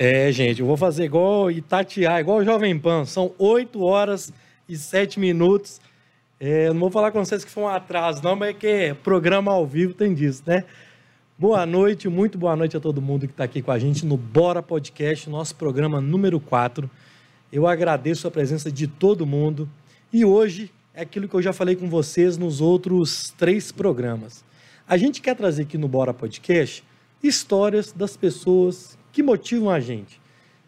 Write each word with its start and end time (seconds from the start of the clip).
É, 0.00 0.30
gente, 0.30 0.60
eu 0.60 0.66
vou 0.66 0.76
fazer 0.76 1.06
igual 1.06 1.50
Itatiaia, 1.50 2.20
igual 2.20 2.38
o 2.38 2.44
Jovem 2.44 2.78
Pan. 2.78 3.04
São 3.04 3.32
8 3.36 3.82
horas 3.82 4.32
e 4.68 4.76
7 4.76 5.18
minutos. 5.18 5.80
É, 6.38 6.68
não 6.68 6.78
vou 6.78 6.90
falar 6.92 7.10
com 7.10 7.24
vocês 7.24 7.44
que 7.44 7.50
foi 7.50 7.64
um 7.64 7.68
atraso, 7.68 8.22
não, 8.22 8.36
mas 8.36 8.50
é 8.50 8.52
que 8.52 8.94
programa 9.02 9.50
ao 9.50 9.66
vivo 9.66 9.92
tem 9.92 10.14
disso, 10.14 10.44
né? 10.46 10.62
Boa 11.36 11.66
noite, 11.66 12.08
muito 12.08 12.38
boa 12.38 12.54
noite 12.54 12.76
a 12.76 12.80
todo 12.80 13.02
mundo 13.02 13.26
que 13.26 13.32
está 13.32 13.42
aqui 13.42 13.60
com 13.60 13.72
a 13.72 13.78
gente 13.80 14.06
no 14.06 14.16
Bora 14.16 14.62
Podcast, 14.62 15.28
nosso 15.28 15.56
programa 15.56 16.00
número 16.00 16.38
4. 16.38 16.88
Eu 17.52 17.66
agradeço 17.66 18.28
a 18.28 18.30
presença 18.30 18.70
de 18.70 18.86
todo 18.86 19.26
mundo. 19.26 19.68
E 20.12 20.24
hoje 20.24 20.70
é 20.94 21.02
aquilo 21.02 21.26
que 21.26 21.34
eu 21.34 21.42
já 21.42 21.52
falei 21.52 21.74
com 21.74 21.90
vocês 21.90 22.38
nos 22.38 22.60
outros 22.60 23.34
três 23.36 23.72
programas. 23.72 24.44
A 24.86 24.96
gente 24.96 25.20
quer 25.20 25.34
trazer 25.34 25.62
aqui 25.62 25.76
no 25.76 25.88
Bora 25.88 26.14
Podcast 26.14 26.84
histórias 27.20 27.90
das 27.90 28.16
pessoas 28.16 28.96
que 29.18 29.22
motivam 29.24 29.68
a 29.68 29.80
gente, 29.80 30.20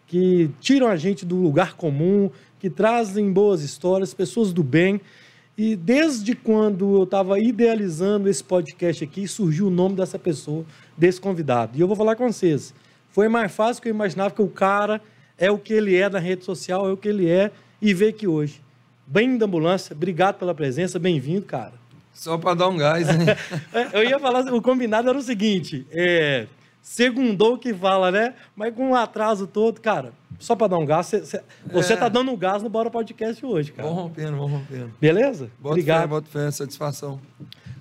que 0.08 0.50
tiram 0.58 0.88
a 0.88 0.96
gente 0.96 1.24
do 1.24 1.36
lugar 1.36 1.74
comum, 1.77 2.28
que 2.58 2.68
trazem 2.68 3.32
boas 3.32 3.62
histórias, 3.62 4.12
pessoas 4.12 4.52
do 4.52 4.60
bem. 4.60 5.00
E 5.56 5.77
desde 5.77 6.34
quando 6.34 6.96
eu 6.96 7.05
estava 7.05 7.38
idealizando 7.38 8.28
esse 8.28 8.42
podcast 8.42 9.05
aqui, 9.05 9.28
surgiu 9.28 9.68
o 9.68 9.70
nome 9.70 9.94
dessa 9.94 10.18
pessoa, 10.18 10.64
desse 10.98 11.20
convidado. 11.20 11.78
E 11.78 11.80
eu 11.80 11.86
vou 11.86 11.96
falar 11.96 12.16
com 12.16 12.32
vocês. 12.32 12.74
Foi 13.10 13.28
mais 13.28 13.52
fácil 13.52 13.80
que 13.80 13.88
eu 13.88 13.94
imaginava 13.94 14.34
que 14.34 14.42
o 14.42 14.48
cara 14.48 15.00
é 15.38 15.48
o 15.48 15.56
que 15.56 15.72
ele 15.72 15.94
é 15.94 16.08
na 16.08 16.19
rede 16.19 16.44
social, 16.44 16.88
é 16.88 16.92
o 16.92 16.96
que 16.96 17.06
ele 17.06 17.30
é, 17.30 17.52
e 17.80 17.94
ver 17.94 18.14
que 18.14 18.27
hoje. 18.27 18.60
Bem 19.06 19.38
da 19.38 19.46
ambulância, 19.46 19.94
obrigado 19.94 20.41
pela 20.41 20.56
presença, 20.56 20.98
bem-vindo, 20.98 21.46
cara. 21.46 21.74
Só 22.12 22.36
para 22.36 22.55
dar 22.55 22.66
um 22.66 22.77
gás, 22.77 23.06
né? 23.06 23.36
eu 23.94 24.02
ia 24.02 24.19
falar, 24.19 24.52
o 24.52 24.60
combinado 24.60 25.08
era 25.08 25.16
o 25.16 25.22
seguinte: 25.22 25.86
é, 25.92 26.48
segundou 26.83 27.59
que 27.59 27.73
fala, 27.75 28.11
né? 28.11 28.34
Mas 28.55 28.75
com 28.75 28.91
um 28.91 28.95
atraso 28.95 29.47
todo, 29.47 29.80
cara, 29.80 30.12
só 30.39 30.57
para 30.57 30.69
dar 30.69 30.79
um 30.79 30.87
gás, 30.87 31.06
cê, 31.06 31.43
você 31.70 31.93
é. 31.93 31.97
tá 31.97 32.09
dando 32.09 32.30
um 32.30 32.37
gás 32.37 32.62
no 32.62 32.69
Bora 32.69 32.91
Podcast 32.91 33.45
hoje, 33.45 33.72
cara. 33.72 33.89
Vamos 33.89 34.05
rompendo, 34.05 34.37
vamos 34.37 34.53
rompendo. 34.53 34.95
Beleza? 35.00 35.50
Bota 35.59 35.75
Obrigado. 35.75 36.00
Fé, 36.00 36.06
bota 36.06 36.28
fé, 36.28 36.50
satisfação. 36.50 37.20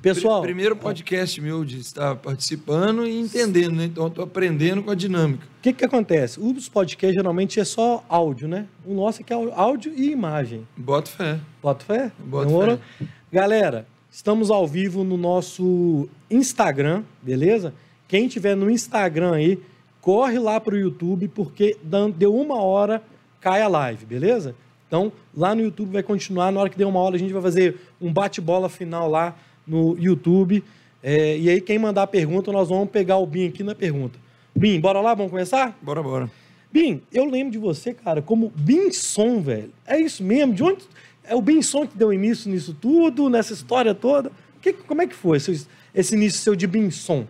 Pessoal. 0.02 0.42
Primeiro 0.42 0.78
podcast 0.78 1.42
meu 1.42 1.66
de 1.66 1.78
estar 1.80 2.16
participando 2.16 3.06
e 3.06 3.20
entendendo, 3.20 3.76
né? 3.76 3.84
Então, 3.84 4.08
estou 4.08 4.24
aprendendo 4.24 4.82
com 4.82 4.92
a 4.92 4.96
dinâmica. 4.96 5.46
O 5.46 5.62
que, 5.62 5.74
que 5.74 5.84
acontece? 5.84 6.40
Os 6.40 6.70
podcasts 6.70 7.16
geralmente 7.16 7.60
é 7.60 7.66
só 7.66 8.04
áudio, 8.08 8.48
né? 8.48 8.66
O 8.86 8.94
nosso 8.94 9.22
aqui 9.22 9.34
é 9.34 9.36
áudio 9.36 9.94
e 9.94 10.10
imagem. 10.10 10.66
Bota 10.78 11.12
fé. 11.12 11.40
Bota 11.62 11.84
fé? 11.84 12.12
Bota 12.18 12.50
fé. 12.50 13.08
Galera, 13.32 13.86
estamos 14.10 14.50
ao 14.50 14.66
vivo 14.66 15.04
no 15.04 15.18
nosso 15.18 16.08
Instagram, 16.32 17.04
beleza? 17.22 17.74
Quem 18.10 18.28
tiver 18.28 18.56
no 18.56 18.72
Instagram 18.72 19.36
aí, 19.36 19.60
corre 20.02 20.40
lá 20.40 20.60
para 20.60 20.74
o 20.74 20.78
YouTube, 20.78 21.28
porque 21.28 21.78
deu 22.18 22.36
uma 22.36 22.60
hora, 22.62 23.04
cai 23.40 23.62
a 23.62 23.68
live, 23.68 24.04
beleza? 24.04 24.56
Então, 24.88 25.12
lá 25.38 25.54
no 25.54 25.62
YouTube 25.62 25.92
vai 25.92 26.02
continuar. 26.02 26.52
Na 26.52 26.60
hora 26.60 26.70
que 26.72 26.78
der 26.78 26.86
uma 26.86 27.00
hora, 27.00 27.16
a 27.16 27.20
gente 27.20 27.32
vai 27.32 27.42
fazer 27.44 27.80
um 28.02 28.12
bate-bola 28.12 28.68
final 28.68 29.08
lá 29.08 29.38
no 29.66 29.96
YouTube. 30.00 30.64
É, 31.04 31.38
e 31.38 31.52
aí, 31.52 31.62
quem 31.62 31.78
mandar 31.78 32.02
a 32.02 32.08
pergunta, 32.08 32.52
nós 32.52 32.70
vamos 32.70 32.90
pegar 32.90 33.18
o 33.18 33.28
Bim 33.28 33.48
aqui 33.48 33.62
na 33.62 33.76
pergunta. 33.76 34.18
Bim, 34.56 34.80
bora 34.80 35.00
lá? 35.00 35.14
Vamos 35.14 35.32
começar? 35.32 35.78
Bora, 35.80 36.02
bora. 36.02 36.32
Bim, 36.72 37.04
eu 37.14 37.26
lembro 37.26 37.52
de 37.52 37.60
você, 37.60 37.94
cara, 37.94 38.24
como 38.24 38.52
Bim 38.56 38.92
Som, 38.92 39.40
velho. 39.40 39.72
É 39.86 40.00
isso 40.00 40.24
mesmo? 40.24 40.56
De 40.56 40.64
onde. 40.64 40.84
É 41.24 41.36
o 41.36 41.42
Bim 41.44 41.62
Som 41.62 41.86
que 41.86 41.96
deu 41.96 42.12
início 42.12 42.50
nisso 42.50 42.74
tudo, 42.74 43.30
nessa 43.30 43.54
história 43.54 43.94
toda? 43.94 44.32
Que, 44.60 44.74
como 44.74 45.04
é 45.04 45.06
que 45.06 45.14
foi 45.14 45.38
esse, 45.38 45.68
esse 45.94 46.16
início 46.16 46.40
seu 46.40 46.56
de 46.56 46.66
Bim 46.66 46.90
Som? 46.90 47.28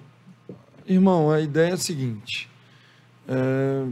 Irmão, 0.89 1.29
a 1.29 1.39
ideia 1.39 1.69
é 1.69 1.73
a 1.73 1.77
seguinte. 1.77 2.49
É, 3.27 3.85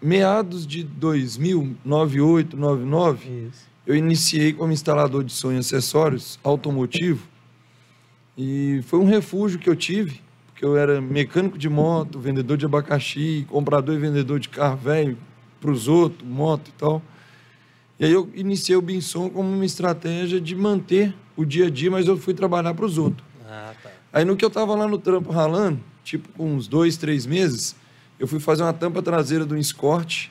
meados 0.00 0.64
de 0.64 0.84
2000, 0.84 1.76
98, 1.84 2.56
99, 2.56 3.48
Isso. 3.48 3.66
eu 3.84 3.96
iniciei 3.96 4.52
como 4.52 4.72
instalador 4.72 5.24
de 5.24 5.32
som 5.32 5.50
e 5.50 5.58
acessórios 5.58 6.38
automotivo. 6.44 7.26
E 8.38 8.80
foi 8.84 9.00
um 9.00 9.04
refúgio 9.04 9.58
que 9.58 9.68
eu 9.68 9.74
tive, 9.74 10.20
porque 10.46 10.64
eu 10.64 10.76
era 10.76 11.00
mecânico 11.00 11.58
de 11.58 11.68
moto, 11.68 12.20
vendedor 12.20 12.56
de 12.56 12.66
abacaxi, 12.66 13.44
comprador 13.50 13.96
e 13.96 13.98
vendedor 13.98 14.38
de 14.38 14.48
carro 14.48 14.76
velho 14.76 15.18
para 15.60 15.72
os 15.72 15.88
outros, 15.88 16.28
moto 16.28 16.68
e 16.68 16.72
tal. 16.72 17.02
E 17.98 18.04
aí 18.04 18.12
eu 18.12 18.30
iniciei 18.32 18.76
o 18.76 18.82
Binson 18.82 19.28
como 19.28 19.48
uma 19.48 19.64
estratégia 19.64 20.40
de 20.40 20.54
manter 20.54 21.12
o 21.36 21.44
dia 21.44 21.66
a 21.66 21.70
dia, 21.70 21.90
mas 21.90 22.06
eu 22.06 22.16
fui 22.16 22.32
trabalhar 22.32 22.74
para 22.74 22.84
os 22.84 22.96
outros. 22.96 23.26
Ah, 23.44 23.72
tá. 23.82 23.90
Aí 24.12 24.24
no 24.24 24.36
que 24.36 24.44
eu 24.44 24.48
estava 24.48 24.72
lá 24.76 24.86
no 24.86 24.98
trampo 24.98 25.32
ralando, 25.32 25.80
tipo 26.04 26.28
com 26.36 26.54
uns 26.54 26.68
dois, 26.68 26.96
três 26.96 27.26
meses, 27.26 27.74
eu 28.20 28.28
fui 28.28 28.38
fazer 28.38 28.62
uma 28.62 28.72
tampa 28.72 29.02
traseira 29.02 29.44
do 29.44 29.56
Escort. 29.56 30.28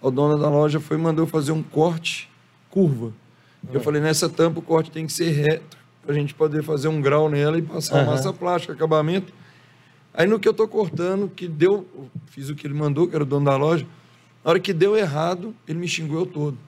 O 0.00 0.10
dono 0.10 0.38
da 0.38 0.48
loja 0.48 0.78
foi 0.78 0.96
mandou 0.96 1.26
fazer 1.26 1.50
um 1.52 1.62
corte 1.62 2.30
curva. 2.70 3.12
Eu 3.72 3.80
falei, 3.80 4.00
nessa 4.00 4.28
tampa 4.28 4.58
o 4.58 4.62
corte 4.62 4.90
tem 4.90 5.06
que 5.06 5.12
ser 5.12 5.30
reto, 5.30 5.78
para 6.02 6.12
a 6.12 6.14
gente 6.14 6.34
poder 6.34 6.62
fazer 6.62 6.88
um 6.88 7.00
grau 7.00 7.30
nela 7.30 7.58
e 7.58 7.62
passar 7.62 8.00
uhum. 8.00 8.10
massa 8.10 8.32
plástica, 8.32 8.74
acabamento. 8.74 9.32
Aí 10.12 10.26
no 10.26 10.38
que 10.38 10.46
eu 10.46 10.52
tô 10.52 10.68
cortando, 10.68 11.28
que 11.28 11.48
deu, 11.48 11.88
fiz 12.26 12.50
o 12.50 12.54
que 12.54 12.66
ele 12.66 12.74
mandou, 12.74 13.08
que 13.08 13.14
era 13.14 13.24
o 13.24 13.26
dono 13.26 13.46
da 13.46 13.56
loja, 13.56 13.86
na 14.44 14.50
hora 14.50 14.60
que 14.60 14.74
deu 14.74 14.94
errado, 14.94 15.54
ele 15.66 15.78
me 15.78 15.88
xingou 15.88 16.20
eu 16.20 16.26
todo. 16.26 16.58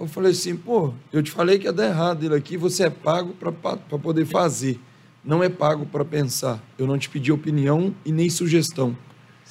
Eu 0.00 0.06
falei 0.06 0.32
assim, 0.32 0.56
pô, 0.56 0.94
eu 1.12 1.22
te 1.22 1.30
falei 1.30 1.58
que 1.58 1.66
ia 1.66 1.72
dar 1.72 1.86
errado 1.86 2.24
ele 2.24 2.34
aqui, 2.34 2.56
você 2.56 2.84
é 2.84 2.90
pago 2.90 3.34
para 3.34 3.98
poder 3.98 4.24
fazer 4.24 4.80
não 5.24 5.42
é 5.42 5.48
pago 5.48 5.86
para 5.86 6.04
pensar. 6.04 6.62
Eu 6.78 6.86
não 6.86 6.98
te 6.98 7.08
pedi 7.08 7.30
opinião 7.30 7.94
e 8.04 8.12
nem 8.12 8.28
sugestão. 8.28 8.96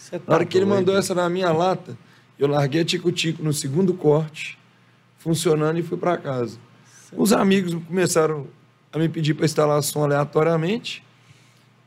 Tá 0.09 0.19
na 0.27 0.35
hora 0.35 0.45
que 0.45 0.57
ele 0.57 0.65
mandou 0.65 0.97
essa 0.97 1.15
na 1.15 1.29
minha 1.29 1.51
lata, 1.51 1.97
eu 2.37 2.47
larguei 2.47 2.81
a 2.81 2.85
tico-tico 2.85 3.43
no 3.43 3.53
segundo 3.53 3.93
corte, 3.93 4.57
funcionando 5.17 5.79
e 5.79 5.83
fui 5.83 5.97
para 5.97 6.17
casa. 6.17 6.57
Os 7.15 7.31
amigos 7.31 7.73
começaram 7.87 8.47
a 8.91 8.97
me 8.97 9.07
pedir 9.07 9.33
para 9.33 9.45
instalar 9.45 9.81
som 9.83 10.03
aleatoriamente. 10.03 11.03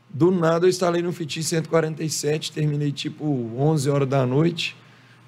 Do 0.09 0.31
nada 0.31 0.67
eu 0.67 0.71
instalei 0.71 1.03
no 1.03 1.13
Fitin 1.13 1.43
147, 1.43 2.53
terminei 2.53 2.93
tipo 2.93 3.51
11 3.59 3.91
horas 3.91 4.09
da 4.09 4.25
noite. 4.25 4.77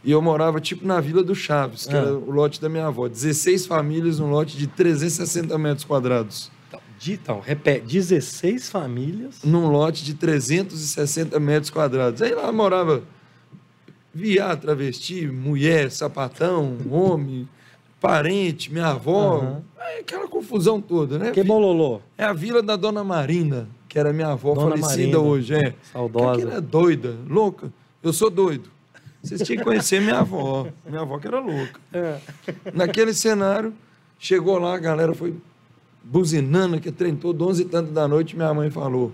E 0.04 0.12
eu 0.12 0.22
morava 0.22 0.60
tipo 0.60 0.86
na 0.86 1.00
Vila 1.00 1.24
do 1.24 1.34
Chaves, 1.34 1.86
que 1.86 1.94
ah. 1.94 1.98
era 1.98 2.14
o 2.14 2.30
lote 2.30 2.60
da 2.60 2.68
minha 2.68 2.86
avó. 2.86 3.08
16 3.08 3.66
famílias 3.66 4.20
num 4.20 4.30
lote 4.30 4.56
de 4.56 4.68
360 4.68 5.58
metros 5.58 5.84
quadrados. 5.84 6.52
Então, 7.08 7.40
repete, 7.40 7.86
16 7.86 8.70
famílias. 8.70 9.42
Num 9.44 9.68
lote 9.68 10.04
de 10.04 10.14
360 10.14 11.38
metros 11.38 11.70
quadrados. 11.70 12.22
Aí 12.22 12.34
lá 12.34 12.50
morava 12.52 13.02
viado, 14.12 14.62
travesti, 14.62 15.26
mulher, 15.26 15.90
sapatão, 15.90 16.78
homem, 16.90 17.48
parente, 18.00 18.72
minha 18.72 18.88
avó. 18.88 19.40
Uhum. 19.40 19.62
aquela 20.00 20.26
confusão 20.26 20.80
toda, 20.80 21.18
né? 21.18 21.30
Que 21.32 21.42
bololô. 21.42 22.00
É 22.16 22.24
a 22.24 22.32
vila 22.32 22.62
da 22.62 22.76
Dona 22.76 23.04
Marina, 23.04 23.68
que 23.88 23.98
era 23.98 24.12
minha 24.12 24.28
avó 24.28 24.54
Dona 24.54 24.70
falecida 24.70 25.18
Marina. 25.18 25.18
hoje. 25.18 25.54
É. 25.54 25.74
Saudosa. 25.92 26.32
Aquela 26.32 26.54
é 26.56 26.60
doida, 26.60 27.16
louca. 27.28 27.70
Eu 28.02 28.12
sou 28.12 28.30
doido. 28.30 28.70
Vocês 29.22 29.42
tinham 29.42 29.58
que 29.58 29.64
conhecer 29.64 30.00
minha 30.00 30.20
avó. 30.20 30.68
Minha 30.88 31.02
avó 31.02 31.18
que 31.18 31.26
era 31.26 31.40
louca. 31.40 31.80
É. 31.92 32.18
Naquele 32.72 33.12
cenário, 33.12 33.74
chegou 34.18 34.58
lá, 34.58 34.74
a 34.74 34.78
galera 34.78 35.12
foi 35.14 35.34
buzinando, 36.08 36.80
que 36.80 36.92
trem 36.92 37.16
todo, 37.16 37.46
11 37.48 37.62
e 37.62 37.64
tanto 37.64 37.90
da 37.90 38.06
noite, 38.06 38.36
minha 38.36 38.54
mãe 38.54 38.70
falou, 38.70 39.12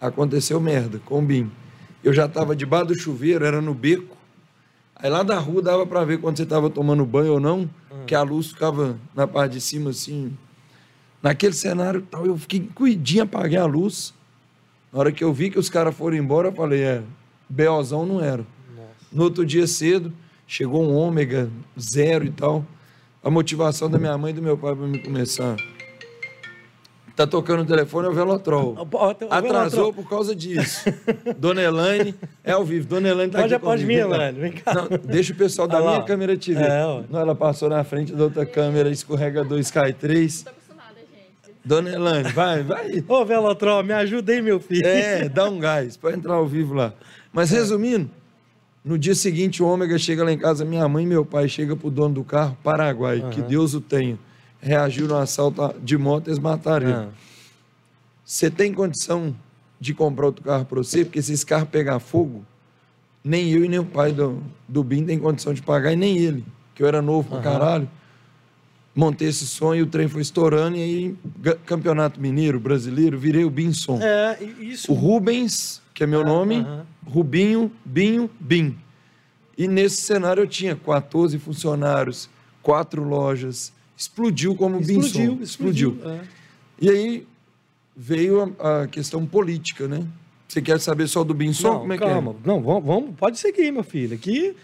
aconteceu 0.00 0.60
merda, 0.60 1.00
com 1.04 1.18
o 1.18 1.22
BIM. 1.22 1.50
Eu 2.02 2.12
já 2.12 2.26
estava 2.26 2.54
debaixo 2.54 2.86
do 2.86 2.94
chuveiro, 2.94 3.44
era 3.44 3.60
no 3.60 3.74
beco. 3.74 4.16
Aí 4.94 5.10
lá 5.10 5.24
da 5.24 5.38
rua 5.38 5.60
dava 5.60 5.84
para 5.84 6.04
ver 6.04 6.20
quando 6.20 6.36
você 6.36 6.44
estava 6.44 6.70
tomando 6.70 7.04
banho 7.04 7.34
ou 7.34 7.40
não, 7.40 7.62
hum. 7.62 8.04
que 8.06 8.14
a 8.14 8.22
luz 8.22 8.48
ficava 8.48 8.96
na 9.14 9.26
parte 9.26 9.54
de 9.54 9.60
cima 9.60 9.90
assim. 9.90 10.36
Naquele 11.20 11.54
cenário 11.54 12.02
tal, 12.02 12.24
eu 12.24 12.36
fiquei 12.36 12.68
cuidinho, 12.72 13.24
apaguei 13.24 13.58
a 13.58 13.66
luz. 13.66 14.14
Na 14.92 15.00
hora 15.00 15.12
que 15.12 15.24
eu 15.24 15.32
vi 15.32 15.50
que 15.50 15.58
os 15.58 15.68
caras 15.68 15.94
foram 15.94 16.16
embora, 16.16 16.48
eu 16.48 16.52
falei, 16.52 16.82
é, 16.82 17.02
BOzão 17.48 18.06
não 18.06 18.20
era. 18.20 18.46
Nossa. 18.76 18.88
No 19.12 19.24
outro 19.24 19.44
dia 19.44 19.66
cedo, 19.66 20.12
chegou 20.46 20.84
um 20.84 20.94
ômega 20.94 21.50
zero 21.78 22.24
e 22.24 22.30
tal. 22.30 22.64
A 23.24 23.30
motivação 23.30 23.90
da 23.90 23.98
minha 23.98 24.16
mãe 24.18 24.30
e 24.30 24.34
do 24.34 24.42
meu 24.42 24.56
pai 24.58 24.74
para 24.74 24.86
me 24.86 24.98
começar 24.98 25.56
Tá 27.14 27.26
tocando 27.26 27.62
o 27.62 27.66
telefone 27.66 28.06
é 28.06 28.10
o 28.10 28.14
Velotrol. 28.14 28.76
Atrasou 29.30 29.92
por 29.92 30.08
causa 30.08 30.34
disso. 30.34 30.84
Dona 31.36 31.62
Elaine 31.62 32.14
é 32.42 32.52
ao 32.52 32.64
vivo. 32.64 32.86
Dona 32.86 33.08
Elaine 33.08 33.30
tá 33.30 33.40
pode, 33.40 33.54
aqui 33.54 33.64
Pode 33.64 33.84
vir, 33.84 33.98
Elaine. 33.98 34.38
Vem 34.38 34.52
cá. 34.52 34.74
Não, 34.74 34.88
deixa 35.04 35.32
o 35.32 35.36
pessoal 35.36 35.68
da 35.68 35.80
minha 35.80 36.02
câmera 36.02 36.36
te 36.36 36.54
ver. 36.54 36.70
É, 36.70 37.04
Não, 37.10 37.20
ela 37.20 37.34
passou 37.34 37.68
na 37.68 37.84
frente 37.84 38.12
da 38.12 38.24
outra 38.24 38.46
câmera, 38.46 38.90
escorregador 38.90 39.58
Sky 39.58 39.92
3. 39.92 40.44
Dona 41.64 41.90
Elaine, 41.90 42.32
vai, 42.32 42.62
vai. 42.62 43.04
Ô, 43.06 43.24
Velotrol, 43.24 43.84
me 43.84 43.92
ajuda 43.92 44.32
aí, 44.32 44.42
meu 44.42 44.58
filho. 44.58 44.84
É, 44.84 45.28
dá 45.28 45.48
um 45.48 45.60
gás, 45.60 45.96
pode 45.96 46.16
entrar 46.16 46.34
ao 46.34 46.46
vivo 46.46 46.74
lá. 46.74 46.92
Mas 47.32 47.52
é. 47.52 47.56
resumindo, 47.56 48.10
no 48.84 48.98
dia 48.98 49.14
seguinte 49.14 49.62
o 49.62 49.66
Ômega 49.66 49.96
chega 49.96 50.24
lá 50.24 50.32
em 50.32 50.38
casa, 50.38 50.64
minha 50.64 50.88
mãe 50.88 51.04
e 51.04 51.06
meu 51.06 51.24
pai 51.24 51.48
chegam 51.48 51.76
pro 51.76 51.88
dono 51.88 52.16
do 52.16 52.24
carro, 52.24 52.58
Paraguai, 52.64 53.20
uhum. 53.20 53.30
que 53.30 53.40
Deus 53.42 53.74
o 53.74 53.80
tenha 53.80 54.18
reagiu 54.62 55.08
no 55.08 55.16
assalto 55.16 55.74
de 55.82 55.98
moto, 55.98 56.28
eles 56.28 56.38
mataram 56.38 56.86
ele. 56.88 56.96
Ah. 56.96 57.08
Você 58.24 58.48
tem 58.48 58.72
condição 58.72 59.34
de 59.80 59.92
comprar 59.92 60.26
outro 60.26 60.44
carro 60.44 60.64
para 60.64 60.78
você? 60.78 61.04
Porque 61.04 61.20
se 61.20 61.32
esse 61.32 61.44
carro 61.44 61.66
pegar 61.66 61.98
fogo, 61.98 62.44
nem 63.24 63.50
eu 63.50 63.64
e 63.64 63.68
nem 63.68 63.80
o 63.80 63.84
pai 63.84 64.12
do, 64.12 64.40
do 64.68 64.82
Bim 64.84 65.04
tem 65.04 65.18
condição 65.18 65.52
de 65.52 65.60
pagar, 65.60 65.92
e 65.92 65.96
nem 65.96 66.16
ele, 66.16 66.44
que 66.74 66.82
eu 66.82 66.86
era 66.86 67.02
novo 67.02 67.28
pra 67.28 67.38
Aham. 67.38 67.44
caralho. 67.44 67.90
Montei 68.94 69.28
esse 69.28 69.46
sonho, 69.46 69.84
o 69.84 69.86
trem 69.86 70.06
foi 70.06 70.22
estourando, 70.22 70.76
e 70.76 70.82
aí, 70.82 71.16
campeonato 71.66 72.20
mineiro, 72.20 72.60
brasileiro, 72.60 73.18
virei 73.18 73.44
o 73.44 73.50
Bim 73.50 73.72
Som. 73.72 73.98
É, 74.00 74.38
e 74.40 74.70
isso. 74.72 74.92
O 74.92 74.94
Rubens, 74.94 75.82
que 75.92 76.04
é 76.04 76.06
meu 76.06 76.20
Ah, 76.20 76.24
nome, 76.24 76.56
aham. 76.60 76.86
Rubinho, 77.06 77.72
Binho, 77.84 78.30
Bim. 78.38 78.78
E 79.58 79.66
nesse 79.66 80.02
cenário 80.02 80.42
eu 80.42 80.46
tinha 80.46 80.76
14 80.76 81.38
funcionários, 81.38 82.28
quatro 82.62 83.02
lojas. 83.02 83.72
Explodiu 84.02 84.54
como 84.56 84.80
Bim 84.80 84.98
Explodiu, 84.98 85.38
explodiu. 85.40 85.98
é. 86.04 86.20
E 86.80 86.90
aí 86.90 87.26
veio 87.96 88.52
a, 88.58 88.82
a 88.82 88.86
questão 88.88 89.24
política, 89.24 89.86
né? 89.86 90.04
Você 90.48 90.60
quer 90.60 90.80
saber 90.80 91.06
só 91.06 91.22
do 91.22 91.32
Bim 91.32 91.52
Som? 91.52 91.68
Não, 91.72 91.78
Como 91.80 91.92
é 91.92 91.98
calma. 91.98 92.34
Não, 92.44 92.60
vamos, 92.60 92.84
vamos- 92.84 93.10
pode 93.16 93.38
seguir, 93.38 93.70
meu 93.70 93.84
filho. 93.84 94.14
Aqui. 94.14 94.56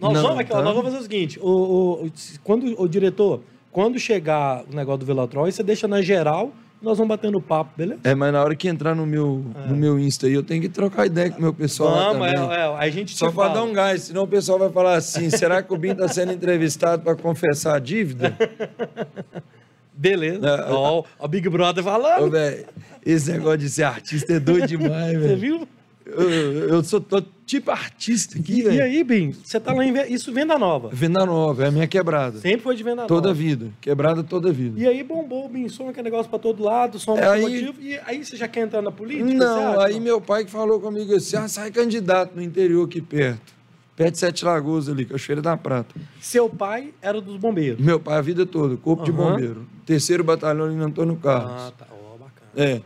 Nós, 0.00 0.14
Não, 0.14 0.22
vamos, 0.22 0.38
aqui, 0.40 0.52
ó, 0.52 0.56
tá. 0.56 0.62
nós 0.64 0.74
vamos 0.74 0.90
fazer 0.90 0.98
o 0.98 1.02
seguinte: 1.02 1.38
o, 1.40 1.46
o- 1.48 2.06
o- 2.06 2.12
quando, 2.42 2.74
o 2.82 2.88
diretor, 2.88 3.40
quando 3.70 4.00
chegar 4.00 4.64
o 4.68 4.74
negócio 4.74 4.98
do 4.98 5.06
Velotrol, 5.06 5.50
você 5.50 5.62
deixa 5.62 5.86
na 5.86 6.02
geral 6.02 6.52
nós 6.82 6.98
vamos 6.98 7.08
batendo 7.08 7.40
papo, 7.40 7.70
beleza? 7.76 8.00
é? 8.04 8.10
É, 8.10 8.14
mas 8.14 8.32
na 8.32 8.42
hora 8.42 8.54
que 8.56 8.68
entrar 8.68 8.94
no 8.94 9.06
meu, 9.06 9.44
no 9.68 9.76
meu 9.76 9.98
Insta 9.98 10.26
aí, 10.26 10.32
eu 10.34 10.42
tenho 10.42 10.60
que 10.60 10.68
trocar 10.68 11.06
ideia 11.06 11.30
com 11.30 11.38
o 11.38 11.42
meu 11.42 11.54
pessoal 11.54 11.94
Vamos, 12.12 12.26
é, 12.26 12.32
também. 12.34 12.50
é, 12.56 12.64
a 12.76 12.90
gente 12.90 13.16
Só 13.16 13.26
para 13.26 13.34
fala. 13.48 13.54
dar 13.54 13.62
um 13.64 13.72
gás, 13.72 14.02
senão 14.02 14.24
o 14.24 14.28
pessoal 14.28 14.58
vai 14.58 14.70
falar 14.70 14.94
assim: 14.96 15.30
será 15.30 15.62
que 15.62 15.72
o 15.72 15.76
Bim 15.76 15.90
está 15.92 16.08
sendo 16.08 16.32
entrevistado 16.32 17.02
para 17.02 17.14
confessar 17.14 17.76
a 17.76 17.78
dívida? 17.78 18.36
Beleza. 19.94 20.46
É, 20.48 20.72
Ó, 20.72 21.04
o 21.18 21.28
Big 21.28 21.48
Brother 21.48 21.82
Ô, 21.84 21.86
falando. 21.86 22.30
velho, 22.30 22.64
esse 23.04 23.30
negócio 23.30 23.58
de 23.58 23.68
ser 23.68 23.84
artista 23.84 24.32
é 24.32 24.40
doido 24.40 24.66
demais, 24.66 25.12
Você 25.12 25.18
velho. 25.28 25.36
viu? 25.38 25.68
Eu, 26.12 26.30
eu 26.68 26.84
sou 26.84 27.00
tô 27.00 27.22
tipo 27.46 27.70
artista 27.70 28.38
aqui, 28.38 28.54
E, 28.54 28.58
e 28.58 28.62
velho. 28.62 28.82
aí, 28.82 29.04
Bim, 29.04 29.30
você 29.32 29.58
tá 29.60 29.72
lá 29.72 29.84
em 29.84 29.92
Ve- 29.92 30.06
isso 30.08 30.32
venda 30.32 30.58
nova. 30.58 30.88
Venda 30.92 31.24
nova, 31.26 31.64
é 31.64 31.68
a 31.68 31.70
minha 31.70 31.86
quebrada. 31.86 32.38
Sempre 32.38 32.60
foi 32.62 32.76
de 32.76 32.82
venda 32.82 33.06
Toda 33.06 33.28
nova. 33.28 33.34
vida. 33.38 33.68
Quebrada 33.80 34.22
toda 34.22 34.52
vida. 34.52 34.80
E 34.80 34.86
aí 34.86 35.02
bombou 35.02 35.46
o 35.46 35.48
Bim 35.48 35.68
som, 35.68 35.88
aquele 35.88 36.04
negócio 36.04 36.28
pra 36.30 36.38
todo 36.38 36.62
lado, 36.62 36.98
som 36.98 37.16
É, 37.16 37.26
aí- 37.28 37.40
motivo. 37.42 37.74
E 37.80 37.98
aí 38.06 38.24
você 38.24 38.36
já 38.36 38.46
quer 38.48 38.60
entrar 38.60 38.82
na 38.82 38.90
política? 38.92 39.26
você 39.26 39.34
Não, 39.34 39.72
acha? 39.72 39.86
aí 39.86 40.00
meu 40.00 40.20
pai 40.20 40.44
que 40.44 40.50
falou 40.50 40.80
comigo 40.80 41.14
assim: 41.14 41.36
ah, 41.36 41.48
sai 41.48 41.70
candidato 41.70 42.34
no 42.36 42.42
interior 42.42 42.86
aqui 42.86 43.00
perto. 43.00 43.52
Perto 43.94 44.12
de 44.12 44.18
Sete 44.18 44.44
Lagoas 44.44 44.88
ali, 44.88 45.04
Cachoeira 45.04 45.42
da 45.42 45.54
Prata. 45.56 45.94
Seu 46.20 46.48
pai 46.48 46.94
era 47.02 47.20
dos 47.20 47.36
bombeiros. 47.36 47.78
Meu 47.84 48.00
pai 48.00 48.16
a 48.16 48.20
vida 48.22 48.46
toda, 48.46 48.74
corpo 48.76 49.04
de 49.04 49.10
Aham. 49.10 49.32
bombeiro. 49.32 49.66
Terceiro 49.84 50.24
batalhão 50.24 50.64
ali 50.64 50.74
no 50.74 50.84
Antônio 50.84 51.14
Carlos. 51.16 51.52
Ah, 51.52 51.72
tá. 51.78 51.86
Ó, 51.92 52.16
bacana. 52.16 52.50
É. 52.56 52.80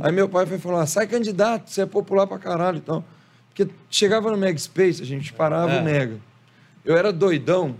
Aí 0.00 0.12
meu 0.12 0.28
pai 0.28 0.46
foi 0.46 0.58
falar, 0.58 0.86
sai 0.86 1.06
candidato, 1.06 1.70
você 1.70 1.82
é 1.82 1.86
popular 1.86 2.26
pra 2.26 2.38
caralho 2.38 2.78
e 2.78 2.82
tal. 2.82 3.04
Porque 3.48 3.68
chegava 3.90 4.30
no 4.30 4.36
Mega 4.36 4.58
Space, 4.58 5.02
a 5.02 5.06
gente 5.06 5.32
parava 5.32 5.72
É. 5.72 5.80
o 5.80 5.84
Mega. 5.84 6.16
Eu 6.84 6.96
era 6.96 7.12
doidão. 7.12 7.74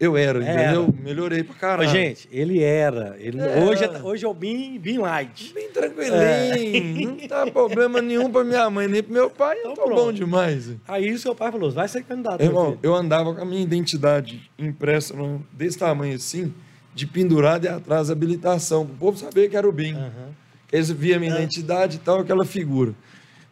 Eu 0.00 0.16
era, 0.16 0.44
Era. 0.44 0.62
entendeu? 0.62 0.94
Melhorei 1.02 1.42
pra 1.42 1.54
Ô, 1.54 1.58
caralho. 1.58 1.88
gente, 1.90 2.28
ele 2.30 2.62
era. 2.62 3.16
Ele, 3.18 3.40
É. 3.40 3.64
Hoje, 3.64 3.82
é, 3.84 4.00
hoje 4.02 4.24
é 4.24 4.28
o 4.28 4.34
Bim, 4.34 4.78
Bim 4.78 4.98
Light. 4.98 5.52
Bem 5.52 5.68
tranquilinho, 5.70 7.16
não 7.18 7.28
tá 7.28 7.46
problema 7.50 8.00
nenhum 8.00 8.30
pra 8.30 8.44
minha 8.44 8.70
mãe, 8.70 8.86
nem 8.86 9.02
pro 9.02 9.12
meu 9.12 9.28
pai, 9.28 9.56
eu 9.56 9.72
Então 9.72 9.74
tô 9.74 9.82
pronto. 9.84 9.96
bom 10.04 10.12
demais. 10.12 10.70
Aí 10.86 11.18
seu 11.18 11.34
pai 11.34 11.50
falou: 11.50 11.70
vai 11.72 11.88
ser 11.88 12.04
candidato. 12.04 12.40
Irmão, 12.40 12.78
eu 12.80 12.94
andava 12.94 13.34
com 13.34 13.40
a 13.42 13.44
minha 13.44 13.60
identidade 13.62 14.48
impressa 14.56 15.14
desse 15.52 15.76
tamanho 15.78 16.14
assim, 16.14 16.54
de 16.94 17.04
pendurado 17.04 17.64
e 17.64 17.68
atrás 17.68 18.08
habilitação, 18.08 18.86
pro 18.86 18.94
povo 18.96 19.18
saber 19.18 19.48
que 19.50 19.56
era 19.56 19.68
o 19.68 19.72
BIM. 19.72 19.94
Aham. 19.94 20.27
Eles 20.72 20.90
via 20.90 21.18
minha 21.18 21.34
identidade 21.34 21.96
e 21.96 22.00
tal, 22.00 22.20
aquela 22.20 22.44
figura. 22.44 22.94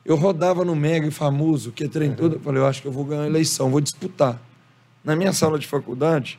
Eu 0.05 0.17
rodava 0.17 0.65
no 0.65 0.77
Mega 0.77 1.07
e 1.07 1.11
famoso, 1.11 1.73
que 1.73 1.85
é 1.85 1.89
trem 1.89 2.15
todo, 2.15 2.37
eu 2.37 2.41
falei, 2.41 2.61
eu 2.61 2.67
acho 2.67 2.81
que 2.81 2.89
eu 2.89 2.93
vou 2.93 3.05
ganhar 3.05 3.23
a 3.23 3.27
eleição, 3.27 3.71
vou 3.71 3.81
disputar. 3.81 4.41
Na 5.03 5.17
minha 5.17 5.33
sala 5.33 5.59
de 5.59 5.67
faculdade, 5.67 6.39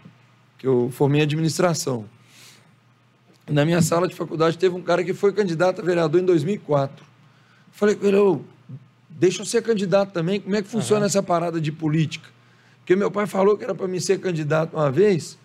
que 0.57 0.67
eu 0.67 0.89
formei 0.91 1.21
em 1.21 1.23
administração, 1.23 2.05
na 3.49 3.63
minha 3.63 3.81
sala 3.81 4.07
de 4.07 4.15
faculdade 4.15 4.57
teve 4.57 4.75
um 4.75 4.81
cara 4.81 5.03
que 5.03 5.13
foi 5.13 5.31
candidato 5.31 5.81
a 5.81 5.83
vereador 5.83 6.21
em 6.21 6.25
2004. 6.25 7.05
Falei 7.71 7.95
com 7.95 8.05
ele, 8.05 8.17
ô, 8.17 8.41
deixa 9.09 9.41
eu 9.41 9.45
ser 9.45 9.61
candidato 9.63 10.11
também, 10.11 10.39
como 10.39 10.55
é 10.55 10.61
que 10.61 10.67
funciona 10.67 11.05
essa 11.05 11.23
parada 11.23 11.59
de 11.59 11.71
política? 11.71 12.29
Porque 12.79 12.95
meu 12.95 13.11
pai 13.11 13.25
falou 13.25 13.57
que 13.57 13.63
era 13.63 13.75
para 13.75 13.87
mim 13.87 13.99
ser 13.99 14.19
candidato 14.19 14.75
uma 14.75 14.91
vez, 14.91 15.37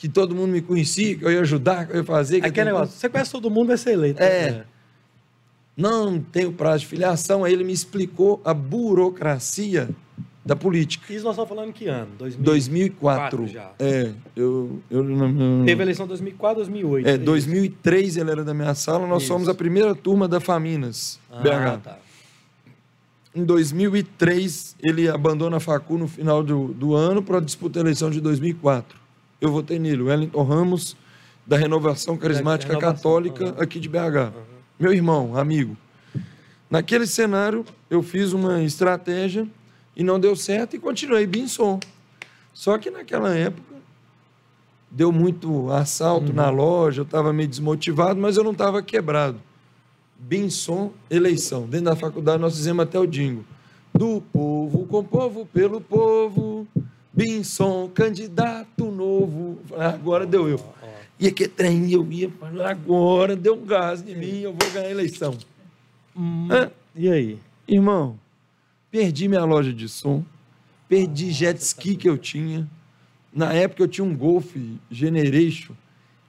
que 0.00 0.08
todo 0.08 0.34
mundo 0.34 0.50
me 0.52 0.62
conhecia, 0.62 1.14
que 1.14 1.22
eu 1.26 1.30
ia 1.30 1.40
ajudar, 1.42 1.86
que 1.86 1.92
eu 1.92 1.96
ia 1.98 2.04
fazer. 2.04 2.40
Que 2.40 2.46
eu 2.46 2.48
Aquele 2.48 2.72
negócio: 2.72 2.98
você 2.98 3.06
conhece 3.06 3.30
todo 3.30 3.50
mundo, 3.50 3.66
vai 3.66 3.76
ser 3.76 3.90
eleito. 3.92 4.22
É. 4.22 4.64
Não 5.76 6.18
tenho 6.18 6.50
prazo 6.54 6.80
de 6.80 6.86
filiação. 6.86 7.44
Aí 7.44 7.52
ele 7.52 7.64
me 7.64 7.72
explicou 7.74 8.40
a 8.42 8.54
burocracia 8.54 9.90
da 10.42 10.56
política. 10.56 11.12
Isso 11.12 11.22
nós 11.22 11.34
estamos 11.34 11.50
falando 11.50 11.68
em 11.68 11.72
que 11.72 11.86
ano? 11.86 12.08
2000. 12.18 12.42
2004. 12.42 13.46
já. 13.46 13.72
É, 13.78 14.10
eu, 14.34 14.80
eu 14.90 15.04
não- 15.04 15.66
Teve 15.66 15.82
a 15.82 15.84
eleição 15.84 16.06
em 16.06 16.08
2004, 16.08 16.56
2008. 16.56 17.06
é, 17.06 17.12
isso. 17.16 17.24
2003 17.24 18.16
ele 18.16 18.30
era 18.30 18.42
da 18.42 18.54
minha 18.54 18.74
sala, 18.74 19.06
nós 19.06 19.22
Isso. 19.22 19.28
somos 19.32 19.50
a 19.50 19.54
primeira 19.54 19.94
turma 19.94 20.26
da 20.26 20.40
Faminas, 20.40 21.20
Ah, 21.30 21.40
BH. 21.42 21.80
tá. 21.84 21.98
Em 23.34 23.44
2003 23.44 24.76
ele 24.82 25.08
abandona 25.10 25.58
a 25.58 25.60
facu 25.60 25.98
no 25.98 26.08
final 26.08 26.42
do, 26.42 26.68
do 26.68 26.94
ano 26.94 27.22
para 27.22 27.38
disputar 27.38 27.82
a 27.82 27.84
eleição 27.84 28.10
de 28.10 28.18
2004. 28.18 28.98
Eu 29.40 29.50
votei 29.50 29.78
nele, 29.78 30.02
Wellington 30.02 30.42
Ramos, 30.42 30.96
da 31.46 31.56
Renovação 31.56 32.16
Carismática 32.16 32.74
Renovação, 32.74 32.96
Católica 32.96 33.62
aqui 33.62 33.80
de 33.80 33.88
BH. 33.88 34.32
Meu 34.78 34.92
irmão, 34.92 35.36
amigo. 35.36 35.76
Naquele 36.68 37.06
cenário, 37.06 37.64
eu 37.88 38.02
fiz 38.02 38.32
uma 38.32 38.62
estratégia 38.62 39.48
e 39.96 40.04
não 40.04 40.20
deu 40.20 40.36
certo 40.36 40.76
e 40.76 40.78
continuei 40.78 41.26
bem 41.26 41.48
som. 41.48 41.80
Só 42.52 42.78
que 42.78 42.90
naquela 42.90 43.34
época 43.34 43.74
deu 44.90 45.10
muito 45.10 45.70
assalto 45.70 46.32
na 46.32 46.50
loja, 46.50 47.00
eu 47.00 47.04
estava 47.04 47.32
meio 47.32 47.48
desmotivado, 47.48 48.20
mas 48.20 48.36
eu 48.36 48.44
não 48.44 48.52
estava 48.52 48.82
quebrado. 48.82 49.40
Binson, 50.18 50.92
eleição. 51.08 51.66
Dentro 51.66 51.86
da 51.86 51.96
faculdade 51.96 52.40
nós 52.40 52.54
fizemos 52.54 52.82
até 52.82 52.98
o 52.98 53.06
dingo. 53.06 53.44
Do 53.94 54.20
povo, 54.32 54.86
com 54.86 55.02
povo, 55.02 55.46
pelo 55.46 55.80
povo. 55.80 56.66
Binson, 57.12 57.88
candidato 57.88 58.90
novo. 58.90 59.58
Agora 59.76 60.26
deu 60.26 60.48
eu. 60.48 60.60
E 61.18 61.26
aqui 61.26 61.46
trem, 61.46 61.90
eu 61.90 62.10
ia 62.10 62.30
falar, 62.30 62.70
agora 62.70 63.36
deu 63.36 63.54
um 63.54 63.66
gás 63.66 64.02
em 64.08 64.14
mim, 64.14 64.40
eu 64.40 64.54
vou 64.54 64.70
ganhar 64.72 64.86
a 64.86 64.90
eleição. 64.90 65.36
Hum? 66.16 66.48
E 66.96 67.10
aí? 67.10 67.38
Irmão, 67.68 68.18
perdi 68.90 69.28
minha 69.28 69.44
loja 69.44 69.72
de 69.72 69.88
som, 69.88 70.24
perdi 70.88 71.30
jet 71.30 71.60
ski 71.60 71.94
que 71.94 72.08
eu 72.08 72.16
tinha. 72.16 72.66
Na 73.32 73.52
época 73.52 73.82
eu 73.82 73.88
tinha 73.88 74.04
um 74.04 74.16
Golf 74.16 74.56
Generation. 74.90 75.74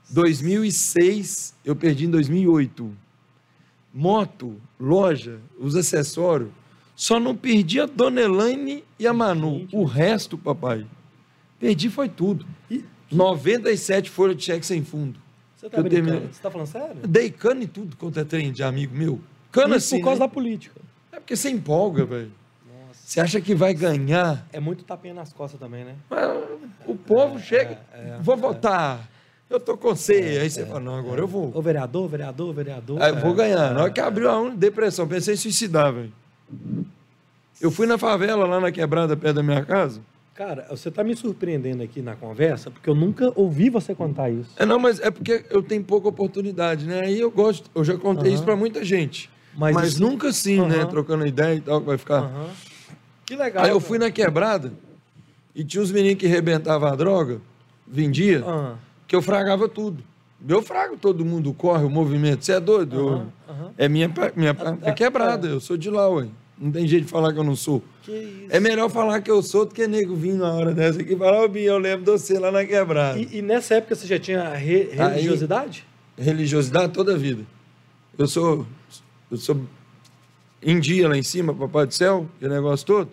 2006, 0.09 1.55
eu 1.63 1.75
perdi 1.75 2.05
em 2.05 2.11
2008. 2.11 2.91
Moto, 3.93 4.59
loja, 4.79 5.39
os 5.57 5.75
acessórios. 5.75 6.49
Só 7.01 7.19
não 7.19 7.35
perdi 7.35 7.79
a 7.81 7.87
Dona 7.87 8.21
Elaine 8.21 8.83
e 8.99 9.07
a 9.07 9.11
Manu. 9.11 9.67
O 9.73 9.85
resto, 9.85 10.37
papai, 10.37 10.85
perdi 11.59 11.89
foi 11.89 12.07
tudo. 12.07 12.45
E- 12.69 12.85
97 13.11 14.07
folhas 14.07 14.37
de 14.37 14.43
cheque 14.43 14.63
sem 14.63 14.83
fundo. 14.83 15.19
Você 15.57 15.67
tá 15.67 15.81
terminei. 15.81 16.27
Você 16.31 16.39
tá 16.39 16.51
falando 16.51 16.67
sério? 16.67 16.95
Dei 17.07 17.31
cana 17.31 17.63
e 17.63 17.67
tudo 17.67 17.97
quanto 17.97 18.19
é 18.19 18.23
trem 18.23 18.51
de 18.51 18.61
amigo 18.61 18.95
meu. 18.95 19.19
Cana 19.51 19.77
Isso 19.77 19.87
assim, 19.87 19.97
por 19.97 20.03
causa 20.09 20.19
né? 20.19 20.27
da 20.27 20.31
política. 20.31 20.79
É 21.11 21.19
porque 21.19 21.35
você 21.35 21.49
empolga, 21.49 22.05
velho. 22.05 22.31
Você 22.93 23.19
acha 23.19 23.41
que 23.41 23.55
vai 23.55 23.73
ganhar? 23.73 24.47
É 24.53 24.59
muito 24.59 24.83
tapinha 24.83 25.15
nas 25.15 25.33
costas 25.33 25.59
também, 25.59 25.83
né? 25.83 25.95
Mas 26.07 26.29
o 26.85 26.93
povo 26.95 27.39
chega, 27.39 27.79
é, 27.95 28.19
vou 28.21 28.37
votar. 28.37 29.09
Eu 29.49 29.59
tô 29.59 29.75
com 29.75 29.95
você. 29.95 30.37
Aí 30.39 30.51
você 30.51 30.67
fala, 30.67 30.79
não, 30.79 30.95
agora 30.99 31.19
eu 31.19 31.27
vou. 31.27 31.51
Ô 31.51 31.61
vereador, 31.63 32.07
vereador, 32.07 32.53
vereador. 32.53 33.01
Aí 33.01 33.09
eu 33.09 33.19
vou 33.19 33.31
É, 33.31 33.37
ganhar. 33.37 33.71
é, 33.71 33.73
Na 33.73 33.81
hora 33.81 33.91
que 33.91 33.99
abriu 33.99 34.29
a 34.29 34.49
depressão, 34.51 35.07
pensei 35.07 35.33
em 35.33 35.37
suicidar, 35.37 35.91
velho. 35.91 36.13
Eu 37.59 37.69
fui 37.71 37.85
na 37.85 37.97
favela, 37.97 38.45
lá 38.45 38.59
na 38.59 38.71
quebrada, 38.71 39.15
perto 39.15 39.35
da 39.35 39.43
minha 39.43 39.63
casa. 39.63 40.01
Cara, 40.33 40.65
você 40.69 40.89
tá 40.89 41.03
me 41.03 41.15
surpreendendo 41.15 41.83
aqui 41.83 42.01
na 42.01 42.15
conversa, 42.15 42.71
porque 42.71 42.89
eu 42.89 42.95
nunca 42.95 43.31
ouvi 43.35 43.69
você 43.69 43.93
contar 43.93 44.29
isso. 44.31 44.49
É, 44.57 44.65
não, 44.65 44.79
mas 44.79 44.99
é 44.99 45.11
porque 45.11 45.45
eu 45.51 45.61
tenho 45.61 45.83
pouca 45.83 46.07
oportunidade, 46.07 46.87
né? 46.87 47.01
Aí 47.01 47.19
eu 47.19 47.29
gosto, 47.29 47.69
eu 47.75 47.83
já 47.83 47.95
contei 47.97 48.27
Aham. 48.29 48.35
isso 48.35 48.43
pra 48.43 48.55
muita 48.55 48.83
gente. 48.83 49.29
Mas 49.55 49.75
Mas, 49.75 49.87
isso- 49.93 50.01
nunca 50.01 50.29
assim, 50.29 50.59
né? 50.65 50.77
Aham. 50.79 50.87
Trocando 50.87 51.27
ideia 51.27 51.55
e 51.55 51.61
tal, 51.61 51.81
que 51.81 51.85
vai 51.87 51.97
ficar. 51.97 52.19
Aham. 52.23 52.49
Que 53.25 53.35
legal. 53.35 53.63
Aí 53.63 53.69
eu 53.69 53.75
cara. 53.77 53.87
fui 53.87 53.99
na 53.99 54.09
quebrada 54.09 54.73
e 55.53 55.63
tinha 55.63 55.83
uns 55.83 55.91
meninos 55.91 56.17
que 56.17 56.25
rebentavam 56.27 56.89
a 56.89 56.95
droga, 56.95 57.39
vendia, 57.85 58.43
Ah, 58.47 58.75
que 59.07 59.15
eu 59.15 59.21
fragava 59.21 59.67
tudo. 59.67 60.03
Eu 60.47 60.61
frago 60.63 60.97
todo 60.97 61.23
mundo, 61.23 61.53
corre 61.53 61.83
o 61.83 61.89
movimento. 61.89 62.43
Você 62.43 62.53
é 62.53 62.59
doido? 62.59 62.95
Eu- 62.97 63.27
é 63.77 63.87
minha, 63.87 64.09
pa- 64.09 64.31
minha 64.35 64.53
pa- 64.55 64.75
é 64.81 64.91
quebrada, 64.91 65.47
eu 65.47 65.59
sou 65.59 65.77
de 65.77 65.89
lá, 65.89 66.09
ué. 66.09 66.27
Não 66.61 66.71
tem 66.71 66.87
jeito 66.87 67.05
de 67.05 67.09
falar 67.11 67.33
que 67.33 67.39
eu 67.39 67.43
não 67.43 67.55
sou. 67.55 67.81
É 68.49 68.59
melhor 68.59 68.87
falar 68.87 69.19
que 69.21 69.31
eu 69.31 69.41
sou 69.41 69.65
do 69.65 69.73
que 69.73 69.87
nego 69.87 70.15
vir 70.15 70.33
na 70.33 70.53
hora 70.53 70.73
dessa 70.73 71.01
aqui 71.01 71.13
e 71.13 71.17
falar, 71.17 71.43
ô 71.43 71.47
Binho, 71.47 71.69
eu 71.71 71.77
lembro 71.79 72.05
de 72.05 72.11
você 72.11 72.37
lá 72.37 72.51
na 72.51 72.63
quebrada. 72.63 73.17
E, 73.17 73.37
e 73.39 73.41
nessa 73.41 73.75
época 73.75 73.95
você 73.95 74.05
já 74.05 74.19
tinha 74.19 74.47
re- 74.53 74.89
Aí- 74.91 74.97
religiosidade? 75.15 75.83
Religiosidade 76.15 76.93
toda 76.93 77.15
a 77.15 77.17
vida. 77.17 77.43
Eu 78.15 78.27
sou, 78.27 78.67
eu 79.31 79.37
sou 79.37 79.59
em 80.61 80.79
dia 80.79 81.09
lá 81.09 81.17
em 81.17 81.23
cima, 81.23 81.51
papai 81.51 81.87
do 81.87 81.93
céu, 81.95 82.27
aquele 82.37 82.53
negócio 82.53 82.85
todo. 82.85 83.09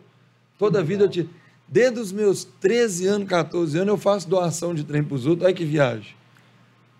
Toda 0.59 0.81
a 0.81 0.83
vida 0.83 1.05
eu 1.05 1.09
tive. 1.09 1.31
Desde 1.67 1.99
os 2.01 2.13
meus 2.13 2.45
13 2.45 3.07
anos, 3.07 3.29
14 3.29 3.79
anos, 3.79 3.89
eu 3.89 3.97
faço 3.99 4.29
doação 4.29 4.75
de 4.75 4.85
trem 4.85 5.03
para 5.03 5.15
os 5.15 5.25
outros. 5.27 5.47
Olha 5.47 5.55
que 5.55 5.65
viagem. 5.65 6.15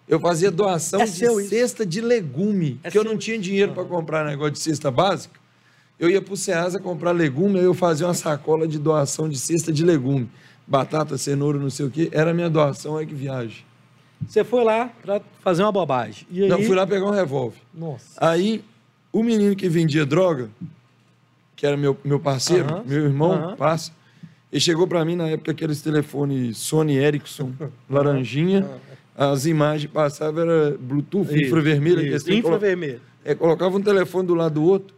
Eu 0.09 0.19
fazia 0.19 0.51
doação 0.51 1.03
É 1.03 1.05
de 1.05 1.11
seu 1.11 1.39
isso? 1.41 1.51
cesta 1.51 1.85
de 1.85 2.01
legume, 2.01 2.81
É 2.83 2.91
que 2.91 2.97
eu 2.97 3.05
não 3.05 3.19
tinha 3.19 3.39
dinheiro 3.39 3.73
para 3.73 3.85
comprar 3.85 4.25
negócio 4.25 4.53
de 4.53 4.59
cesta 4.61 4.91
básica. 4.91 5.39
Eu 5.99 6.09
ia 6.09 6.23
para 6.23 6.35
o 6.35 6.37
Ceasa 6.37 6.79
comprar 6.79 7.11
legume, 7.13 7.59
aí 7.59 7.65
eu 7.65 7.75
fazia 7.75 8.07
uma 8.07 8.15
sacola 8.15 8.69
de 8.69 8.79
doação 8.79 9.29
de 9.29 9.39
cesta 9.39 9.73
de 9.73 9.85
legume. 9.85 10.29
Batata, 10.67 11.17
cenoura, 11.19 11.59
não 11.59 11.71
sei 11.71 11.87
o 11.87 11.91
quê. 11.91 12.09
Era 12.13 12.31
a 12.31 12.35
minha 12.35 12.49
doação, 12.49 12.93
olha 12.93 13.07
que 13.07 13.15
viagem. 13.15 13.65
Você 14.27 14.45
foi 14.45 14.63
lá 14.65 14.91
pra 15.03 15.21
fazer 15.41 15.63
uma 15.63 15.73
bobagem. 15.73 16.27
E 16.31 16.43
aí... 16.45 16.49
Não, 16.49 16.63
fui 16.63 16.75
lá 16.77 16.87
pegar 16.87 17.07
um 17.07 17.11
revólver. 17.11 17.59
Nossa. 17.75 18.05
Aí, 18.19 18.63
o 19.13 19.23
menino 19.23 19.57
que 19.57 19.69
vendia 19.69 20.05
droga, 20.05 20.51
que 21.57 21.67
era 21.67 21.77
meu, 21.77 21.97
meu 22.05 22.21
parceiro, 22.21 22.83
meu 22.87 23.05
irmão, 23.05 23.33
Aham. 23.33 23.57
passa, 23.57 23.93
ele 24.53 24.61
chegou 24.61 24.87
para 24.87 25.05
mim 25.05 25.17
na 25.17 25.29
época 25.29 25.51
aqueles 25.53 25.81
telefones 25.83 26.59
Sony 26.59 26.97
Ericsson, 26.97 27.53
laranjinha, 27.89 28.69
as 29.17 29.47
imagens 29.47 29.91
passavam, 29.91 30.43
era 30.43 30.77
Bluetooth, 30.79 31.27
Isso, 31.35 31.47
infravermelho. 31.47 31.97
isso. 31.99 32.05
aqueles 32.07 32.23
trem, 32.25 32.43
colo- 32.43 32.55
Infravermelho. 32.57 33.01
é, 33.25 33.35
colocava 33.35 33.77
um 33.77 33.83
telefone 33.83 34.27
do 34.29 34.35
lado 34.35 34.55
do 34.55 34.63
outro. 34.65 34.95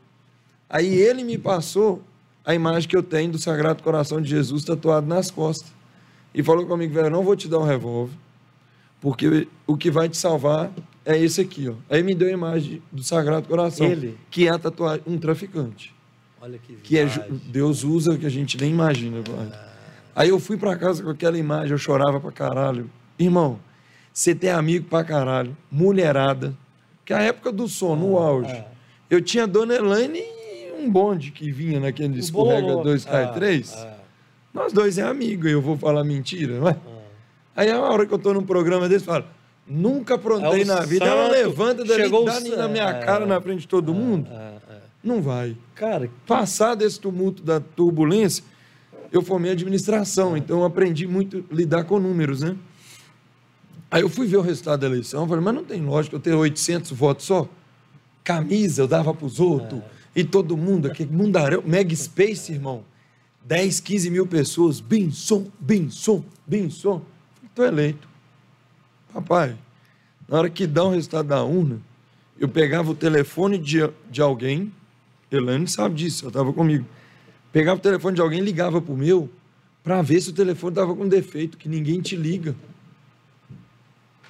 Aí 0.71 0.95
ele 0.95 1.25
me 1.25 1.37
passou 1.37 2.01
a 2.45 2.55
imagem 2.55 2.89
que 2.89 2.97
eu 2.97 3.03
tenho 3.03 3.33
do 3.33 3.39
Sagrado 3.39 3.83
Coração 3.83 4.21
de 4.23 4.31
Jesus 4.31 4.65
tatuado 4.65 5.07
nas 5.07 5.31
costas. 5.31 5.73
E 6.33 6.43
falou 6.43 6.65
comigo, 6.65 6.95
velho, 6.95 7.09
eu 7.09 7.11
não 7.11 7.25
vou 7.25 7.35
te 7.35 7.49
dar 7.49 7.59
um 7.59 7.65
revólver, 7.65 8.15
porque 9.01 9.49
o 9.67 9.77
que 9.77 9.91
vai 9.91 10.09
te 10.09 10.17
salvar 10.17 10.71
é 11.05 11.19
esse 11.19 11.41
aqui, 11.41 11.69
ó. 11.69 11.75
Aí 11.93 12.03
me 12.05 12.15
deu 12.15 12.29
a 12.29 12.33
imagem 12.33 12.81
do 12.93 13.03
Sagrado 13.03 13.49
Coração, 13.49 13.87
Ele? 13.87 14.17
que 14.31 14.47
é 14.47 14.51
a 14.51 14.59
tatuagem, 14.59 15.03
um 15.07 15.19
traficante. 15.19 15.93
Olha 16.41 16.57
que 16.59 16.75
Que 16.77 16.99
é, 16.99 17.05
viagem. 17.07 17.41
Deus 17.47 17.83
usa 17.83 18.17
que 18.17 18.25
a 18.27 18.31
gente 18.31 18.57
nem 18.61 18.71
imagina. 18.71 19.17
mano. 19.29 19.53
Aí 20.15 20.29
eu 20.29 20.39
fui 20.39 20.57
pra 20.57 20.77
casa 20.77 21.03
com 21.03 21.11
aquela 21.11 21.37
imagem, 21.37 21.73
eu 21.73 21.79
chorava 21.79 22.21
pra 22.21 22.31
caralho. 22.31 22.89
Irmão, 23.19 23.59
você 24.13 24.35
tem 24.35 24.51
amigo 24.51 24.87
pra 24.89 25.03
caralho, 25.03 25.57
mulherada, 25.71 26.55
que 27.05 27.13
é 27.13 27.17
a 27.17 27.23
época 27.23 27.51
do 27.51 27.67
som, 27.69 27.97
no 27.97 28.17
auge. 28.19 28.53
ah. 28.53 28.67
Eu 29.11 29.21
tinha 29.21 29.47
Dona 29.47 29.75
Elaine 29.75 30.19
e 30.21 30.40
um 30.81 30.91
bonde 30.91 31.31
que 31.31 31.51
vinha 31.51 31.79
naquele 31.81 32.19
escorrega 32.19 32.63
Bololô. 32.63 32.83
2 32.85 33.05
cai 33.05 33.25
Ah, 33.25 33.29
3. 33.29 33.73
ah, 33.77 33.97
Nós 34.53 34.73
dois 34.73 34.99
é 34.99 35.03
amigo, 35.03 35.47
e 35.47 35.53
eu 35.53 35.61
vou 35.63 35.77
falar 35.77 36.03
mentira, 36.05 36.59
não 36.59 36.69
é? 36.69 36.73
ah. 36.73 37.01
Aí 37.57 37.71
a 37.71 37.81
hora 37.81 38.07
que 38.07 38.13
eu 38.15 38.19
tô 38.19 38.33
num 38.35 38.43
programa 38.45 38.89
desse, 38.89 39.05
fala, 39.05 39.27
nunca 39.67 40.15
aprontei 40.15 40.63
É 40.63 40.65
na 40.65 40.81
vida. 40.81 41.05
Ela 41.05 41.25
santo, 41.29 41.33
levanta 41.33 41.85
dali, 41.85 42.09
dá 42.11 42.19
o 42.19 42.25
na 42.57 42.69
minha 42.69 42.93
san- 42.93 43.01
cara 43.01 43.25
é. 43.25 43.27
na 43.27 43.41
frente 43.41 43.61
de 43.61 43.69
todo 43.69 43.93
mundo. 43.95 44.29
Ah, 44.33 44.55
ah. 44.69 44.75
Não 45.03 45.23
vai. 45.23 45.57
Cara, 45.75 46.11
Passar 46.27 46.75
desse 46.75 46.99
tumulto 47.01 47.43
da 47.43 47.59
turbulência, 47.61 48.45
eu 49.13 49.23
formei 49.23 49.51
administração, 49.53 50.37
então 50.37 50.59
eu 50.61 50.65
aprendi 50.65 51.07
muito 51.07 51.45
a 51.51 51.55
lidar 51.55 51.85
com 51.85 51.99
números, 51.99 52.41
né? 52.43 52.57
Aí 53.91 54.03
eu 54.03 54.09
fui 54.09 54.27
ver 54.27 54.37
o 54.37 54.41
resultado 54.43 54.81
da 54.81 54.87
eleição, 54.87 55.27
falei, 55.27 55.43
mas 55.45 55.55
não 55.55 55.65
tem 55.65 55.81
lógica 55.85 56.15
eu 56.17 56.21
ter 56.21 56.33
800 56.35 56.93
votos 56.93 57.27
só? 57.27 57.49
Camisa 58.23 58.83
eu 58.83 58.87
dava 58.89 59.13
para 59.13 59.27
os 59.27 59.41
outros, 59.41 59.81
e 60.15 60.25
todo 60.25 60.57
mundo, 60.57 60.89
aqui, 60.89 61.05
mundaréu, 61.05 61.63
Mega 61.65 61.95
Space, 61.95 62.53
irmão, 62.53 62.85
10, 63.45 63.81
15 63.81 64.11
mil 64.11 64.27
pessoas, 64.27 64.83
som, 65.91 66.25
bem 66.47 66.71
som. 66.71 67.03
Estou 67.45 67.65
eleito. 67.65 68.09
Papai, 69.13 69.57
na 70.29 70.39
hora 70.39 70.51
que 70.51 70.67
dá 70.67 70.85
o 70.85 70.91
resultado 70.91 71.29
da 71.29 71.43
urna, 71.43 71.81
eu 72.39 72.49
pegava 72.49 72.91
o 72.91 72.95
telefone 72.95 73.59
de, 73.59 73.79
de 74.11 74.23
alguém, 74.23 74.73
Elaine 75.31 75.69
sabe 75.69 75.95
disso, 75.95 76.25
ela 76.25 76.31
estava 76.31 76.53
comigo. 76.53 76.87
Pegava 77.53 77.79
o 77.79 77.83
telefone 77.83 78.15
de 78.15 78.21
alguém, 78.21 78.41
ligava 78.41 78.81
pro 78.81 78.97
meu, 78.97 79.29
para 79.83 80.03
ver 80.03 80.21
se 80.21 80.31
o 80.31 80.33
telefone 80.33 80.73
estava 80.73 80.95
com 80.95 81.09
defeito, 81.09 81.59
que 81.59 81.69
ninguém 81.69 82.01
te 82.01 82.17
liga. 82.17 82.55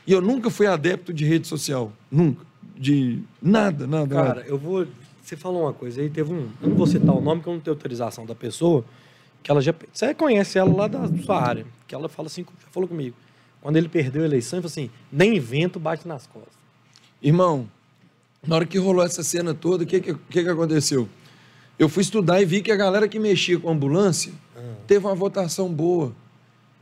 E 0.07 0.13
eu 0.13 0.21
nunca 0.21 0.51
fui 0.51 0.67
adepto 0.67 1.13
de 1.13 1.25
rede 1.25 1.47
social, 1.47 1.93
nunca. 2.11 2.45
De 2.77 3.23
nada, 3.43 3.87
nada. 3.87 4.15
Cara, 4.15 4.29
nada. 4.29 4.41
eu 4.43 4.59
vou. 4.59 4.87
Você 5.23 5.37
falou 5.37 5.63
uma 5.63 5.73
coisa 5.73 6.01
aí, 6.01 6.09
teve 6.09 6.33
um. 6.33 6.49
Eu 6.63 6.69
não 6.71 6.77
vou 6.77 6.87
citar 6.87 7.15
o 7.15 7.21
nome, 7.21 7.43
que 7.43 7.49
eu 7.49 7.55
não 7.55 7.61
tenho 7.61 7.77
autorização 7.77 8.27
da 8.27 8.35
pessoa, 8.35 8.85
que 9.43 9.51
ela 9.51 9.61
já. 9.61 9.75
Você 9.93 10.15
conhece 10.15 10.59
ela 10.59 10.75
lá 10.75 10.89
da 10.89 11.07
sua 11.23 11.41
área, 11.41 11.67
que 11.87 11.95
ela 11.95 12.09
fala 12.09 12.27
assim, 12.27 12.43
já 12.43 12.69
falou 12.71 12.89
comigo. 12.89 13.17
Quando 13.61 13.77
ele 13.77 13.89
perdeu 13.89 14.23
a 14.23 14.25
eleição, 14.25 14.59
ele 14.59 14.69
falou 14.69 14.73
assim: 14.73 14.91
nem 15.13 15.39
vento 15.39 15.79
bate 15.79 16.09
nas 16.09 16.27
costas. 16.27 16.55
Irmão, 17.23 17.69
na 18.47 18.57
hora 18.57 18.67
que 18.67 18.79
rolou 18.79 19.05
essa 19.05 19.23
cena 19.23 19.53
toda, 19.53 19.85
o 19.85 19.87
que, 19.87 20.01
que, 20.01 20.15
que, 20.15 20.39
aconteceu? 20.41 21.09
Eu 21.79 21.89
fui 21.89 22.03
estudar 22.03 22.41
e 22.41 22.45
vi 22.45 22.63
que 22.63 22.73
a 22.73 22.77
galera 22.77 23.07
que 23.07 23.19
mexia 23.19 23.59
com 23.59 23.71
ambulância 23.71 24.33
teve 24.87 25.07
uma 25.07 25.15
votação 25.15 25.73
boa. 25.73 26.13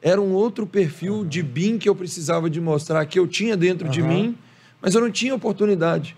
Era 0.01 0.21
um 0.21 0.33
outro 0.33 0.67
perfil 0.67 1.25
de 1.25 1.43
BIM 1.43 1.77
que 1.79 1.89
eu 1.89 1.95
precisava 1.95 2.49
de 2.49 2.61
mostrar, 2.61 3.05
que 3.07 3.19
eu 3.19 3.27
tinha 3.27 3.57
dentro 3.57 3.89
de 3.89 4.01
Aham. 4.01 4.09
mim, 4.09 4.39
mas 4.81 4.95
eu 4.95 5.01
não 5.01 5.11
tinha 5.11 5.35
oportunidade. 5.35 6.17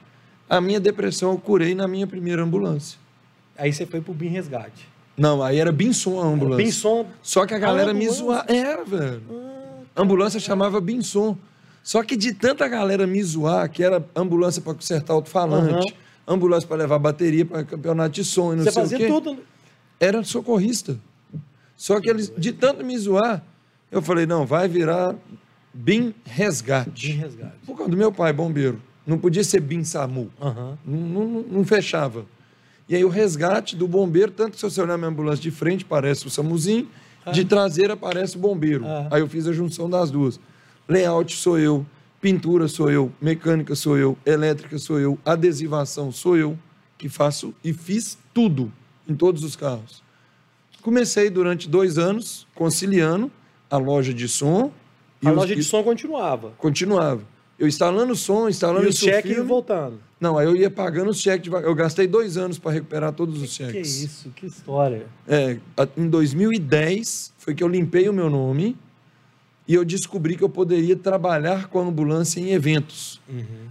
A 0.51 0.61
minha 0.61 0.81
depressão 0.81 1.31
eu 1.31 1.39
curei 1.39 1.77
na 1.77 1.87
minha 1.87 2.09
primeira 2.09 2.43
ambulância. 2.43 2.99
Aí 3.57 3.73
você 3.73 3.87
foi 3.87 4.01
pro 4.01 4.13
BIM 4.13 4.31
Resgate. 4.31 4.89
Não, 5.17 5.43
aí 5.43 5.59
era 5.59 5.71
Binson 5.71 6.21
a 6.21 6.25
ambulância. 6.27 6.65
Binson. 6.65 7.07
Só 7.23 7.47
que 7.47 7.55
a 7.55 7.59
galera 7.59 7.93
Ah, 7.93 7.95
me 7.95 8.09
zoava. 8.09 8.45
Era, 8.53 8.85
velho. 8.85 9.23
A 9.95 10.03
ambulância 10.03 10.41
chamava 10.41 10.81
Binson. 10.81 11.37
Só 11.85 12.03
que 12.03 12.17
de 12.17 12.35
tanta 12.35 12.67
galera 12.67 13.07
me 13.07 13.23
zoar, 13.23 13.71
que 13.71 13.83
era 13.85 14.05
ambulância 14.15 14.61
para 14.61 14.75
consertar 14.75 15.13
alto-falante, 15.15 15.95
ambulância 16.27 16.67
para 16.69 16.79
levar 16.79 16.99
bateria 16.99 17.45
para 17.45 17.63
campeonato 17.65 18.11
de 18.11 18.25
som 18.25 18.53
não 18.55 18.65
Você 18.65 18.73
sei 18.73 18.83
fazia 18.83 18.97
o 18.97 19.01
quê. 19.01 19.07
tudo. 19.07 19.39
Era 20.01 20.23
socorrista. 20.25 20.99
Só 21.77 22.01
que 22.01 22.11
eles, 22.11 22.33
de 22.37 22.53
tanto 22.53 22.85
me 22.85 22.97
zoar, 22.99 23.43
eu 23.91 24.03
falei, 24.03 24.27
não, 24.27 24.45
vai 24.45 24.69
virar 24.69 25.15
BIM 25.73 26.01
BIM 26.11 26.15
Resgate. 26.25 27.13
Resgate. 27.13 27.55
Por 27.65 27.77
causa 27.77 27.91
do 27.91 27.97
meu 27.97 28.11
pai, 28.13 28.33
bombeiro. 28.33 28.81
Não 29.07 29.19
podia 29.19 29.43
ser 29.45 29.61
BIM 29.61 29.83
SAMU. 29.85 30.31
Aham. 30.41 30.79
Não, 30.85 31.01
não- 31.01 31.43
não 31.43 31.65
fechava. 31.65 32.25
E 32.89 32.95
aí 32.97 33.05
o 33.05 33.09
resgate 33.09 33.77
do 33.77 33.87
bombeiro, 33.89 34.31
tanto 34.33 34.53
que 34.53 34.57
se 34.59 34.63
você 34.65 34.81
olhar 34.83 34.97
minha 34.99 35.09
ambulância 35.11 35.43
de 35.43 35.51
frente, 35.51 35.85
parece 35.85 36.27
o 36.27 36.31
SAMUzinho, 36.31 36.89
de 37.33 37.45
traseira 37.45 37.97
parece 37.97 38.37
o 38.37 38.41
bombeiro. 38.41 38.85
Ah. 38.87 39.09
Aí 39.13 39.21
eu 39.21 39.29
fiz 39.29 39.47
a 39.47 39.53
junção 39.53 39.89
das 39.89 40.11
duas. 40.11 40.41
Layout 40.89 41.37
sou 41.37 41.59
eu, 41.59 41.87
pintura 42.21 42.67
sou 42.67 42.91
eu, 42.91 43.13
mecânica 43.21 43.75
sou 43.77 43.97
eu, 43.97 44.19
elétrica 44.27 44.77
sou 44.79 44.99
eu, 44.99 45.19
adesivação 45.25 46.11
sou 46.11 46.37
eu, 46.37 46.59
que 46.99 47.09
faço 47.09 47.55
e 47.63 47.73
fiz 47.73 48.19
tudo 48.35 48.73
em 49.09 49.15
todos 49.15 49.45
os 49.45 49.55
carros. 49.57 50.03
Comecei 50.83 51.31
durante 51.31 51.69
dois 51.69 51.99
anos 51.99 52.47
conciliando 52.55 53.31
a 53.71 53.77
loja 53.77 54.13
de 54.15 54.27
som 54.29 54.73
e 55.23 55.29
A 55.29 55.31
os- 55.31 55.37
loja 55.37 55.55
de 55.55 55.61
e- 55.61 55.65
som 55.65 55.83
continuava. 55.83 56.51
continuava. 56.59 57.23
Eu 57.61 57.69
instalando 57.69 58.17
som, 58.17 58.49
instalando 58.49 58.87
E 58.87 58.89
o 58.89 58.93
cheque 58.93 59.29
filme. 59.35 59.47
voltando. 59.47 60.01
Não, 60.19 60.39
aí 60.39 60.47
eu 60.47 60.57
ia 60.57 60.71
pagando 60.71 61.11
os 61.11 61.21
cheques 61.21 61.45
devagar. 61.45 61.69
Eu 61.69 61.75
gastei 61.75 62.07
dois 62.07 62.39
anos 62.39 62.59
para 62.59 62.73
recuperar 62.73 63.13
todos 63.13 63.41
os 63.43 63.51
Que 63.57 63.65
cheques. 63.67 64.03
isso, 64.03 64.31
que 64.35 64.47
história. 64.47 65.07
É, 65.29 65.59
em 65.97 66.09
2010 66.09 67.35
foi 67.37 67.55
que 67.55 67.63
eu 67.63 67.69
limpei 67.69 68.09
o 68.09 68.15
meu 68.15 68.31
nome 68.31 68.77
e 69.69 69.75
eu 69.75 69.85
descobri 69.85 70.37
que 70.37 70.43
eu 70.43 70.49
poderia 70.49 70.97
trabalhar 70.97 71.69
com 71.69 71.81
a 71.81 71.85
ambulância 71.85 72.41
em 72.41 72.51
eventos. 72.53 73.21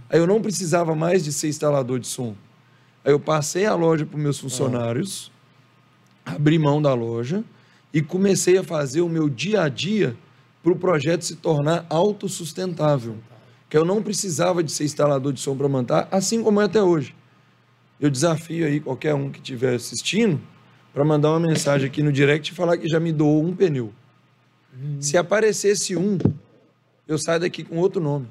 Aí 0.08 0.18
eu 0.20 0.26
não 0.26 0.40
precisava 0.40 0.94
mais 0.94 1.24
de 1.24 1.32
ser 1.32 1.48
instalador 1.48 1.98
de 1.98 2.06
som. 2.06 2.36
Aí 3.04 3.12
eu 3.12 3.18
passei 3.18 3.66
a 3.66 3.74
loja 3.74 4.06
para 4.06 4.16
os 4.16 4.22
meus 4.22 4.38
funcionários, 4.38 5.32
abri 6.24 6.58
mão 6.60 6.80
da 6.80 6.94
loja 6.94 7.42
e 7.92 8.00
comecei 8.00 8.56
a 8.56 8.62
fazer 8.62 9.00
o 9.00 9.08
meu 9.08 9.28
dia 9.28 9.62
a 9.62 9.68
dia 9.68 10.16
para 10.62 10.72
o 10.72 10.76
projeto 10.76 11.22
se 11.24 11.34
tornar 11.36 11.86
autossustentável. 11.90 13.16
Que 13.70 13.78
eu 13.78 13.84
não 13.84 14.02
precisava 14.02 14.62
de 14.62 14.70
ser 14.70 14.84
instalador 14.84 15.32
de 15.32 15.40
som 15.40 15.56
para 15.56 15.68
montar, 15.68 16.08
assim 16.10 16.42
como 16.42 16.60
é 16.60 16.64
até 16.64 16.82
hoje. 16.82 17.14
Eu 17.98 18.10
desafio 18.10 18.66
aí 18.66 18.80
qualquer 18.80 19.14
um 19.14 19.30
que 19.30 19.38
estiver 19.38 19.74
assistindo 19.74 20.40
para 20.92 21.04
mandar 21.04 21.30
uma 21.30 21.40
mensagem 21.40 21.86
aqui 21.86 22.02
no 22.02 22.12
direct 22.12 22.52
e 22.52 22.54
falar 22.54 22.76
que 22.76 22.88
já 22.88 23.00
me 23.00 23.12
doou 23.12 23.44
um 23.44 23.54
pneu. 23.54 23.92
Se 24.98 25.16
aparecesse 25.16 25.96
um, 25.96 26.18
eu 27.06 27.18
saio 27.18 27.40
daqui 27.40 27.62
com 27.64 27.78
outro 27.78 28.00
nome. 28.00 28.26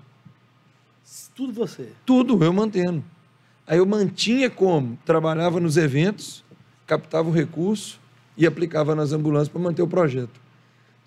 Tudo 1.36 1.53
você. 1.53 1.89
Tudo 2.05 2.43
eu 2.43 2.51
mantendo. 2.51 3.03
Aí 3.65 3.77
eu 3.77 3.86
mantinha 3.86 4.50
como? 4.50 4.98
Trabalhava 5.05 5.60
nos 5.60 5.77
eventos, 5.77 6.43
captava 6.86 7.29
o 7.29 7.31
recurso 7.31 8.00
e 8.36 8.46
aplicava 8.46 8.96
nas 8.96 9.13
ambulâncias 9.13 9.48
para 9.48 9.62
manter 9.62 9.81
o 9.81 9.88
projeto. 9.88 10.41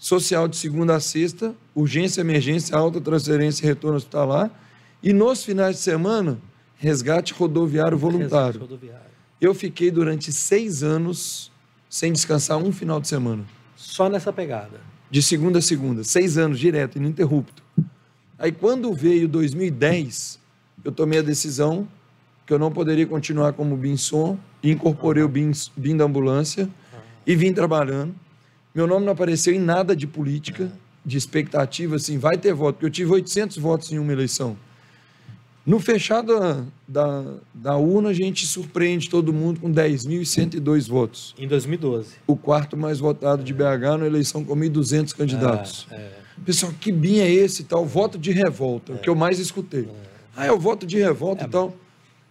Social 0.03 0.49
de 0.49 0.57
segunda 0.57 0.97
a 0.97 1.01
sexta, 1.01 1.55
urgência, 1.73 2.23
emergência, 2.23 2.77
alta 2.77 3.01
transferência 3.01 3.65
e 3.65 3.69
retorno 3.69 3.97
hospitalar. 3.97 4.51
E 5.01 5.13
nos 5.13 5.45
finais 5.45 5.77
de 5.77 5.83
semana, 5.83 6.41
resgate 6.77 7.33
rodoviário 7.33 7.97
voluntário. 7.97 8.59
Resgate 8.59 8.59
rodoviário. 8.59 9.11
Eu 9.41 9.55
fiquei 9.55 9.93
durante 9.93 10.33
seis 10.33 10.83
anos 10.83 11.53
sem 11.89 12.13
descansar 12.13 12.59
um 12.59 12.73
final 12.73 13.01
de 13.01 13.07
semana. 13.07 13.45
Só 13.77 14.09
nessa 14.09 14.33
pegada. 14.33 14.81
De 15.09 15.23
segunda 15.23 15.61
a 15.61 15.63
segunda. 15.63 16.03
Seis 16.03 16.37
anos, 16.37 16.59
direto, 16.59 16.99
ininterrupto. 16.99 17.63
Aí 18.37 18.51
quando 18.51 18.93
veio 18.93 19.29
2010, 19.29 20.41
eu 20.85 20.91
tomei 20.91 21.21
a 21.21 21.23
decisão 21.23 21.87
que 22.45 22.53
eu 22.53 22.59
não 22.59 22.73
poderia 22.73 23.07
continuar 23.07 23.53
como 23.53 23.77
BIM 23.77 23.97
som 23.97 24.37
e 24.65 24.73
incorporei 24.73 25.23
o 25.23 25.29
BIM, 25.29 25.53
BIM 25.77 25.97
da 25.97 26.03
ambulância 26.03 26.69
e 27.25 27.37
vim 27.37 27.53
trabalhando. 27.53 28.13
Meu 28.75 28.87
nome 28.87 29.05
não 29.05 29.13
apareceu 29.13 29.55
em 29.55 29.59
nada 29.59 29.95
de 29.95 30.07
política, 30.07 30.73
de 31.05 31.19
expectativa, 31.19 31.97
assim, 31.97 32.19
vai 32.19 32.37
ter 32.37 32.55
voto, 32.55 32.75
porque 32.75 32.87
eu 32.87 32.91
tive 32.91 33.13
800 33.13 33.59
votos 33.59 33.93
em 33.93 33.99
uma 33.99 34.13
eleição. 34.13 34.57
No 35.65 35.79
fechado 35.79 36.67
da, 36.89 37.25
da 37.55 37.77
urna, 37.77 38.09
a 38.09 38.13
gente 38.13 38.47
surpreende 38.47 39.09
todo 39.09 39.33
mundo 39.33 39.61
com 39.61 39.73
10.102 39.73 40.89
votos. 40.89 41.35
Em 41.39 41.47
2012. 41.47 42.15
O 42.27 42.35
quarto 42.35 42.77
mais 42.77 42.99
votado 42.99 43.45
de 43.45 43.55
BH 43.55 43.99
na 44.01 44.07
eleição 44.07 44.45
com 44.45 44.57
1.200 44.57 45.15
candidatos. 45.15 45.87
É, 45.91 45.95
é. 45.95 46.13
Pessoal, 46.45 46.73
que 46.81 46.91
bem 46.91 47.21
é 47.21 47.31
esse 47.31 47.63
tal? 47.63 47.87
Voto 47.87 48.19
de 48.19 48.33
revolta, 48.33 48.93
é. 48.93 48.97
o 48.97 48.99
que 48.99 49.09
eu 49.09 49.15
mais 49.15 49.39
escutei. 49.39 49.83
É. 49.83 50.13
Ah, 50.37 50.47
é 50.47 50.53
o 50.53 50.59
voto 50.59 50.85
de 50.85 50.99
revolta 50.99 51.45
e 51.45 51.49
tal. 51.49 51.77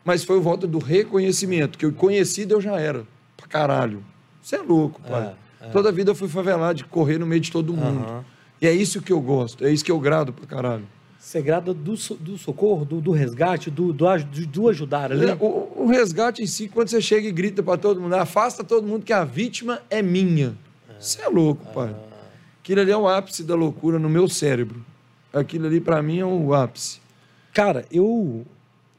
Mas 0.03 0.24
foi 0.24 0.38
o 0.38 0.41
voto 0.41 0.67
do 0.67 0.79
reconhecimento, 0.79 1.77
que 1.77 1.86
eu 1.86 1.93
conhecido 1.93 2.55
eu 2.55 2.62
já 2.62 2.77
era. 2.79 3.05
Pra 3.38 3.48
caralho. 3.48 4.03
Você 4.41 4.55
é 4.55 4.62
louco, 4.62 5.00
pai. 5.01 5.27
É, 5.27 5.33
Toda 5.72 5.89
a 5.89 5.91
vida 5.91 6.12
eu 6.12 6.15
fui 6.15 6.27
favelado 6.27 6.75
de 6.75 6.86
correr 6.86 7.18
no 7.18 7.25
meio 7.25 7.41
de 7.41 7.51
todo 7.51 7.74
mundo. 7.74 8.25
E 8.62 8.68
é 8.68 8.72
isso 8.74 9.01
que 9.01 9.12
eu 9.12 9.20
gosto, 9.20 9.65
é 9.65 9.72
isso 9.72 9.84
que 9.84 9.91
eu 9.91 10.00
grado 10.00 10.32
pra 10.32 10.46
caralho. 10.46 10.88
Você 11.22 11.39
grada 11.39 11.72
do, 11.72 11.94
do 11.96 12.38
socorro, 12.38 12.84
do, 12.84 13.00
do 13.00 13.12
resgate, 13.12 13.70
do, 13.70 13.94
do, 13.94 14.06
do, 14.48 14.70
ajudar 14.70 15.12
ali? 15.12 15.30
É, 15.30 15.38
o, 15.39 15.72
o, 15.84 15.88
resgate 15.88 16.41
em 16.41 16.48
si, 16.48 16.68
quando 16.68 16.88
você 16.89 17.00
chega 17.00 17.27
e 17.27 17.32
grita 17.32 17.62
para 17.62 17.77
todo 17.77 18.01
mundo, 18.01 18.15
afasta 18.15 18.63
todo 18.63 18.88
mundo 18.88 19.06
que 19.06 19.13
a 19.13 19.24
vítima 19.24 19.82
é 19.88 20.01
minha. 20.01 20.56
Você 21.00 21.22
é 21.22 21.27
louco, 21.27 21.63
pai. 21.74 21.96
Aquilo 22.60 22.82
ali 22.82 22.91
é 22.91 22.98
o 22.98 23.08
ápice 23.08 23.44
da 23.44 23.53
loucura 23.53 24.00
no 24.00 24.10
meu 24.10 24.27
cérebro. 24.27 24.84
Aquilo 25.32 25.68
ali, 25.68 25.80
para 25.80 26.01
mim, 26.01 26.20
é 26.20 26.25
o 26.25 26.56
ápice. 26.56 27.00
Cara, 27.53 27.86
eu 27.91 28.44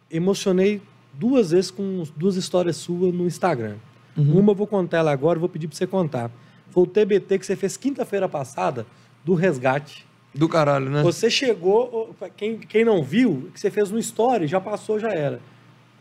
emocionei 0.09 0.81
duas 1.13 1.51
vezes 1.51 1.73
com 1.73 2.05
duas 2.17 2.37
histórias 2.37 2.77
suas 2.77 3.13
no 3.13 3.27
Instagram. 3.27 3.77
Uhum. 4.17 4.39
Uma 4.39 4.53
eu 4.53 4.57
vou 4.57 4.67
contar 4.67 4.99
ela 4.99 5.11
agora, 5.11 5.39
vou 5.39 5.49
pedir 5.49 5.67
para 5.67 5.77
você 5.77 5.87
contar. 5.87 6.31
Foi 6.73 6.83
o 6.83 6.87
TBT 6.87 7.39
que 7.39 7.47
você 7.47 7.55
fez 7.55 7.77
quinta-feira 7.77 8.29
passada 8.29 8.85
do 9.25 9.35
resgate 9.35 10.05
do 10.35 10.49
caralho, 10.49 10.89
né? 10.89 11.03
Você 11.03 11.31
chegou, 11.31 12.15
quem, 12.37 12.59
quem 12.59 12.85
não 12.85 13.03
viu, 13.03 13.51
que 13.53 13.61
você 13.61 13.71
fez 13.71 13.91
no 13.91 13.99
story, 13.99 14.47
já 14.47 14.61
passou, 14.61 14.99
já 14.99 15.11
era. 15.11 15.41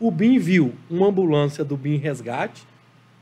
O 0.00 0.10
BIM 0.10 0.38
viu 0.38 0.74
uma 0.90 1.08
ambulância 1.08 1.62
do 1.62 1.76
BIM 1.76 1.96
Resgate, 1.96 2.66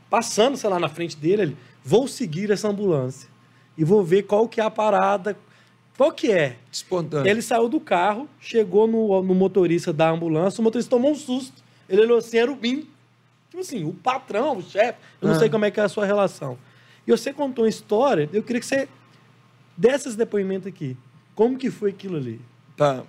passando, 0.09 0.55
sei 0.55 0.69
lá, 0.69 0.79
na 0.79 0.87
frente 0.87 1.17
dele, 1.17 1.41
ele, 1.41 1.57
vou 1.83 2.07
seguir 2.07 2.49
essa 2.49 2.69
ambulância 2.69 3.29
e 3.77 3.83
vou 3.83 4.03
ver 4.03 4.23
qual 4.23 4.47
que 4.47 4.61
é 4.61 4.63
a 4.63 4.71
parada, 4.71 5.37
qual 5.97 6.11
que 6.11 6.31
é. 6.31 6.55
Espontâneo. 6.71 7.29
Ele 7.29 7.41
saiu 7.41 7.67
do 7.67 7.79
carro, 7.79 8.27
chegou 8.39 8.87
no, 8.87 9.21
no 9.21 9.35
motorista 9.35 9.91
da 9.91 10.09
ambulância, 10.09 10.61
o 10.61 10.63
motorista 10.63 10.89
tomou 10.89 11.11
um 11.11 11.15
susto. 11.15 11.61
Ele 11.89 12.01
olhou 12.03 12.17
assim, 12.17 12.37
era 12.37 12.51
o 12.51 12.55
BIM. 12.55 12.87
Tipo 13.49 13.59
assim, 13.59 13.83
o 13.83 13.91
patrão, 13.91 14.57
o 14.57 14.61
chefe, 14.61 14.97
eu 15.21 15.27
não 15.27 15.35
ah. 15.35 15.39
sei 15.39 15.49
como 15.49 15.65
é 15.65 15.71
que 15.71 15.79
é 15.79 15.83
a 15.83 15.89
sua 15.89 16.05
relação. 16.05 16.57
E 17.05 17.11
você 17.11 17.33
contou 17.33 17.65
uma 17.65 17.69
história, 17.69 18.29
eu 18.31 18.43
queria 18.43 18.59
que 18.59 18.65
você 18.65 18.87
desses 19.75 20.15
depoimentos 20.15 20.67
aqui. 20.67 20.95
Como 21.33 21.57
que 21.57 21.71
foi 21.71 21.89
aquilo 21.89 22.17
ali? 22.17 22.39
Tá. 22.77 23.03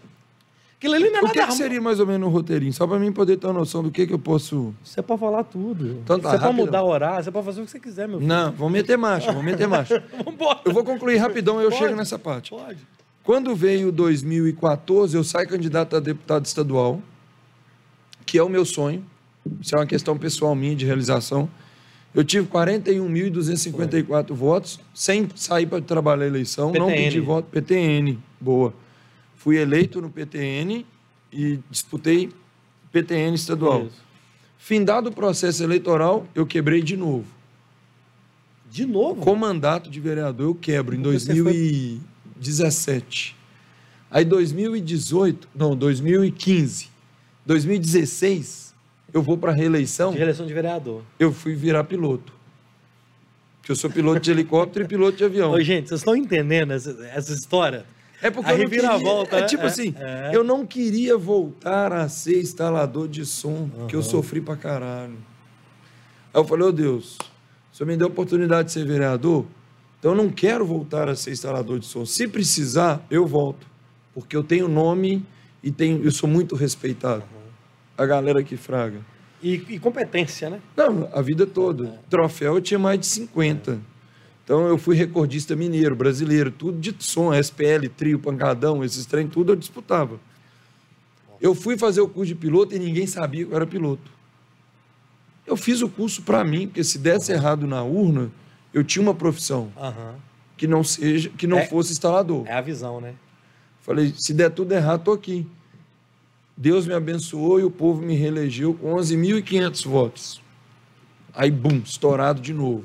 Aquilo 0.77 0.95
ali 0.95 1.11
não 1.11 1.21
é 1.21 1.23
o 1.23 1.31
que, 1.31 1.47
que, 1.47 1.53
seria 1.53 1.81
mais 1.81 2.01
ou 2.01 2.07
menos 2.07 2.27
o 2.27 2.31
roteirinho? 2.31 2.73
Só 2.73 2.89
para 2.89 2.99
mim 2.99 3.13
poder 3.13 3.37
ter 3.37 3.47
uma 3.47 3.53
noção 3.53 3.85
do 3.85 3.91
que, 3.91 4.05
que 4.05 4.13
eu 4.13 4.19
posso. 4.19 4.75
Você 4.83 5.01
pode 5.01 5.21
falar 5.21 5.45
tudo. 5.45 6.01
Então, 6.03 6.19
tá, 6.19 6.31
você 6.31 6.39
pode 6.41 6.57
mudar 6.57 6.83
o 6.83 6.89
horário, 6.89 7.23
você 7.23 7.31
pode 7.31 7.47
fazer 7.47 7.61
o 7.61 7.65
que 7.65 7.71
você 7.71 7.79
quiser, 7.79 8.09
meu 8.09 8.19
filho. 8.19 8.29
Não, 8.29 8.51
vamos 8.51 8.73
meter 8.73 8.99
marcha, 8.99 9.29
vamos 9.29 9.45
meter 9.45 9.69
marcha. 9.69 10.03
eu 10.65 10.73
vou 10.73 10.83
concluir 10.83 11.19
rapidão 11.19 11.61
e 11.61 11.65
eu 11.65 11.71
pode, 11.71 11.83
chego 11.83 11.95
nessa 11.95 12.19
parte. 12.19 12.51
Pode. 12.51 12.79
Quando 13.23 13.55
veio 13.55 13.93
2014, 13.93 15.17
eu 15.17 15.23
saio 15.23 15.49
candidato 15.49 15.95
a 15.95 16.01
deputado 16.01 16.47
estadual, 16.47 17.01
que 18.27 18.37
é 18.37 18.43
o 18.43 18.49
meu 18.49 18.65
sonho. 18.65 19.07
Isso 19.61 19.77
é 19.77 19.79
uma 19.79 19.87
questão 19.87 20.19
pessoal 20.19 20.53
minha 20.57 20.75
de 20.75 20.85
realização. 20.85 21.49
Eu 22.15 22.23
tive 22.23 22.47
41.254 22.47 24.35
votos, 24.35 24.79
sem 24.95 25.27
sair 25.35 25.65
para 25.67 25.81
trabalhar 25.81 26.25
a 26.25 26.27
eleição, 26.27 26.71
PTN. 26.71 26.87
não 26.87 26.95
pedi 26.95 27.21
voto, 27.21 27.49
PTN, 27.51 28.19
boa. 28.41 28.75
Fui 29.37 29.57
eleito 29.57 30.01
no 30.01 30.09
PTN 30.11 30.87
e 31.33 31.59
disputei 31.71 32.31
PTN 32.93 33.35
estadual. 33.35 33.87
Isso. 33.87 34.01
Findado 34.59 35.09
o 35.09 35.13
processo 35.13 35.65
eleitoral, 35.65 36.29
eu 36.35 36.47
quebrei 36.47 36.83
de 36.83 36.97
novo. 36.97 37.27
De 38.71 38.87
novo? 38.87 39.21
Com 39.21 39.35
mandato 39.35 39.91
de 39.91 39.99
vereador, 39.99 40.47
eu 40.47 40.55
quebro 40.55 40.95
em 40.95 41.03
2017. 41.03 43.35
Aí 44.11 44.25
2018, 44.25 45.49
não, 45.55 45.75
2015. 45.75 46.93
2016, 47.45 48.72
eu 49.13 49.23
vou 49.23 49.37
para 49.37 49.53
reeleição. 49.53 50.11
De 50.11 50.17
reeleição 50.17 50.47
de 50.47 50.55
vereador. 50.55 51.03
Eu 51.19 51.33
fui 51.33 51.55
virar 51.55 51.85
piloto. 51.85 52.33
Porque 53.59 53.71
eu 53.71 53.77
sou 53.77 53.91
piloto 53.91 54.21
de 54.21 54.31
helicóptero 54.31 54.85
e 54.85 54.89
piloto 54.89 55.17
de 55.17 55.25
avião. 55.25 55.53
Ô, 55.53 55.61
gente, 55.61 55.89
vocês 55.89 56.01
estão 56.01 56.17
entendendo 56.17 56.73
essa, 56.73 56.91
essa 57.15 57.33
história? 57.33 57.85
É 58.21 58.31
porque 58.31 58.51
a 58.51 58.55
eu 58.55 58.59
não 58.59 58.69
queria, 58.69 58.99
volta, 58.99 59.37
é, 59.37 59.43
tipo 59.47 59.65
é, 59.65 59.67
assim, 59.67 59.95
é. 59.99 60.31
eu 60.33 60.45
não 60.45 60.65
queria 60.65 61.17
voltar 61.17 61.93
a 61.93 62.09
ser 62.09 62.41
instalador 62.41 63.09
de 63.09 63.27
som, 63.27 63.49
uhum. 63.49 63.69
porque 63.69 63.97
eu 63.97 64.03
sofri 64.03 64.41
pra 64.41 64.57
caralho. 64.57 65.17
Aí 66.33 66.41
eu 66.41 66.45
falei, 66.45 66.65
ô 66.65 66.69
oh, 66.69 66.73
Deus, 66.73 67.19
o 67.73 67.77
senhor 67.77 67.89
me 67.89 67.97
deu 67.97 68.07
a 68.07 68.11
oportunidade 68.11 68.69
de 68.69 68.75
ser 68.75 68.85
vereador, 68.85 69.45
então 69.99 70.13
eu 70.13 70.17
não 70.17 70.31
quero 70.31 70.65
voltar 70.65 71.09
a 71.09 71.17
ser 71.17 71.33
instalador 71.33 71.81
de 71.81 71.87
som. 71.87 72.07
Se 72.07 72.29
precisar, 72.29 73.05
eu 73.11 73.27
volto, 73.27 73.67
porque 74.15 74.37
eu 74.37 74.45
tenho 74.45 74.69
nome 74.69 75.27
e 75.61 75.73
tenho, 75.73 76.05
eu 76.05 76.13
sou 76.13 76.29
muito 76.29 76.55
respeitado. 76.55 77.25
Uhum 77.35 77.42
a 77.97 78.07
galera 78.07 78.43
que 78.43 78.57
fraga. 78.57 79.01
E, 79.43 79.55
e, 79.55 79.79
competência, 79.79 80.49
né? 80.49 80.61
Não, 80.77 81.09
a 81.13 81.21
vida 81.21 81.47
toda. 81.47 81.89
É. 81.89 81.99
Troféu 82.09 82.55
eu 82.55 82.61
tinha 82.61 82.79
mais 82.79 83.01
de 83.01 83.07
50. 83.07 83.73
É. 83.73 83.79
Então 84.45 84.67
eu 84.67 84.79
fui 84.79 84.97
recordista 84.97 85.57
mineiro, 85.57 85.95
brasileiro, 85.97 86.51
tudo 86.51 86.79
de 86.79 86.95
som, 86.99 87.33
SPL, 87.35 87.89
trio, 87.97 88.19
pancadão, 88.19 88.85
esses 88.85 89.07
trem, 89.07 89.27
tudo 89.27 89.53
eu 89.53 89.57
disputava. 89.57 90.19
Eu 91.41 91.55
fui 91.55 91.77
fazer 91.77 92.01
o 92.01 92.09
curso 92.09 92.29
de 92.29 92.35
piloto 92.35 92.75
e 92.75 92.79
ninguém 92.79 93.07
sabia 93.07 93.45
que 93.45 93.51
eu 93.51 93.57
era 93.57 93.67
piloto. 93.67 94.11
Eu 95.47 95.57
fiz 95.57 95.83
o 95.83 95.89
curso 95.89 96.23
para 96.23 96.45
mim, 96.45 96.69
porque 96.69 96.85
se 96.85 96.99
desse 96.99 97.33
errado 97.33 97.67
na 97.67 97.83
urna, 97.83 98.31
eu 98.73 98.85
tinha 98.85 99.03
uma 99.03 99.15
profissão 99.15 99.73
uhum. 99.77 100.15
que 100.57 100.67
não 100.67 100.85
seja, 100.85 101.31
que 101.31 101.47
não 101.47 101.59
é, 101.59 101.67
fosse 101.67 101.93
instalador. 101.93 102.47
É 102.47 102.53
a 102.53 102.61
visão, 102.61 103.01
né? 103.01 103.15
Falei, 103.81 104.15
se 104.17 104.33
der 104.33 104.51
tudo 104.51 104.73
errado, 104.73 105.03
tô 105.03 105.13
aqui. 105.13 105.47
Deus 106.63 106.87
me 106.87 106.95
abençoou 106.95 107.59
e 107.59 107.65
o 107.65 107.71
povo 107.73 108.01
me 108.01 108.15
reelegeu 108.15 108.73
com 108.73 108.95
11.500 108.95 109.85
votos. 109.85 110.41
Aí, 111.35 111.51
bum, 111.51 111.83
estourado 111.85 112.41
de 112.41 112.55
novo. 112.55 112.85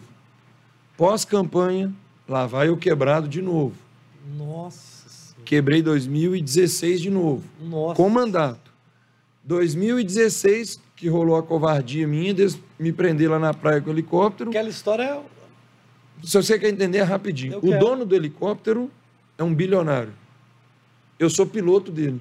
Pós-campanha, 0.98 1.94
lá 2.28 2.48
vai 2.48 2.70
eu 2.70 2.78
quebrado 2.78 3.28
de 3.28 3.40
novo. 3.40 3.76
Nossa 4.36 5.08
senhora. 5.08 5.44
Quebrei 5.46 5.84
2016 5.84 7.02
de 7.02 7.12
novo. 7.12 7.44
Nossa. 7.62 7.94
Com 7.94 8.10
mandato. 8.10 8.72
2016, 9.44 10.82
que 10.96 11.08
rolou 11.08 11.36
a 11.36 11.44
covardia 11.44 12.08
minha, 12.08 12.34
me 12.80 12.92
prender 12.92 13.30
lá 13.30 13.38
na 13.38 13.54
praia 13.54 13.80
com 13.80 13.92
o 13.92 13.94
helicóptero. 13.94 14.50
Aquela 14.50 14.70
história 14.70 15.04
é. 15.04 15.22
Se 16.24 16.36
você 16.36 16.58
quer 16.58 16.70
entender, 16.70 16.98
é 16.98 17.04
rapidinho. 17.04 17.54
Eu 17.54 17.60
o 17.60 17.62
quero. 17.62 17.80
dono 17.80 18.06
do 18.08 18.16
helicóptero 18.16 18.90
é 19.38 19.44
um 19.44 19.54
bilionário. 19.54 20.14
Eu 21.20 21.30
sou 21.30 21.46
piloto 21.46 21.92
dele. 21.92 22.20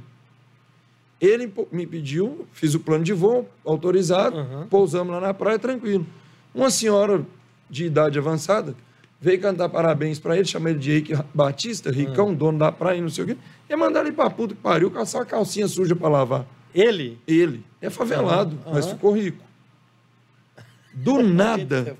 Ele 1.21 1.51
me 1.73 1.87
pediu, 1.87 2.47
fiz 2.53 2.75
o 2.75 2.81
plano 2.81 3.03
de 3.03 3.13
voo, 3.13 3.49
autorizado, 3.65 4.37
uhum. 4.37 4.67
pousamos 4.69 5.15
lá 5.15 5.21
na 5.21 5.33
praia, 5.33 5.59
tranquilo. 5.59 6.07
Uma 6.55 6.71
senhora 6.71 7.25
de 7.71 7.87
idade 7.87 8.19
avançada 8.19 8.75
veio 9.21 9.41
cantar 9.41 9.69
parabéns 9.69 10.19
para 10.19 10.37
ele, 10.37 10.45
chama 10.45 10.71
ele 10.71 10.79
de 10.79 10.93
Eike 10.93 11.15
Batista, 11.35 11.91
ricão, 11.91 12.29
uhum. 12.29 12.35
dono 12.35 12.59
da 12.59 12.71
praia, 12.71 13.01
não 13.01 13.09
sei 13.09 13.25
o 13.25 13.27
quê, 13.29 13.37
e 13.69 13.77
mandar 13.77 14.01
ele 14.01 14.13
pra 14.13 14.29
puta 14.29 14.55
que 14.55 14.61
pariu, 14.61 14.91
caçar 14.91 15.23
uma 15.23 15.27
calcinha 15.27 15.67
suja 15.67 15.97
para 15.97 16.09
lavar. 16.09 16.47
Ele? 16.75 17.19
Ele. 17.27 17.65
É 17.81 17.89
favelado, 17.89 18.59
uhum. 18.67 18.73
mas 18.75 18.87
ficou 18.87 19.13
rico. 19.13 19.43
Do 20.93 21.23
nada. 21.25 21.97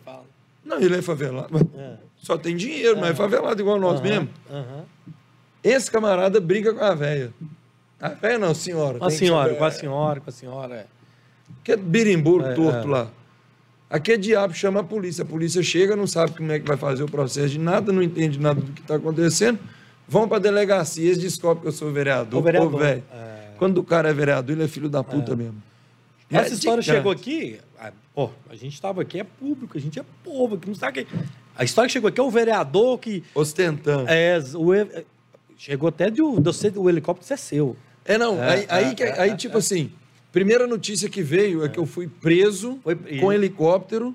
Não, 0.65 0.79
ele 0.79 0.97
é 0.97 1.03
favelado. 1.03 1.57
É. 1.75 1.97
Só 2.19 2.37
tem 2.37 2.57
dinheiro, 2.57 2.99
mas 2.99 3.11
é 3.11 3.15
favelado 3.15 3.61
igual 3.61 3.79
nós 3.79 4.01
mesmo. 4.01 4.29
Esse 5.63 5.91
camarada 5.91 6.41
briga 6.41 6.75
com 6.75 6.85
a 6.85 6.95
velha. 6.95 7.33
A 8.01 8.15
é 8.23 8.39
não, 8.39 8.55
senhora. 8.55 8.99
Com 8.99 9.05
a 9.05 9.11
senhora, 9.11 9.55
com 9.55 9.65
a 9.65 9.71
senhora, 9.71 10.21
com 10.21 10.31
a 10.31 10.33
senhora, 10.33 10.75
é. 10.75 10.87
Que 11.65 11.73
é 11.73 11.77
birimbolo 11.77 12.45
é, 12.45 12.55
torto 12.55 12.89
é. 12.89 12.91
lá. 12.91 13.11
Aqui 13.89 14.13
é 14.13 14.17
diabo, 14.17 14.53
chama 14.53 14.81
a 14.81 14.85
polícia. 14.85 15.23
A 15.23 15.27
polícia 15.27 15.63
chega, 15.63 15.95
não 15.97 16.07
sabe 16.07 16.33
como 16.33 16.51
é 16.53 16.59
que 16.59 16.67
vai 16.67 16.77
fazer 16.77 17.05
o 17.05 17.09
processo 17.09 17.51
de 17.51 17.59
nada, 17.59 17.93
não 17.93 18.03
entende 18.03 18.39
nada 18.39 18.61
do 18.61 18.73
que 18.73 18.81
está 18.81 18.97
acontecendo. 18.97 19.59
Vão 20.09 20.29
para 20.29 20.37
a 20.37 20.41
delegacia, 20.41 21.05
eles 21.05 21.19
descobrem 21.19 21.63
que 21.63 21.69
eu 21.69 21.73
sou 21.73 21.91
vereador. 21.93 22.41
O 22.41 22.43
vereador. 22.43 22.71
Pô, 22.71 22.85
é. 22.85 23.03
Quando 23.59 23.79
o 23.79 23.85
cara 23.85 24.11
é 24.11 24.13
vereador, 24.13 24.55
ele 24.55 24.65
é 24.65 24.69
filho 24.69 24.89
da 24.89 25.03
puta 25.03 25.33
é. 25.33 25.37
mesmo. 25.37 25.63
Essa 26.31 26.55
história 26.55 26.83
chegou 26.83 27.13
aqui, 27.13 27.59
pô, 28.13 28.31
a 28.51 28.57
gente 28.57 28.75
estava 28.75 29.03
aqui, 29.03 29.21
é 29.21 29.25
público, 29.25 29.79
a 29.79 29.81
gente 29.81 29.99
é 29.99 30.05
povo, 30.25 30.59
que 30.59 30.67
não 30.67 30.75
sabe 30.75 31.05
que. 31.05 31.17
A 31.57 31.65
história 31.65 31.87
que 31.87 31.93
chegou 31.93 32.09
aqui 32.09 32.21
é 32.21 32.23
o 32.23 32.31
vereador 32.31 32.99
que. 32.99 33.23
Ostentando. 33.35 34.09
É, 34.09 34.39
o, 34.55 34.73
chegou 35.57 35.89
até 35.89 36.11
de, 36.11 36.21
de, 36.21 36.71
de 36.71 36.79
o 36.79 36.91
helicóptero 36.91 37.27
ser 37.27 37.39
seu. 37.39 37.77
É, 38.07 38.17
não. 38.19 38.43
É, 38.43 38.51
aí, 38.51 38.67
aí, 38.69 38.97
é, 39.01 39.21
aí, 39.21 39.37
tipo 39.37 39.59
assim, 39.59 39.93
primeira 40.33 40.67
notícia 40.67 41.09
que 41.09 41.23
veio 41.23 41.65
é 41.65 41.69
que 41.69 41.79
eu 41.79 41.87
fui 41.87 42.09
preso 42.09 42.79
Foi... 42.83 42.95
com 42.95 43.33
helicóptero. 43.33 44.15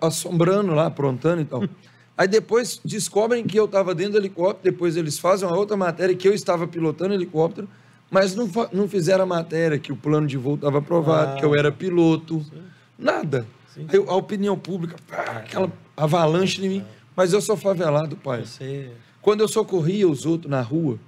assombrando 0.00 0.74
lá, 0.74 0.86
aprontando 0.86 1.42
e 1.42 1.44
tal. 1.44 1.62
Aí 2.16 2.28
depois 2.28 2.80
descobrem 2.84 3.44
que 3.44 3.58
eu 3.58 3.64
estava 3.64 3.92
dentro 3.92 4.12
do 4.12 4.18
helicóptero, 4.18 4.72
depois 4.72 4.96
eles 4.96 5.18
fazem 5.18 5.48
uma 5.48 5.56
outra 5.56 5.76
matéria 5.76 6.14
que 6.14 6.28
eu 6.28 6.32
estava 6.32 6.64
pilotando 6.64 7.10
o 7.10 7.16
helicóptero, 7.16 7.68
mas 8.08 8.36
não, 8.36 8.48
não 8.72 8.88
fizeram 8.88 9.24
a 9.24 9.26
matéria 9.26 9.80
que 9.80 9.90
o 9.90 9.96
plano 9.96 10.24
de 10.24 10.36
voo 10.36 10.54
estava 10.54 10.78
aprovado, 10.78 11.32
ah, 11.32 11.40
que 11.40 11.44
eu 11.44 11.56
era 11.56 11.72
piloto, 11.72 12.40
sim. 12.44 12.62
nada. 12.96 13.44
Sim. 13.74 13.86
Aí 13.88 13.98
a 14.06 14.14
opinião 14.14 14.56
pública, 14.56 14.94
pá, 15.08 15.38
aquela 15.38 15.72
avalanche 15.96 16.60
de 16.60 16.68
mim, 16.68 16.84
mas 17.16 17.32
eu 17.32 17.40
sou 17.40 17.56
favelado, 17.56 18.14
pai. 18.14 18.44
Você... 18.44 18.92
Quando 19.20 19.40
eu 19.40 19.48
socorria 19.48 20.08
os 20.08 20.24
outros 20.24 20.48
na 20.48 20.60
rua, 20.60 20.98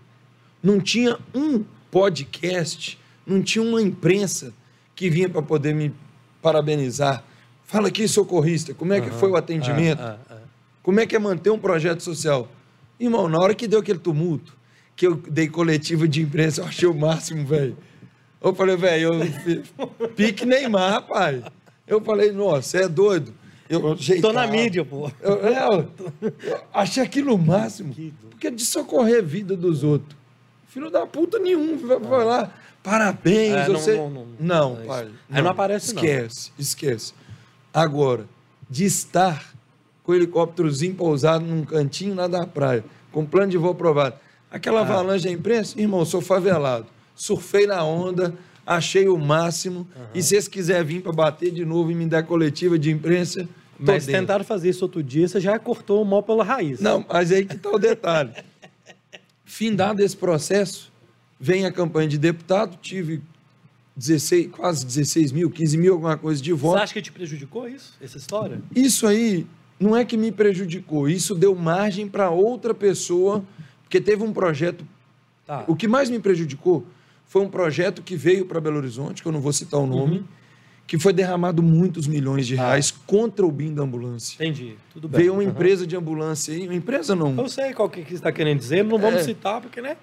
não 0.60 0.80
tinha 0.80 1.16
um 1.32 1.64
podcast, 1.96 2.98
não 3.26 3.42
tinha 3.42 3.64
uma 3.64 3.80
imprensa 3.80 4.52
que 4.94 5.08
vinha 5.08 5.30
para 5.30 5.40
poder 5.40 5.74
me 5.74 5.94
parabenizar. 6.42 7.24
Fala 7.64 7.88
aqui, 7.88 8.06
socorrista, 8.06 8.74
como 8.74 8.92
é 8.92 9.00
que 9.00 9.08
uhum. 9.08 9.18
foi 9.18 9.30
o 9.30 9.36
atendimento? 9.36 10.02
Ah. 10.02 10.18
Como 10.82 11.00
é 11.00 11.06
que 11.06 11.16
é 11.16 11.18
manter 11.18 11.48
um 11.48 11.58
projeto 11.58 12.02
social? 12.02 12.52
Irmão, 13.00 13.30
na 13.30 13.38
hora 13.38 13.54
que 13.54 13.66
deu 13.66 13.80
aquele 13.80 13.98
tumulto, 13.98 14.54
que 14.94 15.06
eu 15.06 15.14
dei 15.16 15.48
coletiva 15.48 16.06
de 16.06 16.20
imprensa, 16.20 16.60
eu 16.60 16.66
achei 16.66 16.86
o 16.86 16.92
máximo, 16.92 17.46
velho. 17.46 17.74
Eu 18.42 18.54
falei, 18.54 18.76
velho, 18.76 19.14
eu 19.14 20.08
pique 20.08 20.44
Neymar, 20.44 21.00
pai. 21.06 21.42
Eu 21.86 22.02
falei, 22.02 22.30
nossa, 22.30 22.76
é 22.76 22.88
doido. 22.88 23.32
Eu 23.70 23.94
ajeitava. 23.94 24.34
Tô 24.34 24.38
na 24.38 24.46
mídia, 24.46 24.84
pô. 24.84 25.10
Eu, 25.22 25.46
é, 25.46 25.66
eu, 25.66 25.90
eu 26.20 26.60
achei 26.74 27.02
aquilo 27.02 27.34
o 27.34 27.38
máximo. 27.38 27.94
Porque 28.28 28.48
é 28.48 28.50
de 28.50 28.66
socorrer 28.66 29.20
a 29.20 29.22
vida 29.22 29.56
dos 29.56 29.82
outros. 29.82 30.25
Filho 30.76 30.90
da 30.90 31.06
puta 31.06 31.38
nenhum 31.38 31.78
vai, 31.78 31.98
vai 31.98 32.22
lá, 32.22 32.52
parabéns, 32.82 33.54
é, 33.54 33.66
você... 33.66 33.96
Não, 33.96 34.10
não, 34.10 34.26
não, 34.38 34.76
não 34.76 34.86
pai. 34.86 35.08
Aí 35.30 35.40
não 35.40 35.50
aparece 35.50 35.94
Esquece, 35.94 36.50
não. 36.50 36.62
esquece. 36.62 37.14
Agora, 37.72 38.26
de 38.68 38.84
estar 38.84 39.54
com 40.02 40.12
o 40.12 40.14
helicópterozinho 40.14 40.94
pousado 40.94 41.46
num 41.46 41.64
cantinho 41.64 42.14
lá 42.14 42.26
da 42.26 42.46
praia, 42.46 42.84
com 43.10 43.24
plano 43.24 43.52
de 43.52 43.56
voo 43.56 43.70
aprovado. 43.70 44.16
Aquela 44.50 44.80
ah. 44.80 44.82
avalanche 44.82 45.24
da 45.24 45.30
imprensa, 45.30 45.80
irmão, 45.80 46.04
sou 46.04 46.20
favelado. 46.20 46.84
Surfei 47.14 47.66
na 47.66 47.82
onda, 47.82 48.34
achei 48.66 49.08
o 49.08 49.16
máximo. 49.16 49.88
Uhum. 49.96 50.04
E 50.14 50.22
se 50.22 50.28
vocês 50.28 50.46
quiserem 50.46 50.84
vir 50.84 51.00
para 51.00 51.12
bater 51.12 51.50
de 51.50 51.64
novo 51.64 51.90
e 51.90 51.94
me 51.94 52.04
dar 52.04 52.22
coletiva 52.22 52.78
de 52.78 52.90
imprensa. 52.90 53.48
Mas 53.78 54.04
dentro. 54.04 54.20
tentaram 54.20 54.44
fazer 54.44 54.68
isso 54.68 54.84
outro 54.84 55.02
dia, 55.02 55.26
você 55.26 55.40
já 55.40 55.58
cortou 55.58 56.02
o 56.02 56.04
mal 56.04 56.22
pela 56.22 56.44
raiz. 56.44 56.80
Não, 56.80 57.02
mas 57.08 57.32
aí 57.32 57.46
que 57.46 57.56
está 57.56 57.70
o 57.70 57.78
detalhe. 57.78 58.32
Findado 59.46 60.02
esse 60.02 60.16
processo, 60.16 60.92
vem 61.38 61.64
a 61.64 61.72
campanha 61.72 62.08
de 62.08 62.18
deputado, 62.18 62.76
tive 62.82 63.22
16, 63.96 64.48
quase 64.48 64.84
16 64.84 65.30
mil, 65.30 65.48
15 65.48 65.78
mil, 65.78 65.92
alguma 65.94 66.16
coisa 66.18 66.42
de 66.42 66.52
voto. 66.52 66.76
Você 66.76 66.82
acha 66.82 66.94
que 66.94 67.02
te 67.02 67.12
prejudicou 67.12 67.68
isso, 67.68 67.94
essa 68.00 68.18
história? 68.18 68.60
Isso 68.74 69.06
aí 69.06 69.46
não 69.78 69.96
é 69.96 70.04
que 70.04 70.16
me 70.16 70.32
prejudicou, 70.32 71.08
isso 71.08 71.32
deu 71.32 71.54
margem 71.54 72.08
para 72.08 72.28
outra 72.28 72.74
pessoa, 72.74 73.44
porque 73.84 74.00
teve 74.00 74.24
um 74.24 74.32
projeto. 74.32 74.84
Tá. 75.46 75.64
O 75.68 75.76
que 75.76 75.86
mais 75.86 76.10
me 76.10 76.18
prejudicou 76.18 76.84
foi 77.24 77.40
um 77.40 77.48
projeto 77.48 78.02
que 78.02 78.16
veio 78.16 78.46
para 78.46 78.60
Belo 78.60 78.78
Horizonte, 78.78 79.22
que 79.22 79.28
eu 79.28 79.32
não 79.32 79.40
vou 79.40 79.52
citar 79.52 79.78
o 79.78 79.86
nome, 79.86 80.18
uhum. 80.18 80.24
Que 80.86 80.98
foi 80.98 81.12
derramado 81.12 81.62
muitos 81.62 82.06
milhões 82.06 82.46
de 82.46 82.54
ah. 82.54 82.68
reais 82.68 82.94
ah. 82.96 83.02
contra 83.06 83.44
o 83.44 83.50
BIM 83.50 83.74
da 83.74 83.82
ambulância. 83.82 84.36
Entendi, 84.36 84.76
tudo 84.92 85.08
bem. 85.08 85.20
Veio 85.20 85.32
uma 85.32 85.42
uhum. 85.42 85.48
empresa 85.48 85.86
de 85.86 85.96
ambulância 85.96 86.54
aí, 86.54 86.66
uma 86.66 86.74
empresa 86.74 87.16
não. 87.16 87.36
Eu 87.36 87.48
sei 87.48 87.72
qual 87.72 87.88
que 87.88 88.02
você 88.02 88.14
está 88.14 88.30
querendo 88.30 88.58
dizer, 88.58 88.84
não 88.84 88.98
vamos 88.98 89.20
é. 89.20 89.24
citar, 89.24 89.60
porque, 89.60 89.80
né? 89.80 89.96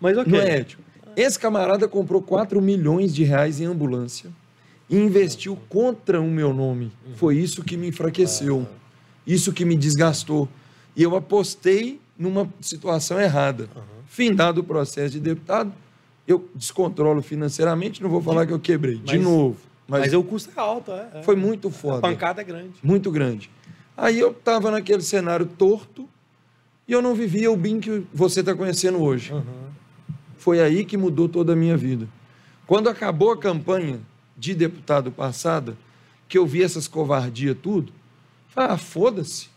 Mas 0.00 0.16
ok. 0.16 0.32
Não 0.32 0.40
é 0.40 0.58
ético. 0.58 0.82
Esse 1.16 1.38
camarada 1.38 1.86
comprou 1.88 2.22
4 2.22 2.60
milhões 2.62 3.14
de 3.14 3.24
reais 3.24 3.60
em 3.60 3.64
ambulância 3.64 4.30
e 4.88 4.96
investiu 4.96 5.58
contra 5.68 6.20
o 6.20 6.30
meu 6.30 6.54
nome. 6.54 6.92
Uhum. 7.06 7.14
Foi 7.16 7.36
isso 7.36 7.62
que 7.62 7.76
me 7.76 7.88
enfraqueceu. 7.88 8.66
Ah. 8.70 8.80
Isso 9.26 9.52
que 9.52 9.64
me 9.64 9.76
desgastou. 9.76 10.48
E 10.96 11.02
eu 11.02 11.14
apostei 11.14 12.00
numa 12.18 12.52
situação 12.60 13.20
errada. 13.20 13.68
Findado 14.06 14.60
o 14.60 14.64
processo 14.64 15.12
de 15.12 15.20
deputado, 15.20 15.72
eu 16.26 16.48
descontrolo 16.54 17.22
financeiramente, 17.22 18.02
não 18.02 18.10
vou 18.10 18.20
falar 18.20 18.46
que 18.46 18.52
eu 18.52 18.58
quebrei. 18.58 19.00
Mas, 19.00 19.10
de 19.10 19.18
novo. 19.18 19.56
Mas, 19.90 20.02
mas 20.02 20.14
o 20.14 20.22
custo 20.22 20.52
é 20.56 20.60
alto, 20.60 20.92
é, 20.92 21.08
é. 21.14 21.22
Foi 21.24 21.34
muito 21.34 21.68
foda. 21.68 21.98
A 21.98 22.00
pancada 22.00 22.40
é 22.40 22.44
grande. 22.44 22.74
Muito 22.80 23.10
grande. 23.10 23.50
Aí 23.96 24.20
eu 24.20 24.30
estava 24.30 24.70
naquele 24.70 25.02
cenário 25.02 25.44
torto 25.44 26.08
e 26.86 26.92
eu 26.92 27.02
não 27.02 27.12
vivia 27.12 27.50
o 27.50 27.56
BIM 27.56 27.80
que 27.80 28.06
você 28.14 28.38
está 28.38 28.54
conhecendo 28.54 29.02
hoje. 29.02 29.32
Uhum. 29.32 29.42
Foi 30.38 30.60
aí 30.60 30.84
que 30.84 30.96
mudou 30.96 31.28
toda 31.28 31.54
a 31.54 31.56
minha 31.56 31.76
vida. 31.76 32.06
Quando 32.68 32.88
acabou 32.88 33.32
a 33.32 33.36
campanha 33.36 34.00
de 34.38 34.54
deputado 34.54 35.10
passada, 35.10 35.76
que 36.28 36.38
eu 36.38 36.46
vi 36.46 36.62
essas 36.62 36.86
covardias 36.86 37.56
tudo, 37.60 37.92
ah, 38.54 38.78
foda-se. 38.78 39.48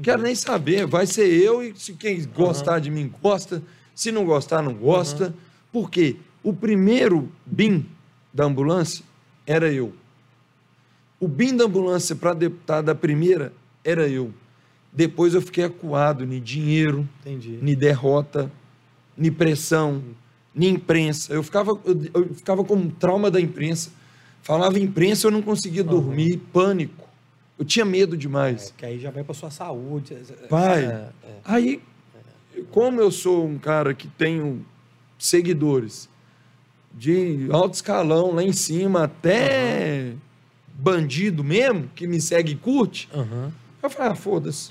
Quero 0.00 0.22
nem 0.22 0.36
saber. 0.36 0.86
Vai 0.86 1.06
ser 1.06 1.26
eu 1.26 1.60
e 1.60 1.74
se 1.76 1.94
quem 1.94 2.24
gostar 2.24 2.74
uhum. 2.74 2.80
de 2.80 2.90
mim 2.92 3.12
gosta. 3.20 3.60
Se 3.96 4.12
não 4.12 4.24
gostar, 4.24 4.62
não 4.62 4.74
gosta. 4.74 5.26
Uhum. 5.26 5.32
Por 5.72 5.90
quê? 5.90 6.16
O 6.40 6.52
primeiro 6.52 7.28
BIM 7.44 7.84
da 8.32 8.44
ambulância 8.44 9.09
era 9.50 9.72
eu. 9.72 9.92
O 11.18 11.26
BIM 11.26 11.56
da 11.56 11.64
ambulância 11.64 12.14
para 12.14 12.32
deputado 12.32 12.84
da 12.84 12.94
primeira 12.94 13.52
era 13.84 14.08
eu. 14.08 14.32
Depois 14.92 15.34
eu 15.34 15.42
fiquei 15.42 15.64
acuado 15.64 16.24
em 16.24 16.40
dinheiro, 16.40 17.06
em 17.26 17.74
derrota, 17.74 18.50
em 19.18 19.30
pressão, 19.30 20.02
em 20.54 20.68
imprensa. 20.68 21.32
Eu 21.32 21.42
ficava, 21.42 21.72
eu, 21.84 22.00
eu, 22.14 22.34
ficava 22.34 22.62
com 22.62 22.88
trauma 22.88 23.28
da 23.28 23.40
imprensa. 23.40 23.90
Falava 24.40 24.78
imprensa, 24.78 25.26
eu 25.26 25.32
não 25.32 25.42
conseguia 25.42 25.82
uhum. 25.82 25.88
dormir, 25.88 26.38
pânico. 26.52 27.08
Eu 27.58 27.64
tinha 27.64 27.84
medo 27.84 28.16
demais. 28.16 28.68
É, 28.68 28.72
que 28.78 28.86
aí 28.86 29.00
já 29.00 29.10
vai 29.10 29.24
para 29.24 29.34
sua 29.34 29.50
saúde. 29.50 30.16
Pai, 30.48 30.84
é, 30.84 30.88
é. 30.88 31.10
aí, 31.44 31.82
como 32.70 33.00
eu 33.00 33.10
sou 33.10 33.46
um 33.46 33.58
cara 33.58 33.92
que 33.94 34.06
tenho 34.06 34.64
seguidores 35.18 36.08
de 36.92 37.48
alto 37.50 37.74
escalão 37.74 38.32
lá 38.32 38.42
em 38.42 38.52
cima, 38.52 39.04
até 39.04 40.12
uhum. 40.12 40.16
bandido 40.74 41.44
mesmo, 41.44 41.88
que 41.94 42.06
me 42.06 42.20
segue 42.20 42.52
e 42.52 42.56
curte, 42.56 43.08
uhum. 43.14 43.50
eu 43.82 43.90
falei, 43.90 44.12
ah, 44.12 44.14
foda-se. 44.14 44.70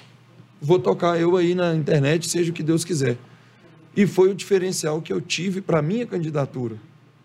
Vou 0.61 0.77
tocar 0.77 1.19
eu 1.19 1.37
aí 1.37 1.55
na 1.55 1.73
internet, 1.73 2.29
seja 2.29 2.51
o 2.51 2.53
que 2.53 2.61
Deus 2.61 2.83
quiser. 2.83 3.17
E 3.95 4.05
foi 4.05 4.29
o 4.29 4.35
diferencial 4.35 5.01
que 5.01 5.11
eu 5.11 5.21
tive 5.21 5.61
para 5.61 5.81
minha 5.81 6.05
candidatura 6.05 6.75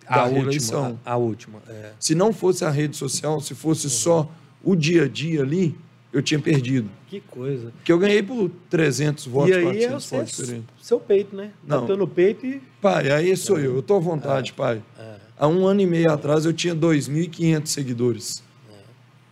a 0.07 0.16
da 0.16 0.24
última, 0.24 0.42
eleição. 0.42 1.00
A, 1.04 1.12
a 1.12 1.16
última. 1.16 1.62
É. 1.68 1.92
Se 1.98 2.14
não 2.14 2.33
fosse 2.33 2.64
a 2.64 2.70
rede 2.70 2.96
social, 2.96 3.40
se 3.40 3.54
fosse 3.54 3.87
uhum. 3.87 3.90
só 3.90 4.30
o 4.62 4.74
dia 4.74 5.04
a 5.04 5.09
dia 5.09 5.42
ali, 5.42 5.76
eu 6.12 6.22
tinha 6.22 6.38
perdido. 6.38 6.88
Que 7.09 7.20
coisa. 7.20 7.72
Que 7.83 7.90
eu 7.90 7.98
ganhei 7.98 8.22
por 8.22 8.50
300 8.70 9.26
votos, 9.26 9.50
e 9.50 9.54
aí 9.54 9.62
400 9.62 10.12
é 10.12 10.16
votos 10.16 10.37
diferentes. 10.37 10.68
Seu 10.80 11.00
peito, 11.00 11.37
né? 11.37 11.50
Não. 11.66 11.80
Bateu 11.80 11.96
no 11.96 12.07
peito 12.07 12.46
e... 12.46 12.62
Pai, 12.85 13.11
aí 13.11 13.35
sou 13.35 13.59
é. 13.59 13.61
eu. 13.61 13.77
Eu 13.77 13.83
tô 13.83 13.97
à 13.97 13.99
vontade, 13.99 14.51
é. 14.51 14.55
pai. 14.55 14.83
É. 14.99 15.14
Há 15.38 15.49
um 15.49 15.66
ano 15.66 15.81
e 15.81 15.87
meio 15.87 16.12
atrás 16.12 16.44
eu 16.44 16.53
tinha 16.53 16.77
2.500 16.77 17.66
seguidores. 17.66 18.42
É. 18.70 18.75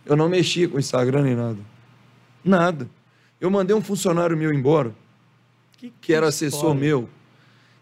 Eu 0.07 0.15
não 0.15 0.27
mexia 0.27 0.67
com 0.67 0.77
o 0.77 0.79
Instagram 0.79 1.21
nem 1.21 1.35
nada. 1.35 1.59
Nada. 2.43 2.89
Eu 3.39 3.51
mandei 3.51 3.75
um 3.75 3.81
funcionário 3.81 4.35
meu 4.35 4.51
embora, 4.51 4.91
que, 5.77 5.89
que, 5.89 5.93
que 6.01 6.13
era 6.15 6.29
assessor 6.29 6.73
meu, 6.73 7.07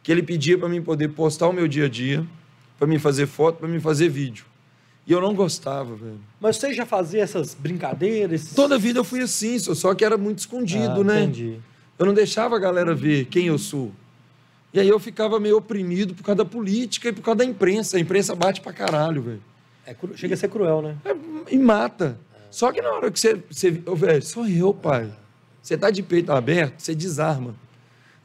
que 0.04 0.12
ele 0.12 0.22
pedia 0.22 0.58
para 0.58 0.68
mim 0.68 0.82
poder 0.82 1.08
postar 1.08 1.48
o 1.48 1.54
meu 1.54 1.70
dia 1.70 1.86
a 1.86 1.90
dia, 1.90 2.28
para 2.78 2.86
me 2.86 3.00
fazer 3.00 3.26
foto, 3.26 3.60
para 3.60 3.70
me 3.70 3.80
fazer 3.80 4.10
vídeo. 4.10 4.44
E 5.08 5.14
eu 5.14 5.22
não 5.22 5.34
gostava, 5.34 5.96
velho. 5.96 6.20
Mas 6.42 6.58
você 6.58 6.74
já 6.74 6.86
fazia 6.86 7.24
essas 7.24 7.54
brincadeiras? 7.54 8.42
Esses... 8.42 8.56
Toda 8.56 8.76
a 8.76 8.78
vida 8.78 9.00
eu 9.00 9.06
fui 9.06 9.22
assim, 9.22 9.58
só 9.58 9.96
que 9.96 10.04
era 10.04 10.18
muito 10.18 10.40
escondido, 10.40 11.00
ah, 11.00 11.04
né? 11.06 11.24
Entendi. 11.24 11.60
Eu 11.98 12.06
não 12.06 12.14
deixava 12.14 12.58
a 12.58 12.60
galera 12.60 12.94
ver 12.94 13.28
quem 13.28 13.48
eu 13.48 13.58
sou. 13.58 13.94
E 14.74 14.80
aí 14.80 14.88
eu 14.88 15.00
ficava 15.00 15.40
meio 15.40 15.58
oprimido 15.58 16.14
por 16.14 16.24
causa 16.24 16.38
da 16.38 16.46
política 16.46 17.10
e 17.10 17.12
por 17.12 17.22
causa 17.22 17.40
da 17.40 17.46
imprensa. 17.46 17.98
A 17.98 18.00
imprensa 18.00 18.36
bate 18.36 18.62
pra 18.62 18.72
caralho, 18.72 19.22
velho. 19.22 19.42
É, 19.86 19.96
chega 20.16 20.34
a 20.36 20.38
ser 20.38 20.50
cruel, 20.50 20.82
né? 20.82 20.98
É, 21.04 21.16
e 21.54 21.58
mata. 21.58 22.18
É. 22.34 22.38
Só 22.50 22.72
que 22.72 22.82
na 22.82 22.92
hora 22.92 23.12
que 23.12 23.20
você. 23.20 23.42
você 23.50 23.82
oh, 23.86 23.96
velho, 23.96 24.22
sou 24.22 24.48
eu, 24.48 24.74
pai. 24.74 25.12
Você 25.62 25.78
tá 25.78 25.92
de 25.92 26.02
peito 26.02 26.32
aberto, 26.32 26.80
você 26.80 26.96
desarma. 26.96 27.56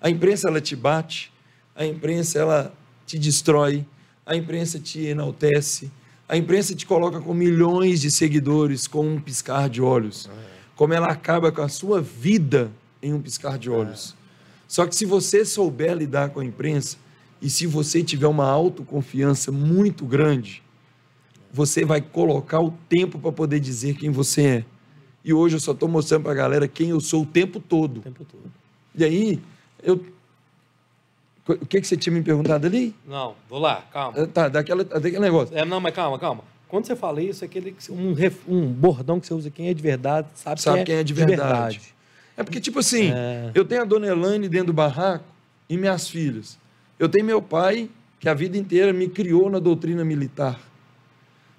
A 0.00 0.08
imprensa, 0.08 0.48
ela 0.48 0.60
te 0.60 0.76
bate. 0.76 1.32
A 1.74 1.84
imprensa, 1.84 2.38
ela 2.38 2.72
te 3.04 3.18
destrói. 3.18 3.84
A 4.24 4.36
imprensa 4.36 4.78
te 4.78 5.04
enaltece. 5.04 5.90
A 6.28 6.36
imprensa 6.36 6.74
te 6.74 6.86
coloca 6.86 7.20
com 7.20 7.34
milhões 7.34 8.00
de 8.00 8.10
seguidores 8.10 8.86
com 8.86 9.06
um 9.06 9.20
piscar 9.20 9.68
de 9.68 9.80
olhos. 9.80 10.28
Como 10.74 10.92
ela 10.92 11.08
acaba 11.08 11.52
com 11.52 11.62
a 11.62 11.68
sua 11.68 12.00
vida 12.00 12.70
em 13.02 13.12
um 13.12 13.20
piscar 13.20 13.58
de 13.58 13.70
olhos. 13.70 14.16
Só 14.68 14.86
que 14.86 14.94
se 14.94 15.06
você 15.06 15.44
souber 15.44 15.94
lidar 15.94 16.30
com 16.30 16.40
a 16.40 16.44
imprensa 16.44 16.96
e 17.40 17.48
se 17.48 17.66
você 17.66 18.02
tiver 18.02 18.26
uma 18.26 18.48
autoconfiança 18.48 19.52
muito 19.52 20.04
grande, 20.04 20.62
você 21.52 21.84
vai 21.84 22.00
colocar 22.00 22.60
o 22.60 22.72
tempo 22.88 23.18
para 23.18 23.32
poder 23.32 23.60
dizer 23.60 23.96
quem 23.96 24.10
você 24.10 24.42
é. 24.46 24.64
E 25.24 25.32
hoje 25.32 25.56
eu 25.56 25.60
só 25.60 25.72
estou 25.72 25.88
mostrando 25.88 26.22
para 26.22 26.32
a 26.32 26.36
galera 26.36 26.68
quem 26.68 26.90
eu 26.90 27.00
sou 27.00 27.22
o 27.22 27.26
tempo 27.26 27.60
todo. 27.60 27.98
O 27.98 28.02
tempo 28.02 28.24
todo. 28.24 28.52
E 28.94 29.04
aí, 29.04 29.40
eu 29.82 30.00
o 31.48 31.64
que, 31.64 31.80
que 31.80 31.86
você 31.86 31.96
tinha 31.96 32.12
me 32.12 32.22
perguntado 32.22 32.66
ali? 32.66 32.92
Não, 33.06 33.36
vou 33.48 33.60
lá, 33.60 33.84
calma. 33.92 34.18
Ah, 34.20 34.26
tá, 34.26 34.48
daquela, 34.48 34.82
daquele 34.82 35.20
negócio. 35.20 35.56
É, 35.56 35.64
não, 35.64 35.78
mas 35.78 35.94
calma, 35.94 36.18
calma. 36.18 36.42
quando 36.66 36.86
você 36.86 36.96
fala 36.96 37.22
isso, 37.22 37.44
é 37.44 37.46
aquele, 37.46 37.76
um, 37.90 38.14
um 38.48 38.66
bordão 38.66 39.20
que 39.20 39.28
você 39.28 39.34
usa, 39.34 39.48
quem 39.48 39.68
é 39.68 39.74
de 39.74 39.80
verdade, 39.80 40.26
sabe, 40.34 40.60
sabe 40.60 40.76
quem, 40.76 40.82
é, 40.82 40.84
quem 40.84 40.96
é 40.96 41.04
de, 41.04 41.14
verdade. 41.14 41.38
de, 41.38 41.78
verdade. 41.78 41.94
É 42.36 42.42
porque, 42.42 42.60
tipo 42.60 42.78
assim, 42.78 43.12
é... 43.12 43.50
eu 43.54 43.64
tenho 43.64 43.82
a 43.82 43.84
dona 43.84 44.06
Elaine 44.06 44.48
dentro 44.48 44.68
do 44.68 44.72
barraco 44.72 45.24
e 45.68 45.76
minhas 45.76 46.08
filhas. 46.08 46.58
Eu 46.98 47.08
tenho 47.08 47.24
meu 47.24 47.40
pai, 47.40 47.88
que 48.18 48.28
a 48.28 48.34
vida 48.34 48.56
inteira 48.56 48.92
me 48.92 49.08
criou 49.08 49.50
na 49.50 49.58
doutrina 49.58 50.04
militar. 50.04 50.58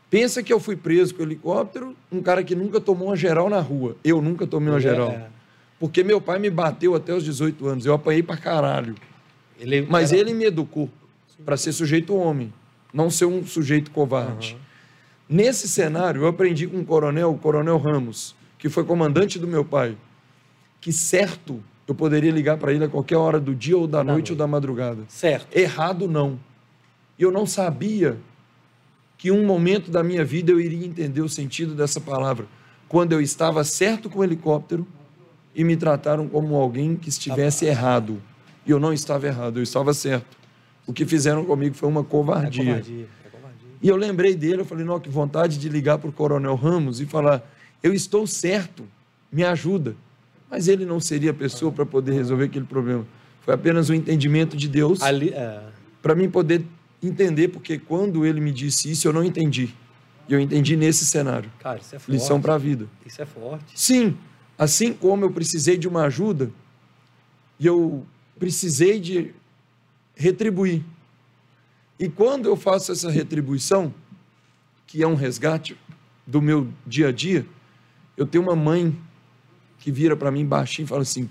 Pensa 0.09 0.41
que 0.41 0.53
eu 0.53 0.59
fui 0.59 0.75
preso 0.75 1.13
com 1.15 1.23
helicóptero, 1.23 1.95
um 2.11 2.21
cara 2.21 2.43
que 2.43 2.55
nunca 2.55 2.79
tomou 2.79 3.09
uma 3.09 3.15
geral 3.15 3.49
na 3.49 3.59
rua. 3.59 3.95
Eu 4.03 4.21
nunca 4.21 4.47
tomei 4.47 4.69
uma 4.69 4.77
é. 4.77 4.81
geral. 4.81 5.29
Porque 5.79 6.03
meu 6.03 6.21
pai 6.21 6.39
me 6.39 6.49
bateu 6.49 6.95
até 6.95 7.13
os 7.13 7.23
18 7.23 7.67
anos. 7.67 7.85
Eu 7.85 7.93
apanhei 7.93 8.23
pra 8.23 8.37
caralho. 8.37 8.95
Ele 9.59 9.85
Mas 9.89 10.11
era... 10.11 10.21
ele 10.21 10.33
me 10.33 10.45
educou 10.45 10.89
para 11.45 11.57
ser 11.57 11.71
sujeito 11.71 12.15
homem, 12.15 12.51
não 12.93 13.09
ser 13.09 13.25
um 13.25 13.45
sujeito 13.45 13.91
covarde. 13.91 14.53
Uhum. 14.53 14.67
Nesse 15.29 15.67
cenário, 15.67 16.21
eu 16.21 16.27
aprendi 16.27 16.67
com 16.67 16.77
um 16.77 16.85
coronel, 16.85 17.31
o 17.31 17.37
coronel 17.37 17.77
Ramos, 17.77 18.35
que 18.57 18.69
foi 18.69 18.83
comandante 18.83 19.37
do 19.37 19.47
meu 19.47 19.63
pai, 19.63 19.95
que 20.87 20.93
certo 20.93 21.61
eu 21.85 21.93
poderia 21.93 22.31
ligar 22.31 22.55
para 22.55 22.71
ele 22.71 22.85
a 22.85 22.87
qualquer 22.87 23.17
hora 23.17 23.41
do 23.41 23.53
dia 23.53 23.77
ou 23.77 23.85
da 23.85 23.97
noite, 23.97 24.13
noite 24.13 24.31
ou 24.31 24.37
da 24.37 24.47
madrugada. 24.47 25.03
Certo. 25.09 25.53
Errado 25.53 26.07
não. 26.07 26.39
E 27.19 27.23
eu 27.23 27.29
não 27.29 27.45
sabia 27.45 28.17
que 29.17 29.29
um 29.29 29.45
momento 29.45 29.91
da 29.91 30.01
minha 30.01 30.23
vida 30.23 30.49
eu 30.49 30.61
iria 30.61 30.87
entender 30.87 31.19
o 31.19 31.27
sentido 31.27 31.75
dessa 31.75 31.99
palavra, 31.99 32.45
quando 32.87 33.11
eu 33.11 33.19
estava 33.19 33.65
certo 33.65 34.09
com 34.09 34.19
o 34.19 34.23
helicóptero 34.23 34.87
e 35.53 35.61
me 35.61 35.75
trataram 35.75 36.25
como 36.29 36.55
alguém 36.55 36.95
que 36.95 37.09
estivesse 37.09 37.65
tá. 37.65 37.71
errado. 37.71 38.21
E 38.65 38.71
eu 38.71 38.79
não 38.79 38.93
estava 38.93 39.27
errado, 39.27 39.59
eu 39.59 39.63
estava 39.63 39.93
certo. 39.93 40.37
O 40.85 40.93
que 40.93 41.05
fizeram 41.05 41.43
comigo 41.43 41.75
foi 41.75 41.89
uma 41.89 42.01
covardia. 42.01 42.61
É 42.61 42.65
covardia. 42.75 43.07
E 43.81 43.89
eu 43.89 43.97
lembrei 43.97 44.35
dele, 44.35 44.61
eu 44.61 44.65
falei, 44.65 44.85
não, 44.85 45.01
que 45.01 45.09
vontade 45.09 45.57
de 45.57 45.67
ligar 45.67 45.97
para 45.97 46.09
o 46.09 46.13
Coronel 46.13 46.55
Ramos 46.55 47.01
e 47.01 47.05
falar, 47.05 47.45
eu 47.83 47.93
estou 47.93 48.25
certo, 48.25 48.87
me 49.29 49.43
ajuda. 49.43 49.93
Mas 50.49 50.67
ele 50.67 50.85
não 50.85 50.99
seria 50.99 51.31
a 51.31 51.33
pessoa 51.33 51.71
para 51.71 51.85
poder 51.85 52.13
resolver 52.13 52.45
aquele 52.45 52.65
problema. 52.65 53.05
Foi 53.41 53.53
apenas 53.53 53.89
um 53.89 53.93
entendimento 53.93 54.55
de 54.57 54.67
Deus 54.67 54.99
é... 55.01 55.63
para 56.01 56.15
mim 56.15 56.29
poder 56.29 56.65
entender, 57.01 57.49
porque 57.49 57.77
quando 57.77 58.25
ele 58.25 58.41
me 58.41 58.51
disse 58.51 58.91
isso, 58.91 59.07
eu 59.07 59.13
não 59.13 59.23
entendi. 59.23 59.73
E 60.27 60.33
eu 60.33 60.39
entendi 60.39 60.75
nesse 60.75 61.05
cenário. 61.05 61.49
Cara, 61.59 61.79
isso 61.79 61.95
é 61.95 61.99
forte. 61.99 62.11
Lição 62.11 62.41
para 62.41 62.55
a 62.55 62.57
vida. 62.57 62.87
Isso 63.05 63.21
é 63.21 63.25
forte. 63.25 63.65
Sim, 63.75 64.17
assim 64.57 64.93
como 64.93 65.23
eu 65.25 65.31
precisei 65.31 65.77
de 65.77 65.87
uma 65.87 66.03
ajuda, 66.03 66.51
e 67.59 67.65
eu 67.65 68.05
precisei 68.37 68.99
de 68.99 69.33
retribuir. 70.15 70.83
E 71.99 72.07
quando 72.07 72.47
eu 72.47 72.55
faço 72.55 72.91
essa 72.91 73.09
retribuição, 73.09 73.93
que 74.85 75.01
é 75.01 75.07
um 75.07 75.15
resgate 75.15 75.77
do 76.25 76.41
meu 76.41 76.67
dia 76.85 77.07
a 77.07 77.11
dia, 77.11 77.45
eu 78.15 78.25
tenho 78.25 78.43
uma 78.43 78.55
mãe 78.55 78.95
que 79.87 79.91
vira 79.93 80.17
para 80.17 80.29
mim 80.29 80.45
baixinho 80.45 80.83
e 80.83 80.89
fala 80.89 81.03
assim: 81.03 81.29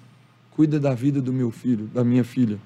cuida 0.52 0.80
da 0.80 0.94
vida 0.94 1.20
do 1.20 1.30
meu 1.30 1.50
filho, 1.50 1.84
da 1.88 2.02
minha 2.02 2.24
filha. 2.24 2.58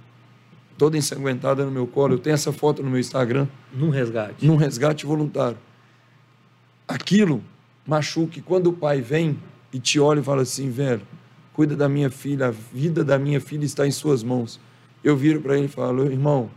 Toda 0.78 0.96
ensanguentada 0.96 1.64
no 1.64 1.70
meu 1.72 1.84
colo. 1.84 2.14
Eu 2.14 2.18
tenho 2.20 2.34
essa 2.34 2.52
foto 2.52 2.80
no 2.80 2.88
meu 2.88 3.00
Instagram. 3.00 3.48
Num 3.74 3.90
resgate. 3.90 4.46
Num 4.46 4.54
resgate 4.54 5.04
voluntário. 5.04 5.58
Aquilo 6.86 7.42
machuca. 7.84 8.38
E 8.38 8.40
quando 8.40 8.68
o 8.68 8.72
pai 8.72 9.00
vem 9.00 9.36
e 9.72 9.80
te 9.80 9.98
olha 9.98 10.20
e 10.20 10.22
fala 10.22 10.42
assim: 10.42 10.70
velho, 10.70 11.02
cuida 11.52 11.74
da 11.74 11.88
minha 11.88 12.08
filha, 12.08 12.46
a 12.46 12.50
vida 12.52 13.02
da 13.02 13.18
minha 13.18 13.40
filha 13.40 13.64
está 13.64 13.84
em 13.84 13.90
suas 13.90 14.22
mãos. 14.22 14.60
Eu 15.02 15.16
viro 15.16 15.40
para 15.40 15.56
ele 15.56 15.66
e 15.66 15.68
falo: 15.68 16.04
irmão, 16.04 16.48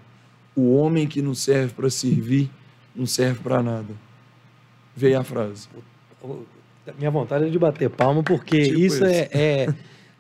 o 0.56 0.76
homem 0.76 1.08
que 1.08 1.24
não 1.24 1.34
serve 1.34 1.74
para 1.74 1.90
servir, 1.90 2.52
não 2.96 3.08
serve 3.08 3.40
para 3.40 3.64
nada. 3.64 3.96
Veio 4.96 5.20
a 5.20 5.24
frase. 5.24 5.68
Minha 6.98 7.12
vontade 7.12 7.46
é 7.46 7.50
de 7.50 7.58
bater 7.58 7.90
palma, 7.90 8.22
porque 8.24 8.64
tipo 8.66 8.80
isso, 8.80 9.06
é, 9.06 9.30
é... 9.32 9.68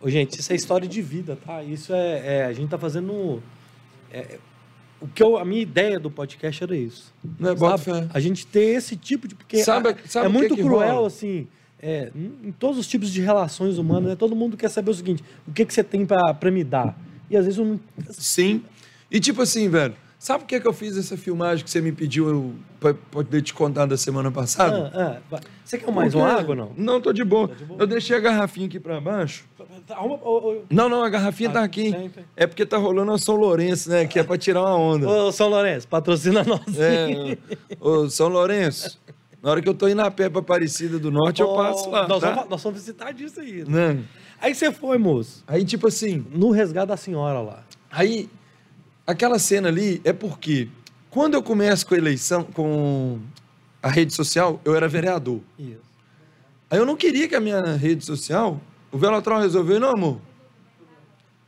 gente, 0.06 0.40
isso 0.40 0.52
é 0.52 0.56
história 0.56 0.88
de 0.88 1.02
vida, 1.02 1.38
tá? 1.46 1.62
Isso 1.64 1.94
é. 1.94 2.38
é 2.38 2.46
a 2.46 2.54
gente 2.54 2.70
tá 2.70 2.78
fazendo. 2.78 3.44
É, 4.12 4.38
o 5.02 5.08
que 5.08 5.22
eu, 5.22 5.38
a 5.38 5.44
minha 5.44 5.62
ideia 5.62 6.00
do 6.00 6.10
podcast 6.10 6.64
era 6.64 6.78
isso. 6.78 7.14
Não 7.38 7.52
é, 7.52 7.78
fé. 7.78 8.08
A 8.14 8.20
gente 8.22 8.48
ter 8.48 8.78
esse 8.78 8.96
tipo 8.96 9.28
de. 9.28 9.36
Porque 9.36 9.62
sabe, 9.62 9.96
sabe 10.06 10.28
é 10.28 10.30
muito 10.30 10.56
que 10.56 10.62
cruel, 10.62 10.96
rola? 10.96 11.08
assim. 11.08 11.48
É, 11.82 12.10
em 12.16 12.54
todos 12.54 12.78
os 12.78 12.88
tipos 12.88 13.12
de 13.12 13.20
relações 13.20 13.78
humanas, 13.78 14.12
né? 14.12 14.16
todo 14.16 14.34
mundo 14.34 14.56
quer 14.56 14.70
saber 14.70 14.92
o 14.92 14.94
seguinte: 14.94 15.22
o 15.46 15.52
que, 15.52 15.66
que 15.66 15.74
você 15.74 15.84
tem 15.84 16.06
para 16.06 16.50
me 16.50 16.64
dar? 16.64 16.98
E 17.30 17.36
às 17.36 17.44
vezes 17.44 17.60
eu 17.60 17.66
não. 17.66 17.80
Sim. 18.12 18.64
E 19.12 19.20
tipo 19.20 19.42
assim, 19.42 19.68
velho, 19.68 19.94
Sabe 20.24 20.46
por 20.46 20.48
que, 20.48 20.58
que 20.62 20.66
eu 20.66 20.72
fiz 20.72 20.96
essa 20.96 21.18
filmagem 21.18 21.66
que 21.66 21.70
você 21.70 21.82
me 21.82 21.92
pediu 21.92 22.56
para 22.80 22.94
poder 22.94 23.42
te 23.42 23.54
contar 23.54 23.86
da 23.86 23.98
semana 23.98 24.32
passada? 24.32 24.90
Ah, 24.96 25.18
ah. 25.34 25.40
Você 25.66 25.78
quer 25.78 25.92
mais 25.92 26.14
Porque... 26.14 26.26
uma 26.26 26.40
água 26.40 26.56
não? 26.56 26.72
Não, 26.78 27.02
tô 27.02 27.12
de, 27.12 27.26
boa. 27.26 27.50
Tá 27.50 27.56
de 27.56 27.66
boa. 27.66 27.82
Eu 27.82 27.86
deixei 27.86 28.16
a 28.16 28.22
garrafinha 28.22 28.68
aqui 28.68 28.80
para 28.80 29.02
baixo. 29.02 29.44
Tá, 29.86 29.98
não, 30.70 30.88
não, 30.88 31.04
a 31.04 31.10
garrafinha 31.10 31.50
ah, 31.50 31.54
tá 31.54 31.64
aqui. 31.66 31.92
Tem, 31.92 32.10
tem. 32.10 32.26
É 32.38 32.48
porque 32.48 32.66
tá 32.66 32.78
rolando 32.78 33.12
a 33.12 33.18
São 33.18 33.36
Lourenço, 33.36 33.90
né? 33.90 34.08
Que 34.08 34.18
é 34.18 34.24
para 34.24 34.38
tirar 34.38 34.62
uma 34.62 34.78
onda. 34.78 35.10
Ô, 35.10 35.30
São 35.30 35.50
Lourenço, 35.50 35.90
patrocina 35.90 36.42
nós. 36.42 36.80
É, 36.80 37.38
ô, 37.82 38.10
São 38.10 38.30
Lourenço. 38.30 38.98
Na 39.42 39.52
hora 39.52 39.62
que 39.62 39.68
eu 39.68 39.74
tô 39.74 39.90
indo 39.90 40.04
a 40.04 40.10
pé 40.10 40.30
pra 40.30 40.40
Aparecida 40.40 40.98
do 40.98 41.12
Norte, 41.12 41.44
oh, 41.44 41.48
eu 41.48 41.56
passo 41.58 41.90
lá. 41.90 42.08
Nós, 42.08 42.22
tá? 42.22 42.32
vamos, 42.32 42.50
nós 42.50 42.64
vamos 42.64 42.80
visitar 42.80 43.12
disso 43.12 43.42
aí. 43.42 43.66
Né? 43.68 44.02
Aí 44.40 44.56
você 44.56 44.72
foi, 44.72 44.98
moço. 44.98 45.44
Aí, 45.46 45.66
tipo 45.66 45.90
assim. 45.90 46.26
No 46.32 46.50
resgate 46.50 46.88
da 46.88 46.96
senhora 46.96 47.42
lá. 47.42 47.62
Aí 47.92 48.30
aquela 49.06 49.40
cena 49.40 49.68
ali 49.68 50.02
é 50.04 50.14
porque 50.14 50.70
quando 51.10 51.36
eu 51.36 51.44
começo 51.44 51.86
com 51.86 51.94
a 51.94 51.98
eleição, 51.98 52.44
com 52.44 53.20
a 53.82 53.90
rede 53.90 54.14
social, 54.14 54.60
eu 54.66 54.76
era 54.76 54.88
vereador. 54.88 55.42
Isso. 55.60 55.94
Aí 56.70 56.80
eu 56.80 56.86
não 56.86 56.96
queria 56.96 57.28
que 57.28 57.36
a 57.36 57.40
minha 57.40 57.62
rede 57.76 58.04
social, 58.04 58.60
o 58.92 58.98
Velotrol 58.98 59.40
resolveu, 59.40 59.80
não, 59.80 59.92
amor? 59.92 60.20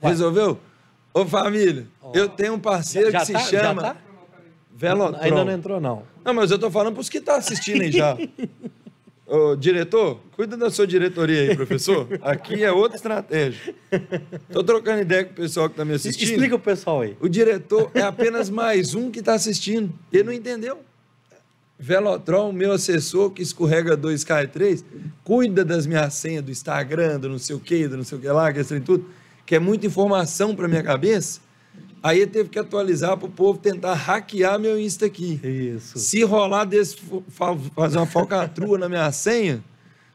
Ué. 0.04 0.10
Resolveu? 0.10 0.60
Ô 1.14 1.26
família, 1.26 1.88
oh. 2.02 2.12
eu 2.14 2.28
tenho 2.30 2.54
um 2.54 2.60
parceiro 2.60 3.10
já 3.10 3.26
que 3.26 3.32
tá, 3.32 3.40
se 3.40 3.50
chama 3.50 3.82
tá? 3.82 3.98
Velotrol. 4.76 5.24
Ainda 5.24 5.46
não 5.46 5.52
entrou, 5.52 5.80
não. 5.80 6.04
Não, 6.24 6.34
mas 6.34 6.52
eu 6.52 6.60
tô 6.60 6.70
falando 6.70 6.94
para 6.94 7.02
os 7.02 7.10
que 7.10 7.20
estão 7.20 7.36
tá 7.36 7.40
assistindo 7.40 7.82
aí 7.82 7.92
já. 7.92 8.18
Ô, 9.28 9.56
diretor, 9.56 10.20
cuida 10.34 10.56
da 10.56 10.70
sua 10.70 10.86
diretoria 10.86 11.42
aí, 11.50 11.56
professor. 11.56 12.08
Aqui 12.22 12.64
é 12.64 12.72
outra 12.72 12.96
estratégia. 12.96 13.74
Estou 14.48 14.64
trocando 14.64 15.02
ideia 15.02 15.26
com 15.26 15.32
o 15.32 15.36
pessoal 15.36 15.68
que 15.68 15.74
está 15.74 15.84
me 15.84 15.96
assistindo. 15.96 16.30
Explica 16.30 16.56
o 16.56 16.60
pessoal 16.60 17.02
aí. 17.02 17.18
O 17.20 17.28
diretor 17.28 17.90
é 17.96 18.02
apenas 18.02 18.52
mais 18.52 18.94
um 18.94 19.10
que 19.10 19.20
está 19.20 19.34
assistindo. 19.34 19.92
Ele 20.14 20.24
não 20.26 20.32
entendeu. 20.32 20.80
Velotron, 21.78 22.52
meu 22.54 22.72
assessor 22.72 23.32
que 23.32 23.42
escorrega 23.42 23.98
2K 23.98 24.44
e 24.44 24.48
3, 24.48 24.86
cuida 25.24 25.66
das 25.66 25.86
minhas 25.86 26.14
senhas 26.14 26.44
do 26.44 26.52
Instagram, 26.52 27.20
do 27.20 27.28
não 27.28 27.40
sei 27.40 27.56
o 27.56 27.60
que, 27.60 27.88
do 27.88 27.98
não 27.98 28.04
sei 28.04 28.18
o 28.18 28.22
que 28.22 28.28
lá, 28.28 28.54
que 28.54 28.60
é 28.60 28.80
tudo, 28.80 29.10
que 29.46 29.56
é 29.56 29.60
muita 29.60 29.86
informação 29.88 30.56
para 30.56 30.68
minha 30.68 30.84
cabeça. 30.84 31.42
Aí 32.02 32.28
teve 32.28 32.50
que 32.50 32.60
atualizar 32.60 33.18
para 33.18 33.26
o 33.26 33.32
povo 33.32 33.58
tentar 33.58 33.96
hackear 33.96 34.60
meu 34.60 34.80
Insta 34.80 35.08
aqui. 35.08 35.40
Isso. 35.44 35.98
Se 35.98 36.24
rolar 36.24 36.66
desse, 36.66 36.98
fazer 37.74 37.98
uma 37.98 38.06
falcatrua 38.06 38.78
na 38.80 38.88
minha 38.88 39.12
senha, 39.12 39.64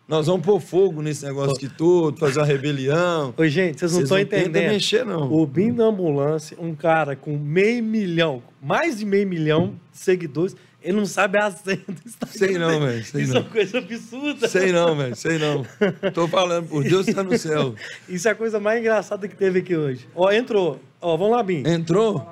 nós 0.06 0.26
vamos 0.26 0.44
pôr 0.44 0.60
fogo 0.60 1.02
nesse 1.02 1.24
negócio 1.24 1.56
aqui 1.56 1.68
todo, 1.68 2.16
fazer 2.16 2.40
uma 2.40 2.46
rebelião. 2.46 3.34
Oi, 3.36 3.48
gente, 3.48 3.80
vocês 3.80 3.92
não 3.92 4.02
estão 4.02 4.18
entendendo. 4.18 4.70
mexer, 4.70 5.04
não. 5.04 5.32
O 5.32 5.46
Bim 5.46 5.72
da 5.72 5.84
Ambulância, 5.84 6.56
um 6.60 6.74
cara 6.74 7.16
com 7.16 7.36
meio 7.36 7.82
milhão, 7.82 8.42
mais 8.62 8.98
de 8.98 9.04
meio 9.04 9.26
milhão 9.26 9.74
de 9.92 9.98
seguidores, 9.98 10.56
ele 10.82 10.96
não 10.96 11.06
sabe 11.06 11.38
a 11.38 11.50
senha 11.50 11.82
do 11.86 12.00
Instagram. 12.06 12.38
Sei 12.38 12.58
não, 12.58 12.80
velho. 12.80 13.00
Isso 13.00 13.16
não. 13.16 13.36
é 13.36 13.40
uma 13.40 13.50
coisa 13.50 13.78
absurda. 13.78 14.48
Sei 14.48 14.72
não, 14.72 14.96
velho. 14.96 15.16
Sei 15.16 15.38
não. 15.38 15.66
Tô 16.12 16.26
falando, 16.26 16.68
por 16.68 16.82
Deus 16.82 17.06
está 17.06 17.22
no 17.22 17.36
céu. 17.38 17.74
Isso 18.08 18.26
é 18.26 18.30
a 18.30 18.34
coisa 18.34 18.58
mais 18.58 18.80
engraçada 18.80 19.28
que 19.28 19.36
teve 19.36 19.58
aqui 19.58 19.76
hoje. 19.76 20.08
Ó, 20.14 20.30
entrou. 20.32 20.80
Ó, 21.00 21.16
vamos 21.16 21.36
lá, 21.36 21.42
Bim. 21.42 21.62
Entrou? 21.66 22.26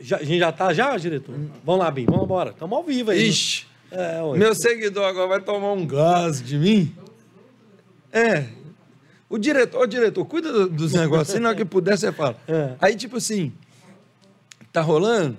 Já, 0.00 0.16
a 0.16 0.22
gente 0.22 0.38
já 0.38 0.50
tá, 0.50 0.72
já, 0.72 0.96
diretor? 0.96 1.34
Vamos 1.64 1.84
lá, 1.84 1.90
Bim. 1.90 2.06
Vamos 2.06 2.24
embora. 2.24 2.50
Estamos 2.50 2.76
ao 2.76 2.82
vivo 2.82 3.10
aí. 3.10 3.18
Né? 3.18 3.24
Ixi. 3.24 3.66
É, 3.90 4.22
Meu 4.38 4.54
seguidor 4.54 5.04
agora 5.04 5.26
vai 5.26 5.40
tomar 5.40 5.72
um 5.72 5.84
gás 5.84 6.40
de 6.40 6.56
mim? 6.56 6.94
É. 8.12 8.46
O 9.28 9.36
diretor, 9.36 9.82
o 9.82 9.86
diretor, 9.86 10.24
cuida 10.24 10.66
dos 10.66 10.92
negócios. 10.92 11.28
Se 11.28 11.40
não 11.40 11.54
que 11.54 11.64
puder, 11.64 11.98
você 11.98 12.10
fala. 12.10 12.36
É. 12.48 12.74
Aí, 12.80 12.96
tipo 12.96 13.16
assim, 13.16 13.52
tá 14.72 14.80
rolando? 14.80 15.36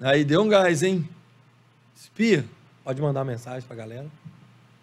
Aí 0.00 0.24
deu 0.24 0.42
um 0.42 0.48
gás, 0.48 0.82
hein? 0.82 1.06
Espia. 2.00 2.46
Pode 2.82 3.02
mandar 3.02 3.26
mensagem 3.26 3.60
pra 3.68 3.76
galera. 3.76 4.06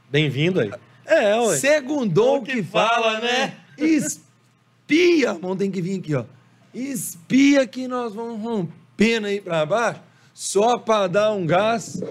Bem-vindo 0.08 0.60
aí. 0.60 0.72
É, 1.04 1.36
ué. 1.40 1.58
Segundou 1.58 2.44
que, 2.44 2.58
que 2.58 2.64
fala, 2.64 3.20
né? 3.20 3.58
Espia, 3.76 5.30
irmão, 5.30 5.58
tem 5.58 5.72
que 5.72 5.82
vir 5.82 5.98
aqui, 5.98 6.14
ó. 6.14 6.26
Espia 6.72 7.66
que 7.66 7.88
nós 7.88 8.14
vamos 8.14 8.40
rompendo 8.40 9.26
aí 9.26 9.42
pra 9.42 9.66
baixo, 9.66 10.00
só 10.32 10.78
pra 10.78 11.08
dar 11.08 11.32
um 11.32 11.44
gás 11.44 12.04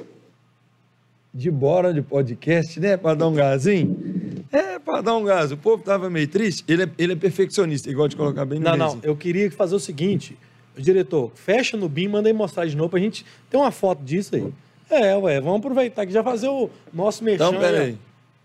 de 1.32 1.52
bora 1.52 1.94
de 1.94 2.02
podcast, 2.02 2.80
né? 2.80 2.96
Pra 2.96 3.14
dar 3.14 3.28
um 3.28 3.34
gazinho. 3.34 4.44
É, 4.50 4.76
pra 4.80 5.02
dar 5.02 5.16
um 5.16 5.22
gás. 5.22 5.52
O 5.52 5.56
povo 5.56 5.84
tava 5.84 6.10
meio 6.10 6.26
triste. 6.26 6.64
Ele 6.66 6.82
é, 6.82 6.90
ele 6.98 7.12
é 7.12 7.16
perfeccionista, 7.16 7.88
igual 7.88 8.08
de 8.08 8.16
colocar 8.16 8.44
bem 8.44 8.58
no 8.58 8.64
Não, 8.64 8.76
não. 8.76 9.00
Eu 9.04 9.16
queria 9.16 9.48
fazer 9.52 9.76
o 9.76 9.80
seguinte. 9.80 10.36
Diretor, 10.76 11.30
fecha 11.36 11.76
no 11.76 11.88
BIM, 11.88 12.08
manda 12.08 12.28
aí 12.28 12.32
mostrar 12.32 12.66
de 12.66 12.76
novo 12.76 12.90
pra 12.90 12.98
gente 12.98 13.24
ter 13.48 13.56
uma 13.56 13.70
foto 13.70 14.02
disso 14.02 14.34
aí. 14.34 14.52
É, 14.88 15.16
ué, 15.16 15.40
vamos 15.40 15.58
aproveitar 15.58 16.06
que 16.06 16.12
já 16.12 16.22
fazer 16.22 16.48
o 16.48 16.70
nosso 16.92 17.24
mexão. 17.24 17.48
Então, 17.48 17.60
peraí. 17.60 17.98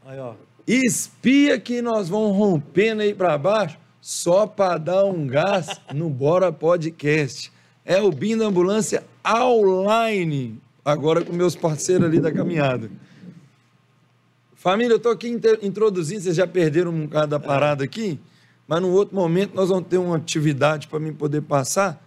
Aí, 0.05 0.19
ó. 0.19 0.33
Espia 0.67 1.59
que 1.59 1.81
nós 1.81 2.09
vamos 2.09 2.35
rompendo 2.35 3.01
aí 3.01 3.13
para 3.13 3.37
baixo 3.37 3.77
só 3.99 4.47
para 4.47 4.77
dar 4.77 5.05
um 5.05 5.27
gás 5.27 5.79
no 5.93 6.09
Bora 6.09 6.51
Podcast. 6.51 7.51
É 7.85 8.01
o 8.01 8.11
BIM 8.11 8.37
da 8.37 8.45
Ambulância 8.45 9.03
online, 9.27 10.59
agora 10.83 11.23
com 11.23 11.33
meus 11.33 11.55
parceiros 11.55 12.05
ali 12.05 12.19
da 12.19 12.31
caminhada. 12.31 12.89
Família, 14.55 14.93
eu 14.93 14.97
estou 14.97 15.11
aqui 15.11 15.27
introduzindo, 15.61 16.21
vocês 16.21 16.35
já 16.35 16.45
perderam 16.45 16.91
um 16.91 17.05
bocado 17.05 17.27
da 17.27 17.39
parada 17.39 17.83
aqui, 17.83 18.19
mas 18.67 18.81
num 18.81 18.91
outro 18.91 19.15
momento 19.15 19.55
nós 19.55 19.69
vamos 19.69 19.87
ter 19.87 19.97
uma 19.97 20.17
atividade 20.17 20.87
para 20.87 20.99
mim 20.99 21.13
poder 21.13 21.41
passar. 21.41 22.03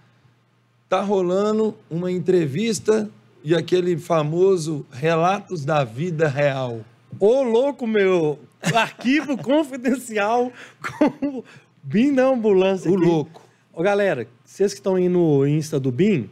Tá 0.88 1.00
rolando 1.00 1.76
uma 1.90 2.10
entrevista 2.10 3.10
e 3.44 3.54
aquele 3.54 3.98
famoso 3.98 4.86
Relatos 4.90 5.66
da 5.66 5.84
Vida 5.84 6.26
Real. 6.26 6.80
Ô, 7.20 7.42
louco, 7.42 7.86
meu! 7.86 8.38
Arquivo 8.74 9.36
confidencial 9.38 10.50
com 10.80 11.38
o 11.40 11.44
BIM 11.82 12.14
da 12.14 12.24
ambulância. 12.24 12.90
O 12.90 12.96
aqui. 12.96 13.04
louco. 13.04 13.42
Ô, 13.70 13.82
galera, 13.82 14.26
vocês 14.42 14.72
que 14.72 14.80
estão 14.80 14.94
aí 14.94 15.10
no 15.10 15.46
Insta 15.46 15.78
do 15.78 15.92
BIM, 15.92 16.30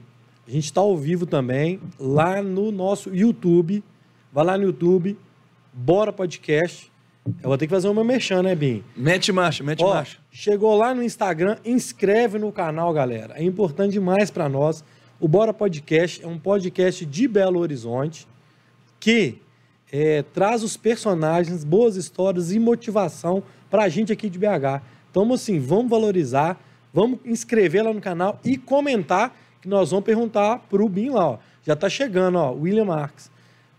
a 0.49 0.51
gente 0.51 0.65
está 0.65 0.81
ao 0.81 0.97
vivo 0.97 1.27
também, 1.27 1.79
lá 2.01 2.43
no 2.43 2.73
nosso 2.73 3.15
YouTube. 3.15 3.85
Vai 4.33 4.45
lá 4.47 4.57
no 4.57 4.65
YouTube, 4.65 5.19
Bora 5.71 6.15
Podcast. 6.15 6.91
Eu 7.43 7.49
vou 7.51 7.59
ter 7.59 7.67
que 7.67 7.75
fazer 7.75 7.89
uma 7.89 8.03
mexã, 8.03 8.43
né, 8.43 8.55
Bim? 8.55 8.83
Mete 8.97 9.31
marcha, 9.31 9.63
mete 9.63 9.85
Ó, 9.85 9.95
marcha. 9.95 10.19
Chegou 10.31 10.75
lá 10.75 10.95
no 10.95 11.03
Instagram, 11.03 11.59
inscreve 11.63 12.39
no 12.39 12.51
canal, 12.51 12.93
galera. 12.93 13.35
É 13.37 13.45
importante 13.45 13.93
demais 13.93 14.31
para 14.31 14.49
nós. 14.49 14.83
O 15.23 15.29
Bora 15.29 15.55
Podcast 15.55 16.21
é 16.21 16.27
um 16.27 16.37
podcast 16.37 17.07
de 17.07 17.29
Belo 17.29 17.61
Horizonte 17.61 18.27
que 18.99 19.39
é, 19.93 20.21
traz 20.21 20.65
os 20.65 20.77
personagens, 20.77 21.63
boas 21.63 21.95
histórias 21.95 22.51
e 22.51 22.59
motivação 22.59 23.41
para 23.71 23.85
a 23.85 23.89
gente 23.89 24.13
aqui 24.13 24.29
de 24.29 24.37
BH. 24.37 24.83
Então, 25.09 25.33
assim, 25.33 25.61
vamos 25.61 25.89
valorizar, 25.89 26.61
vamos 26.93 27.21
inscrever 27.25 27.85
lá 27.85 27.95
no 27.95 28.01
canal 28.01 28.41
e 28.45 28.59
comentar 28.59 29.33
que 29.61 29.69
nós 29.69 29.93
vamos 29.93 30.05
perguntar 30.05 30.59
para 30.69 30.83
o 30.83 30.89
Bin 30.89 31.11
lá. 31.11 31.29
Ó. 31.29 31.39
Já 31.63 31.75
está 31.75 31.89
chegando, 31.89 32.37
ó, 32.39 32.51
William 32.51 32.87
Marques. 32.87 33.31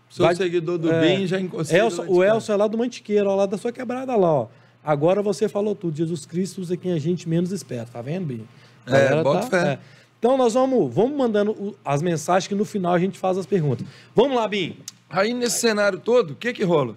Sou 0.08 0.24
Vai, 0.24 0.34
seguidor 0.34 0.78
do 0.78 0.90
é, 0.90 1.18
Bin, 1.18 1.26
já 1.26 1.38
encostei. 1.38 1.78
Elson, 1.78 2.06
o 2.08 2.24
Elson 2.24 2.54
é 2.54 2.56
lá 2.56 2.66
do 2.66 2.78
Mantiqueiro, 2.78 3.28
ó, 3.28 3.34
lá 3.34 3.44
da 3.44 3.58
sua 3.58 3.70
quebrada 3.70 4.16
lá, 4.16 4.32
ó. 4.32 4.48
Agora 4.82 5.20
você 5.20 5.46
falou 5.46 5.74
tudo. 5.74 5.94
Jesus 5.94 6.24
Cristo 6.24 6.62
usa 6.62 6.74
quem 6.74 6.94
a 6.94 6.98
gente 6.98 7.28
menos 7.28 7.52
espera. 7.52 7.84
Tá 7.84 8.00
vendo, 8.00 8.28
Bin? 8.28 8.48
É, 8.86 9.22
bota 9.22 9.46
tá, 9.46 9.60
fé. 9.60 9.72
É. 9.72 9.78
Então 10.24 10.38
nós 10.38 10.54
vamos, 10.54 10.94
vamos 10.94 11.18
mandando 11.18 11.76
as 11.84 12.00
mensagens 12.00 12.48
que 12.48 12.54
no 12.54 12.64
final 12.64 12.94
a 12.94 12.98
gente 12.98 13.18
faz 13.18 13.36
as 13.36 13.44
perguntas. 13.44 13.86
Vamos 14.14 14.38
lá, 14.38 14.48
Bim. 14.48 14.78
Aí 15.10 15.34
nesse 15.34 15.60
cenário 15.60 15.98
todo, 15.98 16.30
o 16.30 16.34
que 16.34 16.50
que 16.54 16.64
rola? 16.64 16.96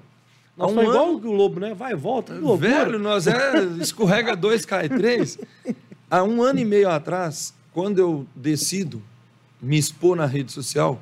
Nós 0.55 0.71
um 0.71 0.81
igual 0.81 1.13
o 1.13 1.19
Globo, 1.19 1.59
né? 1.59 1.73
Vai 1.73 1.91
e 1.91 1.95
volta. 1.97 2.39
Velho, 2.57 2.97
nós 2.97 3.27
é 3.27 3.65
escorrega 3.83 4.33
dois, 4.33 4.65
cai 4.65 4.87
três. 4.87 5.37
Há 6.09 6.23
um 6.23 6.41
ano 6.41 6.59
e 6.59 6.63
meio 6.63 6.89
atrás, 6.89 7.53
quando 7.73 7.99
eu 7.99 8.25
decido 8.33 9.03
me 9.61 9.77
expor 9.77 10.15
na 10.15 10.25
rede 10.25 10.53
social. 10.53 10.97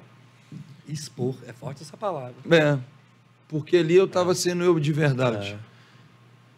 Expor, 0.90 1.36
é 1.46 1.54
forte 1.54 1.84
essa 1.84 1.96
palavra. 1.96 2.34
É, 2.50 2.80
porque 3.48 3.78
ali 3.78 3.98
eu 3.98 4.06
estava 4.06 4.34
sendo 4.34 4.64
eu 4.64 4.80
de 4.80 4.92
verdade. 4.92 5.50
É. 5.50 5.58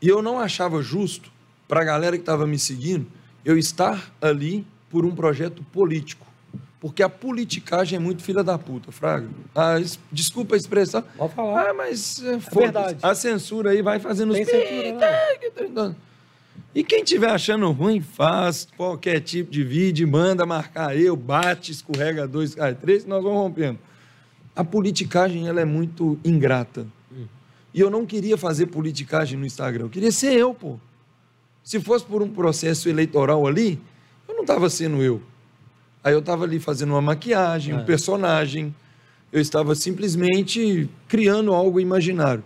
E 0.02 0.08
eu 0.08 0.22
não 0.22 0.40
achava 0.40 0.82
justo 0.82 1.30
para 1.68 1.82
a 1.82 1.84
galera 1.84 2.16
que 2.16 2.22
estava 2.22 2.48
me 2.48 2.58
seguindo 2.58 3.06
eu 3.44 3.58
estar 3.58 4.14
ali 4.22 4.66
por 4.89 5.06
um 5.06 5.13
projeto 5.13 5.63
político. 5.71 6.28
Porque 6.80 7.02
a 7.02 7.10
politicagem 7.10 7.97
é 7.97 8.00
muito 8.00 8.21
filha 8.21 8.43
da 8.43 8.58
puta, 8.58 8.91
Fraga. 8.91 9.28
Ah, 9.56 9.76
desculpa 10.12 10.56
a 10.56 10.58
expressão. 10.58 11.04
Pode 11.17 11.34
falar. 11.34 11.69
Ah, 11.69 11.73
mas 11.73 12.23
é, 12.23 12.34
é 12.34 12.38
verdade. 12.38 13.00
A 13.02 13.15
censura 13.15 13.71
aí 13.71 13.82
vai 13.82 14.00
fazendo 14.00 14.34
Tem 14.34 14.43
os... 14.43 14.50
censura, 14.50 15.95
E 16.76 16.84
quem 16.84 17.04
tiver 17.04 17.32
achando 17.32 17.71
ruim, 17.71 18.00
faz 18.00 18.67
qualquer 18.78 19.21
tipo 19.21 19.50
de 19.50 19.63
vídeo, 19.63 20.08
manda 20.08 20.45
marcar 20.45 20.95
eu, 20.95 21.15
bate, 21.15 21.71
escorrega 21.71 22.28
dois, 22.28 22.54
cai 22.54 22.76
três, 22.76 23.06
nós 23.06 23.23
vamos 23.23 23.39
rompendo. 23.39 23.80
A 24.56 24.63
politicagem, 24.63 25.47
ela 25.47 25.60
é 25.60 25.65
muito 25.65 26.19
ingrata. 26.23 26.86
Hum. 27.12 27.26
E 27.73 27.80
eu 27.80 27.89
não 27.89 28.06
queria 28.06 28.38
fazer 28.38 28.67
politicagem 28.67 29.38
no 29.39 29.45
Instagram, 29.45 29.86
eu 29.86 29.89
queria 29.89 30.12
ser 30.12 30.34
eu, 30.34 30.54
pô. 30.54 30.80
Se 31.63 31.80
fosse 31.80 32.06
por 32.06 32.21
um 32.21 32.30
processo 32.30 32.88
eleitoral 32.88 33.45
ali, 33.47 33.80
estava 34.48 34.70
sendo 34.70 35.04
eu. 35.04 35.22
Aí 36.04 36.14
eu 36.14 36.20
estava 36.20 36.46
ali 36.46 36.58
fazendo 36.58 36.92
uma 36.92 37.02
maquiagem, 37.02 37.76
é. 37.76 37.78
um 37.78 37.84
personagem. 37.84 38.74
Eu 39.32 39.42
estava 39.42 39.76
simplesmente 39.76 40.90
criando 41.08 41.54
algo 41.54 41.82
imaginário. 41.82 42.44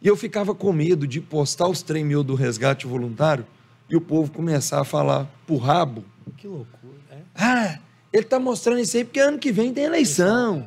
E 0.00 0.06
eu 0.06 0.16
ficava 0.16 0.54
com 0.54 0.72
medo 0.72 1.06
de 1.06 1.20
postar 1.20 1.66
os 1.66 1.82
3 1.82 2.04
mil 2.04 2.22
do 2.22 2.34
resgate 2.34 2.86
voluntário 2.86 3.44
e 3.90 3.96
o 3.96 4.00
povo 4.00 4.30
começar 4.30 4.80
a 4.80 4.84
falar 4.84 5.28
por 5.46 5.56
rabo. 5.56 6.04
Que 6.36 6.46
loucura, 6.46 6.94
é? 7.10 7.18
Ah, 7.34 7.78
ele 8.12 8.22
está 8.22 8.38
mostrando 8.38 8.80
isso 8.80 8.96
aí 8.96 9.04
porque 9.04 9.18
ano 9.18 9.38
que 9.38 9.50
vem 9.50 9.72
tem 9.72 9.84
eleição. 9.84 10.66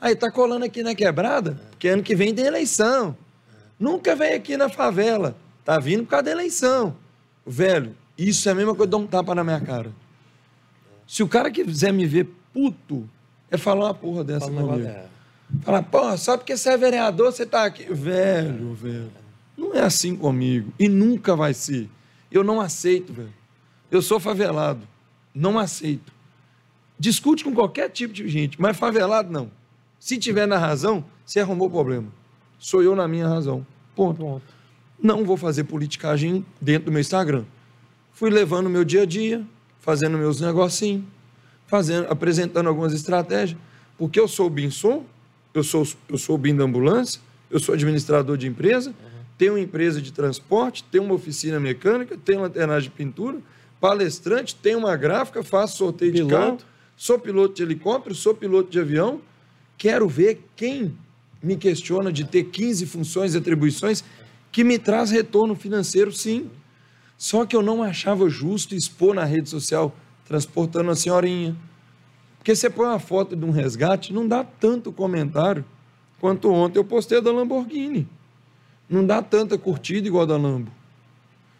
Aí 0.00 0.14
está 0.14 0.30
colando 0.30 0.64
aqui 0.64 0.82
na 0.82 0.94
quebrada, 0.94 1.60
porque 1.70 1.88
ano 1.88 2.02
que 2.02 2.14
vem 2.16 2.34
tem 2.34 2.46
eleição. 2.46 3.16
Nunca 3.78 4.16
veio 4.16 4.36
aqui 4.36 4.56
na 4.56 4.68
favela. 4.68 5.36
Tá 5.64 5.78
vindo 5.78 6.04
por 6.04 6.10
causa 6.10 6.24
da 6.24 6.30
eleição. 6.32 6.96
Velho, 7.46 7.94
isso 8.18 8.48
é 8.48 8.52
a 8.52 8.54
mesma 8.54 8.74
coisa 8.74 8.88
de 8.88 8.90
dar 8.90 8.96
um 8.96 9.06
tapa 9.06 9.32
na 9.32 9.44
minha 9.44 9.60
cara. 9.60 9.92
Se 11.06 11.22
o 11.22 11.28
cara 11.28 11.50
quiser 11.50 11.92
me 11.92 12.04
ver 12.04 12.28
puto, 12.52 13.08
é 13.48 13.56
falar 13.56 13.86
uma 13.86 13.94
porra 13.94 14.24
dessa 14.24 14.46
Fala 14.46 14.60
comigo. 14.60 14.88
É. 14.88 15.06
Falar, 15.62 15.82
pô, 15.84 16.16
só 16.16 16.36
porque 16.36 16.56
você 16.56 16.70
é 16.70 16.76
vereador, 16.76 17.32
você 17.32 17.46
tá 17.46 17.64
aqui. 17.64 17.84
Velho, 17.84 18.74
velho. 18.74 19.10
Não 19.56 19.74
é 19.74 19.82
assim 19.82 20.16
comigo. 20.16 20.72
E 20.78 20.88
nunca 20.88 21.36
vai 21.36 21.54
ser. 21.54 21.88
Eu 22.30 22.42
não 22.42 22.60
aceito, 22.60 23.12
velho. 23.12 23.32
Eu 23.90 24.02
sou 24.02 24.18
favelado. 24.18 24.86
Não 25.32 25.58
aceito. 25.58 26.12
Discute 26.98 27.44
com 27.44 27.54
qualquer 27.54 27.88
tipo 27.88 28.12
de 28.12 28.28
gente, 28.28 28.60
mas 28.60 28.76
favelado 28.76 29.32
não. 29.32 29.50
Se 30.00 30.18
tiver 30.18 30.46
na 30.46 30.58
razão, 30.58 31.04
você 31.24 31.40
arrumou 31.40 31.68
o 31.68 31.70
problema. 31.70 32.08
Sou 32.58 32.82
eu 32.82 32.94
na 32.94 33.06
minha 33.06 33.28
razão. 33.28 33.64
Ponto. 33.94 34.18
Ponto. 34.20 34.42
Não 35.00 35.24
vou 35.24 35.36
fazer 35.36 35.64
politicagem 35.64 36.44
dentro 36.60 36.86
do 36.86 36.92
meu 36.92 37.00
Instagram 37.00 37.44
fui 38.18 38.30
levando 38.30 38.66
o 38.66 38.70
meu 38.70 38.84
dia 38.84 39.02
a 39.02 39.06
dia, 39.06 39.46
fazendo 39.78 40.18
meus 40.18 40.40
negocinhos, 40.40 41.04
fazendo, 41.68 42.10
apresentando 42.10 42.68
algumas 42.68 42.92
estratégias, 42.92 43.56
porque 43.96 44.18
eu 44.18 44.26
sou 44.26 44.48
o 44.48 44.50
BIMSOM, 44.50 45.04
eu 45.54 45.62
sou, 45.62 45.86
eu 46.08 46.18
sou 46.18 46.34
o 46.34 46.38
BIM 46.38 46.56
da 46.56 46.64
ambulância, 46.64 47.20
eu 47.48 47.60
sou 47.60 47.76
administrador 47.76 48.36
de 48.36 48.48
empresa, 48.48 48.90
uhum. 48.90 49.20
tenho 49.38 49.52
uma 49.52 49.60
empresa 49.60 50.02
de 50.02 50.12
transporte, 50.12 50.82
tenho 50.90 51.04
uma 51.04 51.14
oficina 51.14 51.60
mecânica, 51.60 52.18
tenho 52.24 52.40
lanternagem 52.40 52.90
de 52.90 52.96
pintura, 52.96 53.38
palestrante, 53.80 54.52
tenho 54.56 54.80
uma 54.80 54.96
gráfica, 54.96 55.44
faço 55.44 55.76
sorteio 55.76 56.12
piloto. 56.12 56.34
de 56.34 56.40
carro, 56.40 56.58
sou 56.96 57.20
piloto 57.20 57.54
de 57.54 57.62
helicóptero, 57.62 58.16
sou 58.16 58.34
piloto 58.34 58.68
de 58.68 58.80
avião, 58.80 59.20
quero 59.76 60.08
ver 60.08 60.44
quem 60.56 60.92
me 61.40 61.56
questiona 61.56 62.12
de 62.12 62.24
ter 62.24 62.46
15 62.46 62.84
funções 62.84 63.36
e 63.36 63.38
atribuições 63.38 64.02
que 64.50 64.64
me 64.64 64.76
traz 64.76 65.12
retorno 65.12 65.54
financeiro, 65.54 66.10
sim. 66.10 66.50
Só 67.18 67.44
que 67.44 67.56
eu 67.56 67.62
não 67.62 67.82
achava 67.82 68.30
justo 68.30 68.76
expor 68.76 69.12
na 69.12 69.24
rede 69.24 69.50
social 69.50 69.94
transportando 70.24 70.90
a 70.90 70.94
senhorinha. 70.94 71.56
Porque 72.38 72.54
você 72.54 72.70
põe 72.70 72.86
uma 72.86 73.00
foto 73.00 73.34
de 73.34 73.44
um 73.44 73.50
resgate, 73.50 74.12
não 74.12 74.26
dá 74.26 74.44
tanto 74.44 74.92
comentário 74.92 75.64
quanto 76.20 76.50
ontem 76.50 76.78
eu 76.78 76.84
postei 76.84 77.20
da 77.20 77.32
Lamborghini. 77.32 78.08
Não 78.88 79.04
dá 79.04 79.20
tanta 79.20 79.58
curtida 79.58 80.06
igual 80.06 80.22
a 80.22 80.26
da 80.26 80.36
Lambo. 80.36 80.70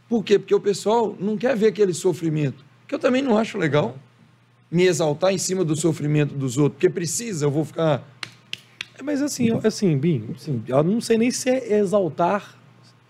Por 0.08 0.24
quê? 0.24 0.38
Porque 0.38 0.54
o 0.54 0.60
pessoal 0.60 1.14
não 1.18 1.36
quer 1.36 1.56
ver 1.56 1.66
aquele 1.66 1.92
sofrimento. 1.92 2.64
Que 2.86 2.94
eu 2.94 2.98
também 2.98 3.20
não 3.20 3.36
acho 3.36 3.58
legal 3.58 3.98
me 4.70 4.84
exaltar 4.84 5.32
em 5.32 5.38
cima 5.38 5.64
do 5.64 5.74
sofrimento 5.76 6.34
dos 6.34 6.56
outros. 6.56 6.78
Porque 6.78 6.88
precisa, 6.88 7.46
eu 7.46 7.50
vou 7.50 7.64
ficar. 7.64 8.02
É, 8.98 9.02
mas 9.02 9.20
assim, 9.20 9.50
assim, 9.62 9.98
Bim, 9.98 10.30
assim, 10.34 10.62
eu 10.66 10.82
não 10.82 11.00
sei 11.00 11.18
nem 11.18 11.30
se 11.30 11.50
é 11.50 11.78
exaltar 11.78 12.56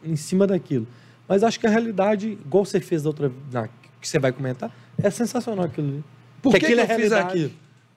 em 0.03 0.16
cima 0.16 0.46
daquilo. 0.46 0.86
Mas 1.29 1.45
acho 1.45 1.61
que 1.61 1.66
a 1.66 1.70
realidade, 1.70 2.39
igual 2.45 2.64
você 2.64 2.81
fez 2.81 3.03
da 3.03 3.11
outra, 3.11 3.31
na, 3.53 3.68
que 4.01 4.09
você 4.09 4.18
vai 4.18 4.33
comentar, 4.33 4.74
é 5.01 5.11
sensacional 5.11 5.66
aquilo 5.66 5.89
ali. 5.89 6.05
Por 6.41 6.55
que, 6.55 6.61
que, 6.61 6.66
que 6.66 6.81
é 6.81 6.83
eu 6.83 6.97
fiz 6.97 7.12
aquilo? 7.12 7.53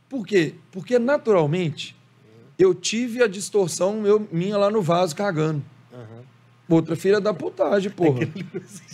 Por 0.09 0.27
quê? 0.27 0.55
Porque 0.71 0.99
naturalmente 0.99 1.95
eu 2.59 2.75
tive 2.75 3.23
a 3.23 3.27
distorção 3.27 4.01
meu, 4.01 4.27
minha 4.31 4.57
lá 4.57 4.69
no 4.69 4.81
vaso 4.81 5.15
cagando. 5.15 5.63
Uhum. 5.93 6.75
Outra 6.75 6.95
filha 6.95 7.21
da 7.21 7.33
putagem, 7.33 7.89
porra. 7.89 8.27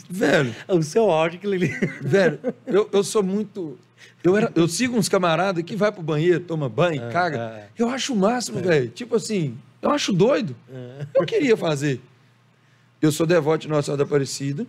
Velho. 0.10 0.56
O 0.68 0.82
seu 0.84 1.10
áudio, 1.10 1.38
aquilo 1.38 1.54
ali. 1.54 1.68
Velho, 2.02 2.40
eu, 2.68 2.90
eu 2.94 3.04
sou 3.04 3.24
muito. 3.24 3.78
Eu, 4.24 4.38
era, 4.38 4.52
eu 4.56 4.68
sigo 4.68 4.96
uns 4.96 5.10
camaradas 5.10 5.64
que 5.64 5.76
vai 5.76 5.92
pro 5.92 6.04
banheiro, 6.04 6.40
toma 6.42 6.70
banho, 6.70 7.04
ah, 7.04 7.10
caga. 7.10 7.40
Ah, 7.40 7.68
eu 7.78 7.90
acho 7.90 8.14
o 8.14 8.16
máximo, 8.16 8.60
é. 8.60 8.62
velho. 8.62 8.90
Tipo 8.90 9.16
assim, 9.16 9.58
eu 9.82 9.90
acho 9.90 10.14
doido. 10.14 10.56
É. 10.70 11.06
Eu 11.16 11.26
queria 11.26 11.58
fazer. 11.58 12.00
Eu 13.02 13.12
sou 13.12 13.26
devoto 13.26 13.64
de 13.64 13.68
Nossa 13.68 13.84
Senhora 13.84 13.98
da 14.00 14.04
Aparecida. 14.04 14.66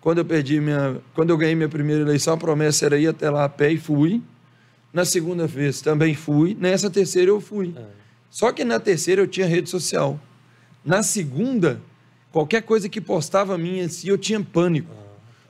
Quando 0.00 0.18
eu 0.18 0.24
perdi 0.24 0.60
minha, 0.60 0.98
quando 1.14 1.30
eu 1.30 1.36
ganhei 1.38 1.54
minha 1.54 1.68
primeira 1.68 2.02
eleição, 2.02 2.34
a 2.34 2.36
promessa 2.36 2.84
era 2.84 2.98
ir 2.98 3.06
até 3.06 3.30
lá 3.30 3.44
a 3.44 3.48
pé 3.48 3.72
e 3.72 3.78
fui. 3.78 4.22
Na 4.92 5.04
segunda 5.04 5.46
vez 5.46 5.80
também 5.80 6.14
fui. 6.14 6.54
Nessa 6.60 6.90
terceira 6.90 7.30
eu 7.30 7.40
fui. 7.40 7.74
É. 7.74 7.84
Só 8.28 8.52
que 8.52 8.64
na 8.64 8.78
terceira 8.78 9.22
eu 9.22 9.26
tinha 9.26 9.46
rede 9.46 9.70
social. 9.70 10.20
Na 10.84 11.02
segunda, 11.02 11.80
qualquer 12.30 12.62
coisa 12.62 12.88
que 12.88 13.00
postava 13.00 13.56
minha 13.56 13.86
assim, 13.86 14.08
eu 14.08 14.18
tinha 14.18 14.40
pânico. 14.42 14.92
Ah. 14.92 15.04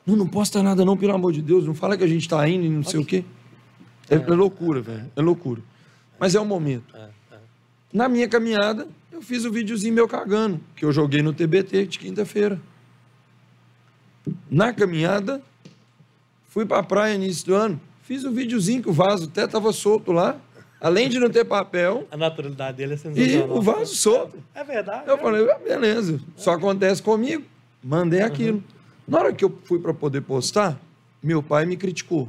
Não, 0.06 0.14
não 0.14 0.26
posta 0.28 0.62
nada 0.62 0.84
não, 0.84 0.96
pelo 0.96 1.14
amor 1.14 1.32
de 1.32 1.42
Deus. 1.42 1.66
Não 1.66 1.74
fala 1.74 1.96
que 1.96 2.04
a 2.04 2.06
gente 2.06 2.22
está 2.22 2.46
indo 2.48 2.64
e 2.64 2.68
não 2.68 2.84
sei 2.84 3.00
o 3.00 3.04
quê. 3.04 3.24
É, 4.08 4.14
é 4.14 4.18
loucura, 4.18 4.80
velho. 4.80 5.10
É 5.16 5.20
loucura. 5.20 5.62
Mas 6.18 6.34
é 6.36 6.40
o 6.40 6.44
momento. 6.44 6.94
É, 6.94 7.08
é. 7.32 7.38
Na 7.92 8.08
minha 8.08 8.28
caminhada, 8.28 8.86
eu 9.14 9.22
fiz 9.22 9.44
o 9.44 9.52
videozinho 9.52 9.94
meu 9.94 10.08
cagando, 10.08 10.60
que 10.74 10.84
eu 10.84 10.90
joguei 10.90 11.22
no 11.22 11.32
TBT 11.32 11.86
de 11.86 11.98
quinta-feira. 12.00 12.60
Na 14.50 14.72
caminhada, 14.72 15.40
fui 16.48 16.66
para 16.66 16.78
a 16.78 16.82
praia 16.82 17.14
início 17.14 17.46
do 17.46 17.54
ano, 17.54 17.80
fiz 18.02 18.24
o 18.24 18.30
um 18.30 18.32
videozinho 18.32 18.82
que 18.82 18.88
o 18.88 18.92
vaso 18.92 19.26
até 19.26 19.44
estava 19.44 19.72
solto 19.72 20.10
lá, 20.10 20.40
além 20.80 21.08
de 21.08 21.20
não 21.20 21.30
ter 21.30 21.44
papel. 21.44 22.08
A 22.10 22.16
naturalidade 22.16 22.76
dele 22.76 22.94
é 22.94 22.96
sensacional. 22.96 23.56
E 23.56 23.58
o 23.58 23.62
vaso 23.62 23.94
solto. 23.94 24.36
É 24.52 24.64
verdade. 24.64 25.04
Eu 25.06 25.14
é. 25.14 25.18
falei, 25.18 25.48
ah, 25.48 25.58
beleza, 25.58 26.20
só 26.36 26.52
acontece 26.52 27.00
comigo. 27.00 27.44
Mandei 27.82 28.22
aquilo. 28.22 28.56
Uhum. 28.56 28.62
Na 29.06 29.18
hora 29.20 29.32
que 29.32 29.44
eu 29.44 29.56
fui 29.64 29.78
para 29.78 29.94
poder 29.94 30.22
postar, 30.22 30.80
meu 31.22 31.40
pai 31.40 31.66
me 31.66 31.76
criticou. 31.76 32.28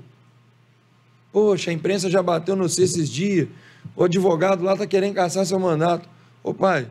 Poxa, 1.31 1.71
a 1.71 1.73
imprensa 1.73 2.11
já 2.11 2.21
bateu 2.21 2.55
no 2.55 2.69
C 2.69 2.83
esses 2.83 3.09
dias. 3.09 3.47
O 3.95 4.03
advogado 4.03 4.63
lá 4.63 4.73
está 4.73 4.85
querendo 4.85 5.15
caçar 5.15 5.45
seu 5.47 5.59
mandato. 5.59 6.14
Ô 6.45 6.53
pai, 6.53 6.87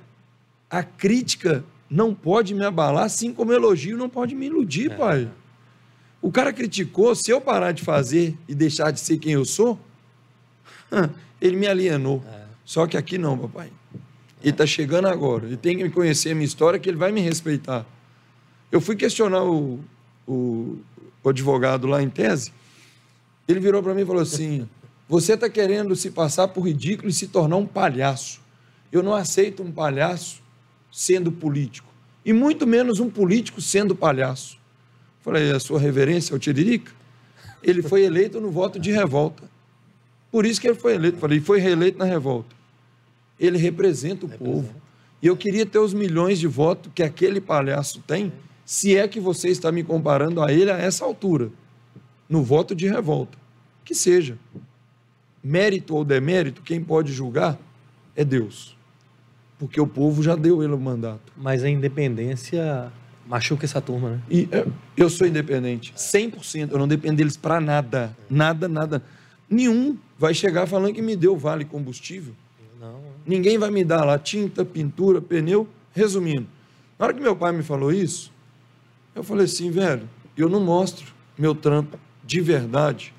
a 0.69 0.83
crítica 0.83 1.65
não 1.89 2.13
pode 2.13 2.53
me 2.53 2.65
abalar, 2.65 3.05
assim 3.05 3.33
como 3.33 3.53
o 3.53 3.55
elogio 3.55 3.97
não 3.97 4.09
pode 4.09 4.35
me 4.35 4.47
iludir, 4.47 4.91
é. 4.91 4.97
pai. 4.97 5.31
O 6.21 6.33
cara 6.33 6.53
criticou, 6.53 7.15
se 7.15 7.31
eu 7.31 7.41
parar 7.41 7.71
de 7.71 7.81
fazer 7.81 8.37
e 8.49 8.55
deixar 8.55 8.91
de 8.91 8.99
ser 8.99 9.17
quem 9.17 9.35
eu 9.35 9.45
sou, 9.45 9.79
ele 11.41 11.57
me 11.57 11.69
alienou. 11.69 12.21
É. 12.27 12.43
Só 12.65 12.85
que 12.89 12.97
aqui 12.97 13.17
não, 13.17 13.39
papai. 13.39 13.71
Ele 14.43 14.51
está 14.51 14.67
chegando 14.67 15.07
agora. 15.07 15.47
Ele 15.47 15.57
tem 15.57 15.77
que 15.77 15.85
me 15.85 15.91
conhecer 15.91 16.33
a 16.33 16.35
minha 16.35 16.45
história, 16.45 16.81
que 16.81 16.91
ele 16.91 16.99
vai 16.99 17.13
me 17.13 17.21
respeitar. 17.21 17.87
Eu 18.73 18.81
fui 18.81 18.97
questionar 18.97 19.45
o, 19.45 19.79
o, 20.27 20.79
o 21.23 21.29
advogado 21.29 21.87
lá 21.87 22.03
em 22.03 22.11
tese. 22.11 22.53
Ele 23.47 23.61
virou 23.61 23.81
para 23.85 23.95
mim 23.95 24.03
e 24.03 24.07
falou 24.07 24.23
assim: 24.23 24.69
Você 25.09 25.35
está 25.35 25.49
querendo 25.49 25.95
se 25.95 26.11
passar 26.11 26.49
por 26.49 26.63
ridículo 26.63 27.09
e 27.09 27.13
se 27.13 27.29
tornar 27.29 27.57
um 27.57 27.67
palhaço. 27.67 28.43
Eu 28.95 29.03
não 29.03 29.13
aceito 29.13 29.61
um 29.61 29.73
palhaço 29.73 30.41
sendo 30.89 31.33
político. 31.33 31.93
E 32.25 32.33
muito 32.33 32.65
menos 32.65 33.01
um 33.01 33.11
político 33.11 33.61
sendo 33.61 33.97
palhaço. 33.97 34.57
Falei, 35.21 35.51
a 35.51 35.59
sua 35.59 35.81
reverência 35.81 36.33
é 36.33 36.37
o 36.37 36.39
Tiririca? 36.39 36.93
Ele 37.61 37.83
foi 37.83 38.05
eleito 38.05 38.41
no 38.41 38.53
voto 38.53 38.79
de 38.79 38.93
revolta. 38.93 39.43
Por 40.31 40.47
isso 40.47 40.61
que 40.61 40.69
ele 40.69 40.77
foi 40.77 40.95
eleito. 40.95 41.19
Falei, 41.19 41.41
foi 41.41 41.59
reeleito 41.59 41.99
na 41.99 42.05
revolta. 42.05 42.55
Ele 43.37 43.59
representa 43.59 44.27
o 44.27 44.29
representa. 44.29 44.57
povo. 44.59 44.75
E 45.21 45.27
eu 45.27 45.37
queria 45.37 45.67
ter 45.67 45.81
os 45.81 45.93
milhões 45.93 46.39
de 46.39 46.47
votos 46.47 46.93
que 46.95 47.03
aquele 47.03 47.41
palhaço 47.41 48.01
tem, 48.07 48.33
se 48.65 48.97
é 48.97 49.09
que 49.09 49.19
você 49.19 49.49
está 49.49 49.73
me 49.73 49.83
comparando 49.83 50.41
a 50.41 50.53
ele 50.53 50.71
a 50.71 50.79
essa 50.79 51.05
altura 51.05 51.51
no 52.29 52.45
voto 52.45 52.77
de 52.77 52.87
revolta. 52.87 53.37
Que 53.85 53.93
seja. 53.93 54.39
Mérito 55.43 55.97
ou 55.97 56.05
demérito, 56.05 56.63
quem 56.63 56.81
pode 56.81 57.13
julgar 57.13 57.59
é 58.15 58.25
Deus. 58.25 58.77
Porque 59.67 59.81
o 59.81 59.87
povo 59.87 60.23
já 60.23 60.37
deu 60.37 60.63
ele 60.63 60.75
o 60.75 60.79
mandato. 60.79 61.33
Mas 61.37 61.65
a 61.65 61.71
independência 61.71 62.93
machuca 63.27 63.65
essa 63.65 63.81
turma, 63.81 64.11
né? 64.11 64.21
E 64.31 64.47
é, 64.53 64.67
eu 64.95 65.09
sou 65.09 65.27
independente, 65.27 65.95
100%. 65.95 66.71
Eu 66.71 66.79
não 66.79 66.87
dependo 66.87 67.17
deles 67.17 67.37
para 67.37 67.61
nada. 67.61 68.15
Nada, 68.29 68.69
nada. 68.69 69.03
Nenhum 69.49 69.97
vai 70.19 70.35
chegar 70.35 70.67
falando 70.67 70.93
que 70.93 71.01
me 71.01 71.17
deu 71.17 71.35
vale 71.37 71.65
combustível. 71.65 72.35
Não. 72.79 73.01
Ninguém 73.27 73.57
vai 73.57 73.71
me 73.71 73.83
dar 73.83 74.05
lá 74.05 74.19
tinta, 74.19 74.65
pintura, 74.65 75.21
pneu. 75.21 75.67
Resumindo, 75.95 76.47
na 76.99 77.07
hora 77.07 77.15
que 77.15 77.21
meu 77.21 77.35
pai 77.35 77.53
me 77.53 77.63
falou 77.63 77.91
isso, 77.91 78.31
eu 79.15 79.23
falei 79.23 79.47
assim, 79.47 79.71
velho, 79.71 80.07
eu 80.37 80.49
não 80.49 80.61
mostro 80.61 81.07
meu 81.39 81.55
trampo 81.55 81.99
de 82.23 82.41
verdade 82.41 83.15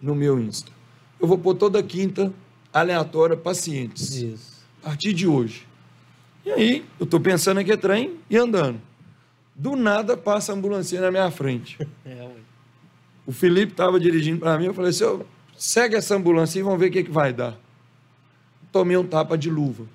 no 0.00 0.14
meu 0.14 0.40
Insta. 0.40 0.72
Eu 1.20 1.26
vou 1.26 1.36
pôr 1.36 1.54
toda 1.54 1.82
quinta 1.82 2.32
aleatória 2.72 3.36
pacientes. 3.36 4.14
Isso. 4.14 4.64
A 4.82 4.88
partir 4.88 5.12
de 5.12 5.26
hoje. 5.26 5.66
E 6.44 6.50
aí, 6.50 6.84
eu 7.00 7.04
estou 7.04 7.18
pensando 7.18 7.58
aqui 7.58 7.72
é 7.72 7.76
trem 7.76 8.18
e 8.28 8.36
andando. 8.36 8.80
Do 9.54 9.76
nada 9.76 10.16
passa 10.16 10.52
a 10.52 10.54
ambulância 10.54 11.00
na 11.00 11.10
minha 11.10 11.30
frente. 11.30 11.78
É, 12.06 12.28
o 13.26 13.32
Felipe 13.32 13.72
estava 13.72 13.98
dirigindo 13.98 14.40
para 14.40 14.58
mim, 14.58 14.66
eu 14.66 14.74
falei 14.74 14.90
assim, 14.90 15.20
segue 15.56 15.96
essa 15.96 16.14
ambulância 16.14 16.58
e 16.58 16.62
vamos 16.62 16.78
ver 16.78 16.88
o 16.88 16.92
que, 16.92 17.04
que 17.04 17.10
vai 17.10 17.32
dar. 17.32 17.56
Tomei 18.70 18.98
um 18.98 19.06
tapa 19.06 19.38
de 19.38 19.48
luva. 19.48 19.86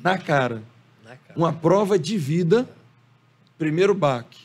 Na 0.00 0.16
cara. 0.16 0.62
Na 1.04 1.16
cara. 1.16 1.36
Uma 1.36 1.52
prova 1.52 1.98
de 1.98 2.16
vida, 2.16 2.68
primeiro 3.58 3.92
baque. 3.92 4.42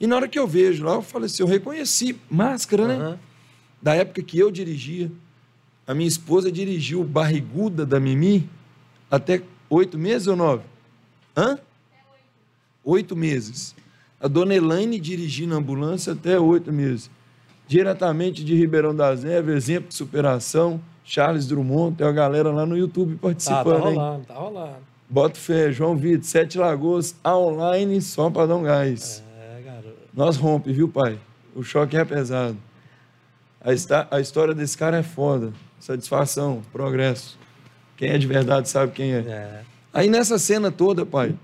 E 0.00 0.06
na 0.06 0.16
hora 0.16 0.28
que 0.28 0.38
eu 0.38 0.46
vejo 0.46 0.84
lá, 0.84 0.94
eu 0.94 1.02
falei 1.02 1.26
assim, 1.26 1.42
eu 1.42 1.46
reconheci 1.46 2.18
máscara, 2.30 2.86
né? 2.86 3.18
Da 3.82 3.94
época 3.94 4.22
que 4.22 4.38
eu 4.38 4.50
dirigia. 4.50 5.12
A 5.86 5.92
minha 5.94 6.08
esposa 6.08 6.50
dirigiu 6.50 7.04
barriguda 7.04 7.84
da 7.84 8.00
Mimi 8.00 8.48
até 9.10 9.42
oito 9.70 9.98
meses 9.98 10.26
ou 10.26 10.36
nove? 10.36 10.62
Hã? 11.36 11.58
Oito 12.84 13.16
meses. 13.16 13.74
A 14.20 14.28
dona 14.28 14.54
Elaine 14.54 14.98
dirigindo 14.98 15.54
a 15.54 15.58
ambulância 15.58 16.12
até 16.12 16.38
oito 16.38 16.72
meses. 16.72 17.10
Diretamente 17.68 18.44
de 18.44 18.54
Ribeirão 18.54 18.94
das 18.94 19.24
Neves, 19.24 19.54
exemplo 19.54 19.88
de 19.88 19.94
superação. 19.94 20.80
Charles 21.04 21.46
Drummond, 21.46 21.96
tem 21.96 22.06
uma 22.06 22.12
galera 22.12 22.50
lá 22.50 22.66
no 22.66 22.76
YouTube 22.76 23.16
participando. 23.16 23.64
Tá, 23.64 23.72
tá 23.72 23.78
rolando, 23.78 24.18
hein? 24.18 24.24
tá 24.26 24.34
rolando. 24.34 24.76
Bota 25.08 25.38
fé, 25.38 25.70
João 25.70 25.96
Vitor, 25.96 26.24
Sete 26.24 26.58
Lagoas, 26.58 27.14
online, 27.24 28.02
só 28.02 28.28
para 28.28 28.46
dar 28.46 28.56
um 28.56 28.62
gás. 28.64 29.22
É. 29.38 29.80
Nós 30.12 30.36
rompe, 30.36 30.72
viu, 30.72 30.88
pai? 30.88 31.18
O 31.54 31.62
choque 31.62 31.96
é 31.96 32.04
pesado. 32.04 32.56
A, 33.60 34.16
a 34.16 34.20
história 34.20 34.54
desse 34.54 34.76
cara 34.76 34.98
é 34.98 35.02
foda. 35.02 35.52
Satisfação, 35.78 36.62
progresso. 36.72 37.38
Quem 37.96 38.10
é 38.10 38.18
de 38.18 38.26
verdade 38.26 38.68
sabe 38.68 38.92
quem 38.92 39.12
é. 39.12 39.18
é. 39.18 39.62
Aí 39.92 40.08
nessa 40.08 40.38
cena 40.38 40.70
toda, 40.70 41.06
pai, 41.06 41.34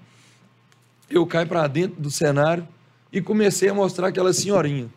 eu 1.11 1.27
caio 1.27 1.47
para 1.47 1.67
dentro 1.67 2.01
do 2.01 2.11
cenário 2.11 2.67
e 3.13 3.21
comecei 3.21 3.69
a 3.69 3.75
mostrar 3.75 4.09
aquela 4.09 4.33
senhorinha. 4.33 4.89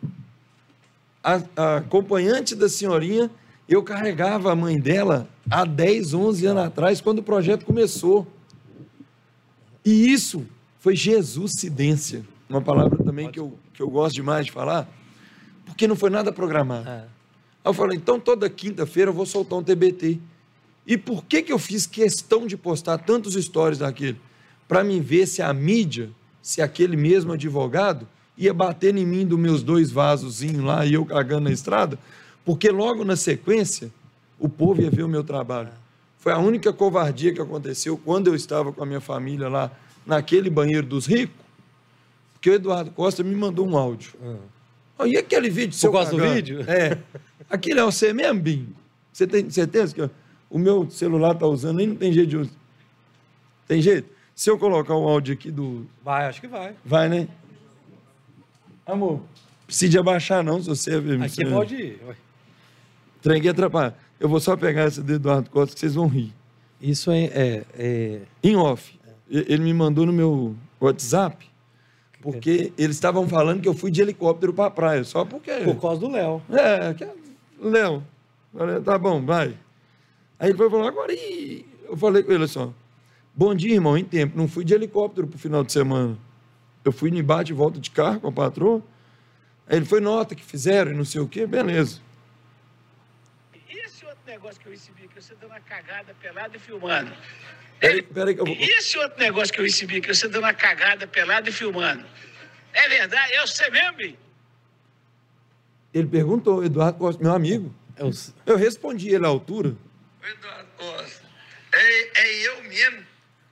A, 1.22 1.40
a, 1.56 1.76
acompanhante 1.78 2.54
da 2.54 2.68
senhorinha, 2.68 3.30
eu 3.68 3.82
carregava 3.82 4.52
a 4.52 4.56
mãe 4.56 4.78
dela 4.78 5.28
há 5.50 5.64
10, 5.64 6.14
11 6.14 6.46
anos 6.46 6.62
atrás, 6.64 7.00
quando 7.00 7.18
o 7.18 7.22
projeto 7.22 7.64
começou. 7.64 8.26
E 9.84 10.12
isso 10.12 10.46
foi 10.78 10.94
Jesus-cidência 10.94 12.24
uma 12.48 12.60
palavra 12.60 13.02
também 13.02 13.30
que 13.30 13.40
eu, 13.40 13.58
que 13.74 13.82
eu 13.82 13.90
gosto 13.90 14.14
demais 14.14 14.46
de 14.46 14.52
falar, 14.52 14.88
porque 15.64 15.86
não 15.86 15.96
foi 15.96 16.10
nada 16.10 16.32
programado. 16.32 16.88
É. 16.88 17.00
Aí 17.00 17.06
eu 17.64 17.74
falei, 17.74 17.96
então 17.96 18.20
toda 18.20 18.48
quinta-feira 18.48 19.10
eu 19.10 19.14
vou 19.14 19.26
soltar 19.26 19.58
um 19.58 19.62
TBT. 19.62 20.20
E 20.86 20.96
por 20.96 21.24
que, 21.24 21.42
que 21.42 21.52
eu 21.52 21.58
fiz 21.58 21.86
questão 21.86 22.46
de 22.46 22.56
postar 22.56 22.98
tantos 22.98 23.34
stories 23.34 23.78
daquele? 23.78 24.20
Para 24.68 24.84
mim 24.84 25.00
ver 25.00 25.26
se 25.26 25.42
a 25.42 25.52
mídia, 25.52 26.10
se 26.40 26.62
aquele 26.62 26.96
mesmo 26.96 27.32
advogado 27.32 28.06
ia 28.38 28.54
bater 28.54 28.96
em 28.96 29.04
mim 29.04 29.26
dos 29.26 29.38
meus 29.38 29.62
dois 29.62 29.90
vasozinhos 29.90 30.62
lá 30.62 30.86
e 30.86 30.94
eu 30.94 31.04
cagando 31.04 31.44
na 31.44 31.52
estrada, 31.52 31.98
porque 32.44 32.70
logo 32.70 33.04
na 33.04 33.16
sequência 33.16 33.90
o 34.38 34.48
povo 34.48 34.80
ia 34.82 34.90
ver 34.90 35.02
o 35.02 35.08
meu 35.08 35.24
trabalho. 35.24 35.70
Foi 36.18 36.32
a 36.32 36.38
única 36.38 36.72
covardia 36.72 37.32
que 37.32 37.40
aconteceu 37.40 37.96
quando 37.96 38.28
eu 38.28 38.34
estava 38.34 38.72
com 38.72 38.82
a 38.82 38.86
minha 38.86 39.00
família 39.00 39.48
lá 39.48 39.72
naquele 40.06 40.50
banheiro 40.50 40.86
dos 40.86 41.06
ricos 41.06 41.46
que 42.40 42.50
o 42.50 42.54
Eduardo 42.54 42.92
Costa 42.92 43.24
me 43.24 43.34
mandou 43.34 43.66
um 43.66 43.76
áudio. 43.76 44.12
Ah. 44.98 45.06
e 45.06 45.16
aquele 45.16 45.50
vídeo 45.50 45.74
seu 45.74 45.90
Por 45.90 45.98
causa 45.98 46.12
do 46.12 46.32
vídeo? 46.32 46.64
É. 46.68 46.96
Aquilo 47.50 47.80
é 47.80 47.84
você 47.84 48.12
mesmo, 48.12 48.40
Bim? 48.40 48.68
Você 49.12 49.26
tem 49.26 49.50
certeza 49.50 49.92
que 49.92 50.10
o 50.50 50.58
meu 50.58 50.88
celular 50.90 51.34
está 51.34 51.46
usando, 51.46 51.78
nem 51.78 51.86
não 51.88 51.96
tem 51.96 52.12
jeito 52.12 52.28
de 52.28 52.36
usar. 52.36 52.52
Tem 53.66 53.80
jeito? 53.80 54.08
Se 54.34 54.50
eu 54.50 54.58
colocar 54.58 54.94
o 54.94 55.08
áudio 55.08 55.34
aqui 55.34 55.50
do. 55.50 55.86
Vai, 56.04 56.26
acho 56.26 56.40
que 56.40 56.46
vai. 56.46 56.74
Vai, 56.84 57.08
né? 57.08 57.28
Amor, 58.86 59.20
precisa 59.66 60.00
abaixar, 60.00 60.44
não, 60.44 60.60
se 60.60 60.68
você. 60.68 60.94
Aqui 60.94 61.36
você... 61.36 61.46
pode 61.46 61.74
ir. 61.74 62.00
Trem 63.22 63.42
que 63.42 63.48
atrapalha. 63.48 63.94
Eu 64.20 64.28
vou 64.28 64.40
só 64.40 64.56
pegar 64.56 64.82
essa 64.82 65.02
do 65.02 65.14
Eduardo 65.14 65.50
Costa 65.50 65.74
que 65.74 65.80
vocês 65.80 65.94
vão 65.94 66.06
rir. 66.06 66.32
Isso 66.80 67.10
é. 67.10 67.24
é, 67.24 67.64
é... 67.74 68.20
Em 68.42 68.56
off. 68.56 68.98
É. 69.04 69.10
Ele 69.28 69.64
me 69.64 69.74
mandou 69.74 70.06
no 70.06 70.12
meu 70.12 70.54
WhatsApp 70.80 71.46
porque 72.26 72.72
eles 72.76 72.96
estavam 72.96 73.28
falando 73.28 73.60
que 73.60 73.68
eu 73.68 73.74
fui 73.74 73.90
de 73.90 74.02
helicóptero 74.02 74.52
para 74.52 74.66
a 74.66 74.70
praia, 74.70 75.04
só 75.04 75.24
porque. 75.24 75.52
Por 75.64 75.80
causa 75.80 76.00
do 76.00 76.08
Léo. 76.10 76.42
É, 76.50 76.92
que... 76.92 77.06
Léo. 77.60 78.02
Tá 78.84 78.98
bom, 78.98 79.24
vai. 79.24 79.54
Aí 80.38 80.50
ele 80.50 80.58
foi 80.58 80.70
falar, 80.70 80.88
agora 80.88 81.12
e... 81.12 81.66
Eu 81.88 81.96
falei 81.96 82.22
com 82.22 82.32
ele 82.32 82.44
assim, 82.44 82.74
bom 83.34 83.54
dia, 83.54 83.74
irmão, 83.74 83.96
em 83.96 84.04
tempo. 84.04 84.36
Não 84.36 84.48
fui 84.48 84.64
de 84.64 84.74
helicóptero 84.74 85.26
pro 85.26 85.38
final 85.38 85.62
de 85.62 85.72
semana. 85.72 86.18
Eu 86.84 86.92
fui 86.92 87.10
no 87.10 87.22
bate 87.22 87.52
e 87.52 87.54
volta 87.54 87.80
de 87.80 87.90
carro 87.90 88.20
com 88.20 88.28
a 88.28 88.32
patroa. 88.32 88.82
Aí 89.68 89.76
ele 89.76 89.86
foi 89.86 90.00
nota 90.00 90.34
que 90.34 90.44
fizeram 90.44 90.92
e 90.92 90.94
não 90.94 91.04
sei 91.04 91.20
o 91.20 91.28
quê, 91.28 91.46
beleza. 91.46 92.00
Isso 93.68 94.06
é 94.06 94.30
negócio 94.30 94.60
que 94.60 94.66
eu 94.66 94.72
recebi 94.72 95.04
aqui, 95.04 95.20
você 95.20 95.34
dando 95.34 95.50
uma 95.50 95.60
cagada 95.60 96.14
pelada 96.20 96.56
e 96.56 96.60
filmando. 96.60 97.12
Peraí, 97.80 98.02
peraí 98.02 98.34
que 98.34 98.40
eu 98.40 98.46
vou... 98.46 98.54
E 98.54 98.64
esse 98.64 98.98
outro 98.98 99.18
negócio 99.18 99.52
que 99.52 99.60
eu 99.60 99.64
recebi 99.64 99.98
aqui, 99.98 100.14
você 100.14 100.28
dando 100.28 100.44
uma 100.44 100.54
cagada 100.54 101.06
pelada 101.06 101.48
e 101.48 101.52
filmando. 101.52 102.04
É 102.72 102.88
verdade? 102.88 103.32
É 103.32 103.46
você 103.46 103.70
mesmo, 103.70 103.96
Bim? 103.96 104.16
Ele 105.94 106.06
perguntou, 106.06 106.64
Eduardo 106.64 106.98
Costa, 106.98 107.22
meu 107.22 107.32
amigo. 107.32 107.74
Eu, 107.96 108.10
Eu 108.44 108.56
respondi 108.56 109.08
ele 109.08 109.24
à 109.24 109.28
altura. 109.28 109.74
Eduardo 110.28 110.68
Costa, 110.76 111.22
é, 111.72 112.20
é 112.22 112.46
eu 112.48 112.62
mesmo. 112.64 113.02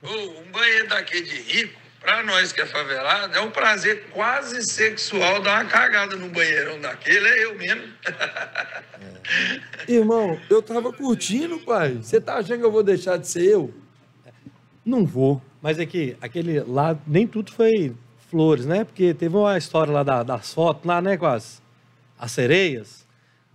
Ô, 0.03 0.41
um 0.41 0.51
banheiro 0.51 0.87
daquele 0.89 1.23
de 1.23 1.35
rico, 1.41 1.79
pra 2.01 2.21
nós 2.23 2.51
que 2.51 2.61
é 2.61 2.65
favelado, 2.65 3.35
é 3.35 3.41
um 3.41 3.49
prazer 3.49 4.05
quase 4.11 4.61
sexual 4.63 5.41
dar 5.41 5.63
uma 5.63 5.69
cagada 5.71 6.15
no 6.15 6.29
banheirão 6.29 6.79
daquele, 6.79 7.27
é 7.27 7.45
eu 7.45 7.55
mesmo. 7.55 7.91
Irmão, 9.87 10.39
eu 10.49 10.61
tava 10.61 10.91
curtindo, 10.93 11.59
pai. 11.59 11.93
Você 11.95 12.19
tá 12.21 12.35
achando 12.35 12.59
que 12.59 12.65
eu 12.65 12.71
vou 12.71 12.83
deixar 12.83 13.17
de 13.17 13.27
ser 13.27 13.43
eu? 13.43 13.73
Não 14.83 15.05
vou. 15.05 15.41
mas 15.61 15.79
é 15.79 15.85
que 15.85 16.15
aquele 16.21 16.59
lá, 16.59 16.95
nem 17.07 17.25
tudo 17.25 17.51
foi 17.51 17.95
flores, 18.29 18.65
né? 18.67 18.83
Porque 18.83 19.13
teve 19.15 19.35
uma 19.35 19.57
história 19.57 19.91
lá 19.91 20.03
da- 20.03 20.21
das 20.21 20.53
fotos 20.53 20.85
lá, 20.85 21.01
né? 21.01 21.17
Com 21.17 21.25
as, 21.25 21.59
as 22.19 22.31
sereias. 22.31 23.04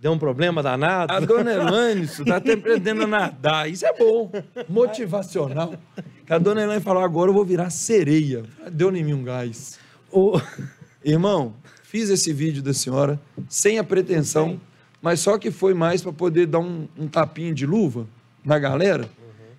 Deu 0.01 0.11
um 0.13 0.17
problema 0.17 0.63
danado. 0.63 1.13
A 1.13 1.19
dona 1.19 1.53
Elaine 1.53 2.01
isso, 2.05 2.25
tá 2.25 2.37
até 2.37 2.53
aprendendo 2.53 3.03
a 3.03 3.07
nadar. 3.07 3.69
Isso 3.69 3.85
é 3.85 3.93
bom. 3.95 4.31
Motivacional. 4.67 5.75
A 6.27 6.37
dona 6.39 6.63
Elaine 6.63 6.81
falou, 6.81 7.03
agora 7.03 7.29
eu 7.29 7.33
vou 7.35 7.45
virar 7.45 7.69
sereia. 7.69 8.43
Deu 8.71 8.93
em 8.95 9.03
mim 9.03 9.13
um 9.13 9.23
gás. 9.23 9.77
O- 10.11 10.39
Irmão, 11.05 11.53
fiz 11.83 12.09
esse 12.09 12.33
vídeo 12.33 12.63
da 12.63 12.73
senhora 12.73 13.19
sem 13.47 13.77
a 13.79 13.83
pretensão, 13.83 14.59
mas 15.01 15.19
só 15.19 15.37
que 15.37 15.51
foi 15.51 15.73
mais 15.73 16.01
para 16.01 16.11
poder 16.13 16.47
dar 16.47 16.59
um, 16.59 16.87
um 16.97 17.07
tapinha 17.07 17.53
de 17.53 17.65
luva 17.65 18.07
na 18.43 18.57
galera, 18.57 19.07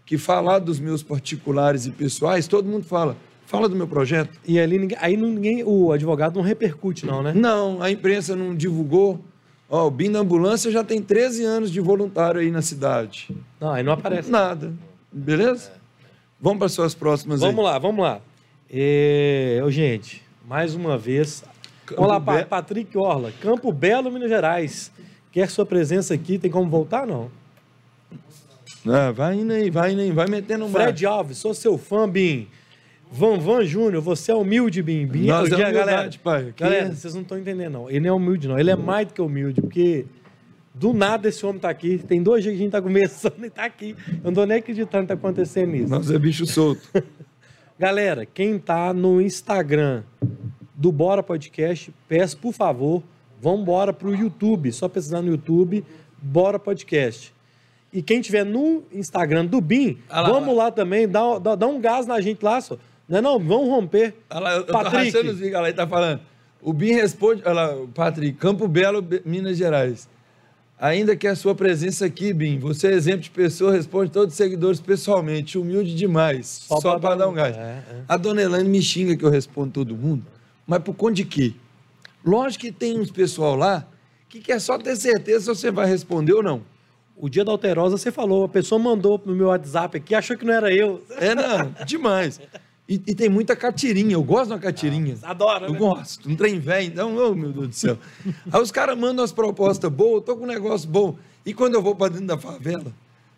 que 0.05 0.19
falar 0.19 0.59
dos 0.59 0.79
meus 0.81 1.03
particulares 1.05 1.87
e 1.87 1.91
pessoais, 1.91 2.47
todo 2.49 2.69
mundo 2.69 2.85
fala, 2.85 3.17
fala 3.47 3.69
do 3.69 3.77
meu 3.77 3.87
projeto. 3.87 4.39
E 4.47 4.59
ali 4.59 4.89
aí 5.01 5.17
ninguém, 5.17 5.63
o 5.65 5.93
advogado 5.93 6.35
não 6.37 6.43
repercute, 6.43 7.07
não, 7.07 7.23
né? 7.23 7.33
Não, 7.35 7.81
a 7.83 7.91
imprensa 7.91 8.35
não 8.35 8.55
divulgou. 8.55 9.25
Ó, 9.75 9.87
o 9.87 9.91
BIM 9.91 10.13
da 10.13 10.19
Ambulância 10.19 10.71
já 10.71 10.85
tem 10.85 11.01
13 11.01 11.45
anos 11.45 11.73
de 11.73 11.81
voluntário 11.81 12.41
aí 12.43 12.51
na 12.51 12.61
cidade. 12.61 13.35
Não, 13.59 13.71
aí 13.73 13.83
não 13.83 13.95
aparece. 13.95 14.31
Nada. 14.31 14.71
Beleza? 15.11 15.73
Vamos 16.39 16.59
para 16.59 16.69
suas 16.69 16.95
próximas 16.95 17.43
aí. 17.43 17.49
Vamos 17.49 17.65
lá, 17.65 17.79
vamos 17.79 18.05
lá. 18.05 18.21
É, 18.71 19.63
ô, 19.65 19.71
gente, 19.71 20.23
mais 20.47 20.75
uma 20.75 20.99
vez. 20.99 21.43
vamos 21.91 22.07
lá, 22.07 22.21
Pa- 22.21 22.37
Be- 22.39 22.45
Patrick 22.45 22.99
Orla, 22.99 23.33
Campo 23.41 23.73
Belo, 23.73 24.11
Minas 24.13 24.29
Gerais. 24.29 24.93
Quer 25.31 25.49
sua 25.49 25.65
presença 25.65 26.13
aqui? 26.13 26.39
Tem 26.39 26.51
como 26.51 26.69
voltar, 26.69 27.07
não? 27.07 27.31
Ah, 28.87 29.11
vai 29.13 29.37
indo 29.37 29.53
aí, 29.53 29.71
vai 29.71 29.93
indo 29.93 30.01
aí, 30.03 30.11
vai 30.11 30.27
metendo 30.29 30.65
um 30.67 30.69
Fred 30.71 31.07
Alves, 31.07 31.39
sou 31.39 31.55
seu 31.55 31.79
fã, 31.79 32.07
Bim. 32.09 32.47
Van 33.13 33.39
Van 33.39 33.63
Júnior, 33.63 34.01
você 34.03 34.33
é 34.33 34.35
humilde, 34.35 34.83
Bim. 34.83 35.07
Bim 35.07 35.27
Nós 35.27 35.53
é 35.53 35.57
humildade, 35.57 36.19
pai. 36.19 36.49
Aqui 36.49 36.63
Galera, 36.63 36.87
é- 36.87 36.91
vocês 36.95 37.13
não 37.15 37.21
estão 37.21 37.39
entendendo, 37.39 37.73
não. 37.75 37.91
Ele 37.91 38.01
não 38.01 38.09
é 38.09 38.13
humilde, 38.13 38.49
não. 38.49 38.59
Ele 38.59 38.71
é 38.71 38.77
mais 38.77 39.07
do 39.07 39.13
que 39.13 39.21
humilde, 39.21 39.61
porque 39.61 40.07
do 40.75 40.95
nada 40.95 41.29
esse 41.29 41.45
homem 41.45 41.61
tá 41.61 41.69
aqui. 41.69 41.99
Tem 41.99 42.23
dois 42.23 42.43
dias 42.43 42.55
que 42.55 42.61
a 42.61 42.63
gente 42.65 42.73
tá 42.73 42.81
começando 42.81 43.35
e 43.45 43.51
tá 43.51 43.65
aqui. 43.65 43.95
Eu 44.09 44.25
não 44.25 44.33
tô 44.33 44.47
nem 44.47 44.57
acreditando 44.59 45.03
que 45.03 45.09
tá 45.09 45.15
acontecendo 45.15 45.77
isso. 45.77 45.91
Nós 45.91 46.11
é 46.11 46.19
bicho 46.19 46.47
solto. 46.47 46.81
Galera, 47.79 48.25
quem 48.25 48.59
tá 48.59 48.95
no 48.95 49.21
Instagram 49.21 50.05
do 50.75 50.91
Bora 50.91 51.23
Podcast, 51.23 51.93
peço 52.09 52.39
por 52.39 52.55
favor, 52.55 53.03
vão 53.41 53.61
embora 53.61 53.93
pro 53.93 54.15
YouTube, 54.15 54.73
só 54.73 54.89
pesquisar 54.89 55.21
no 55.21 55.33
YouTube, 55.33 55.85
Bora 56.21 56.59
Podcast. 56.59 57.35
E 57.93 58.01
quem 58.01 58.23
tiver 58.23 58.45
no 58.45 58.85
Instagram 58.91 59.45
do 59.45 59.61
BIM, 59.61 59.99
Ah 60.09 60.23
lá, 60.23 60.31
vamos 60.31 60.57
lá, 60.57 60.71
também, 60.71 61.07
dá, 61.07 61.39
dá, 61.39 61.55
dá 61.55 61.67
um 61.67 61.79
gás 61.79 62.07
na 62.07 62.19
gente 62.23 62.43
lá, 62.43 62.59
só. 62.61 62.79
Não 63.13 63.19
é 63.19 63.21
não? 63.21 63.39
Vamos 63.39 63.69
romper. 63.69 64.15
Lá, 64.33 64.55
eu, 64.55 64.65
tô 64.65 64.73
Patrick. 64.73 64.97
rachando 65.13 65.33
os 65.33 65.39
lá, 65.53 65.65
ele 65.69 65.75
tá 65.75 65.87
falando. 65.87 66.21
O 66.63 66.73
BIM 66.73 66.93
responde, 66.95 67.43
olha 67.45 67.53
lá, 67.53 67.77
o 67.77 67.87
Patrick, 67.89 68.39
Campo 68.39 68.67
Belo, 68.67 69.03
Be- 69.03 69.21
Minas 69.27 69.59
Gerais. 69.59 70.09
Ainda 70.81 71.15
que 71.15 71.27
a 71.29 71.37
sua 71.37 71.55
presença 71.55 72.07
aqui, 72.07 72.33
BIM, 72.33 72.59
você 72.59 72.87
é 72.89 72.93
exemplo 72.93 73.21
de 73.21 73.29
pessoa, 73.31 73.71
responde 73.73 74.11
todos 74.11 74.33
os 74.33 74.37
seguidores 74.39 74.81
pessoalmente, 74.81 75.59
humilde 75.59 75.95
demais, 75.95 76.47
só, 76.67 76.81
Só 76.81 76.99
para 76.99 77.17
dar 77.17 77.29
um- 77.29 77.35
gás. 77.35 77.55
é, 77.55 77.61
é. 77.61 77.85
A 78.09 78.17
dona 78.17 78.41
Elaine 78.41 78.67
me 78.71 78.81
xinga 78.81 79.15
que 79.15 79.23
eu 79.27 79.29
respondo 79.31 79.71
todo 79.73 79.95
mundo, 79.95 80.25
mas 80.67 80.79
por 80.83 80.95
conta 80.95 81.13
de 81.17 81.25
quê? 81.27 81.53
Lógico 82.25 82.63
que 82.65 82.73
tem 82.73 82.99
uns 82.99 83.11
pessoal 83.11 83.55
lá 83.57 83.87
que 84.27 84.41
quer 84.41 84.59
só 84.59 84.79
ter 84.79 84.97
certeza 84.97 85.41
se 85.41 85.47
você 85.61 85.71
vai 85.71 85.87
responder 85.87 86.33
ou 86.33 86.43
não. 86.43 86.63
O 87.15 87.29
dia 87.29 87.45
da 87.45 87.53
Alterosa, 87.53 87.99
você 87.99 88.11
falou, 88.11 88.45
a 88.45 88.49
pessoa 88.49 88.79
mandou 88.79 89.19
pro 89.19 89.35
meu 89.35 89.49
WhatsApp 89.49 89.99
aqui, 89.99 90.15
achou 90.15 90.35
que 90.35 90.47
não 90.47 90.55
era 90.55 90.73
eu. 90.75 91.05
É, 91.19 91.35
não, 91.35 91.75
demais. 91.85 92.41
E, 92.89 92.95
e 93.07 93.15
tem 93.15 93.29
muita 93.29 93.55
catirinha, 93.55 94.13
eu 94.15 94.23
gosto 94.23 94.49
de 94.49 94.53
uma 94.55 94.59
catirinha. 94.59 95.17
Adora, 95.23 95.67
Eu 95.67 95.73
né? 95.73 95.79
gosto, 95.79 96.29
um 96.29 96.35
trem 96.37 96.59
velho, 96.59 96.89
então, 96.89 97.17
oh, 97.17 97.35
meu 97.35 97.53
Deus 97.53 97.69
do 97.69 97.75
céu. 97.75 97.97
Aí 98.51 98.61
os 98.61 98.73
caras 98.73 98.99
mandam 98.99 99.25
as 99.25 99.33
propostas 99.33 99.91
boas, 99.91 100.15
eu 100.17 100.21
tô 100.21 100.37
com 100.37 100.45
um 100.45 100.49
negócio 100.49 100.89
bom. 100.89 101.17
E 101.47 101.55
quando 101.55 101.75
eu 101.75 101.83
vou 101.83 101.95
pra 101.95 102.09
dentro 102.09 102.27
da 102.27 102.37
favela, 102.37 102.93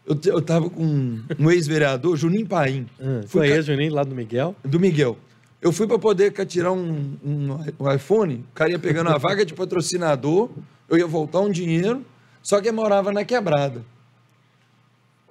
eu, 0.06 0.18
eu 0.24 0.40
tava 0.42 0.68
com 0.70 1.18
um 1.38 1.50
ex-vereador, 1.50 2.16
Juninho 2.16 2.46
Paim, 2.46 2.86
Ah, 3.00 3.20
Foi 3.26 3.48
ca- 3.48 3.54
esse, 3.56 3.66
Juninho, 3.70 3.92
lá 3.94 4.02
do 4.02 4.14
Miguel. 4.14 4.56
do 4.64 4.80
Miguel. 4.80 5.16
Eu 5.60 5.72
fui 5.72 5.86
pra 5.86 5.98
poder 5.98 6.32
ca- 6.32 6.44
tirar 6.44 6.72
um, 6.72 7.16
um, 7.24 7.58
um 7.80 7.92
iPhone, 7.92 8.44
o 8.50 8.54
cara 8.54 8.70
ia 8.70 8.78
pegando 8.78 9.10
a 9.10 9.18
vaga 9.18 9.44
de 9.44 9.52
patrocinador, 9.54 10.50
eu 10.88 10.96
ia 10.98 11.06
voltar 11.06 11.40
um 11.40 11.50
dinheiro, 11.50 12.02
só 12.42 12.60
que 12.60 12.68
eu 12.68 12.74
morava 12.74 13.12
na 13.12 13.24
quebrada. 13.24 13.82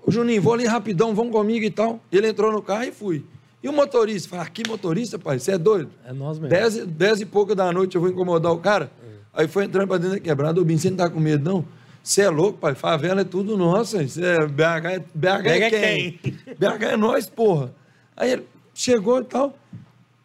Ô 0.06 0.12
Juninho, 0.12 0.42
vou 0.42 0.54
ali 0.54 0.66
rapidão, 0.66 1.14
vão 1.16 1.30
comigo 1.30 1.66
e 1.66 1.70
tal. 1.72 2.00
Ele 2.12 2.28
entrou 2.28 2.52
no 2.52 2.62
carro 2.62 2.84
e 2.84 2.92
fui. 2.92 3.24
E 3.64 3.70
o 3.70 3.72
motorista? 3.72 4.28
Falei, 4.28 4.46
ah, 4.46 4.50
que 4.50 4.68
motorista, 4.68 5.18
pai? 5.18 5.40
Você 5.40 5.54
é 5.54 5.58
doido? 5.58 5.90
É 6.06 6.12
nós 6.12 6.38
mesmo. 6.38 6.50
Dez, 6.50 6.76
e- 6.76 6.86
dez 6.86 7.22
e 7.22 7.26
pouca 7.26 7.56
da 7.56 7.72
noite 7.72 7.96
eu 7.96 8.02
vou 8.02 8.10
incomodar 8.10 8.52
o 8.52 8.58
cara. 8.58 8.92
Aí 9.34 9.48
foi 9.48 9.64
entrando 9.64 9.88
pra 9.88 9.98
dentro 9.98 10.18
da 10.18 10.20
quebrada. 10.20 10.60
Ô, 10.60 10.66
Bim, 10.66 10.78
você 10.78 10.90
não 10.90 10.98
tá 10.98 11.10
com 11.10 11.20
medo, 11.20 11.50
não? 11.50 11.66
Você 12.04 12.22
é 12.24 12.30
louco, 12.30 12.60
pai. 12.60 12.76
Favela 12.76 13.22
é 13.22 13.24
tudo? 13.24 13.56
Você 13.58 14.22
é 14.26 14.46
BH, 14.46 14.86
é, 14.86 15.00
BH 15.16 15.26
é 15.26 15.42
BH 15.42 15.48
é 15.48 15.70
quem? 15.70 16.20
BH 16.60 16.84
é 16.84 16.98
nós, 16.98 17.30
porra. 17.30 17.74
Aí 18.18 18.32
ele 18.34 18.44
chegou 18.74 19.22
e 19.22 19.24
tal. 19.24 19.58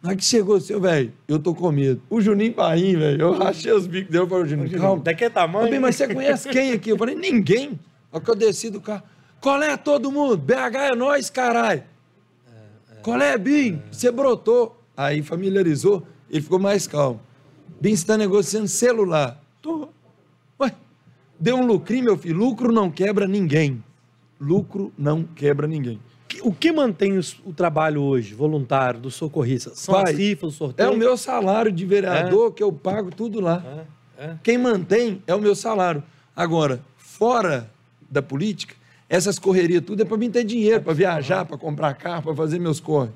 Na 0.03 0.15
que 0.15 0.25
chegou, 0.25 0.61
seu 0.61 0.81
velho, 0.81 1.13
eu 1.27 1.39
tô 1.39 1.55
com 1.55 1.71
medo. 1.73 2.03
O 2.11 2.21
Juninho 2.21 2.53
Paim, 2.55 2.97
velho, 2.97 3.21
eu 3.21 3.33
rachei 3.39 3.73
os 3.73 3.87
bicos 3.87 4.11
dele. 4.11 4.27
Falei, 4.27 4.49
Juninho, 4.49 4.79
calma. 4.81 5.03
Daquele 5.03 5.31
Ô, 5.31 5.35
tamanho. 5.35 5.71
Bim, 5.71 5.79
mas 5.79 5.97
você 5.97 6.13
conhece 6.13 6.49
quem 6.49 6.73
aqui? 6.73 6.91
Eu 6.91 6.99
falei, 6.99 7.15
ninguém. 7.15 7.79
Aí 8.13 8.21
que 8.21 8.31
eu 8.31 8.35
desci 8.35 8.69
do 8.69 8.81
carro. 8.81 9.03
Qual 9.41 9.63
é 9.63 9.77
todo 9.77 10.11
mundo? 10.11 10.37
BH 10.37 10.77
é 10.93 10.95
nós, 10.97 11.31
caralho. 11.31 11.83
Qual 13.03 13.21
é, 13.21 13.37
Bim? 13.39 13.81
Você 13.91 14.11
brotou. 14.11 14.77
Aí 14.97 15.23
familiarizou, 15.23 16.03
ele 16.29 16.43
ficou 16.43 16.59
mais 16.59 16.87
calmo. 16.87 17.21
Bim, 17.81 17.91
você 17.91 17.95
está 18.03 18.17
negociando 18.17 18.67
celular. 18.67 19.41
Tô. 19.63 19.89
Ué, 20.61 20.73
deu 21.39 21.57
um 21.57 21.67
lucrinho, 21.67 22.05
meu 22.05 22.19
filho. 22.19 22.37
Lucro 22.37 22.73
não 22.73 22.91
quebra 22.91 23.27
ninguém. 23.29 23.83
Lucro 24.41 24.93
não 24.99 25.23
quebra 25.23 25.67
ninguém. 25.67 26.01
O 26.43 26.53
que 26.53 26.71
mantém 26.71 27.19
o 27.45 27.53
trabalho 27.53 28.03
hoje, 28.03 28.35
voluntário, 28.35 29.01
do 29.01 29.11
socorrista? 29.11 29.73
São 29.75 29.95
Pai, 29.95 30.13
as 30.13 30.19
rifas, 30.19 30.53
o 30.53 30.55
É 30.55 30.59
sorteio? 30.59 30.93
o 30.93 30.97
meu 30.97 31.17
salário 31.17 31.73
de 31.73 31.85
vereador 31.87 32.53
que 32.53 32.63
eu 32.63 32.73
pago 32.73 33.11
tudo 33.11 33.41
lá. 33.41 33.87
É, 34.19 34.25
é. 34.25 34.37
Quem 34.43 34.59
mantém 34.59 35.23
é 35.27 35.35
o 35.35 35.41
meu 35.41 35.55
salário. 35.57 36.03
Agora, 36.37 36.81
fora 36.97 37.71
da 38.11 38.21
política, 38.23 38.75
essas 39.09 39.39
correrias 39.39 39.83
tudo 39.85 40.03
é 40.03 40.05
para 40.05 40.17
mim 40.17 40.31
ter 40.31 40.45
dinheiro, 40.45 40.83
para 40.83 40.93
viajar, 40.93 41.45
para 41.45 41.57
comprar 41.57 41.95
carro, 41.95 42.23
para 42.25 42.35
fazer 42.35 42.59
meus 42.59 42.79
corre. 42.81 43.11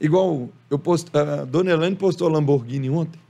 Igual 0.00 0.48
eu 0.68 0.78
post, 0.78 1.10
a 1.16 1.44
dona 1.44 1.70
Elaine 1.70 1.94
postou 1.96 2.28
Lamborghini 2.28 2.90
ontem. 2.90 3.20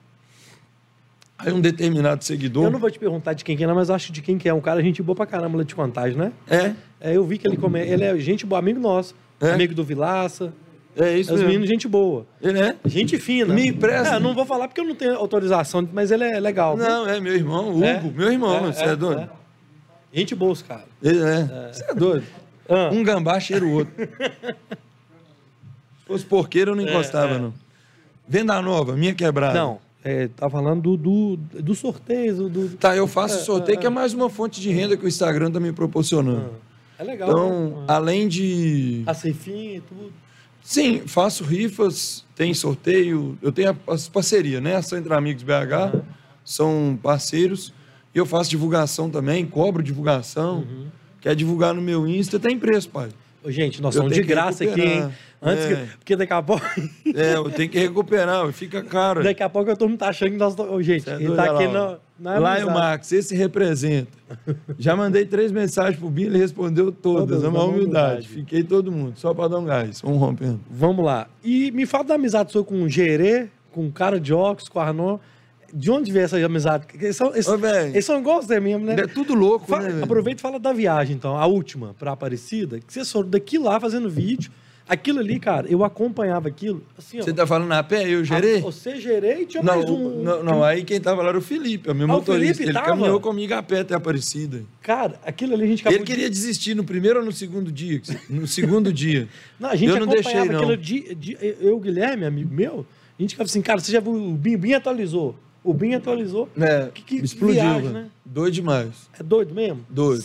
Aí 1.38 1.53
um 1.53 1.61
determinado 1.61 2.22
seguidor. 2.24 2.64
Eu 2.64 2.70
não 2.70 2.78
vou 2.78 2.90
te 2.90 2.99
perguntar 2.99 3.32
de 3.32 3.45
quem 3.45 3.57
que 3.57 3.64
é, 3.64 3.66
mas 3.66 3.90
acho 3.90 4.12
de 4.12 4.22
quem 4.22 4.38
que 4.38 4.49
é. 4.49 4.55
Um 4.55 4.61
cara 4.61 4.80
gente 4.80 5.03
boa 5.03 5.16
pra 5.16 5.26
caramba 5.26 5.59
lá 5.59 5.64
de 5.64 5.74
contagem, 5.74 6.16
né? 6.16 6.32
É, 6.49 6.72
É, 7.01 7.16
eu 7.16 7.24
vi 7.24 7.36
que 7.36 7.47
ele 7.49 7.57
come... 7.57 7.80
ele 7.80 8.05
é 8.05 8.16
gente 8.18 8.47
boa, 8.47 8.61
amigo 8.61 8.78
nosso. 8.78 9.14
É? 9.40 9.51
Amigo 9.51 9.74
do 9.74 9.82
Vilaça. 9.82 10.53
é 10.97 11.18
isso 11.18 11.30
Os 11.34 11.40
mesmo. 11.40 11.49
meninos, 11.49 11.68
gente 11.68 11.88
boa. 11.88 12.24
Ele 12.40 12.61
é? 12.61 12.76
Gente 12.84 13.18
fina. 13.18 13.53
Me 13.53 13.66
empresta. 13.66 14.14
É, 14.16 14.20
não 14.20 14.34
vou 14.36 14.47
falar 14.47 14.68
porque 14.68 14.80
eu 14.80 14.84
não 14.84 14.95
tenho 14.95 15.16
autorização, 15.16 15.86
mas 15.93 16.12
ele 16.12 16.22
é 16.24 16.38
legal. 16.38 16.76
viu? 16.76 16.86
Não, 16.88 17.09
é 17.09 17.18
meu 17.20 17.34
irmão, 17.34 17.70
Hugo, 17.70 17.84
É? 17.84 18.01
meu 18.01 18.30
irmão, 18.32 18.55
É, 18.68 18.72
você 18.72 18.84
é, 18.84 18.88
é, 18.90 18.97
doido? 18.97 19.28
É. 20.12 20.18
Gente 20.18 20.34
boa, 20.34 20.52
os 20.52 20.62
caras. 20.62 20.86
Ele 21.02 21.22
é. 21.22 21.72
Você 21.72 21.84
é 21.84 21.94
doido. 21.94 22.26
Ah, 22.68 22.90
Um 22.92 23.02
gambá 23.02 23.40
cheira 23.40 23.64
o 23.64 23.72
outro. 23.72 23.92
Se 23.96 26.06
fosse 26.06 26.24
porqueiro, 26.24 26.72
eu 26.72 26.76
não 26.76 26.82
encostava, 26.82 27.34
é. 27.34 27.38
não. 27.38 27.54
Venda 28.28 28.60
nova, 28.62 28.96
minha 28.96 29.14
quebrada. 29.14 29.58
Não, 29.58 29.80
é, 30.04 30.28
tá 30.28 30.48
falando 30.48 30.96
do, 30.96 30.96
do, 30.96 31.36
do 31.60 31.74
sorteio, 31.74 32.48
do... 32.48 32.68
Tá, 32.76 32.96
eu 32.96 33.06
faço 33.06 33.44
sorteio, 33.44 33.78
que 33.78 33.86
é 33.86 33.90
mais 33.90 34.14
uma 34.14 34.30
fonte 34.30 34.60
de 34.60 34.70
renda 34.70 34.96
que 34.96 35.04
o 35.04 35.08
Instagram 35.08 35.50
tá 35.50 35.60
me 35.60 35.72
proporcionando. 35.72 36.52
É 36.98 37.04
legal. 37.04 37.30
Então, 37.30 37.80
né? 37.80 37.84
além 37.88 38.28
de. 38.28 39.02
A 39.06 39.14
Cefinha 39.14 39.76
e 39.76 39.80
tudo. 39.80 40.12
Sim, 40.62 41.02
faço 41.06 41.42
rifas, 41.42 42.24
tem 42.36 42.54
sorteio, 42.54 43.36
eu 43.42 43.50
tenho 43.50 43.76
as 43.88 44.08
parcerias, 44.08 44.62
né? 44.62 44.76
Ação 44.76 44.96
entre 44.96 45.12
Amigos 45.12 45.42
BH, 45.42 46.00
são 46.44 46.98
parceiros. 47.02 47.74
E 48.14 48.18
eu 48.18 48.26
faço 48.26 48.50
divulgação 48.50 49.08
também, 49.08 49.46
cobro 49.46 49.82
divulgação. 49.82 50.64
Quer 51.20 51.34
divulgar 51.34 51.72
no 51.72 51.80
meu 51.80 52.06
Insta, 52.06 52.38
tem 52.38 52.58
preço, 52.58 52.88
pai. 52.88 53.08
Ô, 53.44 53.50
gente, 53.50 53.82
nós 53.82 53.94
estamos 53.94 54.12
de 54.12 54.22
graça 54.22 54.64
aqui, 54.64 54.80
hein? 54.80 55.12
Antes 55.44 55.64
é. 55.64 55.74
que, 55.74 55.96
porque 55.98 56.16
daqui 56.16 56.32
a 56.32 56.42
pouco. 56.42 56.64
É, 57.14 57.34
eu 57.34 57.50
tenho 57.50 57.68
que 57.68 57.78
recuperar, 57.78 58.50
fica 58.52 58.82
caro. 58.82 59.24
daqui 59.24 59.42
a 59.42 59.48
pouco 59.48 59.68
eu 59.68 59.76
tô 59.76 59.88
me 59.88 59.98
achando 60.00 60.30
que 60.30 60.36
nós. 60.36 60.56
Ô, 60.56 60.80
gente, 60.80 61.10
é 61.10 61.14
ele 61.14 61.34
tá 61.34 61.44
aqui 61.44 61.66
lá, 61.66 61.98
na. 62.18 62.38
Lá 62.38 62.58
é 62.58 62.64
o 62.64 62.72
Marcos, 62.72 63.10
esse 63.10 63.34
representa. 63.34 64.12
Já 64.78 64.94
mandei 64.94 65.26
três 65.26 65.50
mensagens 65.50 65.98
pro 65.98 66.08
Binho, 66.08 66.28
ele 66.28 66.38
respondeu 66.38 66.92
todas. 66.92 67.28
todas 67.28 67.44
é 67.44 67.48
uma 67.48 67.64
humildade. 67.64 67.80
humildade. 67.80 68.28
Fiquei 68.28 68.62
todo 68.62 68.92
mundo, 68.92 69.14
só 69.16 69.34
para 69.34 69.48
dar 69.48 69.58
um 69.58 69.64
gás. 69.64 70.00
Vamos 70.00 70.18
rompendo. 70.18 70.60
Vamos 70.70 71.04
lá. 71.04 71.26
E 71.42 71.72
me 71.72 71.84
fala 71.86 72.04
da 72.04 72.14
amizade 72.14 72.52
sua 72.52 72.62
com 72.62 72.80
o 72.80 72.88
Gerê, 72.88 73.48
com 73.72 73.88
o 73.88 73.90
cara 73.90 74.20
de 74.20 74.32
óculos, 74.32 74.68
com 74.68 74.78
o 74.78 74.82
Arnon. 74.82 75.18
De 75.72 75.90
onde 75.90 76.12
veio 76.12 76.24
essa 76.24 76.36
amizade? 76.44 76.86
Eles 76.94 77.16
são, 77.16 77.32
eles, 77.32 77.48
Ô, 77.48 77.54
eles 77.54 78.04
são 78.04 78.18
igual 78.18 78.42
você 78.42 78.60
mesmo, 78.60 78.84
né? 78.84 78.94
É 78.98 79.06
tudo 79.06 79.34
louco, 79.34 79.66
fala, 79.66 79.88
né? 79.88 80.02
Aproveita 80.02 80.40
e 80.40 80.42
fala 80.42 80.58
da 80.58 80.72
viagem, 80.72 81.16
então, 81.16 81.36
a 81.36 81.46
última 81.46 81.94
para 81.98 82.12
Aparecida, 82.12 82.78
que 82.78 82.92
vocês 82.92 83.10
foram 83.10 83.30
daqui 83.30 83.58
lá 83.58 83.80
fazendo 83.80 84.10
vídeo. 84.10 84.50
Aquilo 84.88 85.20
ali, 85.20 85.38
cara, 85.38 85.66
eu 85.68 85.84
acompanhava 85.84 86.48
aquilo. 86.48 86.84
Assim, 86.98 87.18
você 87.18 87.30
ó, 87.30 87.34
tá 87.34 87.46
falando 87.46 87.68
na 87.68 87.82
pé? 87.82 88.08
Eu 88.08 88.24
gerei? 88.24 88.60
você 88.60 89.00
gerei 89.00 89.42
e 89.42 89.46
tinha 89.46 89.62
não, 89.62 89.76
mais 89.76 89.88
um. 89.88 90.22
Não, 90.22 90.42
não, 90.42 90.64
aí 90.64 90.84
quem 90.84 91.00
tava 91.00 91.22
lá 91.22 91.28
era 91.28 91.38
o 91.38 91.40
Felipe, 91.40 91.88
é 91.88 91.92
o 91.92 91.94
meu 91.94 92.04
ah, 92.06 92.14
motorista. 92.14 92.52
O 92.52 92.56
Felipe 92.56 92.62
ele 92.64 92.72
tava? 92.72 92.86
caminhou 92.88 93.20
comigo 93.20 93.54
a 93.54 93.62
pé 93.62 93.80
até 93.80 93.94
Aparecida. 93.94 94.62
Cara, 94.82 95.20
aquilo 95.24 95.54
ali 95.54 95.64
a 95.64 95.66
gente 95.68 95.82
acabou 95.82 95.96
Ele 95.96 96.04
queria 96.04 96.28
de... 96.28 96.34
desistir 96.34 96.74
no 96.74 96.84
primeiro 96.84 97.20
ou 97.20 97.24
no 97.24 97.32
segundo 97.32 97.70
dia? 97.70 98.02
No 98.28 98.46
segundo 98.46 98.92
dia. 98.92 99.28
Não, 99.58 99.70
a 99.70 99.76
gente 99.76 99.90
eu 99.90 100.00
não 100.00 100.06
deixei, 100.06 100.44
não. 100.44 100.56
aquilo 100.56 100.76
de, 100.76 101.14
de, 101.14 101.38
Eu, 101.60 101.78
Guilherme, 101.78 102.24
amigo 102.26 102.52
meu, 102.52 102.84
a 103.18 103.22
gente 103.22 103.30
ficava 103.30 103.48
assim, 103.48 103.62
cara, 103.62 103.78
você 103.78 103.92
já 103.92 104.00
viu 104.00 104.12
o 104.12 104.34
Bim, 104.34 104.56
Bim 104.56 104.72
atualizou. 104.72 105.36
O 105.64 105.72
Bim 105.72 105.94
atualizou. 105.94 106.48
É, 106.58 106.90
que, 106.92 107.02
que 107.02 107.16
explodiu, 107.16 107.54
viagem, 107.54 107.90
né? 107.90 108.10
Doido 108.24 108.54
demais. 108.54 109.08
É 109.18 109.22
doido 109.22 109.54
mesmo? 109.54 109.84
Doido. 109.88 110.24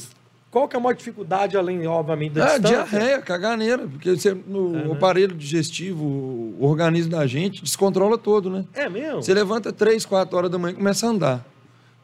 Qual 0.50 0.68
que 0.68 0.76
é 0.76 0.80
a 0.80 0.82
maior 0.82 0.96
dificuldade, 0.96 1.58
além, 1.58 1.86
obviamente, 1.86 2.34
da 2.34 2.46
é, 2.46 2.60
distância? 2.60 2.86
diarreia, 2.86 3.22
caganeira. 3.22 3.88
Porque 3.88 4.16
você, 4.16 4.34
no 4.34 4.76
é, 4.76 4.84
né? 4.86 4.92
aparelho 4.94 5.36
digestivo, 5.36 6.04
o 6.04 6.66
organismo 6.66 7.12
da 7.12 7.28
gente 7.28 7.62
descontrola 7.62 8.18
todo, 8.18 8.50
né? 8.50 8.66
É 8.74 8.90
mesmo? 8.90 9.22
Você 9.22 9.34
levanta 9.34 9.72
3, 9.72 10.06
4 10.06 10.36
horas 10.38 10.50
da 10.50 10.58
manhã 10.58 10.74
e 10.74 10.78
começa 10.78 11.06
a 11.06 11.10
andar. 11.10 11.46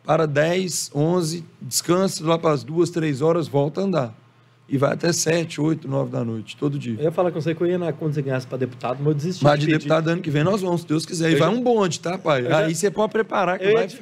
Para 0.03 0.27
10, 0.27 0.91
11, 0.93 1.45
descansa, 1.61 2.23
lá 2.25 2.37
para 2.37 2.51
as 2.51 2.63
2, 2.63 2.89
3 2.89 3.21
horas, 3.21 3.47
volta 3.47 3.81
a 3.81 3.83
andar. 3.85 4.22
E 4.67 4.77
vai 4.77 4.93
até 4.93 5.11
7, 5.11 5.59
8, 5.59 5.87
9 5.87 6.11
da 6.11 6.23
noite, 6.23 6.55
todo 6.55 6.79
dia. 6.79 6.95
Eu 6.97 7.03
ia 7.03 7.11
falar 7.11 7.31
com 7.31 7.41
você 7.41 7.53
que 7.53 7.61
eu 7.61 7.67
ia 7.67 7.77
na, 7.77 7.91
quando 7.91 8.13
você 8.13 8.21
ganhasse 8.21 8.47
para 8.47 8.57
deputado, 8.57 8.97
mas 8.99 9.07
eu 9.07 9.13
desisti. 9.13 9.43
Mas 9.43 9.59
de, 9.59 9.65
de 9.65 9.73
deputado 9.73 10.07
ano 10.07 10.21
que 10.21 10.31
vem 10.31 10.43
nós 10.43 10.61
vamos, 10.61 10.81
se 10.81 10.87
Deus 10.87 11.05
quiser. 11.05 11.29
E 11.29 11.33
eu 11.33 11.39
vai 11.39 11.51
já... 11.51 11.55
um 11.55 11.61
bonde, 11.61 11.99
tá, 11.99 12.17
pai? 12.17 12.43
Já... 12.43 12.59
Aí 12.59 12.73
você 12.73 12.89
pode 12.89 13.11
preparar 13.11 13.59
que 13.59 13.65
eu 13.65 13.73
vai. 13.73 13.89
Já... 13.89 13.97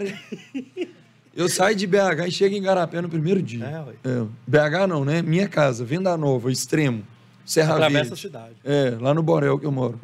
Eu 1.34 1.47
saio 1.47 1.76
de 1.76 1.88
BH 1.88 2.28
e 2.28 2.32
chego 2.32 2.55
em 2.55 2.62
Garapé 2.62 3.01
no 3.01 3.07
primeiro 3.07 3.41
dia. 3.41 3.66
É, 4.03 4.09
é, 4.09 4.26
BH 4.45 4.88
não, 4.88 5.05
né? 5.05 5.22
Minha 5.22 5.47
casa, 5.47 5.84
Venda 5.86 6.16
Nova, 6.18 6.51
Extremo, 6.51 7.03
Serra 7.45 7.74
Atravessa 7.74 8.09
Verde. 8.09 8.14
a 8.14 8.18
cidade. 8.18 8.55
É, 8.64 8.97
lá 8.99 9.14
no 9.14 9.24
Borel 9.24 9.57
que 9.57 9.66
eu 9.66 9.72
moro. 9.72 9.99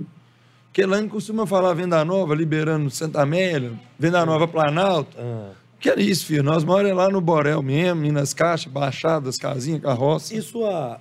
Porque 0.68 0.86
lá 0.86 1.02
costuma 1.04 1.46
falar 1.46 1.74
Venda 1.74 2.04
Nova, 2.06 2.34
liberando 2.34 2.90
Santa 2.90 3.22
Amélia, 3.22 3.74
Venda 4.00 4.26
Nova 4.26 4.48
Planalto. 4.48 5.18
Ah. 5.20 5.52
Que 5.80 5.90
é 5.90 6.00
isso, 6.00 6.26
filho? 6.26 6.44
Nós 6.44 6.64
moramos 6.64 6.98
lá 6.98 7.10
no 7.10 7.22
Borel 7.22 7.62
mesmo, 7.62 8.02
Minas 8.02 8.34
Caixas, 8.34 8.72
Baixadas, 8.72 9.38
casinha, 9.38 9.80
carroça. 9.80 10.36
E 10.36 10.42
sua 10.42 11.00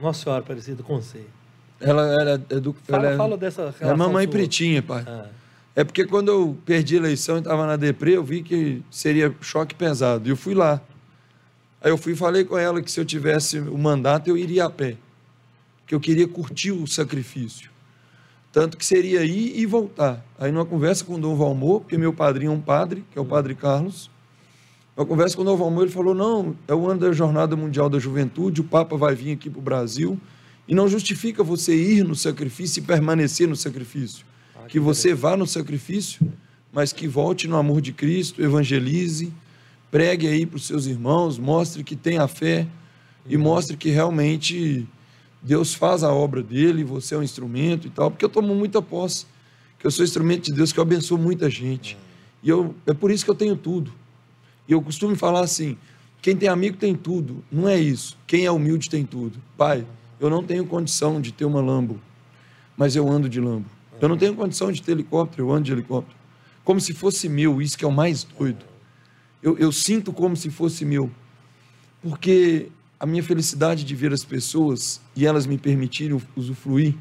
Nossa 0.00 0.24
Senhora 0.24 0.42
Aparecida 0.42 0.82
com 0.82 1.00
você? 1.00 1.24
Ela, 1.80 2.42
é 2.50 2.60
do. 2.60 2.74
Fala, 2.84 3.04
ela 3.04 3.14
é, 3.14 3.16
fala 3.16 3.36
dessa 3.36 3.62
relação. 3.62 3.90
É 3.90 3.94
mamãe 3.94 4.24
sua. 4.24 4.32
pretinha, 4.32 4.82
pai. 4.82 5.04
Ah. 5.06 5.26
É 5.74 5.84
porque 5.84 6.04
quando 6.04 6.28
eu 6.28 6.58
perdi 6.66 6.96
a 6.96 6.98
eleição 6.98 7.36
e 7.36 7.38
estava 7.38 7.64
na 7.64 7.76
Depre, 7.76 8.12
eu 8.12 8.24
vi 8.24 8.42
que 8.42 8.82
seria 8.90 9.32
choque 9.40 9.74
pesado. 9.74 10.28
E 10.28 10.32
eu 10.32 10.36
fui 10.36 10.52
lá. 10.52 10.80
Aí 11.80 11.90
eu 11.90 11.96
fui 11.96 12.14
e 12.14 12.16
falei 12.16 12.44
com 12.44 12.58
ela 12.58 12.82
que 12.82 12.90
se 12.90 12.98
eu 12.98 13.04
tivesse 13.04 13.60
o 13.60 13.78
mandato, 13.78 14.28
eu 14.28 14.36
iria 14.36 14.64
a 14.64 14.70
pé. 14.70 14.96
Que 15.86 15.94
eu 15.94 16.00
queria 16.00 16.26
curtir 16.26 16.72
o 16.72 16.84
sacrifício. 16.86 17.70
Tanto 18.52 18.76
que 18.76 18.84
seria 18.84 19.24
ir 19.24 19.58
e 19.58 19.66
voltar. 19.66 20.24
Aí 20.38 20.50
numa 20.50 20.64
conversa 20.64 21.04
com 21.04 21.14
o 21.14 21.18
Dom 21.18 21.36
Valmor, 21.36 21.80
porque 21.80 21.98
meu 21.98 22.12
padrinho 22.12 22.50
é 22.50 22.54
um 22.54 22.60
padre, 22.60 23.04
que 23.10 23.18
é 23.18 23.20
o 23.20 23.24
padre 23.24 23.54
Carlos. 23.54 24.10
Numa 24.96 25.06
conversa 25.06 25.36
com 25.36 25.42
o 25.42 25.44
Dom 25.44 25.56
Valmor, 25.56 25.82
ele 25.84 25.92
falou, 25.92 26.14
não, 26.14 26.56
é 26.66 26.74
o 26.74 26.88
ano 26.88 27.00
da 27.00 27.12
Jornada 27.12 27.54
Mundial 27.56 27.88
da 27.88 27.98
Juventude, 27.98 28.60
o 28.60 28.64
Papa 28.64 28.96
vai 28.96 29.14
vir 29.14 29.32
aqui 29.32 29.48
para 29.50 29.58
o 29.58 29.62
Brasil, 29.62 30.18
e 30.66 30.74
não 30.74 30.88
justifica 30.88 31.42
você 31.42 31.74
ir 31.74 32.04
no 32.04 32.14
sacrifício 32.14 32.80
e 32.80 32.82
permanecer 32.82 33.46
no 33.46 33.56
sacrifício 33.56 34.26
que 34.68 34.78
você 34.78 35.14
vá 35.14 35.36
no 35.36 35.46
sacrifício, 35.46 36.30
mas 36.70 36.92
que 36.92 37.08
volte 37.08 37.48
no 37.48 37.56
amor 37.56 37.80
de 37.80 37.92
Cristo, 37.92 38.42
evangelize, 38.42 39.32
pregue 39.90 40.28
aí 40.28 40.44
para 40.44 40.56
os 40.58 40.66
seus 40.66 40.86
irmãos, 40.86 41.38
mostre 41.38 41.82
que 41.82 41.96
tem 41.96 42.18
a 42.18 42.28
fé 42.28 42.66
e 43.26 43.36
uhum. 43.36 43.42
mostre 43.42 43.76
que 43.76 43.88
realmente 43.88 44.86
Deus 45.42 45.74
faz 45.74 46.02
a 46.02 46.12
obra 46.12 46.42
dele, 46.42 46.84
você 46.84 47.14
é 47.14 47.18
um 47.18 47.22
instrumento 47.22 47.86
e 47.86 47.90
tal, 47.90 48.10
porque 48.10 48.24
eu 48.24 48.28
tomo 48.28 48.54
muita 48.54 48.82
posse, 48.82 49.26
que 49.78 49.86
eu 49.86 49.90
sou 49.90 50.04
instrumento 50.04 50.44
de 50.44 50.52
Deus, 50.52 50.72
que 50.72 50.78
eu 50.78 50.82
abençoo 50.82 51.16
muita 51.16 51.48
gente. 51.48 51.96
E 52.42 52.48
eu, 52.48 52.74
é 52.86 52.92
por 52.92 53.10
isso 53.10 53.24
que 53.24 53.30
eu 53.30 53.34
tenho 53.34 53.56
tudo. 53.56 53.92
E 54.66 54.72
eu 54.72 54.82
costumo 54.82 55.16
falar 55.16 55.40
assim: 55.40 55.76
quem 56.20 56.36
tem 56.36 56.48
amigo 56.48 56.76
tem 56.76 56.94
tudo. 56.94 57.44
Não 57.50 57.68
é 57.68 57.78
isso. 57.78 58.16
Quem 58.26 58.44
é 58.44 58.50
humilde 58.50 58.90
tem 58.90 59.04
tudo. 59.04 59.38
Pai, 59.56 59.86
eu 60.20 60.28
não 60.28 60.42
tenho 60.42 60.66
condição 60.66 61.20
de 61.20 61.32
ter 61.32 61.44
uma 61.44 61.60
Lambo, 61.60 62.00
mas 62.76 62.96
eu 62.96 63.08
ando 63.08 63.28
de 63.28 63.40
Lambo. 63.40 63.66
Eu 64.00 64.08
não 64.08 64.16
tenho 64.16 64.34
condição 64.34 64.70
de 64.70 64.82
ter 64.82 64.92
helicóptero, 64.92 65.44
eu 65.44 65.52
ando 65.52 65.62
de 65.62 65.72
helicóptero. 65.72 66.16
Como 66.64 66.80
se 66.80 66.92
fosse 66.92 67.28
meu, 67.28 67.62
isso 67.62 67.78
que 67.78 67.84
é 67.84 67.88
o 67.88 67.92
mais 67.92 68.24
doido. 68.24 68.64
Eu, 69.42 69.56
eu 69.58 69.72
sinto 69.72 70.12
como 70.12 70.36
se 70.36 70.50
fosse 70.50 70.84
meu. 70.84 71.10
Porque 72.02 72.68
a 72.98 73.06
minha 73.06 73.22
felicidade 73.22 73.84
de 73.84 73.94
ver 73.94 74.12
as 74.12 74.24
pessoas 74.24 75.00
e 75.14 75.26
elas 75.26 75.46
me 75.46 75.58
permitirem 75.58 76.20
usufruir. 76.36 76.94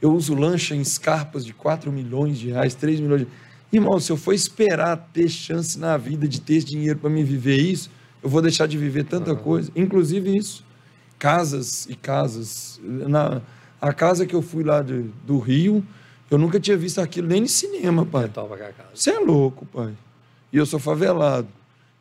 Eu 0.00 0.12
uso 0.12 0.34
lancha 0.34 0.74
em 0.74 0.80
escarpas 0.80 1.44
de 1.44 1.52
4 1.52 1.90
milhões 1.92 2.38
de 2.38 2.48
reais, 2.50 2.74
3 2.74 3.00
milhões 3.00 3.20
de 3.22 3.28
Irmão, 3.72 4.00
se 4.00 4.10
eu 4.10 4.16
for 4.16 4.32
esperar 4.32 4.96
ter 5.12 5.28
chance 5.28 5.78
na 5.78 5.96
vida 5.96 6.26
de 6.26 6.40
ter 6.40 6.64
dinheiro 6.64 6.98
para 6.98 7.08
me 7.08 7.22
viver 7.22 7.56
isso, 7.56 7.88
eu 8.20 8.28
vou 8.28 8.42
deixar 8.42 8.66
de 8.66 8.76
viver 8.76 9.04
tanta 9.04 9.34
coisa, 9.36 9.70
inclusive 9.76 10.36
isso. 10.36 10.64
Casas 11.18 11.86
e 11.88 11.94
casas. 11.94 12.80
Na, 12.82 13.40
a 13.80 13.92
casa 13.92 14.26
que 14.26 14.34
eu 14.34 14.42
fui 14.42 14.64
lá 14.64 14.82
de, 14.82 15.04
do 15.24 15.38
Rio, 15.38 15.86
eu 16.28 16.36
nunca 16.36 16.58
tinha 16.58 16.76
visto 16.76 17.00
aquilo 17.00 17.28
nem 17.28 17.42
no 17.42 17.48
cinema, 17.48 18.04
pai. 18.04 18.28
Você 18.92 19.10
é 19.10 19.20
louco, 19.20 19.64
pai. 19.66 19.94
E 20.52 20.56
eu 20.56 20.66
sou 20.66 20.80
favelado. 20.80 21.46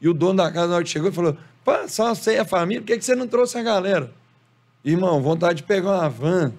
E 0.02 0.10
o 0.10 0.14
dono 0.14 0.38
da 0.38 0.52
casa, 0.52 0.70
na 0.70 0.76
hora 0.76 0.84
que 0.84 0.90
chegou, 0.90 1.12
falou: 1.12 1.38
Pá, 1.64 1.88
só 1.88 2.14
você 2.14 2.34
e 2.34 2.38
a 2.38 2.46
família, 2.46 2.82
por 2.82 2.88
que, 2.88 2.98
que 2.98 3.06
você 3.06 3.16
não 3.16 3.28
trouxe 3.28 3.58
a 3.58 3.64
galera? 3.64 4.12
Irmão, 4.84 5.22
vontade 5.22 5.58
de 5.58 5.64
pegar 5.64 6.00
uma 6.00 6.10
van, 6.10 6.54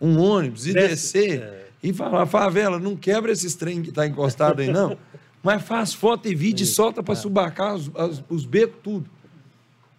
um 0.00 0.20
ônibus 0.20 0.66
e 0.66 0.72
Desce, 0.72 0.88
descer 0.88 1.42
é. 1.42 1.66
e 1.82 1.92
falar: 1.92 2.26
favela, 2.26 2.78
não 2.78 2.94
quebra 2.94 3.32
esses 3.32 3.54
trem 3.54 3.82
que 3.82 3.90
tá 3.90 4.06
encostado 4.06 4.60
aí, 4.60 4.70
não. 4.70 4.96
Mas 5.42 5.62
faz 5.62 5.94
foto 5.94 6.28
e 6.28 6.34
vídeo 6.34 6.64
e 6.64 6.66
solta 6.66 7.02
para 7.02 7.14
é. 7.14 7.16
subacar 7.16 7.74
os, 7.74 7.88
os, 7.88 8.24
os 8.28 8.44
becos, 8.44 8.76
tudo. 8.82 9.08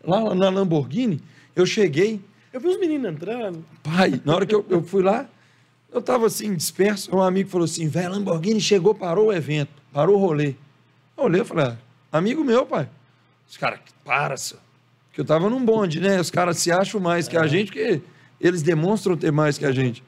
Lá 0.03 0.33
na 0.35 0.49
Lamborghini, 0.49 1.21
eu 1.55 1.65
cheguei. 1.65 2.21
Eu 2.53 2.59
vi 2.59 2.67
os 2.67 2.79
meninos 2.79 3.11
entrando. 3.11 3.65
Pai, 3.83 4.21
na 4.23 4.35
hora 4.35 4.45
que 4.45 4.53
eu, 4.53 4.65
eu 4.69 4.83
fui 4.83 5.01
lá, 5.03 5.27
eu 5.91 5.99
estava 5.99 6.27
assim, 6.27 6.53
disperso, 6.55 7.15
um 7.15 7.21
amigo 7.21 7.49
falou 7.49 7.65
assim, 7.65 7.87
velho, 7.87 8.11
Lamborghini 8.11 8.61
chegou, 8.61 8.93
parou 8.93 9.27
o 9.27 9.33
evento, 9.33 9.71
parou 9.91 10.15
o 10.15 10.19
rolê. 10.19 10.55
Eu 11.17 11.25
olhei 11.25 11.41
e 11.41 11.45
falei, 11.45 11.65
ah, 11.65 11.77
amigo 12.11 12.43
meu, 12.43 12.65
pai. 12.65 12.87
Os 13.49 13.57
caras, 13.57 13.79
para, 14.05 14.37
senhor. 14.37 14.61
Porque 15.07 15.21
eu 15.21 15.23
estava 15.23 15.49
num 15.49 15.65
bonde, 15.65 15.99
né? 15.99 16.19
Os 16.19 16.29
caras 16.29 16.57
se 16.57 16.71
acham 16.71 16.99
mais 17.01 17.27
que 17.27 17.35
a 17.35 17.45
é. 17.45 17.47
gente, 17.47 17.67
porque 17.67 18.01
eles 18.39 18.61
demonstram 18.61 19.17
ter 19.17 19.31
mais 19.31 19.57
que 19.57 19.65
a 19.65 19.71
gente. 19.71 20.03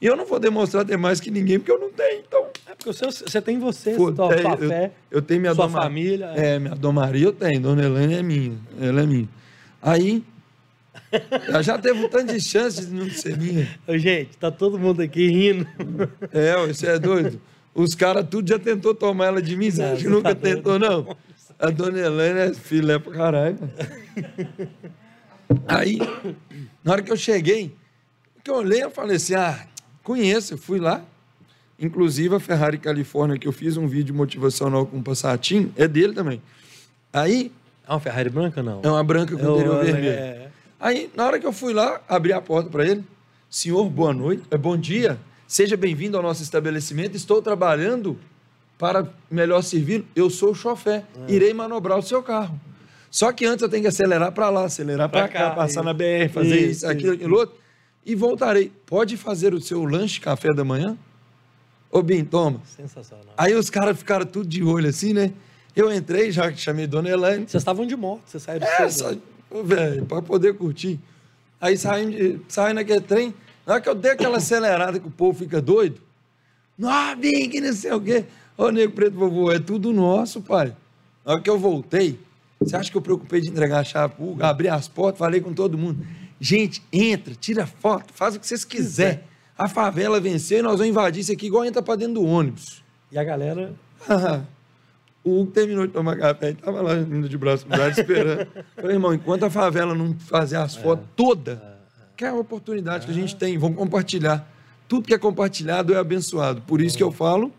E 0.00 0.06
eu 0.06 0.16
não 0.16 0.26
vou 0.26 0.38
demonstrar 0.38 0.84
ter 0.84 0.96
mais 0.96 1.20
que 1.20 1.30
ninguém, 1.30 1.58
porque 1.58 1.72
eu 1.72 1.80
não 1.80 1.90
tenho, 1.90 2.22
então... 2.26 2.46
É 2.66 2.74
porque 2.74 2.92
você, 2.92 3.06
você 3.06 3.40
tem 3.40 3.58
você, 3.58 3.94
Pô, 3.94 4.14
sua, 4.14 4.38
sua 4.38 4.54
eu, 4.54 4.68
fé, 4.68 4.92
eu 5.10 5.22
tenho 5.22 5.40
minha 5.40 5.54
sua 5.54 5.68
família. 5.68 6.26
É, 6.36 6.58
minha 6.58 6.74
Dom 6.74 6.92
Maria 6.92 7.26
eu 7.26 7.32
tenho, 7.32 7.60
Dona 7.60 7.84
Helena 7.84 8.14
é 8.14 8.22
minha, 8.22 8.56
ela 8.80 9.02
é 9.02 9.06
minha. 9.06 9.28
Aí, 9.80 10.24
ela 11.48 11.62
já 11.62 11.78
teve 11.78 12.04
um 12.04 12.08
tanto 12.08 12.32
de 12.32 12.40
chance 12.40 12.84
de 12.84 12.92
não 12.92 13.08
ser 13.10 13.36
minha. 13.38 13.68
Gente, 13.88 14.36
tá 14.36 14.50
todo 14.50 14.78
mundo 14.78 15.02
aqui 15.02 15.26
rindo. 15.26 15.66
É, 16.32 16.54
você 16.66 16.88
é 16.88 16.98
doido. 16.98 17.40
Os 17.74 17.94
caras 17.94 18.26
tudo 18.28 18.48
já 18.48 18.58
tentou 18.58 18.94
tomar 18.94 19.26
ela 19.26 19.42
de 19.42 19.56
mim, 19.56 19.70
você 19.70 19.82
acha 19.82 20.02
que 20.02 20.08
nunca 20.08 20.34
tá 20.34 20.40
tentou, 20.40 20.78
não? 20.78 21.16
A 21.58 21.70
dona 21.70 21.98
Helena 21.98 22.40
é 22.40 22.54
filha 22.54 22.98
pra 22.98 23.12
caralho. 23.12 23.58
Aí, 25.66 25.98
na 26.82 26.92
hora 26.92 27.02
que 27.02 27.12
eu 27.12 27.16
cheguei, 27.16 27.74
que 28.42 28.50
eu 28.50 28.56
olhei, 28.56 28.82
eu 28.82 28.90
falei 28.90 29.16
assim: 29.16 29.34
ah, 29.34 29.66
conheço, 30.02 30.54
eu 30.54 30.58
fui 30.58 30.78
lá. 30.78 31.02
Inclusive 31.78 32.36
a 32.36 32.40
Ferrari 32.40 32.78
Califórnia, 32.78 33.38
que 33.38 33.48
eu 33.48 33.52
fiz 33.52 33.76
um 33.76 33.86
vídeo 33.86 34.14
motivacional 34.14 34.86
com 34.86 34.98
o 34.98 35.02
Passatinho, 35.02 35.72
é 35.76 35.88
dele 35.88 36.12
também. 36.12 36.40
Aí. 37.12 37.50
É 37.86 37.92
uma 37.92 38.00
Ferrari 38.00 38.30
branca 38.30 38.62
não? 38.62 38.80
É 38.82 38.88
uma 38.88 39.04
branca 39.04 39.36
com 39.36 39.42
interior 39.42 39.84
vermelho. 39.84 40.08
É... 40.08 40.48
Aí, 40.80 41.10
na 41.14 41.26
hora 41.26 41.38
que 41.38 41.46
eu 41.46 41.52
fui 41.52 41.74
lá, 41.74 42.00
abri 42.08 42.32
a 42.32 42.40
porta 42.40 42.70
para 42.70 42.86
ele. 42.86 43.04
Senhor, 43.50 43.88
boa 43.90 44.12
noite, 44.12 44.42
é 44.50 44.56
bom 44.56 44.76
dia. 44.76 45.18
Seja 45.46 45.76
bem-vindo 45.76 46.16
ao 46.16 46.22
nosso 46.22 46.42
estabelecimento. 46.42 47.16
Estou 47.16 47.42
trabalhando 47.42 48.18
para 48.78 49.08
melhor 49.30 49.62
servir. 49.62 50.04
Eu 50.14 50.28
sou 50.30 50.50
o 50.50 50.54
chofé. 50.54 51.04
Ah. 51.16 51.24
Irei 51.28 51.54
manobrar 51.54 51.98
o 51.98 52.02
seu 52.02 52.22
carro. 52.22 52.58
Só 53.10 53.32
que 53.32 53.46
antes 53.46 53.62
eu 53.62 53.68
tenho 53.68 53.82
que 53.82 53.88
acelerar 53.88 54.32
para 54.32 54.50
lá, 54.50 54.64
acelerar 54.64 55.08
para 55.08 55.28
cá, 55.28 55.38
cá, 55.38 55.50
passar 55.50 55.80
isso. 55.80 55.82
na 55.84 55.94
BR, 55.94 56.28
fazer 56.32 56.60
isso, 56.60 56.70
isso 56.70 56.88
aquilo, 56.88 57.12
aquilo 57.12 57.36
outro. 57.36 57.56
E 58.04 58.14
voltarei. 58.14 58.72
Pode 58.84 59.16
fazer 59.16 59.54
o 59.54 59.60
seu 59.60 59.84
lanche, 59.84 60.20
café 60.20 60.52
da 60.52 60.64
manhã? 60.64 60.98
Ô, 61.90 62.02
Bim, 62.02 62.24
toma. 62.24 62.60
Sensacional. 62.64 63.32
Aí 63.38 63.54
os 63.54 63.70
caras 63.70 63.96
ficaram 63.96 64.26
tudo 64.26 64.48
de 64.48 64.64
olho 64.64 64.88
assim, 64.88 65.12
né? 65.12 65.32
Eu 65.76 65.92
entrei, 65.92 66.32
já 66.32 66.50
que 66.50 66.60
chamei 66.60 66.88
Dona 66.88 67.08
Elaine. 67.08 67.46
Vocês 67.48 67.60
estavam 67.60 67.86
de 67.86 67.96
moto, 67.96 68.22
você 68.26 68.40
saiu 68.40 68.60
do 68.60 68.66
É, 68.66 68.88
só, 68.88 69.14
velho, 69.64 70.04
para 70.06 70.20
poder 70.20 70.54
curtir. 70.54 70.98
Aí 71.60 71.78
saí, 71.78 72.40
saí 72.48 72.72
naquele 72.72 73.00
trem. 73.00 73.32
Na 73.64 73.74
hora 73.74 73.82
que 73.82 73.88
eu 73.88 73.94
dei 73.94 74.10
aquela 74.10 74.38
acelerada 74.38 74.98
que 74.98 75.06
o 75.06 75.10
povo 75.10 75.38
fica 75.38 75.60
doido. 75.62 76.00
Não, 76.76 77.16
Bim, 77.16 77.48
que 77.48 77.60
não 77.60 77.72
sei 77.72 77.92
o 77.92 78.00
quê. 78.00 78.24
Ô, 78.56 78.70
Nego 78.70 78.92
Preto, 78.92 79.16
vovô, 79.16 79.50
é 79.50 79.58
tudo 79.58 79.92
nosso, 79.92 80.40
pai. 80.40 80.74
Na 81.24 81.32
hora 81.32 81.40
que 81.40 81.50
eu 81.50 81.58
voltei, 81.58 82.20
você 82.60 82.76
acha 82.76 82.90
que 82.90 82.96
eu 82.96 83.02
preocupei 83.02 83.40
de 83.40 83.50
entregar 83.50 83.80
a 83.80 83.84
chave 83.84 84.14
pro 84.14 84.30
Hugo? 84.30 84.44
Abri 84.44 84.68
as 84.68 84.86
portas, 84.86 85.18
falei 85.18 85.40
com 85.40 85.52
todo 85.52 85.76
mundo. 85.76 86.06
Gente, 86.40 86.82
entra, 86.92 87.34
tira 87.34 87.66
foto, 87.66 88.12
faz 88.14 88.36
o 88.36 88.40
que 88.40 88.46
vocês 88.46 88.64
quiserem. 88.64 89.20
A 89.56 89.68
favela 89.68 90.20
venceu 90.20 90.58
e 90.58 90.62
nós 90.62 90.78
vamos 90.78 90.88
invadir 90.88 91.20
isso 91.20 91.32
aqui 91.32 91.46
igual 91.46 91.64
entra 91.64 91.82
para 91.82 91.96
dentro 91.96 92.14
do 92.14 92.24
ônibus. 92.24 92.82
E 93.10 93.18
a 93.18 93.24
galera. 93.24 93.72
o 95.24 95.40
Hugo 95.40 95.50
terminou 95.50 95.86
de 95.86 95.92
tomar 95.92 96.16
café 96.16 96.50
e 96.50 96.52
estava 96.52 96.80
lá 96.80 96.94
indo 96.94 97.28
de 97.28 97.38
braço 97.38 97.66
pro 97.66 97.76
braço 97.76 98.00
esperando. 98.00 98.46
Falei, 98.76 98.96
irmão, 98.96 99.14
enquanto 99.14 99.44
a 99.44 99.50
favela 99.50 99.94
não 99.94 100.14
fazer 100.14 100.56
as 100.56 100.76
fotos 100.76 101.04
é, 101.04 101.08
toda, 101.16 101.52
é, 101.52 102.04
que 102.16 102.24
é 102.24 102.28
a 102.28 102.34
oportunidade 102.34 103.04
que 103.06 103.12
a 103.12 103.14
gente 103.14 103.34
tem, 103.34 103.58
vamos 103.58 103.76
compartilhar. 103.76 104.48
Tudo 104.86 105.08
que 105.08 105.14
é 105.14 105.18
compartilhado 105.18 105.92
é 105.92 105.96
abençoado. 105.96 106.60
Por 106.62 106.80
isso 106.80 106.96
que 106.96 107.02
eu 107.02 107.10
falo, 107.10 107.52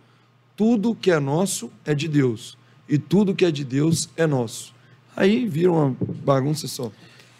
tudo 0.55 0.95
que 0.95 1.11
é 1.11 1.19
nosso 1.19 1.71
é 1.85 1.93
de 1.93 2.07
Deus. 2.07 2.57
E 2.87 2.97
tudo 2.97 3.35
que 3.35 3.45
é 3.45 3.51
de 3.51 3.63
Deus 3.63 4.09
é 4.15 4.27
nosso. 4.27 4.73
Aí 5.15 5.45
vira 5.45 5.71
uma 5.71 5.95
bagunça 6.23 6.67
só. 6.67 6.91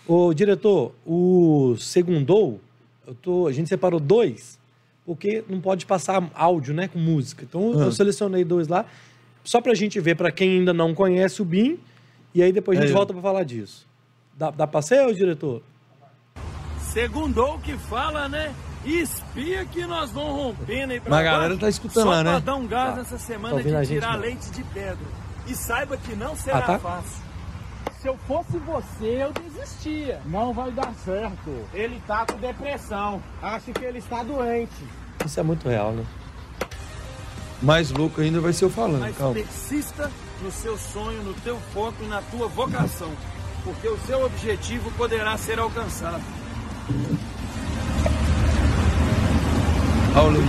Ô, 0.08 0.34
diretor, 0.34 0.94
o 1.06 1.76
segundou, 1.80 2.60
eu 3.06 3.16
tô, 3.16 3.48
a 3.48 3.52
gente 3.52 3.68
separou 3.68 4.00
dois, 4.00 4.60
porque 5.06 5.44
não 5.50 5.60
pode 5.60 5.86
passar 5.86 6.30
áudio, 6.34 6.74
né, 6.74 6.88
com 6.88 7.00
música. 7.00 7.44
Então 7.48 7.74
ah. 7.76 7.86
eu 7.86 7.92
selecionei 7.92 8.44
dois 8.44 8.68
lá, 8.68 8.86
só 9.44 9.62
pra 9.62 9.74
gente 9.74 10.00
ver, 10.00 10.16
para 10.16 10.32
quem 10.32 10.60
ainda 10.60 10.74
não 10.74 10.94
conhece 10.94 11.42
o 11.42 11.46
BIM, 11.46 11.80
e 12.34 12.42
aí 12.42 12.52
depois 12.52 12.78
a 12.78 12.82
gente 12.82 12.92
é 12.92 12.94
volta 12.94 13.14
para 13.14 13.22
falar 13.22 13.44
disso. 13.44 13.86
Dá, 14.38 14.52
dá 14.52 14.68
pra 14.68 14.82
ser, 14.82 15.06
ô, 15.06 15.14
diretor? 15.14 15.62
Segundou 16.80 17.60
que 17.60 17.78
fala, 17.78 18.28
né? 18.30 18.54
Espia 18.86 19.66
que 19.66 19.86
nós 19.86 20.12
vamos 20.12 20.32
rompendo 20.32 20.94
aí 20.94 21.00
pra 21.00 21.10
Mas 21.10 21.20
a 21.20 21.24
galera 21.24 21.58
tá 21.58 21.70
escutando 21.70 22.10
lá, 22.10 22.24
né? 22.24 22.34
Só 22.34 22.42
pra 22.42 22.54
dar 22.54 22.56
um 22.56 22.68
gás 22.68 22.90
tá. 22.92 22.96
nessa 22.98 23.18
semana 23.18 23.56
tá 23.64 23.82
de 23.82 23.88
tirar 23.88 24.16
leite 24.16 24.52
de 24.52 24.64
pedra. 24.64 25.06
E 25.48 25.56
saiba 25.56 25.98
que 25.98 26.16
não 26.16 26.36
será 26.36 26.60
ah, 26.60 26.62
tá? 26.62 26.80
fácil 26.80 27.26
se 28.06 28.10
eu 28.10 28.18
fosse 28.28 28.60
você, 28.60 29.24
eu 29.24 29.34
desistia. 29.34 30.22
Não 30.26 30.54
vai 30.54 30.70
dar 30.70 30.94
certo. 31.04 31.66
Ele 31.74 32.00
tá 32.06 32.24
com 32.24 32.38
depressão. 32.38 33.20
Acho 33.42 33.74
que 33.74 33.84
ele 33.84 33.98
está 33.98 34.22
doente. 34.22 34.86
Isso 35.26 35.40
é 35.40 35.44
muito 35.44 35.68
real, 35.68 35.92
né? 35.92 36.06
Mais 37.64 37.90
louco 37.90 38.22
ainda 38.22 38.40
vai 38.40 38.54
ser 38.54 38.66
eu 38.66 38.70
falando. 38.70 39.00
Mas 39.00 39.18
calma. 39.18 39.34
persista 39.34 40.12
no 40.44 40.52
seu 40.52 40.78
sonho, 40.78 41.24
no 41.24 41.34
teu 41.34 41.58
foco 41.74 41.96
e 42.04 42.06
na 42.06 42.22
tua 42.22 42.48
vocação. 42.48 43.12
Porque 43.64 43.88
o 43.88 43.98
seu 44.06 44.24
objetivo 44.24 44.92
poderá 44.92 45.36
ser 45.36 45.58
alcançado. 45.58 46.22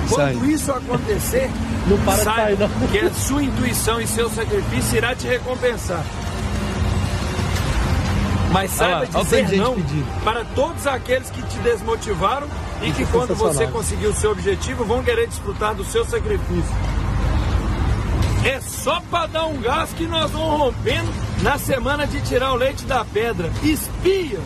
Quando 0.09 0.47
isso 0.47 0.71
acontecer, 0.71 1.51
não 1.89 1.99
para 1.99 2.23
saiba 2.23 2.69
sair, 2.69 2.81
não. 2.81 2.89
que 2.89 2.99
a 2.99 3.11
sua 3.13 3.43
intuição 3.43 4.01
e 4.01 4.07
seu 4.07 4.31
sacrifício 4.31 4.97
irá 4.97 5.15
te 5.15 5.27
recompensar. 5.27 6.05
Mas 8.53 8.71
saiba 8.71 9.09
ah, 9.13 9.23
dizer 9.23 9.57
não 9.57 9.75
pedindo. 9.75 10.25
para 10.25 10.45
todos 10.55 10.87
aqueles 10.87 11.29
que 11.31 11.43
te 11.43 11.59
desmotivaram 11.59 12.47
e 12.81 12.93
que 12.93 13.05
quando 13.07 13.35
você 13.35 13.67
conseguir 13.67 14.07
o 14.07 14.15
seu 14.15 14.31
objetivo 14.31 14.85
vão 14.85 15.03
querer 15.03 15.27
desfrutar 15.27 15.75
do 15.75 15.85
seu 15.85 16.05
sacrifício. 16.05 16.75
É 18.45 18.61
só 18.61 19.01
para 19.11 19.27
dar 19.27 19.47
um 19.47 19.61
gás 19.61 19.91
que 19.93 20.07
nós 20.07 20.31
vamos 20.31 20.61
rompendo 20.61 21.13
na 21.43 21.59
semana 21.59 22.07
de 22.07 22.21
tirar 22.21 22.53
o 22.53 22.57
leite 22.57 22.85
da 22.85 23.05
pedra. 23.05 23.51
Espia! 23.65 24.39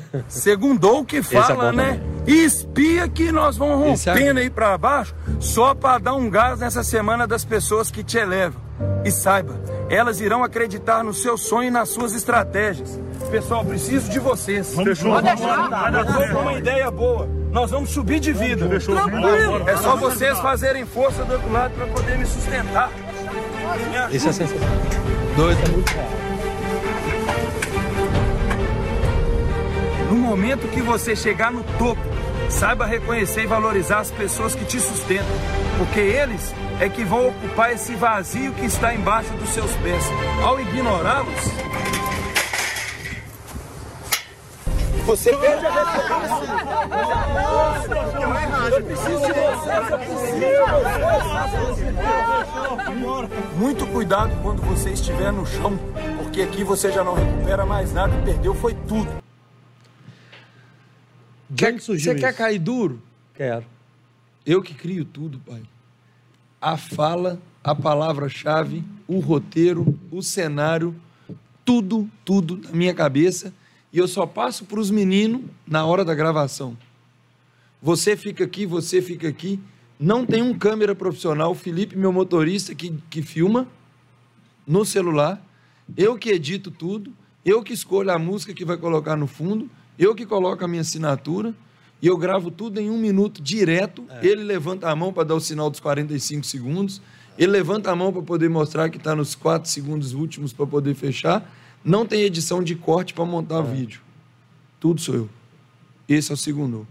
Segundou 0.28 1.00
o 1.00 1.04
que 1.04 1.18
é 1.18 1.22
fala, 1.22 1.68
é 1.68 1.72
né? 1.72 2.00
Espia 2.26 3.08
que 3.08 3.30
nós 3.30 3.56
vamos 3.56 4.06
é 4.06 4.12
rompendo 4.12 4.40
aí 4.40 4.50
para 4.50 4.76
baixo 4.76 5.14
só 5.38 5.74
para 5.74 5.98
dar 5.98 6.14
um 6.14 6.28
gás 6.28 6.60
nessa 6.60 6.82
semana 6.82 7.26
das 7.26 7.44
pessoas 7.44 7.90
que 7.90 8.02
te 8.02 8.18
elevam. 8.18 8.60
E 9.04 9.10
saiba, 9.10 9.54
elas 9.88 10.20
irão 10.20 10.42
acreditar 10.42 11.02
no 11.02 11.14
seu 11.14 11.38
sonho 11.38 11.68
e 11.68 11.70
nas 11.70 11.88
suas 11.88 12.14
estratégias. 12.14 12.98
Pessoal, 13.30 13.64
preciso 13.64 14.10
de 14.10 14.18
vocês. 14.18 14.74
Fechou. 14.74 15.12
Pode 15.12 15.26
deixar. 15.26 16.04
Tô 16.04 16.34
com 16.34 16.42
uma 16.42 16.54
ideia 16.54 16.90
boa. 16.90 17.28
Nós 17.50 17.70
vamos 17.70 17.90
subir 17.90 18.20
de 18.20 18.32
vida. 18.32 18.68
Fechou. 18.68 18.94
Tranquilo. 18.94 19.68
É 19.68 19.76
só 19.76 19.96
vocês 19.96 20.38
fazerem 20.40 20.84
força 20.84 21.24
do 21.24 21.32
outro 21.32 21.50
lado 21.50 21.72
para 21.74 21.86
poder 21.86 22.18
me 22.18 22.26
sustentar. 22.26 22.90
Isso 24.10 24.28
é 24.28 24.32
sensacional. 24.32 24.68
Doido. 25.36 25.84
Momento 30.26 30.68
que 30.68 30.82
você 30.82 31.14
chegar 31.14 31.52
no 31.52 31.62
topo, 31.78 32.02
saiba 32.50 32.84
reconhecer 32.84 33.44
e 33.44 33.46
valorizar 33.46 34.00
as 34.00 34.10
pessoas 34.10 34.56
que 34.56 34.64
te 34.64 34.80
sustentam, 34.80 35.24
porque 35.78 36.00
eles 36.00 36.52
é 36.80 36.88
que 36.88 37.04
vão 37.04 37.28
ocupar 37.28 37.72
esse 37.72 37.94
vazio 37.94 38.52
que 38.52 38.66
está 38.66 38.92
embaixo 38.92 39.32
dos 39.34 39.50
seus 39.50 39.70
pés. 39.76 40.04
Ao 40.42 40.60
ignorá-los, 40.60 41.34
você 45.06 45.32
perde 45.36 45.64
a. 45.64 45.70
Muito 53.56 53.86
cuidado 53.86 54.32
quando 54.42 54.60
você 54.62 54.90
estiver 54.90 55.32
no 55.32 55.46
chão, 55.46 55.78
porque 56.18 56.42
aqui 56.42 56.64
você 56.64 56.90
já 56.90 57.04
não 57.04 57.14
recupera 57.14 57.64
mais 57.64 57.92
nada 57.92 58.12
e 58.16 58.22
perdeu 58.24 58.54
foi 58.54 58.74
tudo. 58.88 59.25
Quer, 61.54 61.78
você 61.78 62.14
quer 62.14 62.34
cair 62.34 62.58
duro? 62.58 63.02
Quero. 63.34 63.66
Eu 64.44 64.62
que 64.62 64.74
crio 64.74 65.04
tudo, 65.04 65.38
pai 65.40 65.62
a 66.60 66.76
fala, 66.76 67.40
a 67.62 67.74
palavra-chave, 67.74 68.82
o 69.06 69.20
roteiro, 69.20 69.98
o 70.10 70.22
cenário, 70.22 70.94
tudo, 71.64 72.10
tudo 72.24 72.58
na 72.58 72.72
minha 72.72 72.94
cabeça. 72.94 73.54
E 73.92 73.98
eu 73.98 74.08
só 74.08 74.26
passo 74.26 74.64
para 74.64 74.80
os 74.80 74.90
meninos 74.90 75.42
na 75.66 75.84
hora 75.86 76.04
da 76.04 76.14
gravação. 76.14 76.76
Você 77.80 78.16
fica 78.16 78.42
aqui, 78.42 78.66
você 78.66 79.00
fica 79.00 79.28
aqui. 79.28 79.60
Não 79.98 80.26
tem 80.26 80.42
um 80.42 80.58
câmera 80.58 80.94
profissional, 80.94 81.52
o 81.52 81.54
Felipe, 81.54 81.96
meu 81.96 82.12
motorista, 82.12 82.74
que, 82.74 82.92
que 83.08 83.22
filma 83.22 83.68
no 84.66 84.84
celular. 84.84 85.40
Eu 85.96 86.18
que 86.18 86.30
edito 86.30 86.70
tudo. 86.70 87.12
Eu 87.44 87.62
que 87.62 87.72
escolho 87.72 88.10
a 88.10 88.18
música 88.18 88.52
que 88.52 88.64
vai 88.64 88.76
colocar 88.76 89.14
no 89.14 89.28
fundo. 89.28 89.70
Eu 89.98 90.14
que 90.14 90.26
coloco 90.26 90.64
a 90.64 90.68
minha 90.68 90.82
assinatura 90.82 91.54
e 92.00 92.06
eu 92.06 92.16
gravo 92.16 92.50
tudo 92.50 92.80
em 92.80 92.90
um 92.90 92.98
minuto 92.98 93.42
direto. 93.42 94.04
É. 94.10 94.26
Ele 94.26 94.44
levanta 94.44 94.90
a 94.90 94.96
mão 94.96 95.12
para 95.12 95.24
dar 95.24 95.34
o 95.34 95.40
sinal 95.40 95.70
dos 95.70 95.80
45 95.80 96.44
segundos. 96.44 97.00
Ele 97.38 97.52
levanta 97.52 97.90
a 97.90 97.96
mão 97.96 98.12
para 98.12 98.22
poder 98.22 98.48
mostrar 98.48 98.88
que 98.90 98.96
está 98.96 99.14
nos 99.14 99.34
4 99.34 99.68
segundos 99.68 100.14
últimos 100.14 100.52
para 100.52 100.66
poder 100.66 100.94
fechar. 100.94 101.50
Não 101.84 102.04
tem 102.04 102.22
edição 102.22 102.62
de 102.62 102.74
corte 102.74 103.14
para 103.14 103.24
montar 103.24 103.60
é. 103.60 103.62
vídeo. 103.62 104.00
Tudo 104.80 105.00
sou 105.00 105.14
eu. 105.14 105.28
Esse 106.08 106.30
é 106.30 106.34
o 106.34 106.36
segundo. 106.36 106.86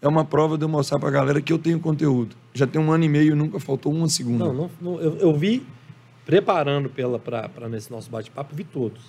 É 0.00 0.08
uma 0.08 0.24
prova 0.24 0.56
de 0.56 0.64
eu 0.64 0.68
mostrar 0.68 0.98
para 0.98 1.08
a 1.08 1.12
galera 1.12 1.40
que 1.40 1.52
eu 1.52 1.58
tenho 1.58 1.80
conteúdo. 1.80 2.36
Já 2.54 2.66
tem 2.66 2.80
um 2.80 2.92
ano 2.92 3.04
e 3.04 3.08
meio 3.08 3.32
e 3.32 3.34
nunca 3.34 3.58
faltou 3.58 3.92
uma 3.92 4.08
segunda. 4.08 4.44
Não, 4.44 4.54
não, 4.54 4.70
não 4.80 5.00
eu, 5.00 5.16
eu, 5.16 5.34
vi, 5.34 5.66
preparando 6.24 6.90
para 7.18 7.68
nesse 7.68 7.90
nosso 7.90 8.10
bate-papo, 8.10 8.54
vi 8.54 8.64
todos. 8.64 9.02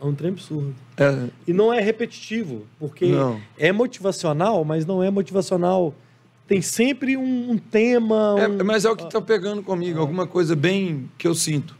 É 0.00 0.04
um 0.04 0.14
trem 0.14 0.30
absurdo. 0.30 0.74
É. 0.96 1.28
E 1.46 1.52
não 1.52 1.72
é 1.72 1.80
repetitivo, 1.80 2.66
porque 2.78 3.06
não. 3.06 3.40
é 3.58 3.72
motivacional, 3.72 4.64
mas 4.64 4.86
não 4.86 5.02
é 5.02 5.10
motivacional. 5.10 5.92
Tem 6.46 6.62
sempre 6.62 7.16
um, 7.16 7.50
um 7.52 7.58
tema. 7.58 8.36
É, 8.38 8.48
um... 8.48 8.60
É, 8.60 8.62
mas 8.62 8.84
é 8.84 8.90
o 8.90 8.96
que 8.96 9.04
está 9.04 9.20
pegando 9.20 9.62
comigo, 9.62 10.00
alguma 10.00 10.26
coisa 10.26 10.54
bem 10.54 11.10
que 11.18 11.26
eu 11.26 11.34
sinto. 11.34 11.76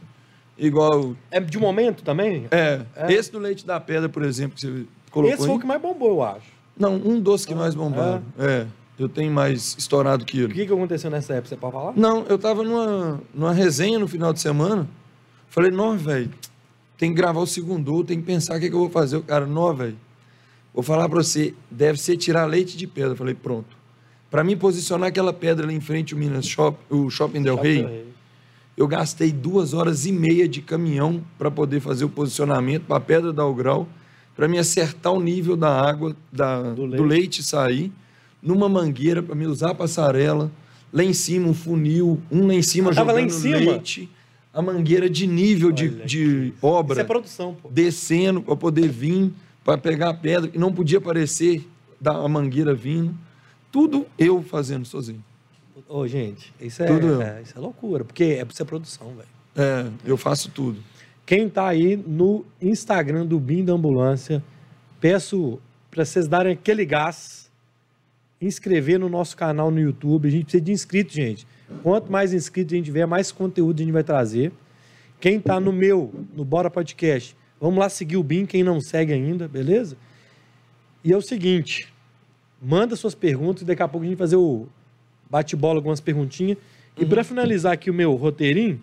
Igual. 0.57 1.15
É 1.31 1.39
de 1.39 1.57
momento 1.57 2.03
também? 2.03 2.45
É. 2.51 2.81
é. 2.95 3.13
Esse 3.13 3.31
do 3.31 3.39
Leite 3.39 3.65
da 3.65 3.79
Pedra, 3.79 4.09
por 4.09 4.23
exemplo, 4.23 4.55
que 4.55 4.61
você 4.61 4.85
colocou. 5.09 5.33
Esse 5.33 5.45
foi 5.45 5.55
o 5.55 5.59
que 5.59 5.65
mais 5.65 5.81
bombou, 5.81 6.09
eu 6.09 6.23
acho. 6.23 6.59
Não, 6.77 6.95
um 6.95 7.19
dos 7.19 7.45
que 7.45 7.53
ah, 7.53 7.57
mais 7.57 7.73
bombaram. 7.73 8.21
É. 8.37 8.45
é. 8.45 8.67
Eu 8.99 9.07
tenho 9.07 9.31
mais 9.31 9.77
estourado 9.77 10.25
que 10.25 10.39
ele. 10.39 10.51
O 10.51 10.55
que, 10.55 10.65
que 10.65 10.73
aconteceu 10.73 11.09
nessa 11.09 11.33
época? 11.33 11.47
Você 11.47 11.55
pode 11.55 11.71
falar? 11.71 11.93
Não, 11.95 12.25
eu 12.27 12.37
tava 12.37 12.63
numa, 12.63 13.21
numa 13.33 13.53
resenha 13.53 13.97
no 13.97 14.09
final 14.09 14.33
de 14.33 14.41
semana. 14.41 14.85
Falei, 15.47 15.71
não, 15.71 15.97
velho 15.97 16.29
tem 16.99 17.11
que 17.11 17.15
gravar 17.15 17.39
o 17.39 17.47
segundo, 17.47 18.03
tem 18.03 18.19
que 18.19 18.25
pensar 18.25 18.57
o 18.57 18.59
que, 18.59 18.65
é 18.65 18.69
que 18.69 18.75
eu 18.75 18.79
vou 18.79 18.89
fazer. 18.89 19.15
O 19.15 19.23
cara, 19.23 19.45
não, 19.47 19.73
velho. 19.73 19.95
Vou 20.73 20.83
falar 20.83 21.07
para 21.07 21.23
você, 21.23 21.53
deve 21.71 21.97
ser 21.97 22.17
tirar 22.17 22.45
leite 22.45 22.75
de 22.75 22.85
pedra. 22.85 23.11
Eu 23.11 23.15
falei, 23.15 23.33
pronto. 23.33 23.77
Para 24.29 24.43
mim 24.43 24.57
posicionar 24.57 25.07
aquela 25.07 25.31
pedra 25.31 25.65
ali 25.65 25.73
em 25.73 25.79
frente 25.79 26.13
ao 26.13 26.19
Minas 26.19 26.45
Shop, 26.45 26.77
o 26.89 27.09
Shopping 27.09 27.41
Del 27.41 27.55
Rey, 27.55 28.05
Eu 28.77 28.85
gastei 28.85 29.31
duas 29.31 29.73
horas 29.73 30.05
e 30.05 30.11
meia 30.11 30.47
de 30.47 30.61
caminhão 30.61 31.23
para 31.37 31.49
poder 31.49 31.79
fazer 31.79 32.03
o 32.03 32.09
posicionamento 32.09 32.83
para 32.83 32.97
a 32.97 32.99
pedra 32.99 33.31
dar 33.31 33.45
o 33.45 33.55
grau, 33.55 33.87
para 34.35 34.47
me 34.47 34.59
acertar 34.59 35.13
o 35.13 35.21
nível 35.21 35.55
da 35.55 35.69
água, 35.69 36.15
da, 36.31 36.61
do, 36.73 36.85
leite. 36.85 36.97
do 36.97 37.03
leite 37.03 37.43
sair, 37.43 37.91
numa 38.43 38.67
mangueira 38.67 39.23
para 39.23 39.35
me 39.35 39.47
usar 39.47 39.71
a 39.71 39.75
passarela, 39.75 40.51
lá 40.91 41.03
em 41.03 41.13
cima 41.13 41.47
um 41.47 41.53
funil, 41.53 42.21
um 42.29 42.45
lá 42.45 42.53
em 42.53 42.61
cima 42.61 42.91
ah, 42.91 42.93
jogando 42.93 43.15
lá 43.15 43.21
em 43.21 43.29
cima. 43.29 43.57
leite, 43.57 44.09
a 44.53 44.61
mangueira 44.61 45.09
de 45.09 45.27
nível 45.27 45.71
de, 45.71 45.89
de 46.05 46.53
obra. 46.61 46.93
Isso 46.93 47.01
é 47.01 47.03
produção, 47.03 47.55
pô. 47.55 47.69
Descendo 47.69 48.41
para 48.41 48.55
poder 48.55 48.87
vir, 48.87 49.31
para 49.63 49.77
pegar 49.77 50.09
a 50.09 50.13
pedra, 50.13 50.49
que 50.49 50.57
não 50.57 50.73
podia 50.73 50.97
aparecer 50.97 51.67
da 51.99 52.27
mangueira 52.27 52.73
vindo. 52.73 53.15
Tudo 53.71 54.05
eu 54.17 54.41
fazendo 54.41 54.85
sozinho. 54.85 55.23
Ô, 55.87 56.07
gente, 56.07 56.53
isso 56.59 56.83
é, 56.83 56.87
é, 56.87 57.41
isso 57.41 57.57
é 57.57 57.59
loucura, 57.59 58.03
porque 58.03 58.23
é 58.23 58.45
pra 58.45 58.55
ser 58.55 58.65
produção, 58.65 59.13
velho. 59.15 59.27
É, 59.55 59.89
eu 60.05 60.17
faço 60.17 60.49
tudo. 60.51 60.79
Quem 61.25 61.49
tá 61.49 61.67
aí 61.67 61.95
no 61.95 62.45
Instagram 62.61 63.25
do 63.25 63.39
BIM 63.39 63.63
da 63.63 63.73
Ambulância, 63.73 64.43
peço 64.99 65.59
para 65.91 66.05
vocês 66.05 66.27
darem 66.27 66.53
aquele 66.53 66.85
gás, 66.85 67.51
inscrever 68.41 68.99
no 68.99 69.09
nosso 69.09 69.35
canal 69.35 69.69
no 69.69 69.79
YouTube. 69.79 70.27
A 70.27 70.31
gente 70.31 70.43
precisa 70.43 70.63
de 70.63 70.71
inscritos, 70.71 71.13
gente. 71.13 71.47
Quanto 71.83 72.11
mais 72.11 72.33
inscritos 72.33 72.73
a 72.73 72.75
gente 72.75 72.85
tiver, 72.85 73.05
mais 73.05 73.31
conteúdo 73.31 73.81
a 73.81 73.83
gente 73.83 73.93
vai 73.93 74.03
trazer. 74.03 74.51
Quem 75.19 75.39
tá 75.39 75.59
no 75.59 75.71
meu, 75.71 76.13
no 76.35 76.45
Bora 76.45 76.69
Podcast, 76.69 77.35
vamos 77.59 77.79
lá 77.79 77.89
seguir 77.89 78.17
o 78.17 78.23
BIM, 78.23 78.45
quem 78.45 78.63
não 78.63 78.79
segue 78.79 79.13
ainda, 79.13 79.47
beleza? 79.47 79.97
E 81.03 81.11
é 81.11 81.17
o 81.17 81.21
seguinte, 81.21 81.93
manda 82.61 82.95
suas 82.95 83.15
perguntas 83.15 83.61
e 83.61 83.65
daqui 83.65 83.83
a 83.83 83.87
pouco 83.87 84.05
a 84.05 84.09
gente 84.09 84.17
vai 84.17 84.25
fazer 84.27 84.37
o 84.37 84.67
bate-bola, 85.29 85.79
algumas 85.79 85.99
perguntinhas. 85.99 86.57
E 86.97 87.05
para 87.05 87.23
finalizar 87.23 87.73
aqui 87.73 87.89
o 87.89 87.93
meu 87.93 88.15
roteirinho, 88.15 88.81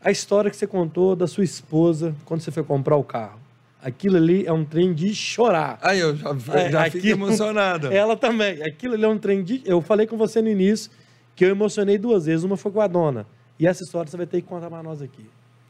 a 0.00 0.10
história 0.10 0.50
que 0.50 0.56
você 0.56 0.66
contou 0.66 1.16
da 1.16 1.26
sua 1.26 1.44
esposa 1.44 2.14
quando 2.24 2.40
você 2.40 2.50
foi 2.50 2.62
comprar 2.62 2.96
o 2.96 3.04
carro. 3.04 3.40
Aquilo 3.80 4.16
ali 4.16 4.46
é 4.46 4.52
um 4.52 4.64
trem 4.64 4.92
de 4.92 5.12
chorar. 5.12 5.78
Aí 5.82 5.98
eu 5.98 6.14
já, 6.14 6.30
é, 6.54 6.70
já 6.70 6.90
fico 6.90 7.06
emocionado. 7.06 7.90
Ela 7.92 8.16
também. 8.16 8.62
Aquilo 8.62 8.94
ali 8.94 9.04
é 9.04 9.08
um 9.08 9.18
trem 9.18 9.42
de. 9.42 9.60
Eu 9.64 9.80
falei 9.80 10.06
com 10.06 10.16
você 10.16 10.40
no 10.40 10.48
início 10.48 10.88
que 11.34 11.44
eu 11.44 11.50
emocionei 11.50 11.98
duas 11.98 12.26
vezes. 12.26 12.44
Uma 12.44 12.56
foi 12.56 12.72
com 12.72 12.80
a 12.80 12.86
dona. 12.86 13.26
E 13.58 13.66
essa 13.66 13.82
história 13.82 14.10
você 14.10 14.16
vai 14.16 14.26
ter 14.26 14.40
que 14.40 14.48
contar 14.48 14.68
para 14.68 14.82
nós 14.82 15.00
aqui. 15.00 15.28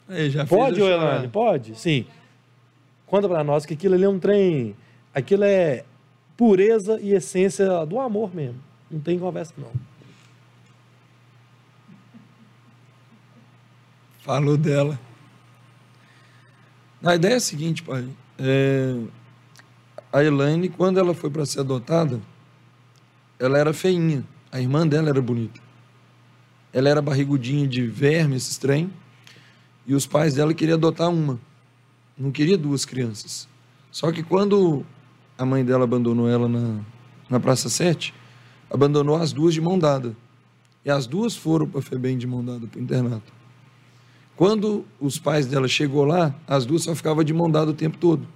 Aí, 0.09 0.31
já 0.31 0.47
Pode, 0.47 0.81
Elane? 0.81 1.29
Pode? 1.29 1.79
Sim. 1.79 2.07
Conta 3.07 3.29
para 3.29 3.45
nós 3.45 3.67
que 3.67 3.75
aquilo 3.75 3.95
ali 3.95 4.05
é 4.05 4.09
um 4.09 4.19
trem. 4.19 4.75
Aquilo 5.15 5.45
é 5.45 5.85
pureza 6.37 6.99
e 7.01 7.13
essência 7.13 7.85
do 7.87 8.01
amor 8.01 8.35
mesmo. 8.35 8.61
Não 8.91 9.01
tem 9.01 9.19
conversa, 9.19 9.55
não. 9.57 9.71
Falou 14.21 14.57
dela. 14.57 14.99
A 17.03 17.15
ideia 17.17 17.35
é 17.35 17.37
a 17.37 17.41
seguinte, 17.41 17.83
pai. 17.83 18.09
É... 18.39 18.97
A 20.13 20.23
Elaine, 20.23 20.69
quando 20.69 21.01
ela 21.01 21.15
foi 21.15 21.31
para 21.31 21.45
ser 21.47 21.61
adotada, 21.61 22.21
ela 23.39 23.59
era 23.59 23.73
feinha. 23.73 24.25
A 24.53 24.61
irmã 24.61 24.87
dela 24.87 25.09
era 25.09 25.23
bonita. 25.23 25.59
Ela 26.75 26.91
era 26.91 27.01
barrigudinha 27.01 27.67
de 27.67 27.87
verme, 27.87 28.37
esse 28.37 28.61
trem. 28.61 28.93
E 29.87 29.95
os 29.95 30.07
pais 30.07 30.35
dela 30.35 30.53
queriam 30.53 30.77
adotar 30.77 31.09
uma. 31.09 31.41
Não 32.17 32.31
queria 32.31 32.59
duas 32.59 32.85
crianças. 32.85 33.49
Só 33.91 34.13
que 34.13 34.23
quando 34.23 34.85
a 35.39 35.47
mãe 35.47 35.65
dela 35.65 35.85
abandonou 35.85 36.29
ela 36.29 36.47
na, 36.49 36.81
na 37.31 37.41
Praça 37.41 37.71
7, 37.71 38.13
abandonou 38.71 39.17
as 39.17 39.33
duas 39.33 39.55
de 39.55 39.61
mão 39.61 39.79
dada. 39.79 40.15
E 40.85 40.91
as 40.91 41.07
duas 41.07 41.35
foram 41.35 41.67
para 41.67 41.81
FEBEM 41.81 42.19
de 42.19 42.27
mão 42.27 42.45
dada 42.45 42.67
para 42.67 42.79
o 42.79 42.83
internato. 42.83 43.33
Quando 44.37 44.85
os 45.01 45.19
pais 45.19 45.47
dela 45.47 45.69
chegou 45.69 46.05
lá, 46.05 46.35
as 46.47 46.67
duas 46.67 46.83
só 46.83 46.95
ficavam 46.95 47.25
de 47.25 47.33
mão 47.33 47.51
dada 47.51 47.71
o 47.71 47.75
tempo 47.75 47.97
todo. 47.97 48.27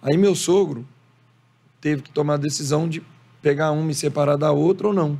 Aí 0.00 0.16
meu 0.16 0.34
sogro 0.34 0.86
teve 1.80 2.02
que 2.02 2.10
tomar 2.10 2.34
a 2.34 2.38
decisão 2.38 2.88
de 2.88 3.02
pegar 3.48 3.70
uma 3.70 3.90
e 3.90 3.94
separar 3.94 4.36
da 4.36 4.52
outra 4.52 4.88
ou 4.88 4.92
não. 4.92 5.18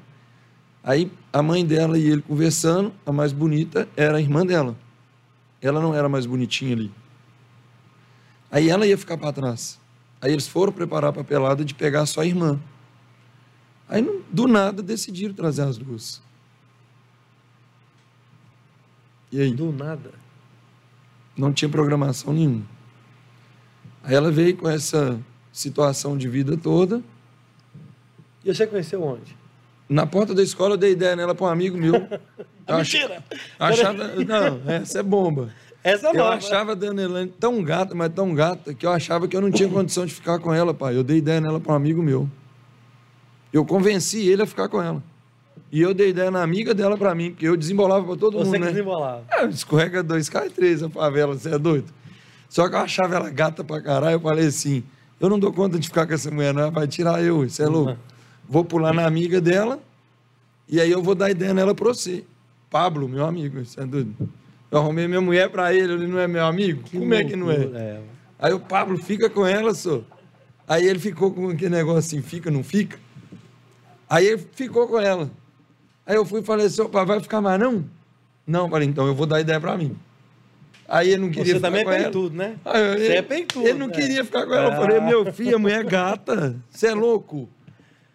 Aí 0.84 1.10
a 1.32 1.42
mãe 1.42 1.64
dela 1.64 1.98
e 1.98 2.10
ele 2.10 2.20
conversando, 2.20 2.92
a 3.06 3.10
mais 3.10 3.32
bonita 3.32 3.88
era 3.96 4.18
a 4.18 4.20
irmã 4.20 4.44
dela. 4.44 4.76
Ela 5.62 5.80
não 5.80 5.94
era 5.94 6.10
mais 6.10 6.26
bonitinha 6.26 6.74
ali. 6.74 6.92
Aí 8.50 8.68
ela 8.68 8.86
ia 8.86 8.98
ficar 8.98 9.16
para 9.16 9.32
trás. 9.32 9.80
Aí 10.20 10.30
eles 10.30 10.46
foram 10.46 10.70
preparar 10.70 11.08
a 11.08 11.12
papelada 11.12 11.64
de 11.64 11.72
pegar 11.72 12.04
só 12.04 12.20
a 12.20 12.26
irmã. 12.26 12.60
Aí 13.88 14.02
do 14.30 14.46
nada 14.46 14.82
decidiram 14.82 15.32
trazer 15.32 15.62
as 15.62 15.78
duas. 15.78 16.20
E 19.32 19.40
aí? 19.40 19.54
Do 19.54 19.72
nada. 19.72 20.12
Não 21.34 21.50
tinha 21.50 21.68
programação 21.70 22.34
nenhuma. 22.34 22.66
Aí 24.02 24.14
ela 24.14 24.30
veio 24.30 24.54
com 24.54 24.68
essa 24.68 25.18
situação 25.50 26.18
de 26.18 26.28
vida 26.28 26.58
toda. 26.58 27.02
E 28.48 28.54
você 28.54 28.66
conheceu 28.66 29.02
onde? 29.02 29.36
Na 29.86 30.06
porta 30.06 30.34
da 30.34 30.42
escola 30.42 30.72
eu 30.72 30.78
dei 30.78 30.92
ideia 30.92 31.14
nela 31.14 31.34
para 31.34 31.46
um 31.46 31.50
amigo 31.50 31.76
meu. 31.76 31.92
Mentira! 32.66 33.22
Achava, 33.58 34.08
não, 34.16 34.72
essa 34.72 35.00
é 35.00 35.02
bomba. 35.02 35.50
Essa 35.84 36.08
é 36.08 36.16
Eu 36.18 36.26
achava 36.26 36.72
a 36.72 36.74
Danielane 36.74 37.32
tão 37.38 37.62
gata, 37.62 37.94
mas 37.94 38.10
tão 38.12 38.34
gata, 38.34 38.72
que 38.72 38.86
eu 38.86 38.90
achava 38.90 39.28
que 39.28 39.36
eu 39.36 39.40
não 39.42 39.50
tinha 39.50 39.68
condição 39.68 40.06
de 40.06 40.14
ficar 40.14 40.38
com 40.38 40.52
ela, 40.52 40.72
pai. 40.72 40.96
Eu 40.96 41.04
dei 41.04 41.18
ideia 41.18 41.42
nela 41.42 41.60
para 41.60 41.72
um 41.72 41.76
amigo 41.76 42.02
meu. 42.02 42.28
Eu 43.52 43.66
convenci 43.66 44.26
ele 44.26 44.42
a 44.42 44.46
ficar 44.46 44.68
com 44.68 44.82
ela. 44.82 45.02
E 45.70 45.82
eu 45.82 45.92
dei 45.92 46.08
ideia 46.08 46.30
na 46.30 46.42
amiga 46.42 46.74
dela 46.74 46.96
pra 46.96 47.14
mim, 47.14 47.30
porque 47.30 47.46
eu 47.46 47.56
desembolava 47.56 48.04
pra 48.06 48.16
todo 48.16 48.38
Você 48.38 48.44
mundo. 48.44 48.52
Você 48.52 48.58
que 48.58 48.64
né? 48.64 48.70
desembolava. 48.70 49.24
É, 49.30 49.44
escorrega 49.46 50.02
dois, 50.02 50.28
cai 50.30 50.48
três 50.48 50.82
a 50.82 50.88
favela, 50.88 51.34
você 51.34 51.54
é 51.54 51.58
doido. 51.58 51.92
Só 52.48 52.66
que 52.66 52.74
eu 52.74 52.80
achava 52.80 53.16
ela 53.16 53.28
gata 53.28 53.62
pra 53.62 53.80
caralho, 53.82 54.14
eu 54.14 54.20
falei 54.20 54.46
assim: 54.46 54.82
eu 55.20 55.28
não 55.28 55.38
dou 55.38 55.52
conta 55.52 55.78
de 55.78 55.86
ficar 55.86 56.06
com 56.06 56.14
essa 56.14 56.30
mulher, 56.30 56.54
não, 56.54 56.70
vai 56.70 56.86
tirar 56.86 57.22
eu, 57.22 57.44
isso 57.44 57.62
é 57.62 57.66
louco. 57.66 57.90
Uhum. 57.92 57.96
Vou 58.48 58.64
pular 58.64 58.94
na 58.94 59.06
amiga 59.06 59.40
dela, 59.40 59.78
e 60.66 60.80
aí 60.80 60.90
eu 60.90 61.02
vou 61.02 61.14
dar 61.14 61.30
ideia 61.30 61.52
nela 61.52 61.74
pra 61.74 61.88
você. 61.88 62.24
Pablo, 62.70 63.08
meu 63.08 63.24
amigo, 63.26 63.64
você 63.64 63.80
é 63.80 63.86
doido. 63.86 64.14
Eu 64.70 64.78
arrumei 64.78 65.06
minha 65.06 65.20
mulher 65.20 65.50
pra 65.50 65.72
ele, 65.72 65.92
ele 65.94 66.06
não 66.06 66.18
é 66.18 66.26
meu 66.26 66.44
amigo? 66.44 66.82
Que 66.82 66.98
Como 66.98 67.14
é 67.14 67.24
que 67.24 67.36
não 67.36 67.50
é? 67.50 67.56
é? 67.56 68.00
Aí 68.38 68.52
o 68.52 68.60
Pablo 68.60 68.96
fica 68.98 69.28
com 69.28 69.46
ela, 69.46 69.74
só. 69.74 70.02
Aí 70.66 70.86
ele 70.86 70.98
ficou 70.98 71.30
com 71.30 71.48
aquele 71.48 71.74
negócio 71.74 71.98
assim, 71.98 72.22
fica, 72.22 72.50
não 72.50 72.62
fica? 72.62 72.98
Aí 74.08 74.26
ele 74.26 74.46
ficou 74.52 74.86
com 74.86 74.98
ela. 74.98 75.30
Aí 76.06 76.16
eu 76.16 76.24
fui 76.24 76.40
e 76.40 76.44
falei 76.44 76.66
assim, 76.66 76.82
opa, 76.82 77.04
vai 77.04 77.20
ficar 77.20 77.40
mais 77.40 77.60
não? 77.60 77.84
Não, 78.46 78.68
falei, 78.68 78.88
então 78.88 79.06
eu 79.06 79.14
vou 79.14 79.26
dar 79.26 79.40
ideia 79.40 79.60
para 79.60 79.76
mim. 79.76 79.94
Aí 80.88 81.10
ele 81.10 81.22
não 81.22 81.28
queria 81.28 81.44
Você 81.44 81.54
ficar 81.54 81.68
também 81.68 81.84
com 81.84 81.92
é 81.92 82.08
tudo, 82.08 82.34
né? 82.34 82.56
Aí, 82.64 82.82
ele, 82.82 83.06
Você 83.06 83.12
é 83.12 83.22
peitudo. 83.22 83.68
Ele 83.68 83.78
não 83.78 83.88
né? 83.88 83.92
queria 83.92 84.24
ficar 84.24 84.46
com 84.46 84.54
ela. 84.54 84.74
Eu 84.74 84.80
falei, 84.80 85.00
meu 85.00 85.30
filho, 85.32 85.56
a 85.56 85.58
mulher 85.58 85.80
é 85.80 85.84
gata. 85.84 86.56
Você 86.70 86.86
é 86.86 86.94
louco? 86.94 87.48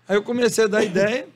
Aí 0.07 0.15
eu 0.15 0.23
comecei 0.23 0.65
a 0.65 0.67
dar 0.67 0.83
ideia. 0.83 1.27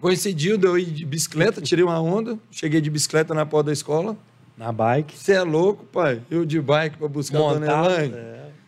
Coincidiu 0.00 0.58
de 0.58 0.66
eu 0.66 0.78
ir 0.78 0.86
de 0.86 1.06
bicicleta, 1.06 1.60
tirei 1.60 1.84
uma 1.84 2.00
onda. 2.00 2.38
Cheguei 2.50 2.80
de 2.80 2.90
bicicleta 2.90 3.32
na 3.32 3.46
porta 3.46 3.66
da 3.66 3.72
escola. 3.72 4.16
Na 4.56 4.72
bike. 4.72 5.16
Você 5.16 5.32
é 5.32 5.42
louco, 5.42 5.84
pai? 5.84 6.22
Eu 6.30 6.44
de 6.44 6.60
bike 6.60 6.96
para 6.96 7.08
buscar 7.08 7.38
Montado, 7.38 7.64
a 7.64 7.82
dona 7.82 7.94
Elaine. 7.94 8.14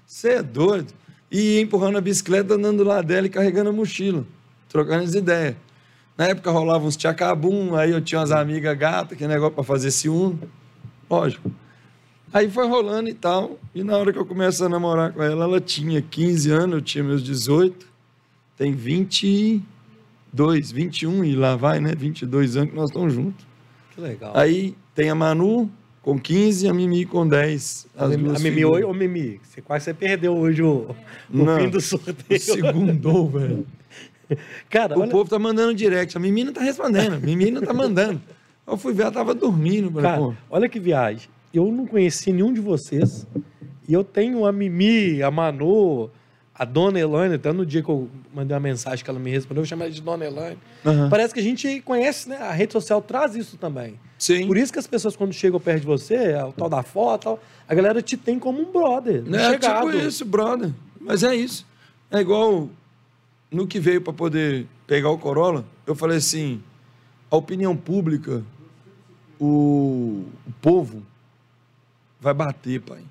Você 0.06 0.28
é. 0.30 0.34
é 0.34 0.42
doido. 0.42 0.92
E 1.30 1.56
ia 1.56 1.60
empurrando 1.60 1.98
a 1.98 2.00
bicicleta, 2.00 2.54
andando 2.54 2.82
lá 2.82 3.02
dela 3.02 3.26
e 3.26 3.30
carregando 3.30 3.70
a 3.70 3.72
mochila. 3.72 4.24
Trocando 4.68 5.04
as 5.04 5.14
ideias. 5.14 5.56
Na 6.16 6.26
época 6.26 6.50
rolava 6.50 6.84
uns 6.84 6.96
tchacabum, 6.96 7.76
aí 7.76 7.90
eu 7.90 8.00
tinha 8.00 8.18
umas 8.18 8.32
amigas 8.32 8.76
gatas, 8.76 9.16
que 9.16 9.26
negócio 9.26 9.54
para 9.54 9.64
fazer 9.64 9.90
ciúme. 9.90 10.40
Lógico. 11.08 11.50
Aí 12.32 12.50
foi 12.50 12.66
rolando 12.66 13.08
e 13.08 13.14
tal. 13.14 13.58
E 13.74 13.82
na 13.82 13.96
hora 13.96 14.12
que 14.12 14.18
eu 14.18 14.26
comecei 14.26 14.66
a 14.66 14.68
namorar 14.68 15.12
com 15.12 15.22
ela, 15.22 15.44
ela 15.44 15.60
tinha 15.60 16.02
15 16.02 16.50
anos, 16.50 16.74
eu 16.76 16.82
tinha 16.82 17.04
meus 17.04 17.22
18. 17.22 17.87
Tem 18.58 18.72
22, 18.72 20.72
21 20.72 21.24
e 21.24 21.36
lá 21.36 21.54
vai, 21.54 21.80
né? 21.80 21.94
22 21.94 22.56
anos 22.56 22.70
que 22.70 22.76
nós 22.76 22.90
estamos 22.90 23.14
juntos. 23.14 23.46
Que 23.94 24.00
legal. 24.00 24.36
Aí 24.36 24.74
tem 24.96 25.10
a 25.10 25.14
Manu 25.14 25.70
com 26.02 26.18
15 26.18 26.66
e 26.66 26.68
a 26.68 26.74
Mimi 26.74 27.06
com 27.06 27.24
10. 27.26 27.86
a 27.96 28.08
Mimi, 28.08 28.34
a 28.34 28.38
Mimi 28.40 28.64
oi, 28.64 28.82
ô 28.82 28.92
Mimi, 28.92 29.40
você 29.44 29.62
quase 29.62 29.84
você 29.84 29.94
perdeu 29.94 30.36
hoje 30.36 30.62
o, 30.62 30.90
o 31.32 31.44
Não, 31.44 31.60
fim 31.60 31.68
do 31.68 31.80
sorteio. 31.80 32.16
O 32.30 32.40
segundo, 32.40 33.28
velho. 33.28 33.64
Cara, 34.68 34.98
o 34.98 35.02
olha... 35.02 35.10
povo 35.10 35.30
tá 35.30 35.38
mandando 35.38 35.72
direct. 35.72 36.16
A 36.16 36.20
Mimi 36.20 36.42
não 36.42 36.52
tá 36.52 36.62
respondendo. 36.62 37.14
A 37.14 37.20
Mimi 37.20 37.52
não 37.52 37.62
tá 37.62 37.72
mandando. 37.72 38.20
Eu 38.66 38.76
fui 38.76 38.92
ver, 38.92 39.02
ela 39.02 39.12
tava 39.12 39.34
dormindo. 39.34 39.92
Cara, 39.92 40.18
pô. 40.18 40.34
olha 40.50 40.68
que 40.68 40.80
viagem. 40.80 41.28
Eu 41.54 41.70
não 41.70 41.86
conheci 41.86 42.32
nenhum 42.32 42.52
de 42.52 42.60
vocês. 42.60 43.24
E 43.88 43.92
eu 43.92 44.02
tenho 44.02 44.44
a 44.44 44.52
Mimi, 44.52 45.22
a 45.22 45.30
Manu, 45.30 46.10
a 46.58 46.64
Dona 46.64 46.98
Elaine. 46.98 47.36
Até 47.36 47.52
no 47.52 47.64
dia 47.64 47.82
que 47.82 47.88
eu 47.88 48.08
mandei 48.34 48.54
uma 48.54 48.60
mensagem 48.60 49.04
que 49.04 49.10
ela 49.10 49.18
me 49.18 49.30
respondeu, 49.30 49.62
eu 49.62 49.66
chamei 49.66 49.86
ela 49.86 49.94
de 49.94 50.02
Dona 50.02 50.24
Elaine. 50.24 50.58
Uhum. 50.84 51.08
Parece 51.08 51.32
que 51.32 51.40
a 51.40 51.42
gente 51.42 51.80
conhece, 51.82 52.28
né? 52.28 52.36
A 52.38 52.52
rede 52.52 52.72
social 52.72 53.00
traz 53.00 53.36
isso 53.36 53.56
também. 53.56 53.98
Sim. 54.18 54.46
Por 54.46 54.56
isso 54.56 54.72
que 54.72 54.78
as 54.78 54.86
pessoas, 54.86 55.14
quando 55.14 55.32
chegam 55.32 55.60
perto 55.60 55.80
de 55.80 55.86
você, 55.86 56.14
é 56.14 56.44
o 56.44 56.52
tal 56.52 56.68
da 56.68 56.82
foto, 56.82 57.22
tal, 57.22 57.42
a 57.68 57.74
galera 57.74 58.02
te 58.02 58.16
tem 58.16 58.38
como 58.38 58.60
um 58.60 58.72
brother. 58.72 59.22
Um 59.26 59.34
é, 59.34 59.50
chegado. 59.50 59.90
tipo 59.90 60.04
isso, 60.04 60.24
brother. 60.24 60.72
Mas 61.00 61.22
é 61.22 61.34
isso. 61.36 61.64
É 62.10 62.18
igual 62.18 62.68
no 63.50 63.66
que 63.66 63.78
veio 63.78 64.00
para 64.00 64.12
poder 64.12 64.66
pegar 64.86 65.10
o 65.10 65.18
Corolla, 65.18 65.64
eu 65.86 65.94
falei 65.94 66.16
assim: 66.18 66.60
a 67.30 67.36
opinião 67.36 67.76
pública 67.76 68.42
o, 69.38 70.24
o 70.46 70.52
povo 70.60 71.02
vai 72.20 72.34
bater, 72.34 72.80
pai. 72.80 73.02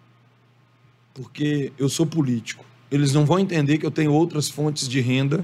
Porque 1.13 1.71
eu 1.77 1.87
sou 1.87 2.05
político. 2.05 2.65
Eles 2.91 3.13
não 3.13 3.25
vão 3.25 3.39
entender 3.39 3.77
que 3.77 3.85
eu 3.85 3.91
tenho 3.91 4.13
outras 4.13 4.49
fontes 4.49 4.87
de 4.87 4.99
renda, 5.01 5.43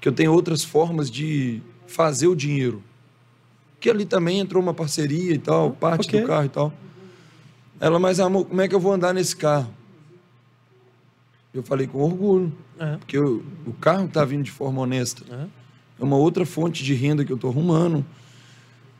que 0.00 0.08
eu 0.08 0.12
tenho 0.12 0.32
outras 0.32 0.64
formas 0.64 1.10
de 1.10 1.62
fazer 1.86 2.26
o 2.26 2.34
dinheiro. 2.34 2.82
Que 3.78 3.88
ali 3.90 4.04
também 4.04 4.40
entrou 4.40 4.62
uma 4.62 4.74
parceria 4.74 5.32
e 5.32 5.38
tal, 5.38 5.70
parte 5.70 6.08
okay. 6.08 6.20
do 6.20 6.26
carro 6.26 6.46
e 6.46 6.48
tal. 6.48 6.72
Ela, 7.80 7.98
mas 7.98 8.18
amor, 8.18 8.46
como 8.46 8.60
é 8.60 8.68
que 8.68 8.74
eu 8.74 8.80
vou 8.80 8.92
andar 8.92 9.12
nesse 9.12 9.36
carro? 9.36 9.72
Eu 11.52 11.62
falei 11.62 11.86
com 11.86 12.02
orgulho, 12.02 12.52
uhum. 12.80 12.98
porque 12.98 13.16
eu, 13.16 13.44
o 13.66 13.72
carro 13.74 14.06
está 14.06 14.24
vindo 14.24 14.42
de 14.42 14.50
forma 14.50 14.80
honesta. 14.80 15.22
Uhum. 15.30 15.48
É 16.00 16.02
uma 16.02 16.16
outra 16.16 16.44
fonte 16.44 16.82
de 16.82 16.94
renda 16.94 17.24
que 17.24 17.30
eu 17.30 17.36
estou 17.36 17.50
arrumando. 17.50 18.04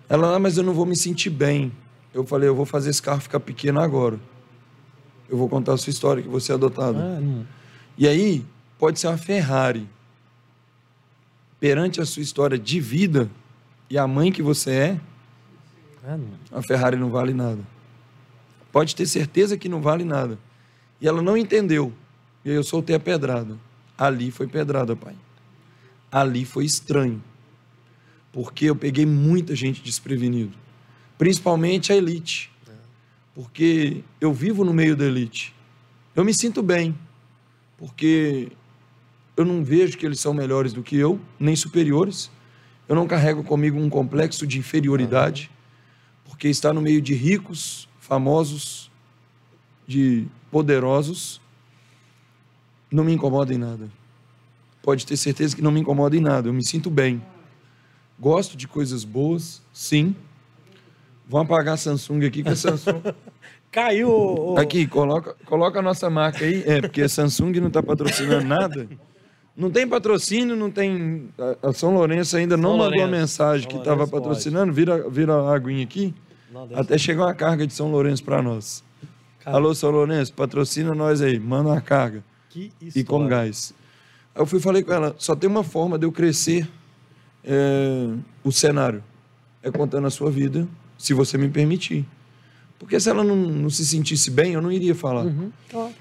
Ela, 0.08 0.36
ah, 0.36 0.38
mas 0.38 0.56
eu 0.56 0.62
não 0.62 0.72
vou 0.72 0.86
me 0.86 0.96
sentir 0.96 1.30
bem. 1.30 1.72
Eu 2.12 2.24
falei, 2.24 2.48
eu 2.48 2.54
vou 2.54 2.64
fazer 2.64 2.90
esse 2.90 3.02
carro 3.02 3.20
ficar 3.20 3.40
pequeno 3.40 3.80
agora. 3.80 4.20
Eu 5.28 5.36
vou 5.36 5.48
contar 5.48 5.72
a 5.72 5.76
sua 5.76 5.90
história, 5.90 6.22
que 6.22 6.28
você 6.28 6.52
é 6.52 6.54
adotado. 6.54 6.98
Ah, 6.98 7.20
e 7.96 8.08
aí, 8.08 8.44
pode 8.78 8.98
ser 8.98 9.06
uma 9.06 9.18
Ferrari. 9.18 9.88
Perante 11.60 12.00
a 12.00 12.04
sua 12.04 12.22
história 12.22 12.58
de 12.58 12.80
vida 12.80 13.30
e 13.88 13.96
a 13.96 14.06
mãe 14.06 14.32
que 14.32 14.42
você 14.42 14.70
é, 14.70 15.00
ah, 16.06 16.18
a 16.52 16.62
Ferrari 16.62 16.96
não 16.96 17.10
vale 17.10 17.32
nada. 17.32 17.60
Pode 18.70 18.94
ter 18.94 19.06
certeza 19.06 19.56
que 19.56 19.68
não 19.68 19.80
vale 19.80 20.04
nada. 20.04 20.38
E 21.00 21.08
ela 21.08 21.22
não 21.22 21.36
entendeu. 21.36 21.92
E 22.44 22.50
aí 22.50 22.56
eu 22.56 22.62
soltei 22.62 22.94
a 22.94 23.00
pedrada. 23.00 23.56
Ali 23.96 24.30
foi 24.30 24.46
pedrada, 24.46 24.94
pai. 24.96 25.14
Ali 26.10 26.44
foi 26.44 26.64
estranho. 26.64 27.22
Porque 28.32 28.66
eu 28.66 28.76
peguei 28.76 29.06
muita 29.06 29.54
gente 29.54 29.80
desprevenido. 29.80 30.56
Principalmente 31.16 31.92
a 31.92 31.96
elite. 31.96 32.50
Porque 33.34 34.02
eu 34.20 34.32
vivo 34.32 34.64
no 34.64 34.74
meio 34.74 34.96
da 34.96 35.04
elite. 35.04 35.54
Eu 36.14 36.24
me 36.24 36.34
sinto 36.34 36.62
bem. 36.62 36.96
Porque 37.84 38.50
eu 39.36 39.44
não 39.44 39.62
vejo 39.62 39.98
que 39.98 40.06
eles 40.06 40.18
são 40.18 40.32
melhores 40.32 40.72
do 40.72 40.82
que 40.82 40.96
eu, 40.96 41.20
nem 41.38 41.54
superiores. 41.54 42.30
Eu 42.88 42.96
não 42.96 43.06
carrego 43.06 43.44
comigo 43.44 43.78
um 43.78 43.90
complexo 43.90 44.46
de 44.46 44.58
inferioridade. 44.58 45.50
Porque 46.24 46.48
estar 46.48 46.72
no 46.72 46.80
meio 46.80 47.02
de 47.02 47.12
ricos, 47.12 47.86
famosos, 48.00 48.90
de 49.86 50.26
poderosos, 50.50 51.42
não 52.90 53.04
me 53.04 53.12
incomoda 53.12 53.52
em 53.52 53.58
nada. 53.58 53.90
Pode 54.82 55.04
ter 55.04 55.18
certeza 55.18 55.54
que 55.54 55.60
não 55.60 55.70
me 55.70 55.80
incomoda 55.80 56.16
em 56.16 56.20
nada. 56.20 56.48
Eu 56.48 56.54
me 56.54 56.64
sinto 56.64 56.88
bem. 56.88 57.22
Gosto 58.18 58.56
de 58.56 58.66
coisas 58.66 59.04
boas, 59.04 59.60
sim. 59.74 60.16
Vamos 61.28 61.50
apagar 61.50 61.74
a 61.74 61.76
Samsung 61.76 62.24
aqui, 62.24 62.42
que 62.42 62.48
a 62.48 62.56
Samsung. 62.56 63.02
Caiu. 63.74 64.54
Aqui, 64.56 64.86
coloca, 64.86 65.34
coloca 65.46 65.80
a 65.80 65.82
nossa 65.82 66.08
marca 66.08 66.44
aí. 66.44 66.62
É, 66.64 66.80
porque 66.80 67.02
a 67.02 67.08
Samsung 67.08 67.58
não 67.58 67.66
está 67.66 67.82
patrocinando 67.82 68.46
nada. 68.46 68.88
Não 69.56 69.68
tem 69.68 69.86
patrocínio, 69.86 70.54
não 70.54 70.70
tem. 70.70 71.28
A 71.60 71.72
São 71.72 71.92
Lourenço 71.92 72.36
ainda 72.36 72.54
São 72.54 72.62
não 72.62 72.76
Lourenço. 72.76 73.02
mandou 73.02 73.16
a 73.16 73.20
mensagem 73.20 73.62
São 73.62 73.70
que 73.70 73.76
estava 73.76 74.06
patrocinando. 74.06 74.72
Vira, 74.72 75.10
vira 75.10 75.34
a 75.34 75.56
aguinha 75.56 75.82
aqui. 75.82 76.14
Não, 76.52 76.68
Até 76.72 76.96
chegou 76.96 77.24
uma 77.24 77.34
carga 77.34 77.66
de 77.66 77.72
São 77.72 77.90
Lourenço 77.90 78.22
para 78.22 78.40
nós. 78.40 78.84
Cara. 79.40 79.56
Alô, 79.56 79.74
São 79.74 79.90
Lourenço, 79.90 80.32
patrocina 80.34 80.94
nós 80.94 81.20
aí, 81.20 81.40
manda 81.40 81.70
uma 81.70 81.80
carga. 81.80 82.22
Que 82.50 82.70
e 82.80 83.02
com 83.02 83.26
gás. 83.26 83.74
Aí 84.36 84.40
eu 84.40 84.46
fui 84.46 84.60
falei 84.60 84.84
com 84.84 84.92
ela, 84.92 85.16
só 85.18 85.34
tem 85.34 85.50
uma 85.50 85.64
forma 85.64 85.98
de 85.98 86.06
eu 86.06 86.12
crescer 86.12 86.68
é, 87.42 88.08
o 88.44 88.52
cenário. 88.52 89.02
É 89.64 89.70
contando 89.70 90.06
a 90.06 90.10
sua 90.10 90.30
vida, 90.30 90.68
se 90.96 91.12
você 91.12 91.36
me 91.36 91.48
permitir. 91.48 92.06
Porque 92.84 93.00
se 93.00 93.08
ela 93.08 93.24
não, 93.24 93.34
não 93.34 93.70
se 93.70 93.84
sentisse 93.84 94.30
bem, 94.30 94.52
eu 94.52 94.62
não 94.62 94.70
iria 94.70 94.94
falar. 94.94 95.24
Uhum, 95.24 95.50
claro. 95.70 95.94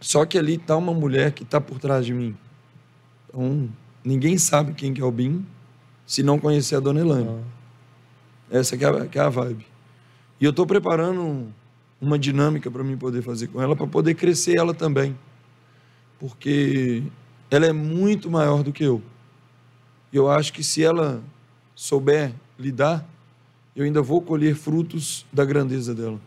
Só 0.00 0.24
que 0.24 0.38
ali 0.38 0.54
está 0.54 0.76
uma 0.76 0.94
mulher 0.94 1.32
que 1.32 1.42
está 1.42 1.60
por 1.60 1.78
trás 1.78 2.06
de 2.06 2.14
mim. 2.14 2.36
Então, 3.28 3.68
ninguém 4.04 4.38
sabe 4.38 4.72
quem 4.72 4.94
que 4.94 5.00
é 5.00 5.04
o 5.04 5.10
Bim 5.10 5.44
se 6.06 6.22
não 6.22 6.38
conhecer 6.38 6.76
a 6.76 6.80
Dona 6.80 7.00
Elane. 7.00 7.28
Ah. 7.28 8.58
Essa 8.58 8.76
que 8.76 8.84
é, 8.84 8.88
a, 8.88 9.06
que 9.06 9.18
é 9.18 9.22
a 9.22 9.28
vibe. 9.28 9.66
E 10.40 10.44
eu 10.44 10.50
estou 10.50 10.66
preparando 10.66 11.48
uma 12.00 12.18
dinâmica 12.18 12.70
para 12.70 12.84
mim 12.84 12.96
poder 12.96 13.22
fazer 13.22 13.48
com 13.48 13.60
ela, 13.60 13.74
para 13.74 13.86
poder 13.86 14.14
crescer 14.14 14.56
ela 14.56 14.72
também 14.72 15.16
porque 16.18 17.02
ela 17.50 17.66
é 17.66 17.72
muito 17.72 18.30
maior 18.30 18.62
do 18.62 18.72
que 18.72 18.84
eu. 18.84 19.02
Eu 20.12 20.30
acho 20.30 20.52
que 20.52 20.62
se 20.62 20.82
ela 20.82 21.22
souber 21.74 22.32
lidar, 22.58 23.06
eu 23.76 23.84
ainda 23.84 24.00
vou 24.00 24.22
colher 24.22 24.54
frutos 24.54 25.26
da 25.32 25.44
grandeza 25.44 25.94
dela. 25.94 26.18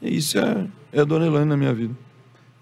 E 0.00 0.16
isso 0.16 0.38
é, 0.38 0.66
é 0.92 1.00
a 1.00 1.04
Dona 1.04 1.26
Elaine 1.26 1.48
na 1.48 1.56
minha 1.56 1.74
vida. 1.74 1.94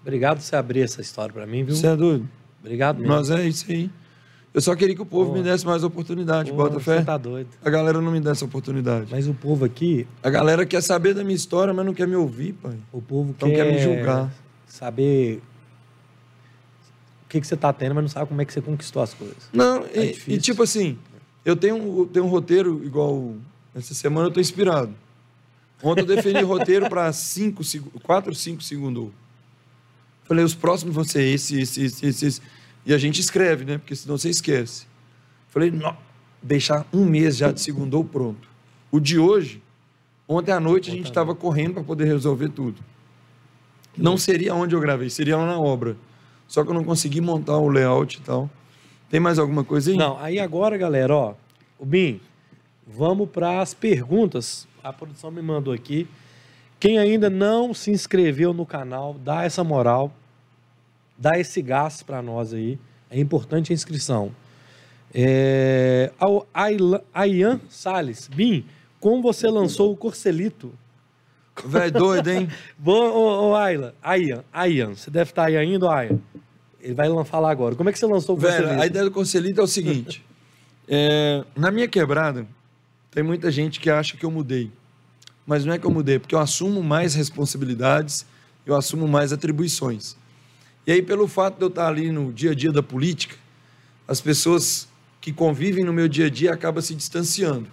Obrigado 0.01 0.37
por 0.37 0.43
você 0.43 0.55
abrir 0.55 0.81
essa 0.81 0.99
história 0.99 1.31
para 1.31 1.45
mim, 1.45 1.63
viu? 1.63 1.75
Você 1.75 1.87
é 1.87 1.95
doido? 1.95 2.27
Obrigado 2.59 2.97
mesmo. 2.97 3.13
Nós 3.13 3.29
é 3.29 3.47
isso 3.47 3.65
aí. 3.69 3.89
Eu 4.53 4.59
só 4.59 4.75
queria 4.75 4.95
que 4.95 5.01
o 5.01 5.05
povo 5.05 5.31
me 5.31 5.41
desse 5.41 5.65
mais 5.65 5.83
oportunidade, 5.83 6.51
Pô, 6.51 6.57
bota 6.57 6.79
fé. 6.79 6.97
Você 6.97 7.05
tá 7.05 7.17
doido. 7.17 7.47
A 7.63 7.69
galera 7.69 8.01
não 8.01 8.11
me 8.11 8.19
dá 8.19 8.31
essa 8.31 8.43
oportunidade. 8.43 9.07
Mas 9.09 9.27
o 9.27 9.33
povo 9.33 9.63
aqui. 9.63 10.05
A 10.21 10.29
galera 10.29 10.65
quer 10.65 10.81
saber 10.81 11.13
da 11.13 11.23
minha 11.23 11.35
história, 11.35 11.73
mas 11.73 11.85
não 11.85 11.93
quer 11.93 12.07
me 12.07 12.15
ouvir, 12.15 12.53
pai. 12.53 12.77
O 12.91 13.01
povo 13.01 13.29
então 13.29 13.47
quer, 13.47 13.63
quer 13.63 13.71
me 13.71 13.79
julgar. 13.79 14.29
Saber 14.67 15.41
que, 17.31 17.39
que 17.39 17.47
você 17.47 17.53
está 17.53 17.71
tendo, 17.71 17.95
mas 17.95 18.03
não 18.03 18.09
sabe 18.09 18.27
como 18.27 18.41
é 18.41 18.45
que 18.45 18.51
você 18.51 18.61
conquistou 18.61 19.01
as 19.01 19.13
coisas. 19.13 19.49
Não, 19.53 19.85
é 19.93 20.07
e, 20.07 20.33
e, 20.33 20.37
tipo 20.37 20.61
assim, 20.63 20.97
eu 21.45 21.55
tenho, 21.55 22.05
tenho 22.07 22.25
um 22.25 22.27
roteiro 22.27 22.83
igual. 22.83 23.35
Essa 23.73 23.93
semana 23.93 24.25
eu 24.25 24.29
estou 24.29 24.41
inspirado. 24.41 24.93
Ontem 25.83 26.01
eu 26.01 26.05
defini 26.05 26.41
roteiro 26.41 26.89
para 26.89 27.11
5, 27.11 27.63
4, 28.03 28.35
5 28.35 28.61
segundos. 28.61 29.09
Falei, 30.25 30.43
os 30.43 30.53
próximos 30.53 30.93
vão 30.93 31.03
ser 31.03 31.23
esse, 31.23 31.59
esse, 31.59 31.83
esse, 31.83 32.05
esse, 32.05 32.25
esse. 32.25 32.41
E 32.85 32.93
a 32.93 32.97
gente 32.97 33.19
escreve, 33.19 33.65
né? 33.65 33.77
Porque 33.77 33.95
senão 33.95 34.17
você 34.17 34.29
esquece. 34.29 34.85
Falei, 35.49 35.71
não, 35.71 35.95
deixar 36.41 36.85
um 36.93 37.05
mês 37.05 37.37
já 37.37 37.51
de 37.51 37.61
segundo 37.61 38.03
pronto. 38.03 38.47
O 38.91 38.99
de 38.99 39.17
hoje, 39.17 39.61
ontem 40.27 40.51
à 40.51 40.59
noite 40.59 40.89
a 40.89 40.93
gente 40.93 41.09
estava 41.09 41.33
correndo 41.33 41.75
para 41.75 41.83
poder 41.83 42.05
resolver 42.05 42.49
tudo. 42.49 42.81
Não 43.97 44.17
seria 44.17 44.55
onde 44.55 44.73
eu 44.75 44.79
gravei, 44.79 45.09
seria 45.09 45.37
lá 45.37 45.45
na 45.45 45.59
obra. 45.59 45.97
Só 46.47 46.63
que 46.63 46.69
eu 46.69 46.73
não 46.73 46.83
consegui 46.83 47.21
montar 47.21 47.57
o 47.57 47.67
layout 47.67 48.17
e 48.17 48.21
tal. 48.21 48.49
Tem 49.09 49.19
mais 49.19 49.37
alguma 49.37 49.63
coisa 49.63 49.91
aí? 49.91 49.97
Não, 49.97 50.17
aí 50.19 50.39
agora, 50.39 50.77
galera, 50.77 51.13
ó. 51.13 51.33
O 51.77 51.85
Bim, 51.85 52.21
vamos 52.95 53.29
para 53.29 53.61
as 53.61 53.73
perguntas. 53.73 54.67
A 54.83 54.91
produção 54.91 55.31
me 55.31 55.41
mandou 55.41 55.73
aqui. 55.73 56.07
Quem 56.79 56.97
ainda 56.97 57.29
não 57.29 57.73
se 57.73 57.91
inscreveu 57.91 58.53
no 58.53 58.65
canal, 58.65 59.15
dá 59.23 59.43
essa 59.43 59.63
moral, 59.63 60.11
dá 61.17 61.39
esse 61.39 61.61
gás 61.61 62.01
para 62.01 62.21
nós 62.21 62.53
aí. 62.53 62.79
É 63.09 63.19
importante 63.19 63.71
a 63.71 63.75
inscrição. 63.75 64.31
É... 65.13 66.11
Ian 67.27 67.59
Salles, 67.69 68.27
Bim, 68.27 68.65
como 68.99 69.21
você 69.21 69.47
lançou 69.47 69.91
o 69.91 69.97
Corcelito? 69.97 70.73
Velho 71.65 71.91
doido, 71.91 72.29
hein? 72.29 72.49
Bom, 72.77 73.11
ô, 73.11 73.49
ô 73.49 73.55
Ayla, 73.55 73.93
Ian, 74.17 74.43
Ian, 74.67 74.95
você 74.95 75.11
deve 75.11 75.31
estar 75.31 75.45
aí 75.45 75.57
ainda, 75.57 75.85
Ian? 75.85 76.19
Ele 76.79 76.93
vai 76.95 77.07
falar 77.25 77.51
agora. 77.51 77.75
Como 77.75 77.89
é 77.89 77.93
que 77.93 77.99
você 77.99 78.07
lançou 78.07 78.35
o 78.35 78.39
Velho, 78.39 78.55
Conselito? 78.55 78.81
A 78.81 78.85
ideia 78.87 79.05
do 79.05 79.11
Conselito 79.11 79.61
é 79.61 79.63
o 79.63 79.67
seguinte. 79.67 80.25
é, 80.87 81.43
na 81.55 81.69
minha 81.69 81.87
quebrada, 81.87 82.47
tem 83.11 83.21
muita 83.21 83.51
gente 83.51 83.79
que 83.79 83.89
acha 83.89 84.17
que 84.17 84.25
eu 84.25 84.31
mudei. 84.31 84.71
Mas 85.45 85.65
não 85.65 85.73
é 85.73 85.77
que 85.77 85.85
eu 85.85 85.91
mudei, 85.91 86.17
porque 86.17 86.33
eu 86.33 86.39
assumo 86.39 86.81
mais 86.81 87.13
responsabilidades, 87.13 88.25
eu 88.65 88.75
assumo 88.75 89.07
mais 89.07 89.33
atribuições. 89.33 90.15
E 90.87 90.91
aí, 90.91 91.01
pelo 91.01 91.27
fato 91.27 91.57
de 91.57 91.63
eu 91.63 91.67
estar 91.67 91.87
ali 91.87 92.11
no 92.11 92.31
dia 92.31 92.51
a 92.51 92.55
dia 92.55 92.71
da 92.71 92.81
política, 92.81 93.35
as 94.07 94.19
pessoas 94.19 94.87
que 95.19 95.31
convivem 95.31 95.83
no 95.83 95.93
meu 95.93 96.07
dia 96.07 96.25
a 96.25 96.29
dia 96.29 96.53
acabam 96.53 96.81
se 96.81 96.95
distanciando. 96.95 97.67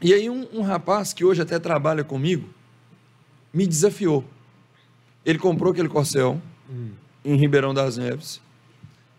E 0.00 0.14
aí, 0.14 0.30
um, 0.30 0.46
um 0.52 0.62
rapaz 0.62 1.12
que 1.12 1.24
hoje 1.24 1.42
até 1.42 1.58
trabalha 1.58 2.02
comigo 2.02 2.48
me 3.52 3.66
desafiou. 3.66 4.24
Ele 5.26 5.38
comprou 5.38 5.72
aquele 5.72 5.88
corcel, 5.88 6.40
hum 6.70 6.90
em 7.24 7.36
Ribeirão 7.36 7.74
das 7.74 7.96
Neves 7.96 8.40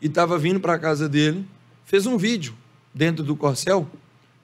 e 0.01 0.07
estava 0.07 0.37
vindo 0.37 0.59
para 0.59 0.73
a 0.73 0.79
casa 0.79 1.07
dele, 1.07 1.45
fez 1.85 2.05
um 2.05 2.17
vídeo 2.17 2.55
dentro 2.93 3.23
do 3.23 3.35
Corcel 3.35 3.87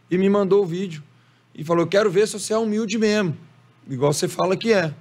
e 0.09 0.17
me 0.17 0.29
mandou 0.29 0.63
o 0.63 0.65
vídeo 0.65 1.03
e 1.53 1.63
falou: 1.63 1.87
Quero 1.87 2.09
ver 2.09 2.27
se 2.27 2.39
você 2.39 2.53
é 2.53 2.57
humilde 2.57 2.97
mesmo, 2.97 3.37
igual 3.89 4.13
você 4.13 4.27
fala 4.27 4.55
que 4.55 4.73
é. 4.73 4.93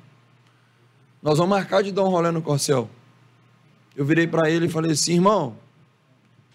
Nós 1.23 1.39
vamos 1.39 1.51
marcar 1.51 1.83
de 1.83 1.93
dar 1.93 2.05
um 2.05 2.09
rolê 2.09 2.31
no 2.31 2.43
Corcel. 2.43 2.89
Eu 3.97 4.05
virei 4.05 4.27
para 4.27 4.51
ele 4.51 4.67
e 4.67 4.69
falei 4.69 4.93
assim: 4.93 5.15
Irmão, 5.15 5.57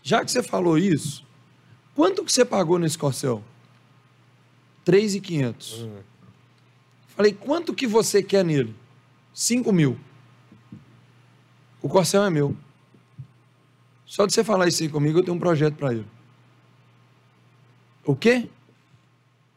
já 0.04 0.24
que 0.24 0.32
você 0.32 0.42
falou 0.42 0.78
isso, 0.78 1.26
quanto 1.96 2.24
que 2.24 2.32
você 2.32 2.46
pagou 2.46 2.80
nesse 2.80 2.98
Corcel? 2.98 3.44
3.500. 4.86 5.82
Uhum. 5.82 5.98
Falei: 7.16 7.34
Quanto 7.34 7.74
que 7.74 7.86
você 7.86 8.24
quer 8.24 8.44
nele? 8.44 8.76
5 9.34 9.72
mil. 9.72 9.98
O 11.82 11.90
Corcel 11.90 12.24
é 12.24 12.30
meu. 12.30 12.56
Só 14.06 14.26
de 14.26 14.34
você 14.34 14.44
falar 14.44 14.68
isso 14.68 14.84
aí 14.84 14.90
comigo, 14.90 15.20
eu 15.20 15.24
tenho 15.24 15.38
um 15.38 15.40
projeto 15.40 15.76
para 15.76 15.94
ele. 15.94 16.06
O 18.06 18.16
quê? 18.16 18.48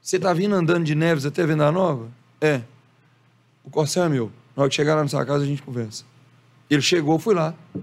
Você 0.00 0.18
tá 0.18 0.32
vindo 0.32 0.54
andando 0.54 0.84
de 0.84 0.94
Neves 0.94 1.24
até 1.24 1.46
Venda 1.46 1.72
Nova? 1.72 2.08
É. 2.40 2.60
O 3.64 3.70
Corcel 3.70 4.04
é 4.04 4.08
meu. 4.08 4.30
Na 4.54 4.62
hora 4.62 4.68
que 4.68 4.76
chegar 4.76 4.94
lá 4.94 5.02
na 5.02 5.08
sua 5.08 5.24
casa, 5.24 5.44
a 5.44 5.46
gente 5.46 5.62
conversa. 5.62 6.04
Ele 6.68 6.82
chegou, 6.82 7.18
fui 7.18 7.34
lá. 7.34 7.54
Na 7.74 7.82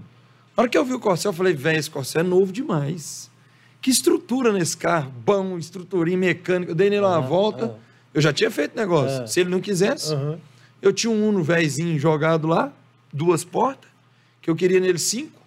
hora 0.62 0.68
que 0.68 0.78
eu 0.78 0.84
vi 0.84 0.94
o 0.94 1.00
Corcel, 1.00 1.30
eu 1.30 1.36
falei, 1.36 1.52
velho, 1.52 1.78
esse 1.78 1.90
Corcel 1.90 2.20
é 2.20 2.24
novo 2.24 2.52
demais. 2.52 3.30
Que 3.80 3.90
estrutura 3.90 4.52
nesse 4.52 4.76
carro, 4.76 5.12
bom, 5.24 5.58
estruturinha 5.58 6.16
mecânica. 6.16 6.70
Eu 6.70 6.74
dei 6.76 6.88
nele 6.88 7.04
uma 7.04 7.20
volta. 7.20 7.76
Eu 8.14 8.20
já 8.20 8.32
tinha 8.32 8.50
feito 8.50 8.76
negócio. 8.76 9.26
Se 9.26 9.40
ele 9.40 9.50
não 9.50 9.60
quisesse, 9.60 10.14
eu 10.80 10.92
tinha 10.92 11.10
um 11.10 11.28
Uno 11.28 11.42
velhinho 11.42 11.98
jogado 11.98 12.46
lá, 12.46 12.72
duas 13.12 13.42
portas, 13.42 13.90
que 14.40 14.48
eu 14.48 14.54
queria 14.54 14.78
nele 14.78 14.98
cinco, 14.98 15.40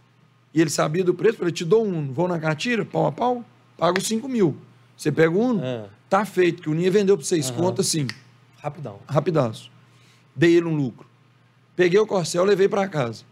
e 0.54 0.60
ele 0.60 0.70
sabia 0.70 1.04
do 1.04 1.14
preço. 1.14 1.38
Falei, 1.38 1.54
te 1.54 1.64
dou 1.64 1.86
um 1.86 2.00
Uno, 2.00 2.12
vou 2.12 2.28
na 2.28 2.38
cartira, 2.38 2.84
pau 2.84 3.06
a 3.06 3.12
pau, 3.12 3.46
pago 3.78 4.02
cinco 4.02 4.28
mil. 4.28 4.58
Você 4.96 5.12
pega 5.12 5.36
o 5.36 5.40
Uno, 5.40 5.62
tá 6.10 6.26
feito, 6.26 6.62
que 6.62 6.70
o 6.70 6.72
Uninha 6.72 6.90
vendeu 6.92 7.18
para 7.18 7.26
vocês, 7.26 7.50
conta 7.50 7.82
assim. 7.82 8.08
Rapidão. 8.58 9.00
Rapidaço. 9.08 9.72
Dei 10.36 10.56
ele 10.56 10.66
um 10.66 10.76
lucro. 10.76 11.08
Peguei 11.76 12.00
o 12.00 12.08
Corcel, 12.08 12.44
levei 12.46 12.70
para 12.70 12.88
casa. 12.88 13.24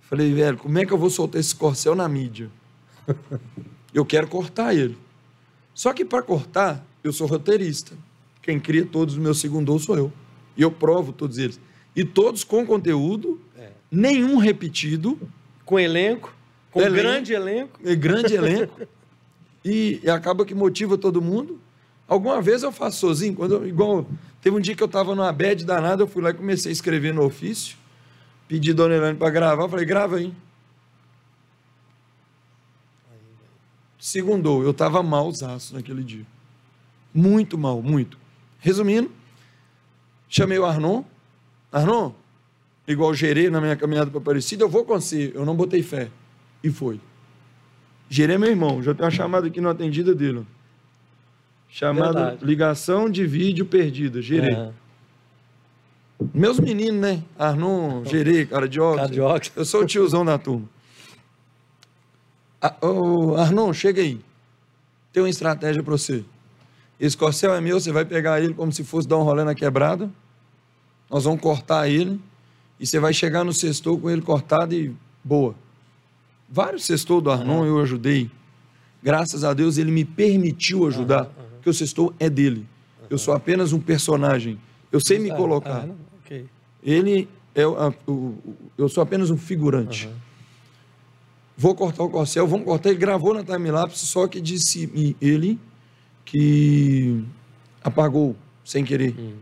Falei, 0.00 0.32
velho, 0.32 0.56
como 0.56 0.78
é 0.78 0.86
que 0.86 0.92
eu 0.92 0.98
vou 0.98 1.10
soltar 1.10 1.40
esse 1.40 1.54
Corcel 1.54 1.94
na 1.94 2.08
mídia? 2.08 2.50
Eu 3.92 4.04
quero 4.04 4.28
cortar 4.28 4.72
ele. 4.72 4.96
Só 5.74 5.92
que 5.92 6.04
para 6.04 6.22
cortar, 6.22 6.86
eu 7.02 7.12
sou 7.12 7.26
roteirista. 7.26 7.92
Quem 8.42 8.60
cria 8.60 8.86
todos 8.86 9.14
os 9.14 9.20
meus 9.20 9.40
segundos 9.40 9.84
sou 9.84 9.96
eu. 9.96 10.12
E 10.56 10.62
eu 10.62 10.70
provo 10.70 11.12
todos 11.12 11.38
eles. 11.38 11.60
E 11.94 12.04
todos 12.04 12.44
com 12.44 12.64
conteúdo, 12.64 13.40
é. 13.56 13.70
nenhum 13.90 14.36
repetido. 14.36 15.18
Com 15.64 15.78
elenco, 15.78 16.34
com 16.70 16.80
elenco, 16.80 16.96
grande 16.96 17.32
elenco. 17.32 17.80
É 17.84 17.94
grande 17.94 18.34
elenco. 18.34 18.80
E, 19.64 20.00
e, 20.02 20.10
acaba 20.10 20.44
que 20.44 20.54
motiva 20.54 20.96
todo 20.96 21.20
mundo. 21.20 21.60
Alguma 22.08 22.40
vez 22.40 22.62
eu 22.62 22.72
faço 22.72 22.98
sozinho, 22.98 23.34
quando 23.34 23.54
eu, 23.54 23.66
igual 23.66 24.06
teve 24.40 24.56
um 24.56 24.60
dia 24.60 24.74
que 24.74 24.82
eu 24.82 24.86
estava 24.86 25.14
numa 25.14 25.32
bad 25.32 25.64
danada, 25.64 26.02
eu 26.02 26.08
fui 26.08 26.22
lá 26.22 26.30
e 26.30 26.34
comecei 26.34 26.70
a 26.70 26.72
escrever 26.72 27.14
no 27.14 27.24
ofício, 27.24 27.76
pedi 28.48 28.72
Dona 28.72 28.96
Helene 28.96 29.16
para 29.16 29.30
gravar, 29.30 29.68
falei, 29.68 29.84
grava 29.84 30.16
aí. 30.16 30.32
Segundou, 33.98 34.62
eu 34.62 34.70
estava 34.70 35.02
malzaço 35.02 35.74
naquele 35.74 36.02
dia. 36.02 36.26
Muito 37.12 37.58
mal, 37.58 37.82
muito. 37.82 38.18
Resumindo, 38.58 39.10
chamei 40.28 40.58
o 40.58 40.64
Arnon. 40.64 41.04
Arnon, 41.70 42.12
igual 42.88 43.14
gerei 43.14 43.50
na 43.50 43.60
minha 43.60 43.76
caminhada 43.76 44.10
para 44.10 44.18
Aparecida, 44.18 44.64
eu 44.64 44.68
vou 44.68 44.84
você. 44.84 45.30
Eu 45.34 45.44
não 45.44 45.54
botei 45.54 45.82
fé. 45.82 46.10
E 46.64 46.70
foi. 46.70 47.00
Gerei 48.12 48.36
meu 48.36 48.50
irmão, 48.50 48.82
já 48.82 48.92
tem 48.92 49.04
uma 49.04 49.10
chamada 49.10 49.46
aqui 49.46 49.60
não 49.60 49.70
atendida 49.70 50.12
dele. 50.12 50.44
Chamada 51.68 52.12
Verdade. 52.12 52.44
ligação 52.44 53.08
de 53.08 53.24
vídeo 53.24 53.64
perdida, 53.64 54.20
gerei. 54.20 54.52
Uhum. 54.52 54.72
Meus 56.34 56.58
meninos, 56.58 57.00
né? 57.00 57.22
Arnon, 57.38 58.04
gerei, 58.04 58.44
cara 58.44 58.68
de 58.68 58.80
óculos. 58.80 59.00
Cara 59.02 59.12
de 59.12 59.20
óculos. 59.20 59.52
Eu 59.54 59.64
sou 59.64 59.82
o 59.82 59.86
tiozão 59.86 60.24
da 60.24 60.36
turma. 60.36 60.68
Ah, 62.60 62.74
oh, 62.82 63.36
Arnon, 63.36 63.72
chega 63.72 64.02
aí. 64.02 64.20
Tem 65.12 65.22
uma 65.22 65.30
estratégia 65.30 65.80
para 65.80 65.92
você. 65.92 66.24
Esse 66.98 67.16
corcel 67.16 67.54
é 67.54 67.60
meu, 67.60 67.80
você 67.80 67.92
vai 67.92 68.04
pegar 68.04 68.40
ele 68.40 68.52
como 68.52 68.72
se 68.72 68.82
fosse 68.82 69.06
dar 69.06 69.18
um 69.18 69.22
rolê 69.22 69.44
na 69.44 69.54
quebrada. 69.54 70.10
Nós 71.08 71.24
vamos 71.24 71.40
cortar 71.40 71.88
ele. 71.88 72.20
E 72.78 72.86
você 72.86 72.98
vai 72.98 73.14
chegar 73.14 73.44
no 73.44 73.52
sextou 73.52 73.98
com 73.98 74.10
ele 74.10 74.20
cortado 74.20 74.74
e 74.74 74.92
boa. 75.22 75.54
Vários 76.50 76.84
sextou 76.84 77.20
do 77.20 77.30
Arnon 77.30 77.64
eu 77.64 77.78
ajudei. 77.80 78.30
Graças 79.02 79.44
a 79.44 79.54
Deus 79.54 79.78
ele 79.78 79.92
me 79.92 80.04
permitiu 80.04 80.86
ajudar, 80.86 81.24
uhum, 81.24 81.48
porque 81.54 81.70
o 81.70 81.74
sextou 81.74 82.12
é 82.18 82.28
dele. 82.28 82.66
Eu 83.08 83.18
sou 83.18 83.32
apenas 83.32 83.72
um 83.72 83.80
personagem. 83.80 84.58
Eu 84.90 85.00
sei 85.00 85.18
me 85.18 85.30
colocar. 85.30 85.88
Okay. 86.24 86.46
Ele 86.82 87.28
é 87.54 87.66
o, 87.66 88.34
eu 88.76 88.88
sou 88.88 89.02
apenas 89.02 89.30
um 89.30 89.36
figurante. 89.36 90.08
Vou 91.56 91.74
cortar 91.74 92.04
o 92.04 92.08
corcel, 92.08 92.46
vamos 92.46 92.64
cortar. 92.64 92.90
Ele 92.90 92.98
gravou 92.98 93.34
na 93.34 93.44
timelapse, 93.44 94.06
só 94.06 94.26
que 94.26 94.40
disse 94.40 95.16
ele 95.20 95.58
que 96.24 97.22
apagou 97.82 98.34
sem 98.64 98.84
querer. 98.84 99.14
Hum. 99.18 99.34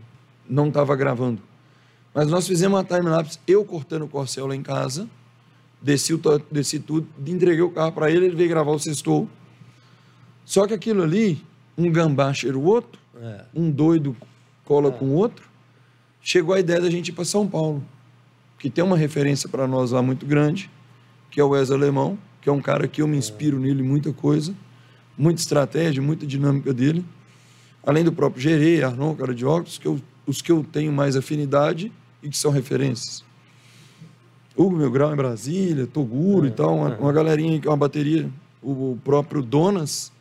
Não 0.47 0.67
estava 0.67 0.95
gravando. 0.95 1.41
Mas 2.13 2.27
nós 2.27 2.47
fizemos 2.47 2.77
uma 2.77 2.83
timelapse, 2.83 3.39
eu 3.47 3.63
cortando 3.63 4.03
o 4.03 4.07
corcel 4.07 4.47
lá 4.47 4.55
em 4.55 4.63
casa, 4.63 5.07
desci, 5.81 6.13
o, 6.13 6.21
desci 6.51 6.79
tudo, 6.79 7.07
entreguei 7.25 7.61
o 7.61 7.71
carro 7.71 7.91
para 7.91 8.11
ele, 8.11 8.25
ele 8.25 8.35
veio 8.35 8.49
gravar 8.49 8.71
o 8.71 8.79
sextou. 8.79 9.29
Só 10.45 10.65
que 10.65 10.73
aquilo 10.73 11.03
ali, 11.03 11.43
um 11.77 11.91
gambá 11.91 12.33
cheira 12.33 12.57
o 12.57 12.63
outro, 12.63 12.99
é. 13.21 13.45
um 13.53 13.69
doido 13.69 14.15
cola 14.65 14.89
é. 14.89 14.91
com 14.91 15.05
o 15.05 15.13
outro. 15.13 15.47
Chegou 16.21 16.53
a 16.53 16.59
ideia 16.59 16.81
da 16.81 16.89
gente 16.89 17.09
ir 17.09 17.11
para 17.13 17.25
São 17.25 17.47
Paulo, 17.47 17.83
que 18.57 18.69
tem 18.69 18.83
uma 18.83 18.97
referência 18.97 19.47
para 19.47 19.67
nós 19.67 19.91
lá 19.91 20.01
muito 20.01 20.25
grande 20.25 20.69
que 21.29 21.39
é 21.39 21.43
o 21.43 21.49
Wes 21.49 21.71
Alemão, 21.71 22.17
que 22.41 22.49
é 22.49 22.51
um 22.51 22.61
cara 22.61 22.87
que 22.87 23.01
eu 23.01 23.07
me 23.07 23.17
inspiro 23.17 23.59
nele 23.59 23.83
muita 23.83 24.11
coisa, 24.11 24.53
muita 25.17 25.41
estratégia, 25.41 26.01
muita 26.01 26.25
dinâmica 26.25 26.73
dele. 26.73 27.05
Além 27.83 28.03
do 28.03 28.11
próprio 28.11 28.41
Gerê, 28.41 28.83
Arnon, 28.83 29.15
cara 29.15 29.33
de 29.33 29.45
óculos, 29.45 29.77
que 29.77 29.87
eu, 29.87 30.01
os 30.25 30.41
que 30.41 30.51
eu 30.51 30.63
tenho 30.63 30.91
mais 30.91 31.15
afinidade 31.15 31.91
e 32.21 32.29
que 32.29 32.37
são 32.37 32.51
referências. 32.51 33.23
Hugo 34.59 34.75
Meu 34.75 34.91
Grau 34.91 35.13
em 35.13 35.15
Brasília, 35.15 35.87
Toguro 35.87 36.45
é, 36.45 36.49
e 36.49 36.51
tal, 36.51 36.75
uma, 36.75 36.93
é. 36.93 36.97
uma 36.97 37.13
galerinha 37.13 37.61
que 37.61 37.65
é 37.65 37.71
uma 37.71 37.77
bateria. 37.77 38.29
O, 38.61 38.91
o 38.91 38.99
próprio 39.05 39.41
Donas, 39.41 40.11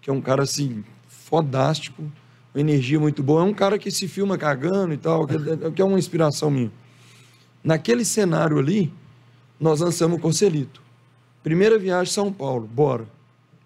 que 0.00 0.08
é 0.08 0.12
um 0.12 0.20
cara 0.22 0.44
assim, 0.44 0.82
fodástico, 1.06 2.02
uma 2.54 2.60
energia 2.60 2.98
muito 2.98 3.22
boa. 3.22 3.42
É 3.42 3.44
um 3.44 3.52
cara 3.52 3.78
que 3.78 3.90
se 3.90 4.08
filma 4.08 4.38
cagando 4.38 4.94
e 4.94 4.96
tal, 4.96 5.26
que, 5.26 5.34
é, 5.34 5.70
que 5.70 5.82
é 5.82 5.84
uma 5.84 5.98
inspiração 5.98 6.50
minha. 6.50 6.72
Naquele 7.62 8.02
cenário 8.02 8.58
ali, 8.58 8.90
nós 9.60 9.80
lançamos 9.80 10.16
o 10.16 10.20
Conselito. 10.20 10.80
Primeira 11.42 11.78
viagem 11.78 12.10
São 12.10 12.32
Paulo, 12.32 12.66
bora. 12.66 13.04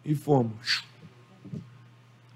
E 0.04 0.12
fomos. 0.12 0.84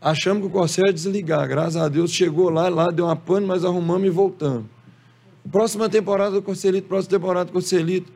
Achamos 0.01 0.43
que 0.43 0.49
o 0.49 0.51
Corcel 0.51 0.87
ia 0.87 0.93
desligar. 0.93 1.49
Graças 1.49 1.77
a 1.77 1.89
Deus 1.89 2.13
chegou 2.13 2.51
lá, 2.51 2.69
lá 2.69 2.87
deu 2.87 3.07
uma 3.07 3.17
pane, 3.17 3.47
mas 3.47 3.65
arrumamos 3.65 4.07
e 4.07 4.11
voltamos. 4.11 4.67
Próxima 5.51 5.89
temporada 5.89 6.33
do 6.33 6.43
Conselito, 6.43 6.87
próxima 6.89 7.19
temporada 7.19 7.47
do 7.47 7.53
Conselito. 7.53 8.13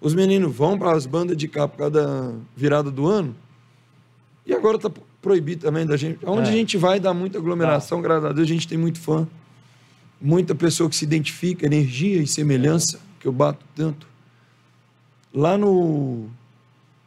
Os 0.00 0.14
meninos 0.14 0.54
vão 0.54 0.78
para 0.78 0.92
as 0.92 1.06
bandas 1.06 1.36
de 1.36 1.48
cá 1.48 1.66
por 1.66 1.78
causa 1.78 1.90
da 1.92 2.32
virada 2.56 2.90
do 2.90 3.06
ano. 3.06 3.34
E 4.46 4.54
agora 4.54 4.76
está 4.76 4.90
proibido 5.20 5.62
também 5.62 5.84
da 5.84 5.96
gente. 5.96 6.18
Onde 6.24 6.48
é. 6.48 6.52
a 6.52 6.56
gente 6.56 6.76
vai 6.76 7.00
dar 7.00 7.12
muita 7.12 7.38
aglomeração, 7.38 8.00
tá. 8.00 8.08
graças 8.08 8.24
a 8.24 8.32
Deus, 8.32 8.46
a 8.46 8.50
gente 8.50 8.68
tem 8.68 8.78
muito 8.78 9.00
fã. 9.00 9.26
Muita 10.20 10.54
pessoa 10.54 10.88
que 10.88 10.96
se 10.96 11.04
identifica, 11.04 11.66
energia 11.66 12.22
e 12.22 12.26
semelhança, 12.26 12.96
é. 12.96 13.00
que 13.20 13.26
eu 13.26 13.32
bato 13.32 13.64
tanto. 13.74 14.06
Lá 15.34 15.58
no, 15.58 16.28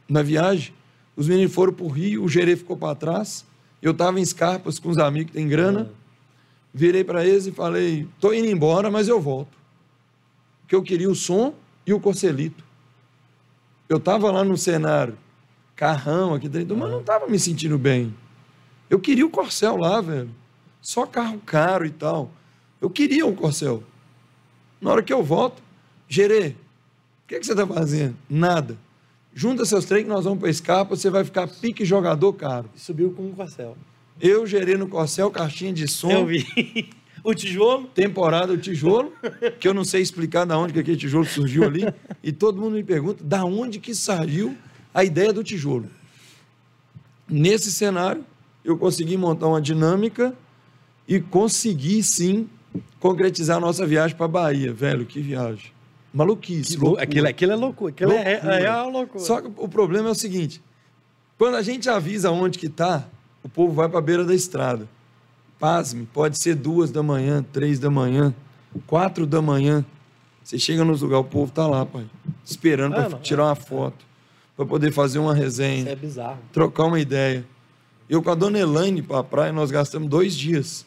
na 0.08 0.22
viagem, 0.22 0.74
os 1.16 1.28
meninos 1.28 1.54
foram 1.54 1.74
para 1.74 1.86
o 1.86 1.90
Rio, 1.90 2.24
o 2.24 2.30
gerê 2.30 2.56
ficou 2.56 2.78
para 2.78 2.94
trás. 2.94 3.46
Eu 3.82 3.92
estava 3.92 4.20
em 4.20 4.26
Scarpas 4.26 4.78
com 4.78 4.90
os 4.90 4.98
amigos 4.98 5.32
que 5.32 5.38
têm 5.38 5.48
grana. 5.48 5.90
Virei 6.74 7.04
para 7.04 7.26
eles 7.26 7.48
e 7.48 7.52
falei: 7.52 8.08
estou 8.16 8.34
indo 8.34 8.48
embora, 8.48 8.92
mas 8.92 9.08
eu 9.08 9.20
volto. 9.20 9.61
Porque 10.72 10.76
eu 10.78 10.84
queria 10.84 11.10
o 11.10 11.16
som 11.16 11.54
e 11.86 11.94
o 11.94 12.00
corcelito. 12.00 12.64
Eu 13.90 13.98
estava 13.98 14.32
lá 14.32 14.42
no 14.42 14.56
cenário, 14.56 15.18
carrão 15.76 16.34
aqui 16.34 16.48
dentro, 16.48 16.78
mas 16.78 16.90
não 16.90 17.02
estava 17.02 17.28
me 17.28 17.38
sentindo 17.38 17.78
bem. 17.78 18.16
Eu 18.90 18.98
queria 18.98 19.26
o 19.26 19.30
corcel 19.30 19.76
lá, 19.76 20.00
velho. 20.00 20.30
Só 20.80 21.06
carro 21.06 21.42
caro 21.46 21.86
e 21.86 21.90
tal. 21.90 22.32
Eu 22.80 22.90
queria 22.90 23.26
um 23.26 23.36
corcel. 23.36 23.84
Na 24.80 24.92
hora 24.92 25.04
que 25.04 25.12
eu 25.12 25.22
volto, 25.22 25.62
gerê, 26.08 26.56
que, 27.28 27.38
que 27.38 27.46
você 27.46 27.52
está 27.52 27.68
fazendo? 27.68 28.16
Nada. 28.30 28.78
Junta 29.34 29.66
seus 29.66 29.84
trem 29.84 30.04
que 30.04 30.10
nós 30.10 30.24
vamos 30.24 30.40
para 30.40 30.50
escapa, 30.50 30.96
você 30.96 31.10
vai 31.10 31.26
ficar 31.26 31.50
pique 31.50 31.84
jogador 31.84 32.32
caro. 32.32 32.70
Subiu 32.78 33.12
com 33.12 33.30
o 33.30 33.34
Corcel. 33.34 33.76
Eu 34.22 34.48
gerei 34.48 34.78
no 34.78 34.88
Corcel 34.88 35.30
caixinha 35.32 35.74
de 35.74 35.86
som. 35.86 36.12
Eu 36.12 36.26
vi. 36.26 36.90
O 37.24 37.34
tijolo? 37.34 37.88
Temporada 37.88 38.54
o 38.54 38.58
tijolo, 38.58 39.14
que 39.60 39.68
eu 39.68 39.74
não 39.74 39.84
sei 39.84 40.02
explicar 40.02 40.46
da 40.46 40.58
onde 40.58 40.74
que 40.74 40.80
aquele 40.80 40.98
tijolo 40.98 41.26
surgiu 41.26 41.64
ali. 41.64 41.86
E 42.24 42.32
todo 42.32 42.60
mundo 42.60 42.74
me 42.74 42.84
pergunta 42.84 43.24
da 43.24 43.46
onde 43.46 43.80
que 43.80 43.94
saiu 43.94 44.56
a 44.94 45.04
ideia 45.04 45.32
do 45.32 45.44
tijolo. 45.44 45.90
Nesse 47.30 47.72
cenário, 47.72 48.26
eu 48.64 48.78
consegui 48.78 49.18
montar 49.18 49.48
uma 49.48 49.62
dinâmica 49.62 50.34
e 51.08 51.20
consegui 51.20 52.04
sim 52.04 52.50
concretizar 53.00 53.58
a 53.58 53.60
nossa 53.60 53.86
viagem 53.86 54.16
para 54.16 54.28
Bahia. 54.28 54.74
Velho, 54.74 55.06
que 55.06 55.22
viagem 55.22 55.72
maluquice. 56.14 56.78
Que 56.78 57.00
aquilo, 57.00 57.28
aquilo 57.28 57.52
é 57.52 57.56
loucura. 57.56 57.92
Aquilo 57.92 58.12
é, 58.12 58.34
loucura. 58.34 58.56
É, 58.56 58.64
é, 58.64 58.66
é 58.66 58.82
loucura. 58.82 59.24
Só 59.24 59.42
que 59.42 59.52
o 59.56 59.68
problema 59.68 60.10
é 60.10 60.12
o 60.12 60.16
seguinte: 60.16 60.62
quando 61.38 61.56
a 61.56 61.62
gente 61.62 61.90
avisa 61.90 62.32
onde 62.32 62.58
que 62.60 62.68
está, 62.68 63.08
o 63.44 63.50
povo 63.50 63.74
vai 63.74 63.90
para 63.90 64.00
a 64.00 64.02
beira 64.02 64.26
da 64.26 64.36
estrada. 64.36 64.88
Pasme, 65.62 66.08
pode 66.12 66.42
ser 66.42 66.56
duas 66.56 66.90
da 66.90 67.04
manhã, 67.04 67.46
três 67.54 67.78
da 67.78 67.92
manhã, 67.92 68.34
quatro 68.88 69.28
da 69.28 69.44
manhã. 69.44 69.86
Você 70.44 70.58
chega 70.58 70.84
nos 70.84 71.04
lugares, 71.04 71.24
o 71.24 71.30
povo 71.30 71.50
está 71.50 71.68
lá, 71.68 71.86
pai, 71.86 72.04
esperando 72.44 72.96
ah, 72.96 73.04
para 73.08 73.20
tirar 73.20 73.46
uma 73.46 73.56
foto, 73.56 74.04
para 74.58 74.66
poder 74.66 74.92
fazer 74.92 75.20
uma 75.20 75.36
resenha. 75.36 75.82
Isso 75.82 75.90
é 75.90 75.96
bizarro. 75.96 76.40
Trocar 76.52 76.86
uma 76.86 77.00
ideia. 77.00 77.46
Eu 78.10 78.24
com 78.24 78.32
a 78.32 78.36
dona 78.36 78.58
Elaine 78.58 79.04
para 79.04 79.20
a 79.20 79.24
praia, 79.24 79.54
nós 79.54 79.70
gastamos 79.70 80.10
dois 80.10 80.36
dias 80.36 80.84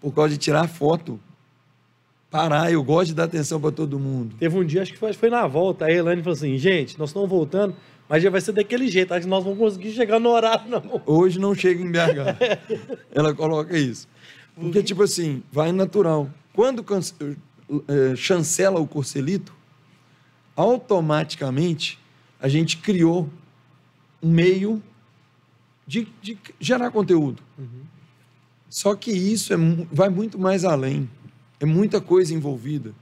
por 0.00 0.14
causa 0.14 0.30
de 0.30 0.38
tirar 0.38 0.68
foto. 0.68 1.18
Parar, 2.30 2.70
eu 2.70 2.84
gosto 2.84 3.08
de 3.08 3.14
dar 3.14 3.24
atenção 3.24 3.60
para 3.60 3.72
todo 3.72 3.98
mundo. 3.98 4.36
Teve 4.38 4.56
um 4.56 4.64
dia, 4.64 4.82
acho 4.82 4.92
que 4.92 4.98
foi, 4.98 5.12
foi 5.12 5.28
na 5.28 5.44
volta, 5.48 5.86
a 5.86 5.90
Elaine 5.92 6.22
falou 6.22 6.36
assim: 6.36 6.56
gente, 6.56 6.96
nós 7.00 7.10
estamos 7.10 7.28
voltando, 7.28 7.74
mas 8.08 8.22
já 8.22 8.30
vai 8.30 8.40
ser 8.40 8.52
daquele 8.52 8.88
jeito, 8.88 9.12
acho 9.12 9.22
que 9.22 9.28
nós 9.28 9.44
vamos 9.44 9.58
conseguir 9.58 9.92
chegar 9.92 10.18
no 10.18 10.30
horário, 10.30 10.68
não. 10.68 11.02
Hoje 11.04 11.38
não 11.38 11.54
chega 11.54 11.82
em 11.82 11.90
BH. 11.90 12.98
Ela 13.12 13.34
coloca 13.34 13.76
isso. 13.76 14.08
Porque, 14.54 14.82
tipo 14.82 15.02
assim, 15.02 15.42
vai 15.52 15.70
natural. 15.72 16.30
Quando 16.52 16.84
é, 17.86 18.16
chancela 18.16 18.80
o 18.80 18.86
Corcelito, 18.86 19.54
automaticamente 20.56 21.98
a 22.40 22.48
gente 22.48 22.78
criou 22.78 23.28
um 24.22 24.30
meio 24.30 24.82
de, 25.86 26.08
de 26.20 26.38
gerar 26.58 26.90
conteúdo. 26.90 27.42
Uhum. 27.58 27.82
Só 28.68 28.94
que 28.94 29.10
isso 29.10 29.52
é, 29.52 29.56
vai 29.92 30.08
muito 30.08 30.38
mais 30.38 30.64
além. 30.64 31.08
É 31.60 31.66
muita 31.66 32.00
coisa 32.00 32.34
envolvida. 32.34 32.94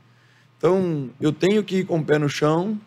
Então, 0.58 1.10
eu 1.20 1.32
tenho 1.32 1.62
que 1.62 1.78
ir 1.78 1.86
com 1.86 1.98
o 1.98 2.04
pé 2.04 2.18
no 2.18 2.28
chão 2.28 2.80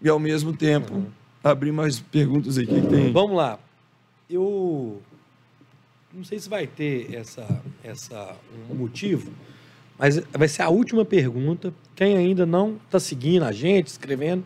e, 0.00 0.08
ao 0.08 0.18
mesmo 0.18 0.56
tempo, 0.56 0.94
uhum. 0.94 1.06
Abrir 1.44 1.72
mais 1.72 2.00
perguntas 2.00 2.56
aqui 2.56 2.80
que 2.80 2.86
tem. 2.86 3.12
Vamos 3.12 3.36
lá. 3.36 3.58
Eu 4.28 5.02
não 6.12 6.24
sei 6.24 6.38
se 6.38 6.48
vai 6.48 6.66
ter 6.66 7.14
essa, 7.14 7.46
essa 7.82 8.34
um 8.70 8.74
motivo, 8.74 9.30
mas 9.98 10.18
vai 10.32 10.48
ser 10.48 10.62
a 10.62 10.70
última 10.70 11.04
pergunta. 11.04 11.72
Quem 11.94 12.16
ainda 12.16 12.46
não 12.46 12.76
está 12.86 12.98
seguindo 12.98 13.42
a 13.42 13.52
gente, 13.52 13.88
escrevendo, 13.88 14.42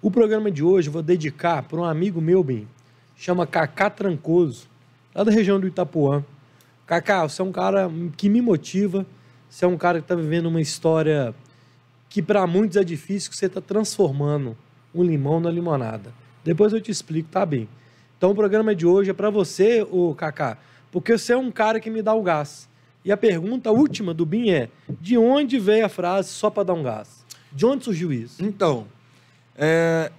o 0.00 0.10
programa 0.10 0.50
de 0.50 0.62
hoje 0.62 0.88
eu 0.88 0.92
vou 0.92 1.02
dedicar 1.02 1.64
para 1.64 1.80
um 1.80 1.84
amigo 1.84 2.20
meu, 2.20 2.44
bem, 2.44 2.68
chama 3.16 3.46
Cacá 3.46 3.90
Trancoso, 3.90 4.68
lá 5.14 5.24
da 5.24 5.32
região 5.32 5.58
do 5.58 5.66
Itapuã. 5.66 6.24
Cacá, 6.86 7.28
você 7.28 7.42
é 7.42 7.44
um 7.44 7.52
cara 7.52 7.90
que 8.16 8.28
me 8.28 8.40
motiva, 8.40 9.04
você 9.50 9.64
é 9.64 9.68
um 9.68 9.76
cara 9.76 9.98
que 9.98 10.04
está 10.04 10.14
vivendo 10.14 10.46
uma 10.46 10.60
história 10.60 11.34
que 12.08 12.22
para 12.22 12.46
muitos 12.46 12.76
é 12.76 12.84
difícil, 12.84 13.30
que 13.30 13.36
você 13.36 13.46
está 13.46 13.60
transformando 13.60 14.56
um 14.94 15.02
limão 15.02 15.40
na 15.40 15.50
limonada. 15.50 16.12
Depois 16.48 16.72
eu 16.72 16.80
te 16.80 16.90
explico, 16.90 17.28
tá 17.30 17.44
bem? 17.44 17.68
Então 18.16 18.30
o 18.30 18.34
programa 18.34 18.74
de 18.74 18.86
hoje 18.86 19.10
é 19.10 19.12
para 19.12 19.28
você, 19.28 19.86
o 19.90 20.14
Cacá, 20.14 20.56
porque 20.90 21.18
você 21.18 21.34
é 21.34 21.36
um 21.36 21.50
cara 21.50 21.78
que 21.78 21.90
me 21.90 22.00
dá 22.00 22.14
o 22.14 22.22
gás. 22.22 22.66
E 23.04 23.12
a 23.12 23.18
pergunta 23.18 23.70
última 23.70 24.14
do 24.14 24.24
Bin 24.24 24.48
é: 24.48 24.70
de 24.98 25.18
onde 25.18 25.58
veio 25.58 25.84
a 25.84 25.90
frase 25.90 26.30
só 26.30 26.48
para 26.48 26.62
dar 26.62 26.72
um 26.72 26.82
gás? 26.82 27.22
De 27.52 27.66
onde 27.66 27.84
surgiu 27.84 28.10
isso? 28.10 28.42
Então, 28.42 28.86
é, 29.54 30.10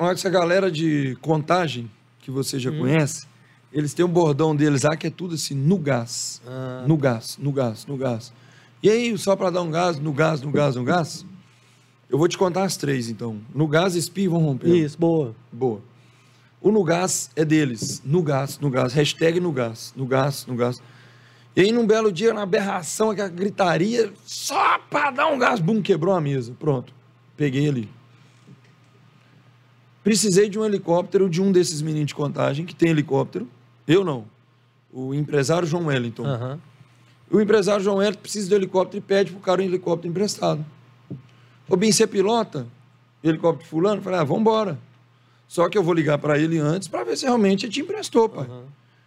essa 0.00 0.28
galera 0.28 0.72
de 0.72 1.16
contagem 1.20 1.88
que 2.18 2.32
você 2.32 2.58
já 2.58 2.72
hum. 2.72 2.80
conhece, 2.80 3.28
eles 3.72 3.94
têm 3.94 4.04
um 4.04 4.08
bordão 4.08 4.56
deles 4.56 4.82
lá 4.82 4.96
que 4.96 5.06
é 5.06 5.10
tudo 5.10 5.36
assim, 5.36 5.54
no 5.54 5.78
gás. 5.78 6.42
Ah. 6.44 6.84
No 6.84 6.96
gás, 6.96 7.38
no 7.38 7.52
gás, 7.52 7.86
no 7.86 7.96
gás. 7.96 8.32
E 8.82 8.90
aí, 8.90 9.16
só 9.16 9.36
para 9.36 9.50
dar 9.50 9.62
um 9.62 9.70
gás, 9.70 10.00
no 10.00 10.12
gás, 10.12 10.42
no 10.42 10.50
gás, 10.50 10.74
no 10.74 10.82
gás, 10.82 11.24
eu 12.14 12.18
vou 12.18 12.28
te 12.28 12.38
contar 12.38 12.62
as 12.62 12.76
três, 12.76 13.08
então. 13.08 13.40
No 13.52 13.66
gás, 13.66 13.96
espirro 13.96 14.34
vão 14.34 14.44
romper. 14.44 14.68
Isso, 14.68 14.96
boa. 14.96 15.34
Boa. 15.50 15.82
O 16.60 16.70
no 16.70 16.84
gás 16.84 17.28
é 17.34 17.44
deles. 17.44 18.00
No 18.04 18.22
gás, 18.22 18.56
no 18.60 18.70
gás. 18.70 18.92
Hashtag 18.92 19.40
no 19.40 19.50
gás, 19.50 19.92
no 19.96 20.06
gás, 20.06 20.46
no 20.46 20.54
gás. 20.54 20.80
E 21.56 21.62
aí, 21.62 21.72
num 21.72 21.84
belo 21.84 22.12
dia, 22.12 22.32
na 22.32 22.42
aberração, 22.42 23.10
aquela 23.10 23.28
gritaria, 23.28 24.12
só 24.24 24.78
para 24.88 25.10
dar 25.10 25.26
um 25.26 25.36
gás, 25.36 25.58
bum, 25.58 25.82
quebrou 25.82 26.14
a 26.14 26.20
mesa. 26.20 26.54
Pronto. 26.56 26.94
Peguei 27.36 27.68
ali. 27.68 27.88
Precisei 30.04 30.48
de 30.48 30.56
um 30.56 30.64
helicóptero 30.64 31.28
de 31.28 31.42
um 31.42 31.50
desses 31.50 31.82
meninos 31.82 32.06
de 32.06 32.14
contagem, 32.14 32.64
que 32.64 32.76
tem 32.76 32.90
helicóptero. 32.90 33.48
Eu 33.88 34.04
não. 34.04 34.24
O 34.92 35.12
empresário 35.12 35.66
João 35.66 35.86
Wellington. 35.86 36.22
Uhum. 36.22 36.58
O 37.28 37.40
empresário 37.40 37.82
João 37.82 37.96
Wellington 37.96 38.22
precisa 38.22 38.48
de 38.48 38.54
helicóptero 38.54 38.98
e 38.98 39.00
pede 39.00 39.32
para 39.32 39.38
o 39.40 39.42
cara 39.42 39.60
um 39.60 39.64
helicóptero 39.64 40.08
emprestado. 40.08 40.64
Ô, 41.68 41.76
bem, 41.76 41.90
você 41.90 42.06
pilota? 42.06 42.66
Helicóptero 43.22 43.68
fulano? 43.68 44.02
falei, 44.02 44.20
ah, 44.20 44.24
vamos 44.24 44.42
embora. 44.42 44.78
Só 45.48 45.68
que 45.68 45.78
eu 45.78 45.82
vou 45.82 45.94
ligar 45.94 46.18
para 46.18 46.38
ele 46.38 46.58
antes 46.58 46.88
para 46.88 47.04
ver 47.04 47.16
se 47.16 47.24
realmente 47.24 47.66
ele 47.66 47.72
te 47.72 47.80
emprestou, 47.80 48.28
pai. 48.28 48.46
Uhum. 48.46 48.64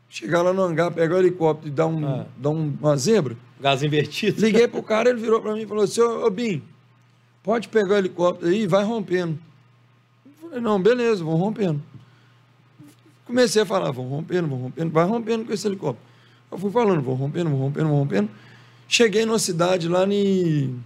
Chegar 0.10 0.42
lá 0.42 0.54
no 0.54 0.62
hangar, 0.62 0.92
pegar 0.92 1.16
o 1.16 1.20
helicóptero 1.20 1.68
e 1.68 1.72
dar, 1.72 1.88
um, 1.88 2.08
ah. 2.08 2.26
dar 2.38 2.50
um, 2.50 2.74
uma 2.80 2.96
zebra. 2.96 3.36
Gás 3.60 3.84
invertido. 3.84 4.40
Liguei 4.42 4.68
pro 4.68 4.82
cara, 4.84 5.10
ele 5.10 5.20
virou 5.20 5.42
para 5.42 5.54
mim 5.54 5.62
e 5.62 5.68
falou 5.68 5.84
assim, 5.84 6.02
ô, 6.02 6.26
ô 6.26 6.30
Bim, 6.30 6.64
pode 7.44 7.68
pegar 7.68 7.96
o 7.96 7.98
helicóptero 7.98 8.50
aí 8.50 8.62
e 8.62 8.68
vai 8.68 8.84
rompendo. 8.84 9.38
Falei, 10.42 10.62
não, 10.62 10.82
beleza, 10.82 11.24
vão 11.24 11.36
rompendo. 11.36 11.82
Comecei 13.26 13.62
a 13.62 13.66
falar, 13.66 13.92
vão 13.92 14.08
rompendo, 14.08 14.48
vão 14.48 14.58
rompendo, 14.58 14.92
vai 14.92 15.06
rompendo 15.06 15.46
com 15.46 15.54
esse 15.54 15.68
helicóptero. 15.68 16.08
Eu 16.50 16.58
fui 16.58 16.72
falando, 16.72 17.02
vão 17.02 17.14
rompendo, 17.14 17.50
vão 17.50 17.60
rompendo, 17.60 17.88
vão 17.90 17.98
rompendo. 17.98 18.30
Cheguei 18.88 19.26
numa 19.26 19.38
cidade 19.38 19.90
lá 19.90 20.08
em 20.08 20.82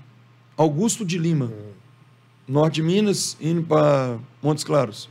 Augusto 0.62 1.04
de 1.04 1.18
Lima, 1.18 1.52
norte 2.48 2.76
de 2.76 2.84
Minas, 2.84 3.36
indo 3.42 3.64
para 3.64 4.20
Montes 4.44 4.64
Claros. 4.64 5.10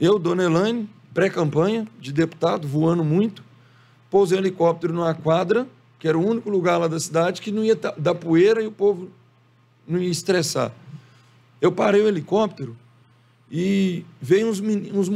Eu, 0.00 0.18
Dona 0.18 0.42
Elaine, 0.42 0.90
pré-campanha 1.14 1.86
de 2.00 2.12
deputado, 2.12 2.66
voando 2.66 3.04
muito, 3.04 3.44
pousei 4.10 4.36
um 4.36 4.40
helicóptero 4.40 4.92
numa 4.92 5.14
quadra, 5.14 5.68
que 6.00 6.08
era 6.08 6.18
o 6.18 6.28
único 6.28 6.50
lugar 6.50 6.78
lá 6.78 6.88
da 6.88 6.98
cidade 6.98 7.40
que 7.40 7.52
não 7.52 7.62
ia 7.62 7.76
dar 7.76 8.16
poeira 8.16 8.60
e 8.60 8.66
o 8.66 8.72
povo 8.72 9.08
não 9.86 10.00
ia 10.00 10.10
estressar. 10.10 10.72
Eu 11.60 11.70
parei 11.70 12.02
o 12.02 12.08
helicóptero 12.08 12.76
e 13.48 14.04
veio 14.20 14.48
uns, 14.48 14.60
uns 14.60 15.08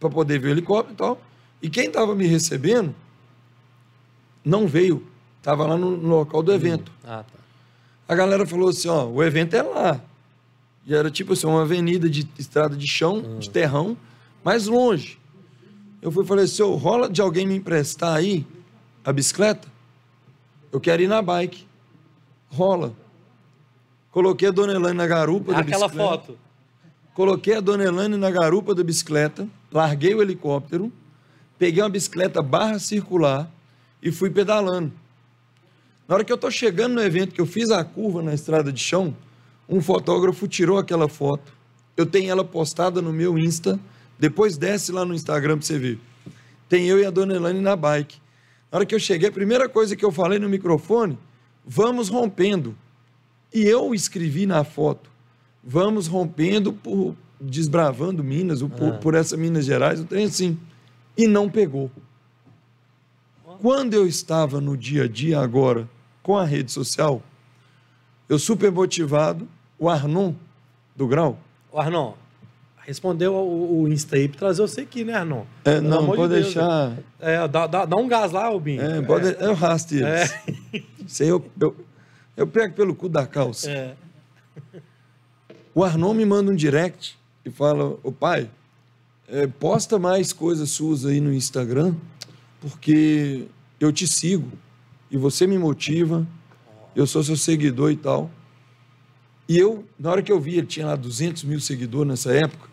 para 0.00 0.10
poder 0.10 0.40
ver 0.40 0.48
o 0.48 0.50
helicóptero 0.50 0.92
e 0.92 0.96
tal. 0.96 1.22
E 1.62 1.70
quem 1.70 1.86
estava 1.86 2.16
me 2.16 2.26
recebendo 2.26 2.92
não 4.44 4.66
veio. 4.66 5.06
Estava 5.38 5.64
lá 5.68 5.76
no, 5.76 5.96
no, 5.96 6.08
local 6.08 6.42
do 6.42 6.52
evento. 6.52 6.90
Ah, 7.04 7.22
tá. 7.22 7.43
A 8.08 8.14
galera 8.14 8.46
falou 8.46 8.68
assim: 8.68 8.88
ó, 8.88 9.06
o 9.06 9.22
evento 9.22 9.54
é 9.54 9.62
lá. 9.62 10.00
E 10.86 10.94
era 10.94 11.10
tipo 11.10 11.32
assim, 11.32 11.46
uma 11.46 11.62
avenida 11.62 12.08
de 12.08 12.28
estrada 12.38 12.76
de 12.76 12.86
chão, 12.86 13.22
ah. 13.24 13.38
de 13.38 13.50
terrão, 13.50 13.96
mais 14.44 14.66
longe. 14.66 15.18
Eu 16.02 16.10
fui 16.10 16.24
falei 16.26 16.44
oh, 16.60 16.74
rola 16.74 17.08
de 17.08 17.22
alguém 17.22 17.46
me 17.46 17.56
emprestar 17.56 18.14
aí 18.14 18.46
a 19.04 19.12
bicicleta? 19.12 19.66
Eu 20.70 20.80
quero 20.80 21.02
ir 21.02 21.08
na 21.08 21.22
bike. 21.22 21.66
Rola. 22.48 22.92
Coloquei 24.10 24.48
a 24.48 24.50
dona 24.50 24.74
Elaine 24.74 24.96
na 24.96 25.06
garupa 25.06 25.52
da 25.52 25.60
Aquela 25.60 25.86
bicicleta. 25.86 26.10
foto. 26.10 26.38
Coloquei 27.14 27.54
a 27.54 27.60
dona 27.60 27.84
Elane 27.84 28.16
na 28.16 28.28
garupa 28.28 28.74
da 28.74 28.82
bicicleta, 28.82 29.48
larguei 29.70 30.12
o 30.16 30.20
helicóptero, 30.20 30.92
peguei 31.56 31.80
uma 31.80 31.88
bicicleta 31.88 32.42
barra 32.42 32.80
circular 32.80 33.48
e 34.02 34.10
fui 34.10 34.30
pedalando. 34.30 34.92
Na 36.06 36.16
hora 36.16 36.24
que 36.24 36.30
eu 36.30 36.36
estou 36.36 36.50
chegando 36.50 36.94
no 36.94 37.02
evento, 37.02 37.34
que 37.34 37.40
eu 37.40 37.46
fiz 37.46 37.70
a 37.70 37.82
curva 37.82 38.22
na 38.22 38.34
estrada 38.34 38.70
de 38.70 38.80
chão, 38.80 39.16
um 39.68 39.80
fotógrafo 39.80 40.46
tirou 40.46 40.78
aquela 40.78 41.08
foto. 41.08 41.52
Eu 41.96 42.04
tenho 42.04 42.30
ela 42.30 42.44
postada 42.44 43.00
no 43.00 43.12
meu 43.12 43.38
Insta. 43.38 43.80
Depois 44.18 44.58
desce 44.58 44.92
lá 44.92 45.04
no 45.04 45.14
Instagram 45.14 45.56
para 45.56 45.66
você 45.66 45.78
ver. 45.78 45.98
Tem 46.68 46.86
eu 46.86 47.00
e 47.00 47.06
a 47.06 47.10
dona 47.10 47.34
Elane 47.34 47.60
na 47.60 47.74
bike. 47.74 48.18
Na 48.70 48.78
hora 48.78 48.86
que 48.86 48.94
eu 48.94 48.98
cheguei, 48.98 49.28
a 49.28 49.32
primeira 49.32 49.68
coisa 49.68 49.96
que 49.96 50.04
eu 50.04 50.12
falei 50.12 50.38
no 50.38 50.48
microfone, 50.48 51.18
vamos 51.64 52.08
rompendo. 52.08 52.76
E 53.52 53.62
eu 53.62 53.94
escrevi 53.94 54.46
na 54.46 54.64
foto, 54.64 55.08
vamos 55.62 56.08
rompendo 56.08 56.72
por 56.72 57.14
desbravando 57.40 58.24
Minas, 58.24 58.62
por, 58.62 58.94
ah. 58.94 58.98
por 58.98 59.14
essa 59.14 59.36
Minas 59.36 59.64
Gerais, 59.64 60.00
o 60.00 60.04
trem 60.04 60.24
assim. 60.24 60.58
E 61.16 61.28
não 61.28 61.48
pegou. 61.48 61.90
Quando 63.60 63.94
eu 63.94 64.06
estava 64.06 64.60
no 64.60 64.76
dia 64.76 65.04
a 65.04 65.08
dia 65.08 65.38
agora 65.38 65.88
com 66.24 66.36
a 66.38 66.44
rede 66.44 66.72
social, 66.72 67.22
eu 68.28 68.38
super 68.38 68.72
motivado, 68.72 69.46
o 69.78 69.90
Arnon 69.90 70.32
do 70.96 71.06
Grau. 71.06 71.38
O 71.70 71.78
Arnon, 71.78 72.14
respondeu 72.78 73.34
o, 73.34 73.82
o 73.82 73.88
Insta 73.88 74.16
aí 74.16 74.26
para 74.26 74.38
trazer 74.38 74.62
você 74.62 74.80
aqui, 74.80 75.04
né, 75.04 75.12
Arnon? 75.12 75.44
É, 75.66 75.82
não, 75.82 76.06
pode 76.06 76.34
de 76.34 76.42
deixar. 76.42 76.96
É, 77.20 77.46
dá, 77.46 77.66
dá, 77.66 77.84
dá, 77.84 77.96
um 77.96 78.08
gás 78.08 78.32
lá, 78.32 78.46
Albin. 78.46 78.78
É, 78.78 79.02
pode, 79.02 79.28
é. 79.28 79.36
eu 79.38 79.52
rasto 79.52 79.94
eles. 79.94 80.32
É. 80.32 80.82
Isso 81.06 81.22
aí 81.22 81.28
eu, 81.28 81.44
eu, 81.60 81.76
eu 82.34 82.46
pego 82.46 82.74
pelo 82.74 82.94
cu 82.94 83.06
da 83.06 83.26
calça. 83.26 83.70
É. 83.70 83.94
O 85.74 85.84
Arnon 85.84 86.14
me 86.14 86.24
manda 86.24 86.50
um 86.50 86.54
direct 86.54 87.18
e 87.44 87.50
fala: 87.50 87.98
Ô 88.02 88.10
pai, 88.10 88.48
é, 89.28 89.46
posta 89.46 89.98
mais 89.98 90.32
coisas 90.32 90.70
suas 90.70 91.04
aí 91.04 91.20
no 91.20 91.34
Instagram, 91.34 91.94
porque 92.62 93.44
eu 93.78 93.92
te 93.92 94.06
sigo 94.06 94.50
e 95.14 95.16
você 95.16 95.46
me 95.46 95.56
motiva, 95.56 96.26
eu 96.96 97.06
sou 97.06 97.22
seu 97.22 97.36
seguidor 97.36 97.92
e 97.92 97.96
tal. 97.96 98.28
E 99.48 99.56
eu, 99.56 99.86
na 99.96 100.10
hora 100.10 100.20
que 100.24 100.32
eu 100.32 100.40
vi, 100.40 100.58
ele 100.58 100.66
tinha 100.66 100.86
lá 100.86 100.96
200 100.96 101.44
mil 101.44 101.60
seguidores 101.60 102.08
nessa 102.08 102.34
época, 102.34 102.68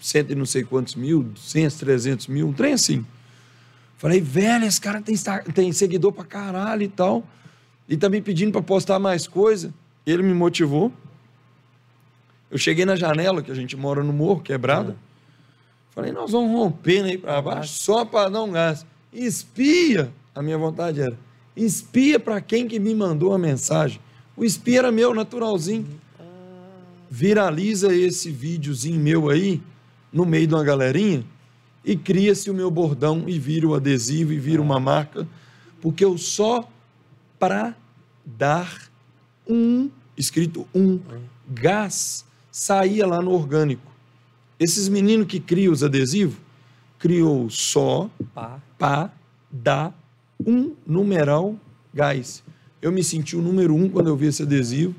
cento 0.00 0.30
e 0.32 0.34
não 0.34 0.46
sei 0.46 0.64
quantos 0.64 0.94
mil, 0.94 1.22
200, 1.24 1.76
300 1.76 2.26
mil, 2.28 2.48
um 2.48 2.54
trem 2.54 2.72
assim. 2.72 3.04
Falei, 3.98 4.18
velho, 4.18 4.64
esse 4.64 4.80
cara 4.80 5.02
tem, 5.02 5.14
tem 5.52 5.72
seguidor 5.72 6.10
pra 6.10 6.24
caralho 6.24 6.82
e 6.84 6.88
tal. 6.88 7.22
E 7.86 7.98
tá 7.98 8.08
me 8.08 8.22
pedindo 8.22 8.52
para 8.52 8.62
postar 8.62 8.98
mais 8.98 9.26
coisa. 9.26 9.74
Ele 10.06 10.22
me 10.22 10.32
motivou. 10.32 10.90
Eu 12.50 12.56
cheguei 12.56 12.86
na 12.86 12.96
janela, 12.96 13.42
que 13.42 13.50
a 13.50 13.54
gente 13.54 13.76
mora 13.76 14.02
no 14.02 14.12
morro, 14.12 14.40
quebrada. 14.40 14.96
Falei, 15.90 16.12
nós 16.12 16.30
vamos 16.30 16.50
rompendo 16.50 17.08
aí 17.08 17.18
para 17.18 17.42
baixo 17.42 17.74
só 17.74 18.06
para 18.06 18.30
dar 18.30 18.42
um 18.42 18.52
gás. 18.52 18.86
Espia, 19.12 20.10
a 20.34 20.40
minha 20.40 20.56
vontade 20.56 21.02
era, 21.02 21.25
espia 21.56 22.20
para 22.20 22.40
quem 22.40 22.68
que 22.68 22.78
me 22.78 22.94
mandou 22.94 23.32
a 23.32 23.38
mensagem. 23.38 24.00
O 24.36 24.44
espia 24.44 24.80
era 24.80 24.92
meu, 24.92 25.14
naturalzinho. 25.14 25.86
Viraliza 27.08 27.94
esse 27.94 28.30
videozinho 28.30 29.00
meu 29.00 29.30
aí, 29.30 29.62
no 30.12 30.26
meio 30.26 30.46
de 30.46 30.54
uma 30.54 30.64
galerinha, 30.64 31.24
e 31.84 31.96
cria-se 31.96 32.50
o 32.50 32.54
meu 32.54 32.70
bordão, 32.70 33.24
e 33.26 33.38
vira 33.38 33.66
o 33.66 33.74
adesivo, 33.74 34.32
e 34.32 34.38
vira 34.38 34.60
uma 34.60 34.78
marca, 34.78 35.26
porque 35.80 36.04
eu 36.04 36.18
só 36.18 36.68
para 37.38 37.76
dar 38.24 38.90
um, 39.48 39.88
escrito 40.16 40.66
um, 40.74 41.00
gás, 41.48 42.24
saía 42.50 43.06
lá 43.06 43.22
no 43.22 43.30
orgânico. 43.30 43.90
Esses 44.58 44.88
meninos 44.88 45.26
que 45.26 45.38
criam 45.38 45.72
os 45.72 45.84
adesivos, 45.84 46.36
criou 46.98 47.48
só 47.50 48.10
para 48.78 49.12
dar 49.50 49.94
um 50.44 50.74
numeral 50.86 51.56
gás. 51.92 52.42
Eu 52.80 52.92
me 52.92 53.02
senti 53.02 53.36
o 53.36 53.42
número 53.42 53.74
um 53.74 53.88
quando 53.88 54.08
eu 54.08 54.16
vi 54.16 54.26
esse 54.26 54.42
adesivo, 54.42 54.94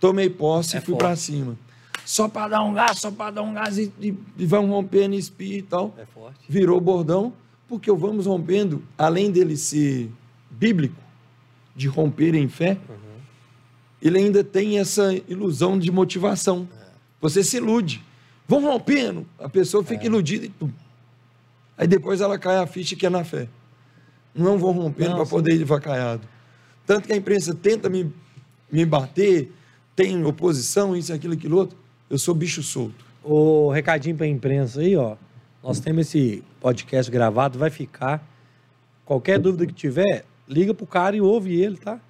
tomei 0.00 0.30
posse 0.30 0.76
é 0.76 0.78
e 0.78 0.82
fui 0.82 0.96
para 0.96 1.16
cima. 1.16 1.56
Só 2.04 2.28
para 2.28 2.48
dar 2.48 2.62
um 2.62 2.72
gás, 2.72 2.98
só 2.98 3.10
para 3.10 3.32
dar 3.32 3.42
um 3.42 3.52
gás 3.52 3.78
e, 3.78 3.92
e, 4.00 4.14
e 4.38 4.46
vamos 4.46 4.70
rompendo 4.70 5.16
espia 5.16 5.58
e 5.58 5.62
tal. 5.62 5.92
É 5.98 6.06
forte. 6.06 6.38
Virou 6.48 6.80
bordão, 6.80 7.32
porque 7.68 7.90
o 7.90 7.96
vamos 7.96 8.26
rompendo, 8.26 8.82
além 8.96 9.30
dele 9.30 9.56
ser 9.56 10.08
bíblico, 10.50 10.96
de 11.74 11.88
romper 11.88 12.34
em 12.34 12.48
fé, 12.48 12.78
uhum. 12.88 13.20
ele 14.00 14.18
ainda 14.18 14.44
tem 14.44 14.78
essa 14.78 15.12
ilusão 15.28 15.78
de 15.78 15.90
motivação. 15.90 16.68
É. 16.80 16.86
Você 17.20 17.42
se 17.42 17.56
ilude. 17.56 18.02
Vão 18.48 18.62
rompendo, 18.62 19.26
a 19.38 19.48
pessoa 19.48 19.82
fica 19.82 20.04
é. 20.04 20.06
iludida 20.06 20.46
e 20.46 20.48
pum. 20.48 20.70
Aí 21.76 21.86
depois 21.86 22.20
ela 22.20 22.38
cai 22.38 22.56
a 22.56 22.66
ficha 22.66 22.94
que 22.94 23.04
é 23.04 23.10
na 23.10 23.24
fé. 23.24 23.48
Não 24.36 24.58
vão 24.58 24.72
rompendo 24.72 25.16
para 25.16 25.26
poder 25.26 25.54
ir 25.54 25.64
vacaiado. 25.64 26.26
Tanto 26.86 27.06
que 27.06 27.12
a 27.12 27.16
imprensa 27.16 27.54
tenta 27.54 27.88
me, 27.88 28.12
me 28.70 28.84
bater, 28.84 29.52
tem 29.94 30.24
oposição, 30.24 30.94
isso, 30.94 31.12
aquilo, 31.12 31.34
aquilo 31.34 31.56
outro. 31.56 31.76
Eu 32.08 32.18
sou 32.18 32.34
bicho 32.34 32.62
solto. 32.62 33.04
O 33.24 33.70
recadinho 33.70 34.14
para 34.14 34.26
a 34.26 34.28
imprensa 34.28 34.80
aí, 34.80 34.94
ó. 34.96 35.16
Nós 35.62 35.80
temos 35.80 36.06
esse 36.06 36.44
podcast 36.60 37.10
gravado, 37.10 37.58
vai 37.58 37.70
ficar. 37.70 38.24
Qualquer 39.04 39.38
dúvida 39.38 39.66
que 39.66 39.72
tiver, 39.72 40.24
liga 40.48 40.72
pro 40.72 40.86
cara 40.86 41.16
e 41.16 41.20
ouve 41.20 41.60
ele, 41.60 41.76
tá? 41.76 42.00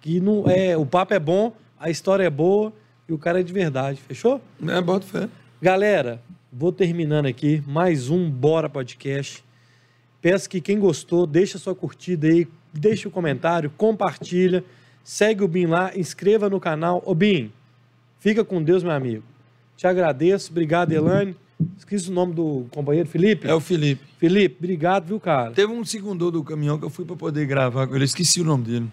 Que 0.00 0.20
não 0.20 0.48
é, 0.48 0.76
o 0.76 0.86
papo 0.86 1.12
é 1.12 1.18
bom, 1.18 1.52
a 1.78 1.90
história 1.90 2.24
é 2.24 2.30
boa 2.30 2.72
e 3.08 3.12
o 3.12 3.18
cara 3.18 3.40
é 3.40 3.42
de 3.42 3.52
verdade. 3.52 4.00
Fechou? 4.00 4.40
É, 4.66 4.80
bota 4.80 5.06
fé. 5.06 5.28
Galera, 5.60 6.22
vou 6.50 6.72
terminando 6.72 7.26
aqui 7.26 7.62
mais 7.66 8.08
um 8.08 8.30
Bora 8.30 8.68
Podcast. 8.68 9.44
Peço 10.22 10.48
que 10.48 10.60
quem 10.60 10.78
gostou, 10.78 11.26
deixa 11.26 11.58
sua 11.58 11.74
curtida 11.74 12.28
aí, 12.28 12.46
deixa 12.72 13.08
o 13.08 13.10
um 13.10 13.12
comentário, 13.12 13.68
compartilha, 13.76 14.64
segue 15.02 15.42
o 15.42 15.48
Bin 15.48 15.66
lá, 15.66 15.90
inscreva 15.96 16.48
no 16.48 16.60
canal. 16.60 17.02
Ô 17.04 17.12
Bin, 17.12 17.50
fica 18.20 18.44
com 18.44 18.62
Deus, 18.62 18.84
meu 18.84 18.92
amigo. 18.92 19.24
Te 19.76 19.84
agradeço, 19.88 20.52
obrigado, 20.52 20.92
Elane. 20.92 21.34
Esqueci 21.76 22.08
o 22.08 22.12
nome 22.12 22.34
do 22.34 22.66
companheiro, 22.70 23.08
Felipe? 23.08 23.48
É 23.48 23.54
o 23.54 23.58
Felipe. 23.60 24.04
Felipe, 24.16 24.56
obrigado, 24.60 25.06
viu, 25.06 25.18
cara? 25.18 25.50
Teve 25.50 25.72
um 25.72 25.84
segundo 25.84 26.30
do 26.30 26.44
caminhão 26.44 26.78
que 26.78 26.84
eu 26.84 26.90
fui 26.90 27.04
para 27.04 27.16
poder 27.16 27.44
gravar 27.44 27.88
com 27.88 27.96
ele, 27.96 28.04
esqueci 28.04 28.40
o 28.40 28.44
nome 28.44 28.64
dele. 28.64 28.88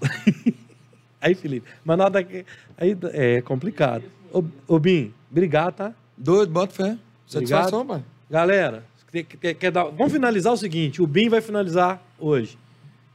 aí, 1.21 1.35
Felipe, 1.35 1.67
mas 1.85 1.95
nada 1.95 2.23
que. 2.23 2.43
Aí 2.75 2.97
é 3.13 3.39
complicado. 3.41 4.03
Ô, 4.33 4.43
ô 4.67 4.79
Bim, 4.79 5.13
obrigado, 5.29 5.75
tá? 5.75 5.93
Doido, 6.17 6.51
bota 6.51 6.73
fé. 6.73 6.97
Satisfação, 7.27 7.85
pai. 7.85 8.03
Galera, 8.29 8.83
quer, 9.11 9.53
quer, 9.53 9.71
dar... 9.71 9.85
vamos 9.85 10.13
finalizar 10.13 10.53
o 10.53 10.57
seguinte: 10.57 11.01
o 11.01 11.07
Bim 11.07 11.29
vai 11.29 11.41
finalizar 11.41 12.01
hoje. 12.19 12.57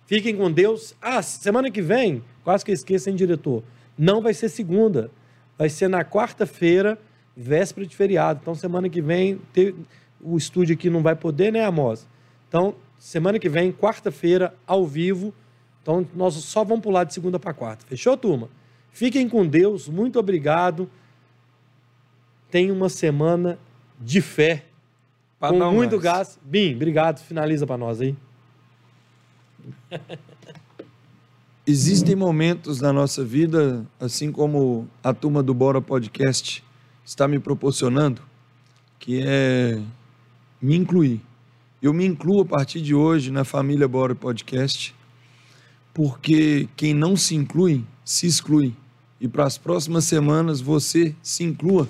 Fiquem 0.07 0.37
com 0.37 0.51
Deus. 0.51 0.95
Ah, 1.01 1.23
semana 1.23 1.71
que 1.71 1.81
vem, 1.81 2.23
quase 2.43 2.65
que 2.65 2.71
eu 2.71 2.75
esqueço, 2.75 3.09
hein, 3.09 3.17
diretor? 3.17 3.63
Não 3.97 4.21
vai 4.21 4.35
ser 4.35 4.49
segunda. 4.49 5.11
Vai 5.57 5.69
ser 5.69 5.89
na 5.89 6.05
quarta-feira 6.05 6.99
véspera 7.37 7.87
de 7.87 7.97
feriado. 7.97 8.41
Então, 8.43 8.55
semana 8.55 8.89
que 8.89 9.01
vem, 9.01 9.41
o 10.21 10.37
estúdio 10.37 10.75
aqui 10.75 10.89
não 10.89 11.03
vai 11.03 11.17
poder, 11.17 11.53
né, 11.53 11.65
Amos? 11.65 12.07
Então, 12.49 12.75
semana 12.99 13.39
que 13.39 13.49
vem, 13.49 13.73
quarta-feira, 13.73 14.55
ao 14.67 14.87
vivo. 14.87 15.35
Então, 15.83 16.07
nós 16.15 16.35
só 16.35 16.65
vamos 16.65 16.83
pular 16.83 17.05
de 17.05 17.15
segunda 17.15 17.39
para 17.39 17.53
quarta. 17.53 17.85
Fechou, 17.87 18.17
turma? 18.17 18.49
Fiquem 18.91 19.29
com 19.29 19.47
Deus. 19.47 19.89
Muito 19.89 20.19
obrigado. 20.19 20.89
Tenha 22.51 22.73
uma 22.73 22.89
semana 22.89 23.59
de 24.01 24.21
fé. 24.21 24.65
Pra 25.49 25.59
com 25.59 25.73
muito 25.73 25.99
gás. 25.99 26.39
Bim, 26.43 26.75
obrigado. 26.75 27.21
Finaliza 27.21 27.67
para 27.67 27.79
nós 27.79 28.01
aí. 28.01 28.17
Existem 31.67 32.15
momentos 32.15 32.81
na 32.81 32.93
nossa 32.93 33.25
vida, 33.25 33.87
assim 33.99 34.31
como 34.31 34.87
a 35.03 35.15
turma 35.15 35.43
do 35.43 35.55
Bora 35.55 35.81
Podcast 35.81 36.63
está 37.05 37.27
me 37.27 37.39
proporcionando, 37.39 38.21
que 38.99 39.23
é 39.25 39.81
me 40.61 40.77
incluir. 40.77 41.23
Eu 41.81 41.93
me 41.93 42.05
incluo 42.05 42.43
a 42.43 42.45
partir 42.45 42.83
de 42.83 42.95
hoje 42.95 43.31
na 43.31 43.45
família 43.45 43.89
Bora 43.89 44.15
Podcast, 44.15 44.95
porque 45.95 46.69
quem 46.77 46.93
não 46.93 47.17
se 47.17 47.35
inclui, 47.35 47.85
se 48.05 48.27
exclui. 48.27 48.75
E 49.19 49.27
para 49.27 49.45
as 49.45 49.57
próximas 49.57 50.05
semanas 50.05 50.61
você 50.61 51.15
se 51.23 51.45
inclua 51.45 51.89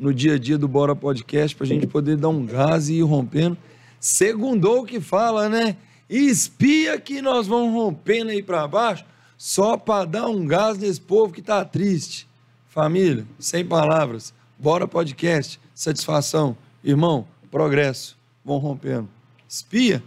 no 0.00 0.14
dia 0.14 0.34
a 0.34 0.38
dia 0.38 0.56
do 0.56 0.66
Bora 0.66 0.96
Podcast 0.96 1.54
para 1.54 1.66
a 1.66 1.68
gente 1.68 1.86
poder 1.86 2.16
dar 2.16 2.30
um 2.30 2.46
gás 2.46 2.88
e 2.88 2.94
ir 2.94 3.02
rompendo. 3.02 3.56
Segundou 4.00 4.80
o 4.80 4.86
que 4.86 4.98
fala, 4.98 5.46
né? 5.50 5.76
Espia 6.08 6.98
que 6.98 7.20
nós 7.20 7.46
vamos 7.46 7.74
rompendo 7.74 8.30
aí 8.30 8.42
para 8.42 8.66
baixo 8.66 9.04
só 9.36 9.76
para 9.76 10.06
dar 10.06 10.26
um 10.28 10.46
gás 10.46 10.78
nesse 10.78 11.00
povo 11.00 11.32
que 11.34 11.40
está 11.40 11.62
triste. 11.66 12.26
Família, 12.66 13.26
sem 13.38 13.64
palavras. 13.64 14.32
Bora 14.58 14.88
podcast, 14.88 15.60
satisfação, 15.74 16.56
irmão, 16.82 17.26
progresso, 17.50 18.16
vão 18.42 18.56
rompendo. 18.56 19.08
Espia, 19.46 20.02